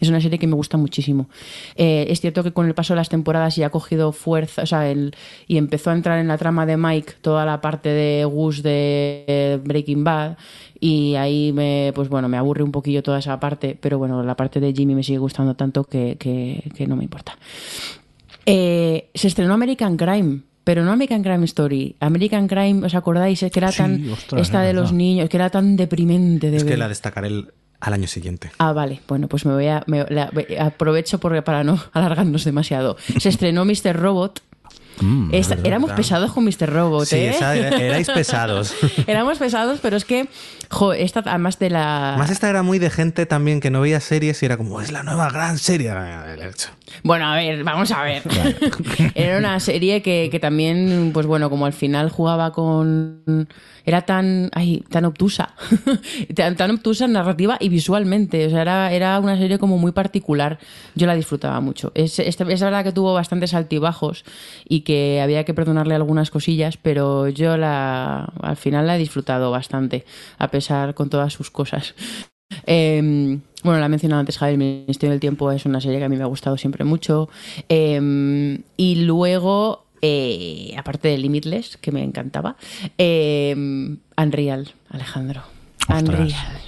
Es 0.00 0.08
una 0.08 0.20
serie 0.20 0.38
que 0.38 0.46
me 0.46 0.54
gusta 0.54 0.76
muchísimo. 0.76 1.28
Eh, 1.74 2.06
es 2.08 2.20
cierto 2.20 2.42
que 2.44 2.52
con 2.52 2.66
el 2.66 2.74
paso 2.74 2.92
de 2.92 2.98
las 2.98 3.08
temporadas 3.08 3.56
ya 3.56 3.66
ha 3.66 3.70
cogido 3.70 4.12
fuerza, 4.12 4.62
o 4.62 4.66
sea, 4.66 4.88
el, 4.90 5.14
y 5.48 5.56
empezó 5.56 5.90
a 5.90 5.94
entrar 5.94 6.18
en 6.18 6.28
la 6.28 6.38
trama 6.38 6.66
de 6.66 6.76
Mike 6.76 7.14
toda 7.20 7.44
la 7.44 7.60
parte 7.60 7.88
de 7.88 8.24
Gus 8.24 8.62
de 8.62 9.24
eh, 9.26 9.58
Breaking 9.64 10.04
Bad. 10.04 10.36
Y 10.78 11.14
ahí 11.16 11.52
me, 11.52 11.92
pues 11.94 12.08
bueno, 12.08 12.28
me 12.28 12.36
aburre 12.36 12.62
un 12.62 12.70
poquillo 12.70 13.02
toda 13.02 13.18
esa 13.18 13.40
parte, 13.40 13.76
pero 13.80 13.98
bueno, 13.98 14.22
la 14.22 14.36
parte 14.36 14.60
de 14.60 14.72
Jimmy 14.72 14.94
me 14.94 15.02
sigue 15.02 15.18
gustando 15.18 15.56
tanto 15.56 15.82
que, 15.84 16.16
que- 16.18 16.70
que 16.76 16.86
no 16.86 16.94
me 16.94 17.02
importa. 17.04 17.36
Eh, 18.46 19.10
se 19.14 19.28
estrenó 19.28 19.54
American 19.54 19.96
Crime. 19.96 20.40
Pero 20.64 20.84
no 20.84 20.92
American 20.92 21.22
Crime 21.22 21.46
Story. 21.46 21.96
American 21.98 22.46
Crime, 22.46 22.84
¿os 22.84 22.94
acordáis? 22.94 23.42
Es 23.42 23.50
que 23.50 23.58
era 23.58 23.72
Sí, 23.72 23.78
tan. 23.78 24.10
ostras, 24.10 24.42
esta 24.42 24.60
es 24.60 24.66
de 24.68 24.78
los 24.78 24.92
niños, 24.92 25.30
que 25.30 25.38
era 25.38 25.48
tan 25.48 25.76
deprimente 25.76 26.50
de 26.50 26.58
Es 26.58 26.64
que 26.64 26.76
la 26.76 26.88
destacaré 26.90 27.28
el- 27.28 27.48
al 27.80 27.92
año 27.92 28.06
siguiente. 28.08 28.50
Ah, 28.58 28.72
vale. 28.72 29.00
Bueno, 29.08 29.28
pues 29.28 29.44
me 29.46 29.52
voy 29.54 29.66
a. 29.68 29.82
me- 29.86 30.04
la- 30.08 30.30
aprovecho 30.60 31.18
por- 31.18 31.42
para 31.44 31.64
no 31.64 31.78
alargarnos 31.92 32.44
demasiado. 32.44 32.96
Se 33.18 33.28
estrenó 33.28 33.64
Mr. 33.64 33.94
Robot. 33.96 34.42
Mm, 35.00 35.30
éramos 35.62 35.92
pesados 35.92 36.32
con 36.32 36.42
Mr. 36.44 36.68
Robot, 36.72 37.06
Sí, 37.06 37.14
¿eh? 37.16 37.28
esa 37.30 37.54
era- 37.54 37.76
erais 37.76 38.08
pesados. 38.10 38.74
Éramos 39.06 39.38
pesados, 39.38 39.78
pero 39.80 39.96
es 39.96 40.04
que, 40.04 40.28
jo, 40.70 40.92
esta, 40.92 41.20
además 41.24 41.60
de 41.60 41.70
la... 41.70 42.16
Más 42.18 42.30
esta 42.30 42.50
era 42.50 42.64
muy 42.64 42.80
de 42.80 42.90
gente 42.90 43.24
también 43.24 43.60
que 43.60 43.70
no 43.70 43.80
veía 43.80 44.00
series 44.00 44.42
y 44.42 44.46
era 44.46 44.56
como, 44.56 44.80
es 44.80 44.90
la 44.90 45.04
nueva 45.04 45.30
gran 45.30 45.56
serie. 45.58 45.92
Bueno, 47.02 47.26
a 47.26 47.36
ver, 47.36 47.64
vamos 47.64 47.90
a 47.90 48.02
ver. 48.02 48.22
Era 49.14 49.38
una 49.38 49.60
serie 49.60 50.02
que, 50.02 50.28
que 50.30 50.40
también, 50.40 51.10
pues 51.12 51.26
bueno, 51.26 51.50
como 51.50 51.66
al 51.66 51.72
final 51.72 52.10
jugaba 52.10 52.52
con... 52.52 53.48
Era 53.84 54.02
tan, 54.02 54.50
ay, 54.52 54.84
tan 54.90 55.06
obtusa. 55.06 55.54
tan, 56.34 56.56
tan 56.56 56.70
obtusa 56.70 57.06
en 57.06 57.12
narrativa 57.12 57.56
y 57.58 57.70
visualmente. 57.70 58.46
O 58.46 58.50
sea, 58.50 58.62
era, 58.62 58.92
era 58.92 59.18
una 59.18 59.38
serie 59.38 59.58
como 59.58 59.78
muy 59.78 59.92
particular. 59.92 60.58
Yo 60.94 61.06
la 61.06 61.14
disfrutaba 61.14 61.60
mucho. 61.60 61.92
Es, 61.94 62.18
es, 62.18 62.38
es 62.38 62.60
verdad 62.60 62.84
que 62.84 62.92
tuvo 62.92 63.14
bastantes 63.14 63.54
altibajos 63.54 64.24
y 64.68 64.82
que 64.82 65.20
había 65.22 65.44
que 65.44 65.54
perdonarle 65.54 65.94
algunas 65.94 66.30
cosillas, 66.30 66.76
pero 66.76 67.28
yo 67.28 67.56
la, 67.56 68.30
al 68.42 68.56
final 68.56 68.86
la 68.86 68.96
he 68.96 68.98
disfrutado 68.98 69.50
bastante, 69.50 70.04
a 70.38 70.48
pesar 70.48 70.94
con 70.94 71.08
todas 71.08 71.32
sus 71.32 71.50
cosas. 71.50 71.94
Eh, 72.66 73.38
bueno, 73.64 73.80
la 73.80 73.86
he 73.86 73.88
mencionado 73.88 74.20
antes, 74.20 74.38
Javier, 74.38 74.54
El 74.54 74.58
Ministerio 74.58 75.10
del 75.10 75.20
Tiempo 75.20 75.50
es 75.50 75.66
una 75.66 75.80
serie 75.80 75.98
que 75.98 76.04
a 76.04 76.08
mí 76.08 76.16
me 76.16 76.22
ha 76.22 76.26
gustado 76.26 76.56
siempre 76.56 76.84
mucho. 76.84 77.28
Eh, 77.68 78.60
y 78.76 78.94
luego, 78.96 79.84
eh, 80.00 80.74
aparte 80.76 81.08
de 81.08 81.18
Limitless, 81.18 81.76
que 81.76 81.90
me 81.90 82.04
encantaba, 82.04 82.56
eh, 82.98 83.54
Unreal, 84.16 84.72
Alejandro. 84.90 85.42
Ostras. 85.88 86.02
Unreal. 86.02 86.67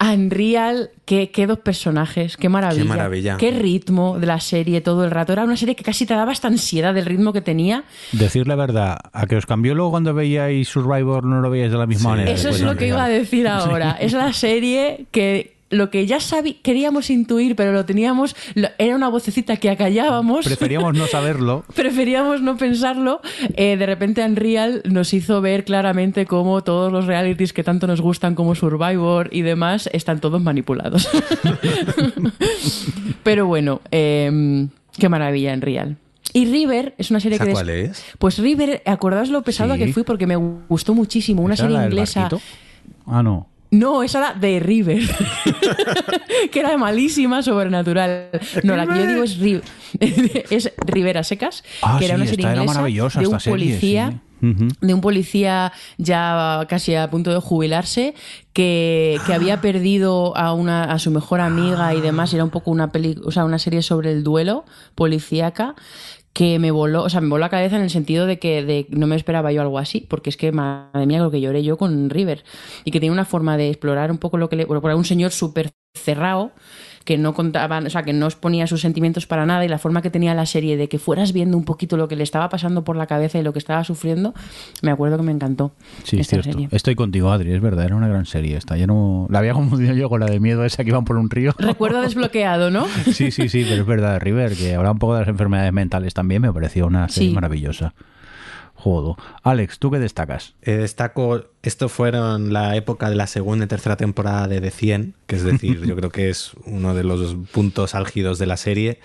Unreal, 0.00 0.90
qué, 1.04 1.30
qué 1.30 1.46
dos 1.46 1.58
personajes, 1.58 2.36
qué 2.36 2.48
maravilla. 2.48 2.82
Qué 2.82 2.88
maravilla. 2.88 3.36
Qué 3.36 3.50
ritmo 3.50 4.18
de 4.18 4.26
la 4.26 4.40
serie 4.40 4.80
todo 4.80 5.04
el 5.04 5.10
rato. 5.10 5.32
Era 5.32 5.44
una 5.44 5.56
serie 5.56 5.74
que 5.74 5.84
casi 5.84 6.06
te 6.06 6.14
daba 6.14 6.32
esta 6.32 6.48
ansiedad 6.48 6.94
del 6.94 7.06
ritmo 7.06 7.32
que 7.32 7.40
tenía. 7.40 7.84
Decir 8.12 8.46
la 8.46 8.56
verdad, 8.56 8.98
a 9.12 9.26
que 9.26 9.36
os 9.36 9.46
cambió 9.46 9.74
luego 9.74 9.92
cuando 9.92 10.14
veíais 10.14 10.68
Survivor 10.68 11.24
no 11.24 11.40
lo 11.40 11.50
veíais 11.50 11.72
de 11.72 11.78
la 11.78 11.86
misma 11.86 12.10
manera. 12.10 12.30
Eso 12.30 12.48
después 12.48 12.60
es 12.60 12.66
lo 12.66 12.76
que 12.76 12.88
iba 12.88 13.04
a 13.04 13.08
decir 13.08 13.48
ahora. 13.48 13.92
Es 13.92 14.12
la 14.12 14.32
serie 14.32 15.06
que 15.10 15.54
lo 15.72 15.90
que 15.90 16.06
ya 16.06 16.20
sabí, 16.20 16.54
queríamos 16.54 17.10
intuir, 17.10 17.56
pero 17.56 17.72
lo 17.72 17.84
teníamos, 17.84 18.36
lo- 18.54 18.68
era 18.78 18.94
una 18.94 19.08
vocecita 19.08 19.56
que 19.56 19.70
acallábamos. 19.70 20.44
Preferíamos 20.44 20.96
no 20.96 21.06
saberlo. 21.08 21.64
Preferíamos 21.74 22.42
no 22.42 22.56
pensarlo. 22.56 23.20
Eh, 23.56 23.76
de 23.76 23.86
repente 23.86 24.24
Unreal 24.24 24.82
nos 24.84 25.12
hizo 25.14 25.40
ver 25.40 25.64
claramente 25.64 26.26
cómo 26.26 26.62
todos 26.62 26.92
los 26.92 27.06
realities 27.06 27.52
que 27.52 27.64
tanto 27.64 27.86
nos 27.86 28.00
gustan 28.00 28.34
como 28.36 28.54
Survivor 28.54 29.28
y 29.32 29.42
demás 29.42 29.88
están 29.92 30.20
todos 30.20 30.40
manipulados. 30.40 31.08
Pero 33.22 33.46
bueno, 33.46 33.80
eh, 33.90 34.66
qué 34.98 35.08
maravilla 35.08 35.54
Unreal. 35.54 35.96
Y 36.34 36.46
River 36.46 36.94
es 36.98 37.10
una 37.10 37.20
serie 37.20 37.36
¿Esa 37.36 37.46
que... 37.46 37.52
cuál 37.52 37.70
es? 37.70 38.04
Pues 38.18 38.38
River, 38.38 38.82
acordaos 38.86 39.28
lo 39.28 39.42
pesado 39.42 39.74
Sí. 39.74 39.80
que 39.80 39.92
fui 39.92 40.02
porque 40.02 40.26
me 40.26 40.36
gustó 40.36 40.94
muchísimo. 40.94 41.42
Una 41.42 41.54
¿Esa 41.54 41.64
serie 41.64 41.84
inglesa. 41.84 42.28
Ah, 43.06 43.22
no. 43.22 43.46
No, 43.72 44.02
esa 44.04 44.18
era 44.18 44.34
de 44.34 44.60
River, 44.60 45.02
que 46.52 46.60
era 46.60 46.76
malísima, 46.76 47.42
sobrenatural. 47.42 48.28
No, 48.62 48.76
la 48.76 48.86
que 48.86 48.98
yo 49.00 49.06
digo 49.06 49.22
es, 49.24 49.40
Ri- 49.40 49.62
es 50.50 50.72
Rivera 50.86 51.24
Secas, 51.24 51.64
Ah, 51.82 51.96
que 51.98 52.04
era 52.04 52.14
sí, 52.16 52.20
una 52.22 52.30
serie 52.30 52.46
inglesa 52.46 52.64
maravillosa, 52.66 53.20
de 53.20 53.26
un 53.26 53.32
esta 53.36 53.40
serie, 53.40 53.52
policía. 53.74 54.10
sí. 54.10 54.18
De 54.80 54.92
un 54.92 55.00
policía 55.00 55.72
ya 55.98 56.66
casi 56.68 56.96
a 56.96 57.08
punto 57.08 57.32
de 57.32 57.38
jubilarse 57.38 58.14
que, 58.52 59.16
que 59.24 59.34
había 59.34 59.60
perdido 59.60 60.36
a 60.36 60.52
una 60.52 60.82
a 60.82 60.98
su 60.98 61.12
mejor 61.12 61.40
amiga 61.40 61.94
y 61.94 62.00
demás. 62.00 62.32
y 62.32 62.36
Era 62.36 62.44
un 62.44 62.50
poco 62.50 62.72
una 62.72 62.90
peli, 62.90 63.16
o 63.24 63.30
sea, 63.30 63.44
una 63.44 63.60
serie 63.60 63.82
sobre 63.82 64.10
el 64.10 64.24
duelo 64.24 64.64
policíaca 64.96 65.76
que 66.32 66.58
me 66.58 66.70
voló, 66.70 67.02
o 67.02 67.10
sea, 67.10 67.20
me 67.20 67.28
voló 67.28 67.40
la 67.40 67.48
cabeza 67.50 67.76
en 67.76 67.82
el 67.82 67.90
sentido 67.90 68.26
de 68.26 68.38
que 68.38 68.64
de, 68.64 68.86
no 68.90 69.06
me 69.06 69.16
esperaba 69.16 69.52
yo 69.52 69.60
algo 69.60 69.78
así, 69.78 70.06
porque 70.08 70.30
es 70.30 70.36
que, 70.36 70.50
madre 70.52 71.06
mía, 71.06 71.20
lo 71.20 71.30
que 71.30 71.40
lloré 71.40 71.62
yo 71.62 71.76
con 71.76 72.10
River, 72.10 72.44
y 72.84 72.90
que 72.90 73.00
tiene 73.00 73.12
una 73.12 73.24
forma 73.24 73.56
de 73.56 73.68
explorar 73.68 74.10
un 74.10 74.18
poco 74.18 74.38
lo 74.38 74.48
que 74.48 74.56
le... 74.56 74.62
Era 74.62 74.96
un 74.96 75.04
señor 75.04 75.32
súper 75.32 75.72
cerrado, 75.94 76.52
que 77.04 77.18
no 77.18 77.34
contaban, 77.34 77.86
o 77.86 77.90
sea, 77.90 78.02
que 78.02 78.12
no 78.12 78.26
exponía 78.26 78.66
sus 78.66 78.80
sentimientos 78.80 79.26
para 79.26 79.46
nada, 79.46 79.64
y 79.64 79.68
la 79.68 79.78
forma 79.78 80.02
que 80.02 80.10
tenía 80.10 80.34
la 80.34 80.46
serie 80.46 80.76
de 80.76 80.88
que 80.88 80.98
fueras 80.98 81.32
viendo 81.32 81.56
un 81.56 81.64
poquito 81.64 81.96
lo 81.96 82.08
que 82.08 82.16
le 82.16 82.22
estaba 82.22 82.48
pasando 82.48 82.84
por 82.84 82.96
la 82.96 83.06
cabeza 83.06 83.38
y 83.38 83.42
lo 83.42 83.52
que 83.52 83.58
estaba 83.58 83.82
sufriendo, 83.84 84.34
me 84.82 84.90
acuerdo 84.90 85.16
que 85.16 85.22
me 85.22 85.32
encantó 85.32 85.72
Sí, 86.04 86.18
es 86.20 86.28
cierto. 86.28 86.50
serie. 86.52 86.68
Estoy 86.70 86.94
contigo, 86.94 87.30
Adri, 87.30 87.52
es 87.52 87.60
verdad, 87.60 87.84
era 87.86 87.96
una 87.96 88.08
gran 88.08 88.26
serie 88.26 88.56
esta. 88.56 88.76
Yo 88.76 88.86
no... 88.86 89.26
La 89.30 89.38
había 89.40 89.52
confundido 89.54 89.94
yo 89.94 90.08
con 90.08 90.20
la 90.20 90.26
de 90.26 90.40
miedo 90.40 90.64
esa 90.64 90.82
que 90.84 90.90
iban 90.90 91.04
por 91.04 91.16
un 91.16 91.30
río. 91.30 91.52
Recuerdo 91.58 92.00
desbloqueado, 92.02 92.70
¿no? 92.70 92.86
Sí, 93.12 93.30
sí, 93.30 93.48
sí, 93.48 93.64
pero 93.68 93.82
es 93.82 93.86
verdad, 93.86 94.20
River, 94.20 94.54
que 94.56 94.74
habla 94.74 94.92
un 94.92 94.98
poco 94.98 95.14
de 95.14 95.20
las 95.20 95.28
enfermedades 95.28 95.72
mentales 95.72 96.14
también, 96.14 96.42
me 96.42 96.52
pareció 96.52 96.86
una 96.86 97.08
serie 97.08 97.30
Sí. 97.30 97.34
maravillosa. 97.34 97.94
Jodo. 98.82 99.16
Alex, 99.44 99.78
¿tú 99.78 99.92
qué 99.92 100.00
destacas? 100.00 100.54
Eh, 100.62 100.72
destaco, 100.72 101.44
esto 101.62 101.88
fueron 101.88 102.52
la 102.52 102.74
época 102.74 103.10
de 103.10 103.14
la 103.14 103.28
segunda 103.28 103.66
y 103.66 103.68
tercera 103.68 103.96
temporada 103.96 104.48
de 104.48 104.60
The 104.60 104.72
100, 104.72 105.14
que 105.28 105.36
es 105.36 105.44
decir, 105.44 105.82
yo 105.86 105.94
creo 105.94 106.10
que 106.10 106.30
es 106.30 106.50
uno 106.64 106.92
de 106.92 107.04
los 107.04 107.36
puntos 107.52 107.94
álgidos 107.94 108.40
de 108.40 108.46
la 108.46 108.56
serie, 108.56 108.98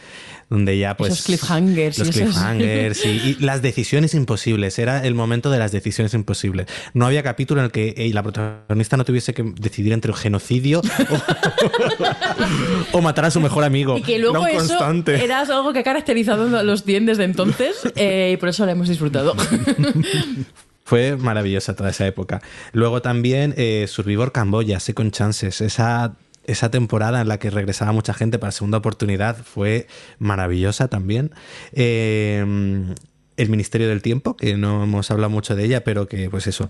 donde 0.50 0.78
ya 0.78 0.96
pues... 0.96 1.14
Esos 1.14 1.26
cliffhangers 1.26 1.98
y 1.98 2.00
Los 2.06 2.10
esos- 2.10 2.22
cliffhangers 2.24 3.06
y, 3.06 3.10
y 3.10 3.36
las 3.40 3.62
decisiones 3.62 4.14
imposibles, 4.14 4.80
era 4.80 5.06
el 5.06 5.14
momento 5.14 5.50
de 5.52 5.60
las 5.60 5.72
decisiones 5.72 6.14
imposibles. 6.14 6.68
No 6.94 7.06
había 7.06 7.22
capítulo 7.24 7.60
en 7.62 7.66
el 7.66 7.72
que 7.72 7.94
eh, 7.98 8.10
la 8.14 8.24
protagonista 8.24 8.96
no 8.98 9.04
tuviese 9.06 9.34
que 9.34 9.44
decidir 9.60 9.92
entre 9.94 10.12
un 10.12 10.18
genocidio 10.18 10.82
o, 12.94 12.98
o 12.98 13.02
matar 13.02 13.26
a 13.26 13.32
su 13.32 13.40
mejor 13.40 13.64
amigo. 13.64 13.98
Y 13.98 14.04
que 14.04 14.20
luego 14.20 14.46
Era 14.48 14.58
un 14.58 14.66
eso 14.66 14.78
constante. 14.78 15.24
era 15.24 15.42
algo 15.42 15.74
que 15.74 15.80
ha 15.80 15.84
caracterizado 15.84 16.58
a 16.58 16.64
los 16.64 16.84
100 16.84 17.06
desde 17.08 17.24
entonces 17.26 17.76
eh, 17.96 18.32
y 18.34 18.38
por 18.38 18.50
eso 18.50 18.66
la 18.66 18.72
hemos 18.72 18.88
disfrutado. 18.90 19.36
Fue 20.86 21.18
maravillosa 21.18 21.76
toda 21.76 21.90
esa 21.90 22.08
época. 22.08 22.42
Luego 22.72 23.02
también 23.02 23.54
eh, 23.58 23.86
Survivor 23.90 24.32
Camboya, 24.32 24.80
Second 24.80 25.12
Chances, 25.12 25.60
esa, 25.60 26.16
esa 26.48 26.72
temporada 26.72 27.22
en 27.22 27.28
la 27.28 27.38
que 27.38 27.50
regresaba 27.50 27.92
mucha 27.92 28.14
gente 28.14 28.40
para 28.40 28.52
segunda 28.52 28.80
oportunidad 28.80 29.38
fue 29.38 29.88
maravillosa 30.20 30.88
también. 30.88 31.32
Eh, 31.74 32.44
el 33.38 33.50
Ministerio 33.50 33.88
del 33.88 34.02
Tiempo, 34.02 34.36
que 34.36 34.58
no 34.58 34.84
hemos 34.84 35.12
hablado 35.12 35.30
mucho 35.30 35.56
de 35.56 35.64
ella, 35.64 35.84
pero 35.84 36.08
que 36.08 36.30
pues 36.30 36.48
eso, 36.48 36.70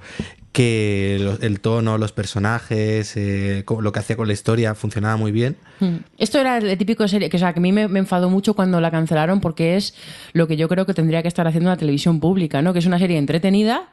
que 0.51 1.15
el 1.41 1.59
tono, 1.61 1.97
los 1.97 2.11
personajes, 2.11 3.15
eh, 3.15 3.63
lo 3.79 3.91
que 3.93 3.99
hacía 3.99 4.17
con 4.17 4.27
la 4.27 4.33
historia 4.33 4.75
funcionaba 4.75 5.15
muy 5.15 5.31
bien. 5.31 5.55
Mm. 5.79 5.95
Esto 6.17 6.39
era 6.39 6.57
el 6.57 6.77
típico 6.77 7.07
serie 7.07 7.29
que, 7.29 7.37
o 7.37 7.39
sea, 7.39 7.53
que 7.53 7.59
a 7.59 7.61
mí 7.61 7.71
me, 7.71 7.87
me 7.87 7.99
enfadó 7.99 8.29
mucho 8.29 8.53
cuando 8.53 8.81
la 8.81 8.91
cancelaron 8.91 9.39
porque 9.39 9.77
es 9.77 9.95
lo 10.33 10.47
que 10.47 10.57
yo 10.57 10.67
creo 10.67 10.85
que 10.85 10.93
tendría 10.93 11.21
que 11.21 11.29
estar 11.29 11.47
haciendo 11.47 11.69
la 11.69 11.77
televisión 11.77 12.19
pública, 12.19 12.61
¿no? 12.61 12.73
Que 12.73 12.79
es 12.79 12.85
una 12.85 12.99
serie 12.99 13.17
entretenida, 13.17 13.89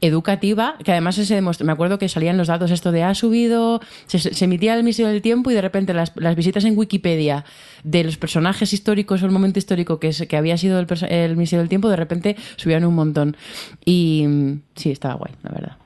educativa, 0.00 0.76
que 0.84 0.92
además 0.92 1.14
se 1.16 1.34
demuestra, 1.34 1.64
me 1.66 1.72
acuerdo 1.72 1.98
que 1.98 2.08
salían 2.08 2.36
los 2.36 2.48
datos 2.48 2.70
esto 2.70 2.92
de 2.92 3.02
ha 3.02 3.14
subido, 3.14 3.80
se, 4.06 4.18
se 4.18 4.44
emitía 4.44 4.74
el 4.74 4.82
Ministerio 4.82 5.10
del 5.10 5.22
Tiempo 5.22 5.50
y 5.50 5.54
de 5.54 5.62
repente 5.62 5.94
las, 5.94 6.12
las 6.16 6.36
visitas 6.36 6.64
en 6.64 6.76
Wikipedia 6.76 7.44
de 7.82 8.04
los 8.04 8.16
personajes 8.18 8.72
históricos 8.72 9.22
o 9.22 9.26
el 9.26 9.32
momento 9.32 9.58
histórico 9.58 9.98
que, 9.98 10.08
es- 10.08 10.26
que 10.28 10.36
había 10.36 10.58
sido 10.58 10.78
el, 10.78 10.86
el 11.08 11.36
del 11.36 11.68
Tiempo, 11.68 11.88
de 11.88 11.96
repente 11.96 12.36
subían 12.56 12.84
un 12.84 12.94
montón. 12.94 13.36
Y 13.84 14.26
sí, 14.74 14.90
estaba 14.90 15.14
guay, 15.14 15.32
la 15.42 15.50
verdad. 15.50 15.76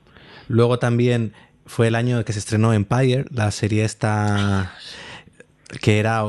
Luego 0.49 0.79
también 0.81 1.33
fue 1.67 1.87
el 1.89 1.95
año 1.95 2.25
que 2.25 2.33
se 2.33 2.41
estrenó 2.41 2.73
Empire, 2.73 3.27
la 3.31 3.51
serie 3.53 3.85
esta 3.85 4.73
que 5.81 6.01
era, 6.01 6.25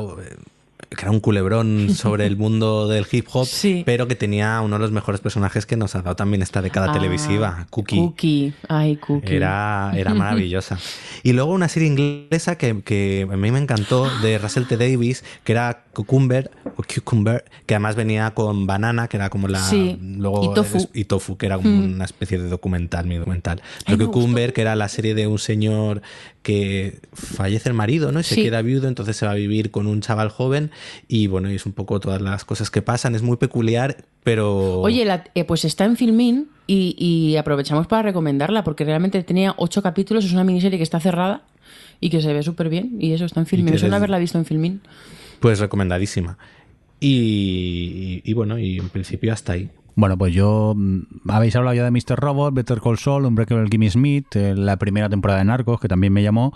que 0.91 1.01
era 1.03 1.11
un 1.11 1.21
culebrón 1.21 1.89
sobre 1.95 2.25
el 2.27 2.35
mundo 2.35 2.87
del 2.87 3.07
hip 3.09 3.27
hop, 3.31 3.45
Sí. 3.47 3.83
pero 3.85 4.07
que 4.07 4.15
tenía 4.15 4.59
uno 4.61 4.75
de 4.75 4.81
los 4.81 4.91
mejores 4.91 5.21
personajes 5.21 5.65
que 5.65 5.77
nos 5.77 5.95
ha 5.95 6.01
dado 6.01 6.15
también 6.17 6.41
esta 6.41 6.61
década 6.61 6.91
Ah, 6.91 6.93
televisiva, 6.93 7.65
Cookie. 7.69 7.95
Cookie, 7.97 8.53
ay, 8.67 8.97
Cookie. 8.97 9.35
Era, 9.35 9.93
era 9.95 10.13
maravillosa. 10.13 10.77
Y 11.23 11.31
luego 11.33 11.51
una 11.53 11.69
serie 11.69 11.87
inglesa 11.87 12.57
que, 12.57 12.81
que 12.83 13.27
a 13.31 13.37
mí 13.37 13.51
me 13.51 13.59
encantó, 13.59 14.09
de 14.21 14.37
Russell 14.37 14.65
T. 14.65 14.75
Davis, 14.77 15.23
que 15.45 15.53
era 15.53 15.85
Cucumber, 15.93 16.51
o 16.75 16.83
Cucumber, 16.83 17.45
que 17.65 17.75
además 17.75 17.95
venía 17.95 18.31
con 18.31 18.67
Banana, 18.67 19.07
que 19.07 19.17
era 19.17 19.29
como 19.29 19.47
la... 19.47 19.59
Sí, 19.59 19.97
Luego, 20.01 20.43
y 20.51 20.53
Tofu. 20.53 20.89
y 20.93 21.05
Tofu, 21.05 21.37
que 21.37 21.45
era 21.45 21.55
como 21.57 21.69
una 21.85 22.05
especie 22.05 22.37
de 22.37 22.49
documental, 22.49 23.05
mi 23.05 23.15
documental. 23.17 23.61
Me 23.87 23.97
Cucumber, 23.97 24.51
que 24.53 24.61
era 24.61 24.75
la 24.75 24.89
serie 24.89 25.15
de 25.15 25.27
un 25.27 25.39
señor 25.39 26.01
que 26.43 26.99
fallece 27.13 27.69
el 27.69 27.75
marido, 27.75 28.11
¿no? 28.11 28.19
Y 28.19 28.23
se 28.23 28.35
queda 28.41 28.61
viudo, 28.63 28.87
entonces 28.87 29.15
se 29.15 29.25
va 29.27 29.33
a 29.33 29.35
vivir 29.35 29.69
con 29.69 29.85
un 29.87 30.01
chaval 30.01 30.29
joven 30.29 30.71
y 31.07 31.27
bueno, 31.27 31.51
y 31.51 31.55
es 31.55 31.65
un 31.67 31.73
poco 31.73 31.99
todas 31.99 32.21
las 32.21 32.45
cosas 32.45 32.71
que 32.71 32.81
pasan. 32.81 33.13
Es 33.13 33.21
muy 33.21 33.37
peculiar, 33.37 34.05
pero... 34.23 34.79
Oye, 34.81 35.05
la- 35.05 35.23
eh, 35.35 35.43
pues 35.43 35.65
está 35.65 35.85
en 35.85 35.97
Filmin 35.97 36.47
y, 36.67 36.95
y 36.97 37.37
aprovechamos 37.37 37.85
para 37.87 38.01
recomendarla 38.01 38.63
porque 38.63 38.83
realmente 38.85 39.21
tenía 39.23 39.53
ocho 39.57 39.81
capítulos, 39.83 40.25
es 40.25 40.33
una 40.33 40.43
miniserie 40.43 40.77
que 40.79 40.83
está 40.83 40.99
cerrada 40.99 41.43
y 41.99 42.09
que 42.09 42.21
se 42.21 42.33
ve 42.33 42.41
súper 42.41 42.69
bien 42.69 42.97
y 42.99 43.13
eso 43.13 43.25
está 43.25 43.39
en 43.39 43.45
Filmin. 43.45 43.73
Me 43.73 43.77
suena 43.79 43.97
haberla 43.97 44.17
visto 44.17 44.37
en 44.39 44.45
Filmin. 44.45 44.81
Pues 45.39 45.59
recomendadísima. 45.59 46.37
Y, 46.99 48.21
y 48.23 48.33
bueno, 48.33 48.57
y 48.59 48.77
en 48.77 48.89
principio 48.89 49.33
hasta 49.33 49.53
ahí. 49.53 49.69
Bueno, 49.95 50.17
pues 50.17 50.33
yo. 50.33 50.73
mm, 50.75 51.29
Habéis 51.29 51.55
hablado 51.55 51.75
ya 51.75 51.83
de 51.83 51.91
Mr. 51.91 52.15
Robot, 52.19 52.53
Better 52.53 52.79
Call 52.81 52.97
Saul, 52.97 53.25
Unbreakable 53.25 53.69
Kimmy 53.69 53.89
Smith, 53.89 54.35
eh, 54.35 54.53
la 54.55 54.77
primera 54.77 55.09
temporada 55.09 55.39
de 55.39 55.45
Narcos, 55.45 55.79
que 55.79 55.87
también 55.87 56.13
me 56.13 56.23
llamó. 56.23 56.53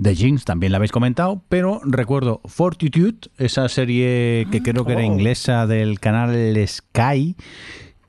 The 0.00 0.14
Jinx 0.14 0.44
también 0.44 0.72
la 0.72 0.76
habéis 0.76 0.92
comentado, 0.92 1.42
pero 1.48 1.80
recuerdo 1.84 2.42
Fortitude, 2.44 3.30
esa 3.38 3.66
serie 3.70 4.46
que 4.50 4.62
creo 4.62 4.84
que 4.84 4.92
era 4.92 5.00
Oh. 5.00 5.04
inglesa 5.04 5.66
del 5.66 6.00
canal 6.00 6.36
Sky, 6.68 7.34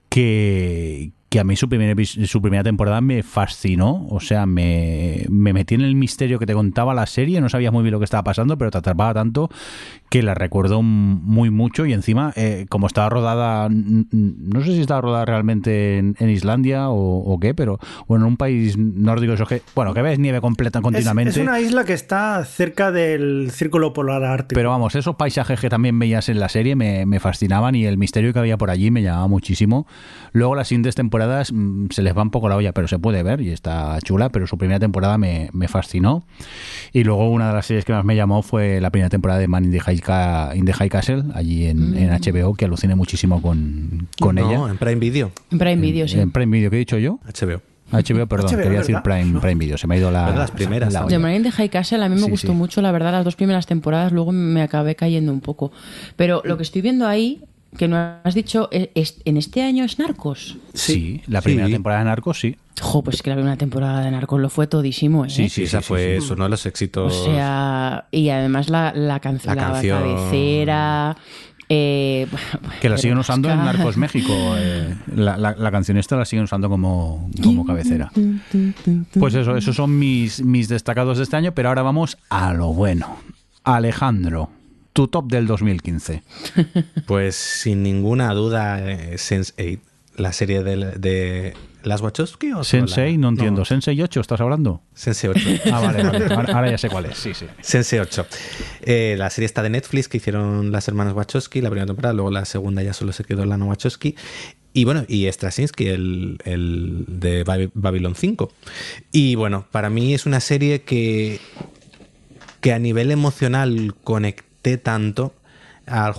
que, 0.09 1.11
que 1.29 1.39
a 1.41 1.43
mí 1.43 1.55
su 1.57 1.67
primera, 1.67 1.91
epi- 1.93 2.25
su 2.25 2.41
primera 2.41 2.63
temporada 2.63 3.01
me 3.01 3.21
fascinó. 3.21 4.07
O 4.09 4.19
sea, 4.21 4.45
me, 4.45 5.25
me 5.29 5.51
metí 5.51 5.75
en 5.75 5.81
el 5.81 5.93
misterio 5.95 6.39
que 6.39 6.45
te 6.45 6.53
contaba 6.53 6.93
la 6.93 7.05
serie, 7.05 7.41
no 7.41 7.49
sabías 7.49 7.73
muy 7.73 7.83
bien 7.83 7.91
lo 7.91 7.99
que 7.99 8.05
estaba 8.05 8.23
pasando, 8.23 8.57
pero 8.57 8.71
te 8.71 8.77
atrapaba 8.77 9.13
tanto 9.13 9.49
que 10.09 10.23
la 10.23 10.33
recuerdo 10.33 10.81
muy 10.81 11.49
mucho. 11.49 11.85
Y 11.85 11.91
encima, 11.91 12.31
eh, 12.37 12.65
como 12.69 12.87
estaba 12.87 13.09
rodada, 13.09 13.67
no 13.69 14.61
sé 14.61 14.71
si 14.73 14.79
estaba 14.79 15.01
rodada 15.01 15.25
realmente 15.25 15.97
en, 15.97 16.15
en 16.19 16.29
Islandia 16.29 16.87
o, 16.89 17.17
o 17.33 17.39
qué, 17.41 17.53
pero 17.53 17.77
bueno, 18.07 18.23
en 18.25 18.31
un 18.31 18.37
país 18.37 18.77
nórdico, 18.77 19.33
eso 19.33 19.45
que, 19.45 19.61
bueno, 19.75 19.93
que 19.93 20.01
ves 20.01 20.19
nieve 20.19 20.39
completa 20.39 20.79
Es, 20.79 20.83
continuamente. 20.83 21.31
es 21.31 21.37
una 21.37 21.59
isla 21.59 21.83
que 21.83 21.91
está 21.93 22.45
cerca 22.45 22.93
del 22.93 23.49
Círculo 23.51 23.91
Polar 23.91 24.23
Ártico. 24.23 24.57
Pero 24.57 24.69
vamos, 24.69 24.95
esos 24.95 25.17
paisajes 25.17 25.59
que 25.59 25.67
también 25.69 25.99
veías 25.99 26.29
en 26.29 26.39
la 26.39 26.47
serie 26.47 26.77
me, 26.77 27.05
me 27.05 27.19
fascinaban 27.19 27.75
y 27.75 27.85
el 27.85 27.97
misterio 27.97 28.31
que 28.31 28.39
había 28.39 28.57
por 28.57 28.69
allí 28.69 28.91
me 28.91 29.03
llamaba 29.03 29.27
muchísimo. 29.27 29.87
Luego 30.31 30.55
las 30.55 30.69
siguientes 30.69 30.95
temporadas 30.95 31.16
mm, 31.25 31.87
se 31.89 32.01
les 32.03 32.15
va 32.15 32.21
un 32.21 32.29
poco 32.29 32.47
la 32.49 32.55
olla, 32.55 32.71
pero 32.73 32.87
se 32.87 32.99
puede 32.99 33.23
ver 33.23 33.41
y 33.41 33.49
está 33.49 33.97
chula, 34.03 34.29
pero 34.29 34.45
su 34.47 34.57
primera 34.57 34.79
temporada 34.79 35.17
me, 35.17 35.49
me 35.53 35.67
fascinó. 35.67 36.25
Y 36.93 37.03
luego 37.03 37.29
una 37.29 37.47
de 37.49 37.53
las 37.55 37.65
series 37.65 37.85
que 37.85 37.93
más 37.93 38.05
me 38.05 38.15
llamó 38.15 38.41
fue 38.43 38.79
la 38.81 38.89
primera 38.91 39.09
temporada 39.09 39.39
de 39.39 39.47
Man 39.47 39.65
in 39.65 39.71
the 39.71 39.79
High, 39.79 39.99
Ca- 39.99 40.51
in 40.55 40.65
the 40.65 40.73
High 40.73 40.89
Castle, 40.89 41.23
allí 41.33 41.65
en, 41.65 41.95
en 41.97 42.09
HBO, 42.09 42.53
que 42.55 42.65
aluciné 42.65 42.95
muchísimo 42.95 43.41
con, 43.41 44.07
con 44.19 44.35
no, 44.35 44.49
ella. 44.49 44.71
en 44.71 44.77
Prime 44.77 44.95
Video, 44.99 45.31
En 45.51 45.57
Prime 45.57 45.81
Video, 45.81 46.07
sí. 46.07 46.19
En 46.19 46.31
Prime 46.31 46.51
Video, 46.55 46.69
¿qué 46.69 46.75
he 46.75 46.79
dicho 46.79 46.97
yo? 46.97 47.19
HBO. 47.25 47.61
HBO, 47.89 48.27
perdón, 48.27 48.51
HBO, 48.51 48.57
quería 48.63 48.79
decir 48.79 48.95
¿verdad? 48.95 49.03
Prime, 49.21 49.39
Prime 49.39 49.55
Video, 49.55 49.77
se 49.77 49.87
me 49.87 49.95
ha 49.95 49.97
ido 49.97 50.11
la... 50.11 50.29
Las 50.35 50.51
primeras 50.51 50.91
la. 50.91 51.05
The 51.07 51.19
Marine 51.19 51.43
de 51.45 51.51
High 51.51 51.69
Castle 51.69 52.03
a 52.03 52.09
mí 52.09 52.15
me 52.15 52.21
Sí, 52.23 52.29
gustó 52.29 52.47
sí. 52.51 52.53
mucho, 52.53 52.81
la 52.81 52.91
verdad, 52.91 53.13
las 53.13 53.23
dos 53.23 53.37
primeras 53.37 53.65
temporadas, 53.65 54.11
luego 54.11 54.33
me 54.33 54.61
acabé 54.61 54.95
cayendo 54.97 55.31
un 55.31 55.39
poco. 55.39 55.71
Pero 56.17 56.41
lo 56.43 56.57
que 56.57 56.63
estoy 56.63 56.81
viendo 56.81 57.07
ahí, 57.07 57.45
que 57.77 57.87
no 57.87 57.97
has 58.23 58.33
dicho, 58.35 58.67
es, 58.71 58.89
es- 58.95 59.21
en 59.25 59.37
este 59.37 59.63
año 59.63 59.83
es 59.85 59.97
Narcos. 59.99 60.57
Sí, 60.73 61.21
la 61.27 61.41
primera 61.41 61.67
Sí. 61.67 61.73
temporada 61.73 62.01
de 62.01 62.05
Narcos, 62.09 62.39
sí. 62.39 62.55
Jo, 62.81 63.03
pues 63.03 63.15
es 63.17 63.21
que 63.23 63.29
la 63.31 63.35
primera 63.37 63.57
temporada 63.57 64.01
de 64.01 64.11
Narcos 64.11 64.39
lo 64.39 64.49
fue 64.49 64.67
todísimo, 64.67 65.25
¿eh? 65.25 65.29
Sí, 65.29 65.49
Sí, 65.49 65.63
esa 65.63 65.81
fue 65.81 66.19
uno 66.31 66.43
de 66.43 66.49
los 66.49 66.65
O 66.65 66.69
éxitos. 66.69 67.23
sea, 67.25 68.05
y 68.11 68.29
además 68.29 68.69
la, 68.69 68.91
la, 68.93 69.19
can- 69.19 69.39
La 69.45 69.55
la 69.55 69.61
canción. 69.71 69.99
cabecera. 70.03 71.17
eh, 71.69 72.27
Que 72.79 72.87
la 72.87 72.97
siguen 72.97 73.17
usando 73.17 73.49
en. 73.49 73.57
Narcos 73.57 73.97
México. 73.97 74.31
eh, 74.57 74.95
la, 75.15 75.35
la- 75.37 75.53
la 75.57 75.69
canción 75.71 75.97
esta 75.97 76.15
la 76.15 76.23
siguen 76.23 76.45
usando 76.45 76.69
como, 76.69 77.29
como 77.43 77.65
cabecera. 77.65 78.09
Pues 79.19 79.33
eso, 79.35 79.57
esos 79.57 79.75
son 79.75 79.97
mis, 79.99 80.41
mis 80.43 80.69
destacados 80.69 81.17
de 81.17 81.23
este 81.23 81.35
año, 81.35 81.51
pero 81.53 81.67
ahora 81.69 81.81
vamos 81.81 82.17
a 82.29 82.53
lo 82.53 82.71
bueno. 82.73 83.17
Alejandro, 83.65 84.49
tu 84.97 85.07
top 85.07 85.29
del 85.31 85.45
2015. 85.45 86.23
Pues 87.05 87.35
sin 87.35 87.83
ninguna 87.83 88.33
duda, 88.33 88.79
eh, 88.91 89.13
Sense8, 89.17 89.79
la 90.15 90.33
serie 90.33 90.63
de, 90.63 90.75
de 90.97 91.53
las 91.83 92.01
Wachowski 92.01 92.51
o 92.53 92.63
Sensei, 92.63 93.11
sola? 93.13 93.17
no 93.21 93.29
entiendo. 93.29 93.63
¿Sensei 93.63 94.01
8 94.01 94.19
estás 94.19 94.41
hablando? 94.41 94.81
Sense 94.95 95.29
8. 95.29 95.39
Ah, 95.71 95.79
vale, 95.79 96.03
vale. 96.03 96.25
Ahora, 96.51 96.71
ya 96.71 96.77
sé 96.79 96.89
cuál 96.89 97.05
es. 97.05 97.17
Sí, 97.17 97.33
sí. 97.35 97.45
Sense 97.61 98.01
8. 98.01 98.25
Eh, 98.81 99.15
la 99.19 99.29
serie 99.29 99.45
está 99.45 99.61
de 99.61 99.69
Netflix 99.69 100.07
que 100.09 100.17
hicieron 100.17 100.71
las 100.71 100.87
hermanas 100.87 101.13
Wachowski, 101.13 101.61
la 101.61 101.69
primera 101.69 101.85
temporada, 101.85 102.13
luego 102.13 102.31
la 102.31 102.45
segunda 102.45 102.81
ya 102.81 102.93
solo 102.93 103.13
se 103.13 103.23
quedó 103.23 103.45
Lana 103.45 103.65
Wachowski. 103.65 104.15
Y 104.73 104.83
bueno, 104.85 105.05
y 105.07 105.31
Straczynski, 105.31 105.87
el, 105.87 106.39
el 106.43 107.05
de 107.07 107.43
Baby- 107.43 107.69
Babylon 107.75 108.15
5. 108.15 108.51
Y 109.11 109.35
bueno, 109.35 109.65
para 109.71 109.89
mí 109.91 110.13
es 110.15 110.25
una 110.25 110.39
serie 110.39 110.81
que, 110.81 111.39
que 112.61 112.73
a 112.73 112.79
nivel 112.79 113.11
emocional 113.11 113.93
conecté 114.57 114.77
tanto. 114.77 115.33
Al 115.85 116.13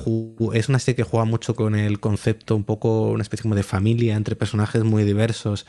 es 0.55 0.69
una 0.71 0.79
serie 0.79 0.97
que 0.97 1.03
juega 1.03 1.27
mucho 1.27 1.55
con 1.55 1.75
el 1.75 2.01
concepto, 2.01 2.57
un 2.57 2.65
poco 2.65 3.11
una 3.11 3.23
especie 3.23 3.43
como 3.43 3.55
de 3.55 3.63
familia 3.63 4.17
entre 4.17 4.35
personajes 4.35 4.83
muy 4.83 5.05
diversos 5.05 5.67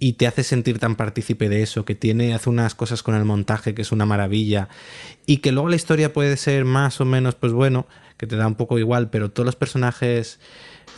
y 0.00 0.14
te 0.14 0.26
hace 0.26 0.42
sentir 0.42 0.78
tan 0.78 0.96
partícipe 0.96 1.48
de 1.48 1.62
eso, 1.62 1.84
que 1.84 1.94
tiene, 1.94 2.34
hace 2.34 2.48
unas 2.50 2.74
cosas 2.74 3.02
con 3.02 3.14
el 3.14 3.24
montaje 3.24 3.74
que 3.74 3.82
es 3.82 3.92
una 3.92 4.06
maravilla, 4.06 4.68
y 5.26 5.38
que 5.38 5.52
luego 5.52 5.68
la 5.68 5.76
historia 5.76 6.14
puede 6.14 6.38
ser 6.38 6.64
más 6.64 7.02
o 7.02 7.04
menos, 7.04 7.34
pues 7.34 7.52
bueno, 7.52 7.86
que 8.16 8.26
te 8.26 8.36
da 8.36 8.46
un 8.46 8.54
poco 8.54 8.78
igual, 8.78 9.10
pero 9.10 9.30
todos 9.30 9.44
los 9.44 9.56
personajes 9.56 10.40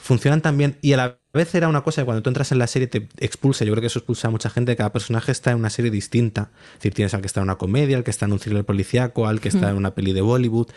funcionan 0.03 0.41
tan 0.41 0.57
bien, 0.57 0.79
y 0.83 0.93
a 0.93 0.97
la 0.99 1.22
vez 1.39 1.55
era 1.55 1.69
una 1.69 1.83
cosa 1.83 2.03
que 2.03 2.05
cuando 2.05 2.23
tú 2.23 2.29
entras 2.29 2.53
en 2.53 2.59
la 2.59 2.67
serie 2.67 2.89
te 2.89 3.09
expulsa, 3.19 3.65
yo 3.65 3.73
creo 3.73 3.81
que 3.81 3.87
eso 3.87 4.01
expulsa 4.01 4.29
a 4.29 4.31
mucha 4.31 4.51
gente, 4.51 4.77
cada 4.77 4.93
personaje 4.93 5.33
está 5.33 5.51
en 5.51 5.59
una 5.59 5.71
serie 5.71 5.91
distinta, 5.91 6.51
es 6.73 6.75
decir, 6.75 6.95
tienes 6.95 7.15
al 7.15 7.23
que 7.23 7.27
está 7.27 7.41
en 7.41 7.45
una 7.45 7.57
comedia, 7.57 7.97
al 7.97 8.05
que 8.05 8.11
está 8.11 8.27
en 8.27 8.33
un 8.33 8.39
thriller 8.39 8.65
policíaco, 8.65 9.27
al 9.27 9.41
que 9.41 9.49
está 9.49 9.71
en 9.71 9.77
una 9.77 9.95
peli 9.95 10.13
de 10.13 10.21
Bollywood, 10.21 10.69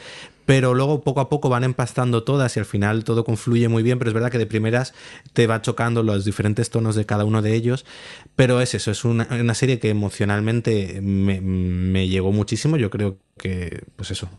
pero 0.46 0.74
luego 0.74 1.02
poco 1.02 1.20
a 1.20 1.28
poco 1.28 1.50
van 1.50 1.66
empastando 1.66 2.24
todas 2.24 2.56
y 2.56 2.60
al 2.60 2.66
final 2.66 3.04
todo 3.04 3.26
confluye 3.26 3.68
muy 3.68 3.84
bien, 3.84 4.00
pero 4.00 4.10
es 4.10 4.14
verdad 4.14 4.32
que 4.32 4.38
de 4.38 4.46
primeras 4.46 4.94
te 5.34 5.46
va 5.46 5.62
chocando 5.62 6.04
los 6.04 6.24
diferentes 6.24 6.70
tonos 6.70 6.96
de 6.96 7.06
cada 7.06 7.26
uno 7.26 7.42
de 7.42 7.54
ellos, 7.54 7.86
pero 8.36 8.62
es 8.62 8.74
eso, 8.76 8.92
es 8.92 9.04
una, 9.04 9.28
una 9.32 9.56
serie 9.56 9.80
que 9.80 9.90
emocionalmente 9.90 11.02
me, 11.02 11.42
me 11.42 12.08
llegó 12.08 12.32
muchísimo, 12.32 12.78
yo 12.78 12.90
creo 12.90 13.18
que, 13.40 13.84
pues 13.98 14.12
eso, 14.12 14.30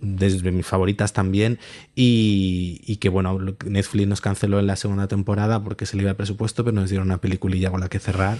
desde 0.00 0.52
mis 0.52 0.64
favoritas 0.66 1.12
también, 1.12 1.58
y, 1.96 2.80
y 2.86 2.96
que 2.96 3.08
bueno, 3.08 3.38
Netflix 3.66 4.06
nos 4.08 4.20
canceló 4.20 4.60
en 4.60 4.66
la 4.68 4.76
segunda 4.76 5.08
temporada 5.08 5.62
porque 5.62 5.86
se 5.86 5.96
le 5.96 6.02
iba 6.02 6.10
el 6.10 6.16
presupuesto, 6.16 6.64
pero 6.64 6.74
nos 6.74 6.88
dieron 6.88 7.08
una 7.08 7.18
peliculilla 7.18 7.70
con 7.70 7.80
la 7.80 7.88
que 7.88 7.98
cerrar 7.98 8.38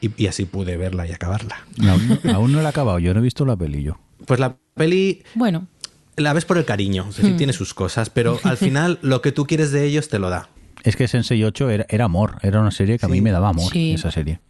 y, 0.00 0.10
y 0.16 0.28
así 0.28 0.44
pude 0.44 0.76
verla 0.76 1.06
y 1.06 1.12
acabarla. 1.12 1.64
Aún, 1.88 2.20
aún 2.34 2.52
no 2.52 2.58
la 2.62 2.68
he 2.68 2.70
acabado. 2.70 2.98
Yo 3.00 3.12
no 3.12 3.20
he 3.20 3.22
visto 3.22 3.44
la 3.44 3.56
peli 3.56 3.82
yo. 3.82 3.98
Pues 4.26 4.38
la 4.38 4.56
peli 4.74 5.22
Bueno, 5.34 5.66
la 6.16 6.32
ves 6.32 6.44
por 6.44 6.56
el 6.58 6.64
cariño, 6.64 7.06
es 7.10 7.16
decir, 7.16 7.36
tiene 7.36 7.52
sus 7.52 7.74
cosas, 7.74 8.08
pero 8.10 8.38
al 8.44 8.56
final 8.56 8.98
lo 9.02 9.20
que 9.20 9.32
tú 9.32 9.46
quieres 9.46 9.72
de 9.72 9.84
ellos 9.84 10.08
te 10.08 10.18
lo 10.20 10.30
da. 10.30 10.48
Es 10.84 10.96
que 10.96 11.08
Sensei 11.08 11.42
8 11.44 11.68
era, 11.70 11.86
era 11.90 12.04
amor. 12.06 12.36
Era 12.42 12.60
una 12.60 12.70
serie 12.70 12.98
que 12.98 13.04
a 13.04 13.08
mí 13.08 13.20
me 13.20 13.32
daba 13.32 13.50
amor, 13.50 13.70
Sí. 13.72 13.92
esa 13.94 14.10
serie. 14.10 14.40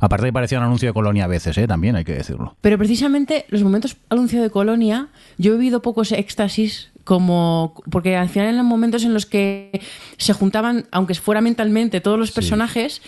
Aparte 0.00 0.26
que 0.26 0.32
parecía 0.32 0.58
un 0.58 0.64
anuncio 0.64 0.88
de 0.88 0.92
colonia 0.94 1.24
a 1.24 1.28
veces, 1.28 1.56
¿eh? 1.58 1.66
también 1.66 1.94
hay 1.94 2.04
que 2.04 2.14
decirlo. 2.14 2.56
Pero 2.60 2.78
precisamente 2.78 3.44
los 3.48 3.62
momentos 3.62 3.96
anuncio 4.08 4.42
de 4.42 4.50
Colonia, 4.50 5.08
yo 5.38 5.52
he 5.52 5.56
vivido 5.56 5.82
pocos 5.82 6.10
éxtasis 6.12 6.90
como 7.04 7.74
porque 7.90 8.16
al 8.16 8.28
final 8.28 8.54
eran 8.54 8.66
momentos 8.66 9.04
en 9.04 9.12
los 9.14 9.26
que 9.26 9.80
se 10.16 10.32
juntaban, 10.32 10.86
aunque 10.90 11.14
fuera 11.14 11.40
mentalmente, 11.40 12.00
todos 12.00 12.18
los 12.18 12.30
personajes 12.30 13.02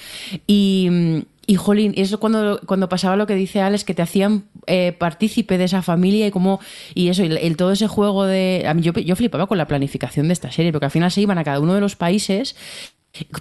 y, 0.46 1.24
y 1.46 1.54
jolín, 1.56 1.92
es 1.96 2.16
cuando, 2.16 2.60
cuando 2.66 2.88
pasaba 2.88 3.16
lo 3.16 3.26
que 3.26 3.34
dice 3.36 3.60
Alex, 3.60 3.84
que 3.84 3.94
te 3.94 4.02
hacían 4.02 4.44
eh, 4.66 4.92
partícipe 4.98 5.56
de 5.58 5.64
esa 5.64 5.82
familia 5.82 6.26
y 6.26 6.30
como 6.30 6.58
y 6.94 7.08
eso, 7.08 7.22
y 7.22 7.26
el, 7.26 7.36
el- 7.38 7.56
todo 7.56 7.72
ese 7.72 7.86
juego 7.86 8.24
de... 8.26 8.64
A 8.66 8.74
mí 8.74 8.82
yo, 8.82 8.92
yo 8.92 9.14
flipaba 9.16 9.46
con 9.46 9.58
la 9.58 9.66
planificación 9.66 10.26
de 10.28 10.32
esta 10.32 10.50
serie, 10.50 10.72
porque 10.72 10.86
al 10.86 10.90
final 10.92 11.10
se 11.10 11.20
iban 11.20 11.38
a 11.38 11.44
cada 11.44 11.60
uno 11.60 11.74
de 11.74 11.80
los 11.80 11.94
países 11.96 12.56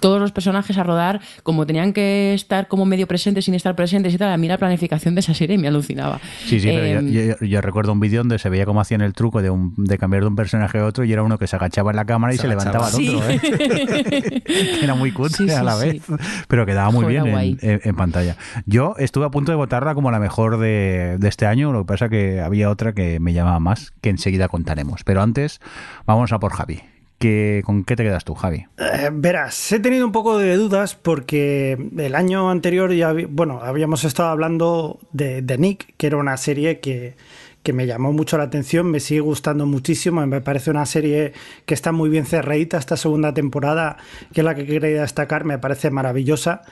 todos 0.00 0.20
los 0.20 0.32
personajes 0.32 0.76
a 0.76 0.82
rodar 0.82 1.20
como 1.42 1.64
tenían 1.66 1.92
que 1.94 2.34
estar 2.34 2.68
como 2.68 2.84
medio 2.84 3.06
presentes 3.06 3.46
sin 3.46 3.54
estar 3.54 3.74
presentes 3.74 4.12
y 4.12 4.18
tal, 4.18 4.30
a 4.30 4.36
mí 4.36 4.46
la 4.46 4.58
planificación 4.58 5.14
de 5.14 5.20
esa 5.20 5.32
serie 5.34 5.56
me 5.56 5.66
alucinaba. 5.68 6.20
Sí, 6.44 6.60
sí, 6.60 6.68
pero 6.68 6.84
Em, 6.84 7.08
yo, 7.10 7.20
yo- 7.40 7.46
yo 7.46 7.60
recuerdo 7.62 7.92
un 7.92 8.00
vídeo 8.00 8.20
donde 8.20 8.38
se 8.38 8.50
veía 8.50 8.66
cómo 8.66 8.80
hacían 8.82 9.00
el 9.00 9.14
truco 9.14 9.40
de, 9.40 9.48
un- 9.50 9.74
de 9.78 9.96
cambiar 9.96 10.22
de 10.24 10.28
un 10.28 10.36
personaje 10.36 10.78
a 10.78 10.84
otro 10.84 11.04
y 11.04 11.12
era 11.12 11.22
uno 11.22 11.38
que 11.38 11.46
se 11.46 11.56
agachaba 11.56 11.90
en 11.90 11.96
la 11.96 12.04
cámara 12.04 12.34
y 12.34 12.36
se, 12.36 12.42
Se 12.42 12.48
levantaba 12.48 12.86
al 12.88 12.94
otro. 12.94 13.30
¿eh? 13.30 14.42
Era 14.82 14.94
muy 14.94 15.10
cutre 15.12 15.32
Sí, 15.36 15.48
sí, 15.48 15.54
a 15.54 15.62
la 15.62 15.76
sí. 15.78 15.86
vez, 15.88 16.02
pero 16.48 16.66
quedaba 16.66 16.90
muy 16.90 17.04
Joder, 17.04 17.10
bien 17.10 17.26
en, 17.26 17.32
guay. 17.32 17.58
en- 17.62 17.80
en 17.84 17.96
pantalla. 17.96 18.36
Yo 18.66 18.94
estuve 18.98 19.24
a 19.24 19.30
punto 19.30 19.52
de 19.52 19.56
votarla 19.56 19.94
como 19.94 20.10
la 20.10 20.18
mejor 20.18 20.58
de, 20.58 21.16
de 21.18 21.28
este 21.28 21.46
año, 21.46 21.72
lo 21.72 21.80
que 21.80 21.86
pasa 21.86 22.08
que 22.10 22.40
había 22.40 22.68
otra 22.70 22.92
que 22.92 23.20
me 23.20 23.32
llamaba 23.32 23.58
más, 23.60 23.92
que 24.02 24.10
enseguida 24.10 24.48
contaremos. 24.48 25.02
Pero 25.04 25.22
antes, 25.22 25.60
vamos 26.06 26.32
a 26.32 26.38
por 26.38 26.52
Javi. 26.52 26.80
¿Qué, 27.22 27.62
¿Con 27.64 27.84
qué 27.84 27.94
te 27.94 28.02
quedas 28.02 28.24
tú, 28.24 28.34
Javi? 28.34 28.66
Eh, 28.78 29.10
verás, 29.12 29.70
he 29.70 29.78
tenido 29.78 30.04
un 30.04 30.10
poco 30.10 30.38
de 30.38 30.56
dudas 30.56 30.96
porque 30.96 31.78
el 31.96 32.16
año 32.16 32.50
anterior 32.50 32.92
ya, 32.92 33.14
bueno, 33.28 33.60
habíamos 33.62 34.02
estado 34.02 34.30
hablando 34.30 34.98
de, 35.12 35.40
de 35.40 35.56
Nick, 35.56 35.94
que 35.96 36.08
era 36.08 36.16
una 36.16 36.36
serie 36.36 36.80
que, 36.80 37.14
que 37.62 37.72
me 37.72 37.86
llamó 37.86 38.12
mucho 38.12 38.38
la 38.38 38.42
atención, 38.42 38.90
me 38.90 38.98
sigue 38.98 39.20
gustando 39.20 39.66
muchísimo, 39.66 40.26
me 40.26 40.40
parece 40.40 40.72
una 40.72 40.84
serie 40.84 41.32
que 41.64 41.74
está 41.74 41.92
muy 41.92 42.10
bien 42.10 42.26
cerradita 42.26 42.76
esta 42.76 42.96
segunda 42.96 43.32
temporada, 43.32 43.98
que 44.34 44.40
es 44.40 44.44
la 44.44 44.56
que 44.56 44.66
quería 44.66 45.02
destacar, 45.02 45.44
me 45.44 45.58
parece 45.58 45.92
maravillosa. 45.92 46.62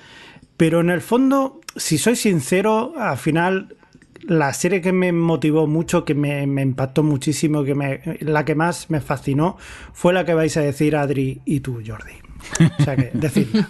Pero 0.56 0.80
en 0.80 0.90
el 0.90 1.00
fondo, 1.00 1.60
si 1.76 1.96
soy 1.96 2.16
sincero, 2.16 2.94
al 2.98 3.18
final 3.18 3.76
la 4.22 4.52
serie 4.52 4.80
que 4.80 4.92
me 4.92 5.12
motivó 5.12 5.66
mucho, 5.66 6.04
que 6.04 6.14
me, 6.14 6.46
me 6.46 6.62
impactó 6.62 7.02
muchísimo, 7.02 7.64
que 7.64 7.74
me, 7.74 8.00
la 8.20 8.44
que 8.44 8.54
más 8.54 8.90
me 8.90 9.00
fascinó, 9.00 9.56
fue 9.92 10.12
la 10.12 10.24
que 10.24 10.34
vais 10.34 10.56
a 10.56 10.60
decir 10.60 10.96
Adri 10.96 11.40
y 11.44 11.60
tú, 11.60 11.80
Jordi. 11.86 12.12
O 12.80 12.82
sea 12.84 12.96
que, 12.96 13.10
decidla. 13.12 13.68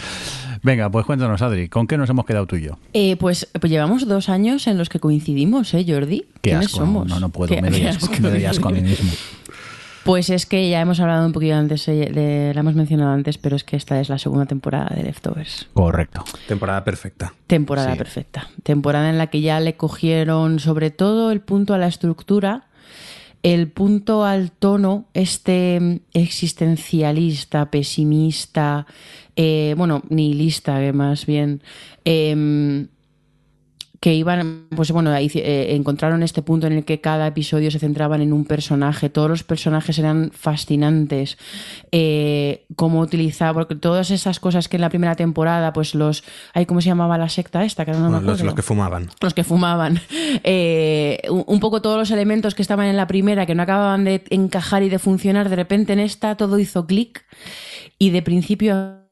Venga, 0.62 0.90
pues 0.90 1.04
cuéntanos, 1.04 1.42
Adri, 1.42 1.68
¿con 1.68 1.86
qué 1.86 1.96
nos 1.98 2.08
hemos 2.10 2.24
quedado 2.24 2.46
tú 2.46 2.56
y 2.56 2.62
yo? 2.62 2.78
Eh, 2.94 3.16
pues, 3.16 3.48
pues 3.60 3.70
llevamos 3.70 4.08
dos 4.08 4.28
años 4.28 4.66
en 4.66 4.78
los 4.78 4.88
que 4.88 4.98
coincidimos, 4.98 5.72
¿eh, 5.74 5.84
Jordi? 5.86 6.20
Qué 6.40 6.50
¿Quiénes 6.50 6.66
asco, 6.66 6.78
somos? 6.78 7.06
no, 7.08 7.20
no 7.20 7.28
puedo, 7.28 7.54
Qué- 7.54 7.60
me 7.62 7.70
doy 7.70 7.86
asco, 7.86 8.06
asco. 8.06 8.22
me 8.22 8.30
doy 8.30 8.44
asco 8.46 8.68
a 8.68 8.72
mí 8.72 8.80
mismo. 8.80 9.10
Pues 10.06 10.30
es 10.30 10.46
que 10.46 10.70
ya 10.70 10.80
hemos 10.80 11.00
hablado 11.00 11.26
un 11.26 11.32
poquito 11.32 11.56
antes, 11.56 11.86
eh, 11.88 12.10
de- 12.14 12.52
la 12.54 12.60
hemos 12.60 12.74
mencionado 12.76 13.10
antes, 13.10 13.38
pero 13.38 13.56
es 13.56 13.64
que 13.64 13.74
esta 13.76 14.00
es 14.00 14.08
la 14.08 14.18
segunda 14.18 14.46
temporada 14.46 14.94
de 14.94 15.02
Leftovers. 15.02 15.68
Correcto. 15.74 16.24
Temporada 16.46 16.84
perfecta. 16.84 17.34
Temporada 17.48 17.92
Sí. 17.92 17.98
perfecta. 17.98 18.48
Temporada 18.62 19.10
en 19.10 19.18
la 19.18 19.26
que 19.26 19.40
ya 19.40 19.58
le 19.58 19.74
cogieron 19.76 20.60
sobre 20.60 20.92
todo 20.92 21.32
el 21.32 21.40
punto 21.40 21.74
a 21.74 21.78
la 21.78 21.88
estructura, 21.88 22.66
el 23.42 23.68
punto 23.68 24.24
al 24.24 24.52
tono, 24.52 25.06
este 25.12 26.00
existencialista, 26.14 27.70
pesimista, 27.70 28.86
eh, 29.34 29.74
bueno, 29.76 30.02
nihilista, 30.08 30.78
que 30.78 30.92
más 30.92 31.26
bien. 31.26 31.62
em, 32.08 32.86
que 34.00 34.14
iban, 34.14 34.66
pues 34.74 34.90
bueno, 34.90 35.10
ahí, 35.10 35.30
eh, 35.34 35.74
encontraron 35.74 36.22
este 36.22 36.42
punto 36.42 36.66
en 36.66 36.74
el 36.74 36.84
que 36.84 37.00
cada 37.00 37.26
episodio 37.26 37.70
se 37.70 37.78
centraban 37.78 38.20
en 38.20 38.32
un 38.32 38.44
personaje, 38.44 39.08
todos 39.08 39.28
los 39.28 39.42
personajes 39.42 39.98
eran 39.98 40.30
fascinantes, 40.32 41.38
eh, 41.92 42.66
cómo 42.76 43.00
utilizar, 43.00 43.54
porque 43.54 43.74
todas 43.74 44.10
esas 44.10 44.40
cosas 44.40 44.68
que 44.68 44.76
en 44.76 44.82
la 44.82 44.88
primera 44.88 45.14
temporada, 45.14 45.72
pues 45.72 45.94
los, 45.94 46.24
ay, 46.52 46.66
¿cómo 46.66 46.80
se 46.80 46.88
llamaba 46.88 47.18
la 47.18 47.28
secta 47.28 47.64
esta? 47.64 47.84
Que 47.84 47.92
no 47.92 48.10
Bueno, 48.10 48.20
los, 48.20 48.54
que 48.54 48.62
fumaban. 48.62 49.08
Los 49.20 49.34
que 49.34 49.44
fumaban. 49.44 50.00
Eh, 50.48 51.22
un 51.28 51.60
poco 51.60 51.82
todos 51.82 51.98
los 51.98 52.10
elementos 52.10 52.54
que 52.54 52.62
estaban 52.62 52.86
en 52.86 52.96
la 52.96 53.06
primera, 53.06 53.46
que 53.46 53.54
no 53.54 53.62
acababan 53.62 54.04
de 54.04 54.22
encajar 54.30 54.82
y 54.82 54.88
de 54.88 54.98
funcionar, 54.98 55.48
de 55.48 55.56
repente 55.56 55.92
en 55.92 56.00
esta 56.00 56.36
todo 56.36 56.58
hizo 56.58 56.86
clic 56.86 57.24
y 57.98 58.10
de 58.10 58.22
principio 58.22 58.74
a 58.74 59.05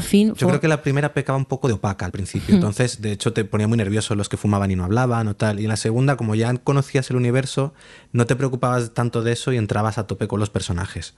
fin... 0.00 0.34
Yo 0.34 0.46
creo 0.48 0.60
que 0.60 0.68
la 0.68 0.82
primera 0.82 1.12
pecaba 1.14 1.36
un 1.38 1.44
poco 1.44 1.68
de 1.68 1.74
opaca 1.74 2.06
al 2.06 2.12
principio. 2.12 2.54
Entonces, 2.54 3.00
de 3.02 3.12
hecho, 3.12 3.32
te 3.32 3.44
ponía 3.44 3.66
muy 3.68 3.76
nervioso 3.78 4.14
los 4.14 4.28
que 4.28 4.36
fumaban 4.36 4.70
y 4.70 4.76
no 4.76 4.84
hablaban 4.84 5.28
o 5.28 5.36
tal. 5.36 5.60
Y 5.60 5.64
en 5.64 5.68
la 5.68 5.76
segunda, 5.76 6.16
como 6.16 6.34
ya 6.34 6.52
conocías 6.56 7.10
el 7.10 7.16
universo, 7.16 7.74
no 8.12 8.26
te 8.26 8.36
preocupabas 8.36 8.92
tanto 8.94 9.22
de 9.22 9.32
eso 9.32 9.52
y 9.52 9.56
entrabas 9.56 9.98
a 9.98 10.06
tope 10.06 10.28
con 10.28 10.40
los 10.40 10.50
personajes. 10.50 11.14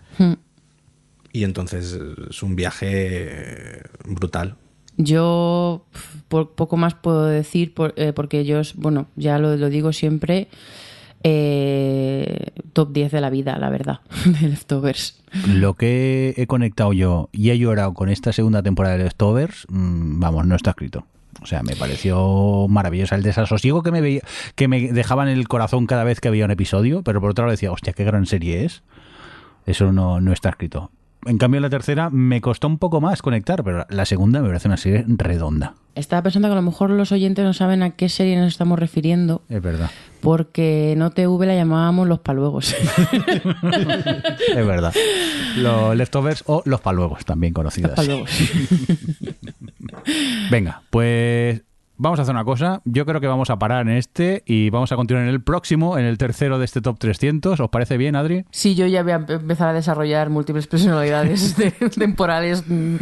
Y 1.32 1.44
entonces 1.44 1.98
es 2.30 2.42
un 2.42 2.56
viaje 2.56 3.82
brutal. 4.04 4.56
Yo 4.96 5.86
por- 6.28 6.50
poco 6.50 6.76
más 6.76 6.94
puedo 6.94 7.24
decir 7.26 7.72
por- 7.72 7.94
eh, 7.96 8.12
porque 8.12 8.44
yo, 8.44 8.60
bueno, 8.74 9.06
ya 9.16 9.38
lo, 9.38 9.56
lo 9.56 9.70
digo 9.70 9.92
siempre, 9.92 10.48
eh, 11.22 12.46
top 12.72 12.92
10 12.92 13.12
de 13.12 13.20
la 13.20 13.30
vida, 13.30 13.58
la 13.58 13.70
verdad, 13.70 14.00
de 14.24 14.48
Leftovers. 14.48 15.20
Lo 15.46 15.74
que 15.74 16.34
he 16.36 16.46
conectado 16.46 16.92
yo 16.92 17.28
y 17.32 17.50
he 17.50 17.58
llorado 17.58 17.94
con 17.94 18.08
esta 18.08 18.32
segunda 18.32 18.62
temporada 18.62 18.96
de 18.96 19.04
Leftovers, 19.04 19.66
mm, 19.68 20.20
vamos, 20.20 20.46
no 20.46 20.56
está 20.56 20.70
escrito. 20.70 21.06
O 21.42 21.46
sea, 21.46 21.62
me 21.62 21.76
pareció 21.76 22.66
maravillosa 22.68 23.14
el 23.14 23.22
desasosiego 23.22 23.82
que 23.82 23.92
me 23.92 24.00
veía, 24.00 24.20
que 24.56 24.68
me 24.68 24.92
dejaba 24.92 25.22
en 25.22 25.36
el 25.36 25.48
corazón 25.48 25.86
cada 25.86 26.04
vez 26.04 26.20
que 26.20 26.28
había 26.28 26.44
un 26.44 26.50
episodio, 26.50 27.02
pero 27.02 27.20
por 27.20 27.30
otro 27.30 27.44
lado 27.44 27.52
decía, 27.52 27.72
hostia, 27.72 27.92
qué 27.92 28.04
gran 28.04 28.26
serie 28.26 28.64
es. 28.64 28.82
Eso 29.64 29.92
no, 29.92 30.20
no 30.20 30.32
está 30.32 30.50
escrito. 30.50 30.90
En 31.26 31.36
cambio, 31.38 31.60
la 31.60 31.68
tercera 31.68 32.08
me 32.10 32.40
costó 32.40 32.66
un 32.66 32.78
poco 32.78 33.00
más 33.00 33.20
conectar, 33.20 33.62
pero 33.62 33.86
la 33.90 34.06
segunda 34.06 34.40
me 34.40 34.46
parece 34.48 34.68
una 34.68 34.76
serie 34.78 35.04
redonda. 35.06 35.74
Estaba 35.94 36.22
pensando 36.22 36.48
que 36.48 36.52
a 36.52 36.56
lo 36.56 36.62
mejor 36.62 36.88
los 36.90 37.12
oyentes 37.12 37.44
no 37.44 37.52
saben 37.52 37.82
a 37.82 37.90
qué 37.90 38.08
serie 38.08 38.38
nos 38.38 38.48
estamos 38.48 38.78
refiriendo, 38.78 39.42
Es 39.50 39.60
verdad. 39.60 39.90
porque 40.20 40.92
en 40.92 41.02
OTV 41.02 41.44
la 41.44 41.54
llamábamos 41.56 42.08
Los 42.08 42.20
Paluegos. 42.20 42.74
Es 44.56 44.66
verdad. 44.66 44.94
Los 45.58 45.96
leftovers 45.96 46.42
o 46.46 46.62
los 46.64 46.80
paluegos, 46.80 47.24
también 47.24 47.52
los 47.52 47.56
conocidas. 47.60 47.92
Paluegos. 47.96 48.30
Venga, 50.50 50.82
pues 50.90 51.62
vamos 52.00 52.18
a 52.18 52.22
hacer 52.22 52.34
una 52.34 52.44
cosa. 52.44 52.80
Yo 52.84 53.04
creo 53.06 53.20
que 53.20 53.26
vamos 53.26 53.50
a 53.50 53.58
parar 53.58 53.86
en 53.88 53.96
este 53.96 54.42
y 54.46 54.70
vamos 54.70 54.90
a 54.90 54.96
continuar 54.96 55.24
en 55.26 55.30
el 55.30 55.42
próximo, 55.42 55.98
en 55.98 56.04
el 56.06 56.18
tercero 56.18 56.58
de 56.58 56.64
este 56.64 56.80
top 56.80 56.98
300. 56.98 57.60
¿Os 57.60 57.68
parece 57.70 57.96
bien, 57.96 58.16
Adri? 58.16 58.44
Sí, 58.50 58.74
yo 58.74 58.86
ya 58.86 59.02
voy 59.02 59.12
a 59.12 59.16
empezar 59.28 59.68
a 59.68 59.72
desarrollar 59.72 60.30
múltiples 60.30 60.66
personalidades 60.66 61.56
de- 61.58 61.70
temporales 61.70 62.64
mm, 62.66 62.96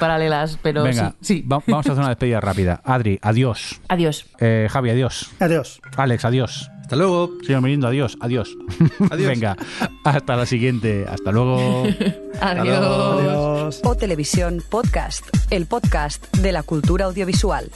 paralelas, 0.00 0.58
pero 0.62 0.82
Venga, 0.82 1.10
sí, 1.20 1.42
sí. 1.42 1.42
va- 1.42 1.62
vamos 1.66 1.86
a 1.86 1.92
hacer 1.92 2.00
una 2.00 2.08
despedida 2.08 2.40
rápida. 2.40 2.80
Adri, 2.84 3.18
adiós. 3.22 3.80
Adiós. 3.88 4.26
Eh, 4.40 4.66
Javi, 4.70 4.90
adiós. 4.90 5.30
Adiós. 5.40 5.80
Alex, 5.96 6.24
adiós. 6.24 6.70
Hasta 6.80 6.96
luego. 6.96 7.30
Señor 7.46 7.60
Mirindo, 7.60 7.86
adiós. 7.86 8.16
Adiós. 8.20 8.56
Adiós. 9.10 9.28
Venga, 9.28 9.56
hasta 10.04 10.36
la 10.36 10.46
siguiente. 10.46 11.04
Hasta 11.06 11.30
luego. 11.32 11.82
Adiós. 12.40 12.78
Adiós. 12.78 13.80
O 13.84 13.94
Televisión 13.94 14.62
Podcast, 14.70 15.26
el 15.50 15.66
podcast 15.66 16.34
de 16.38 16.52
la 16.52 16.62
cultura 16.62 17.04
audiovisual. 17.04 17.70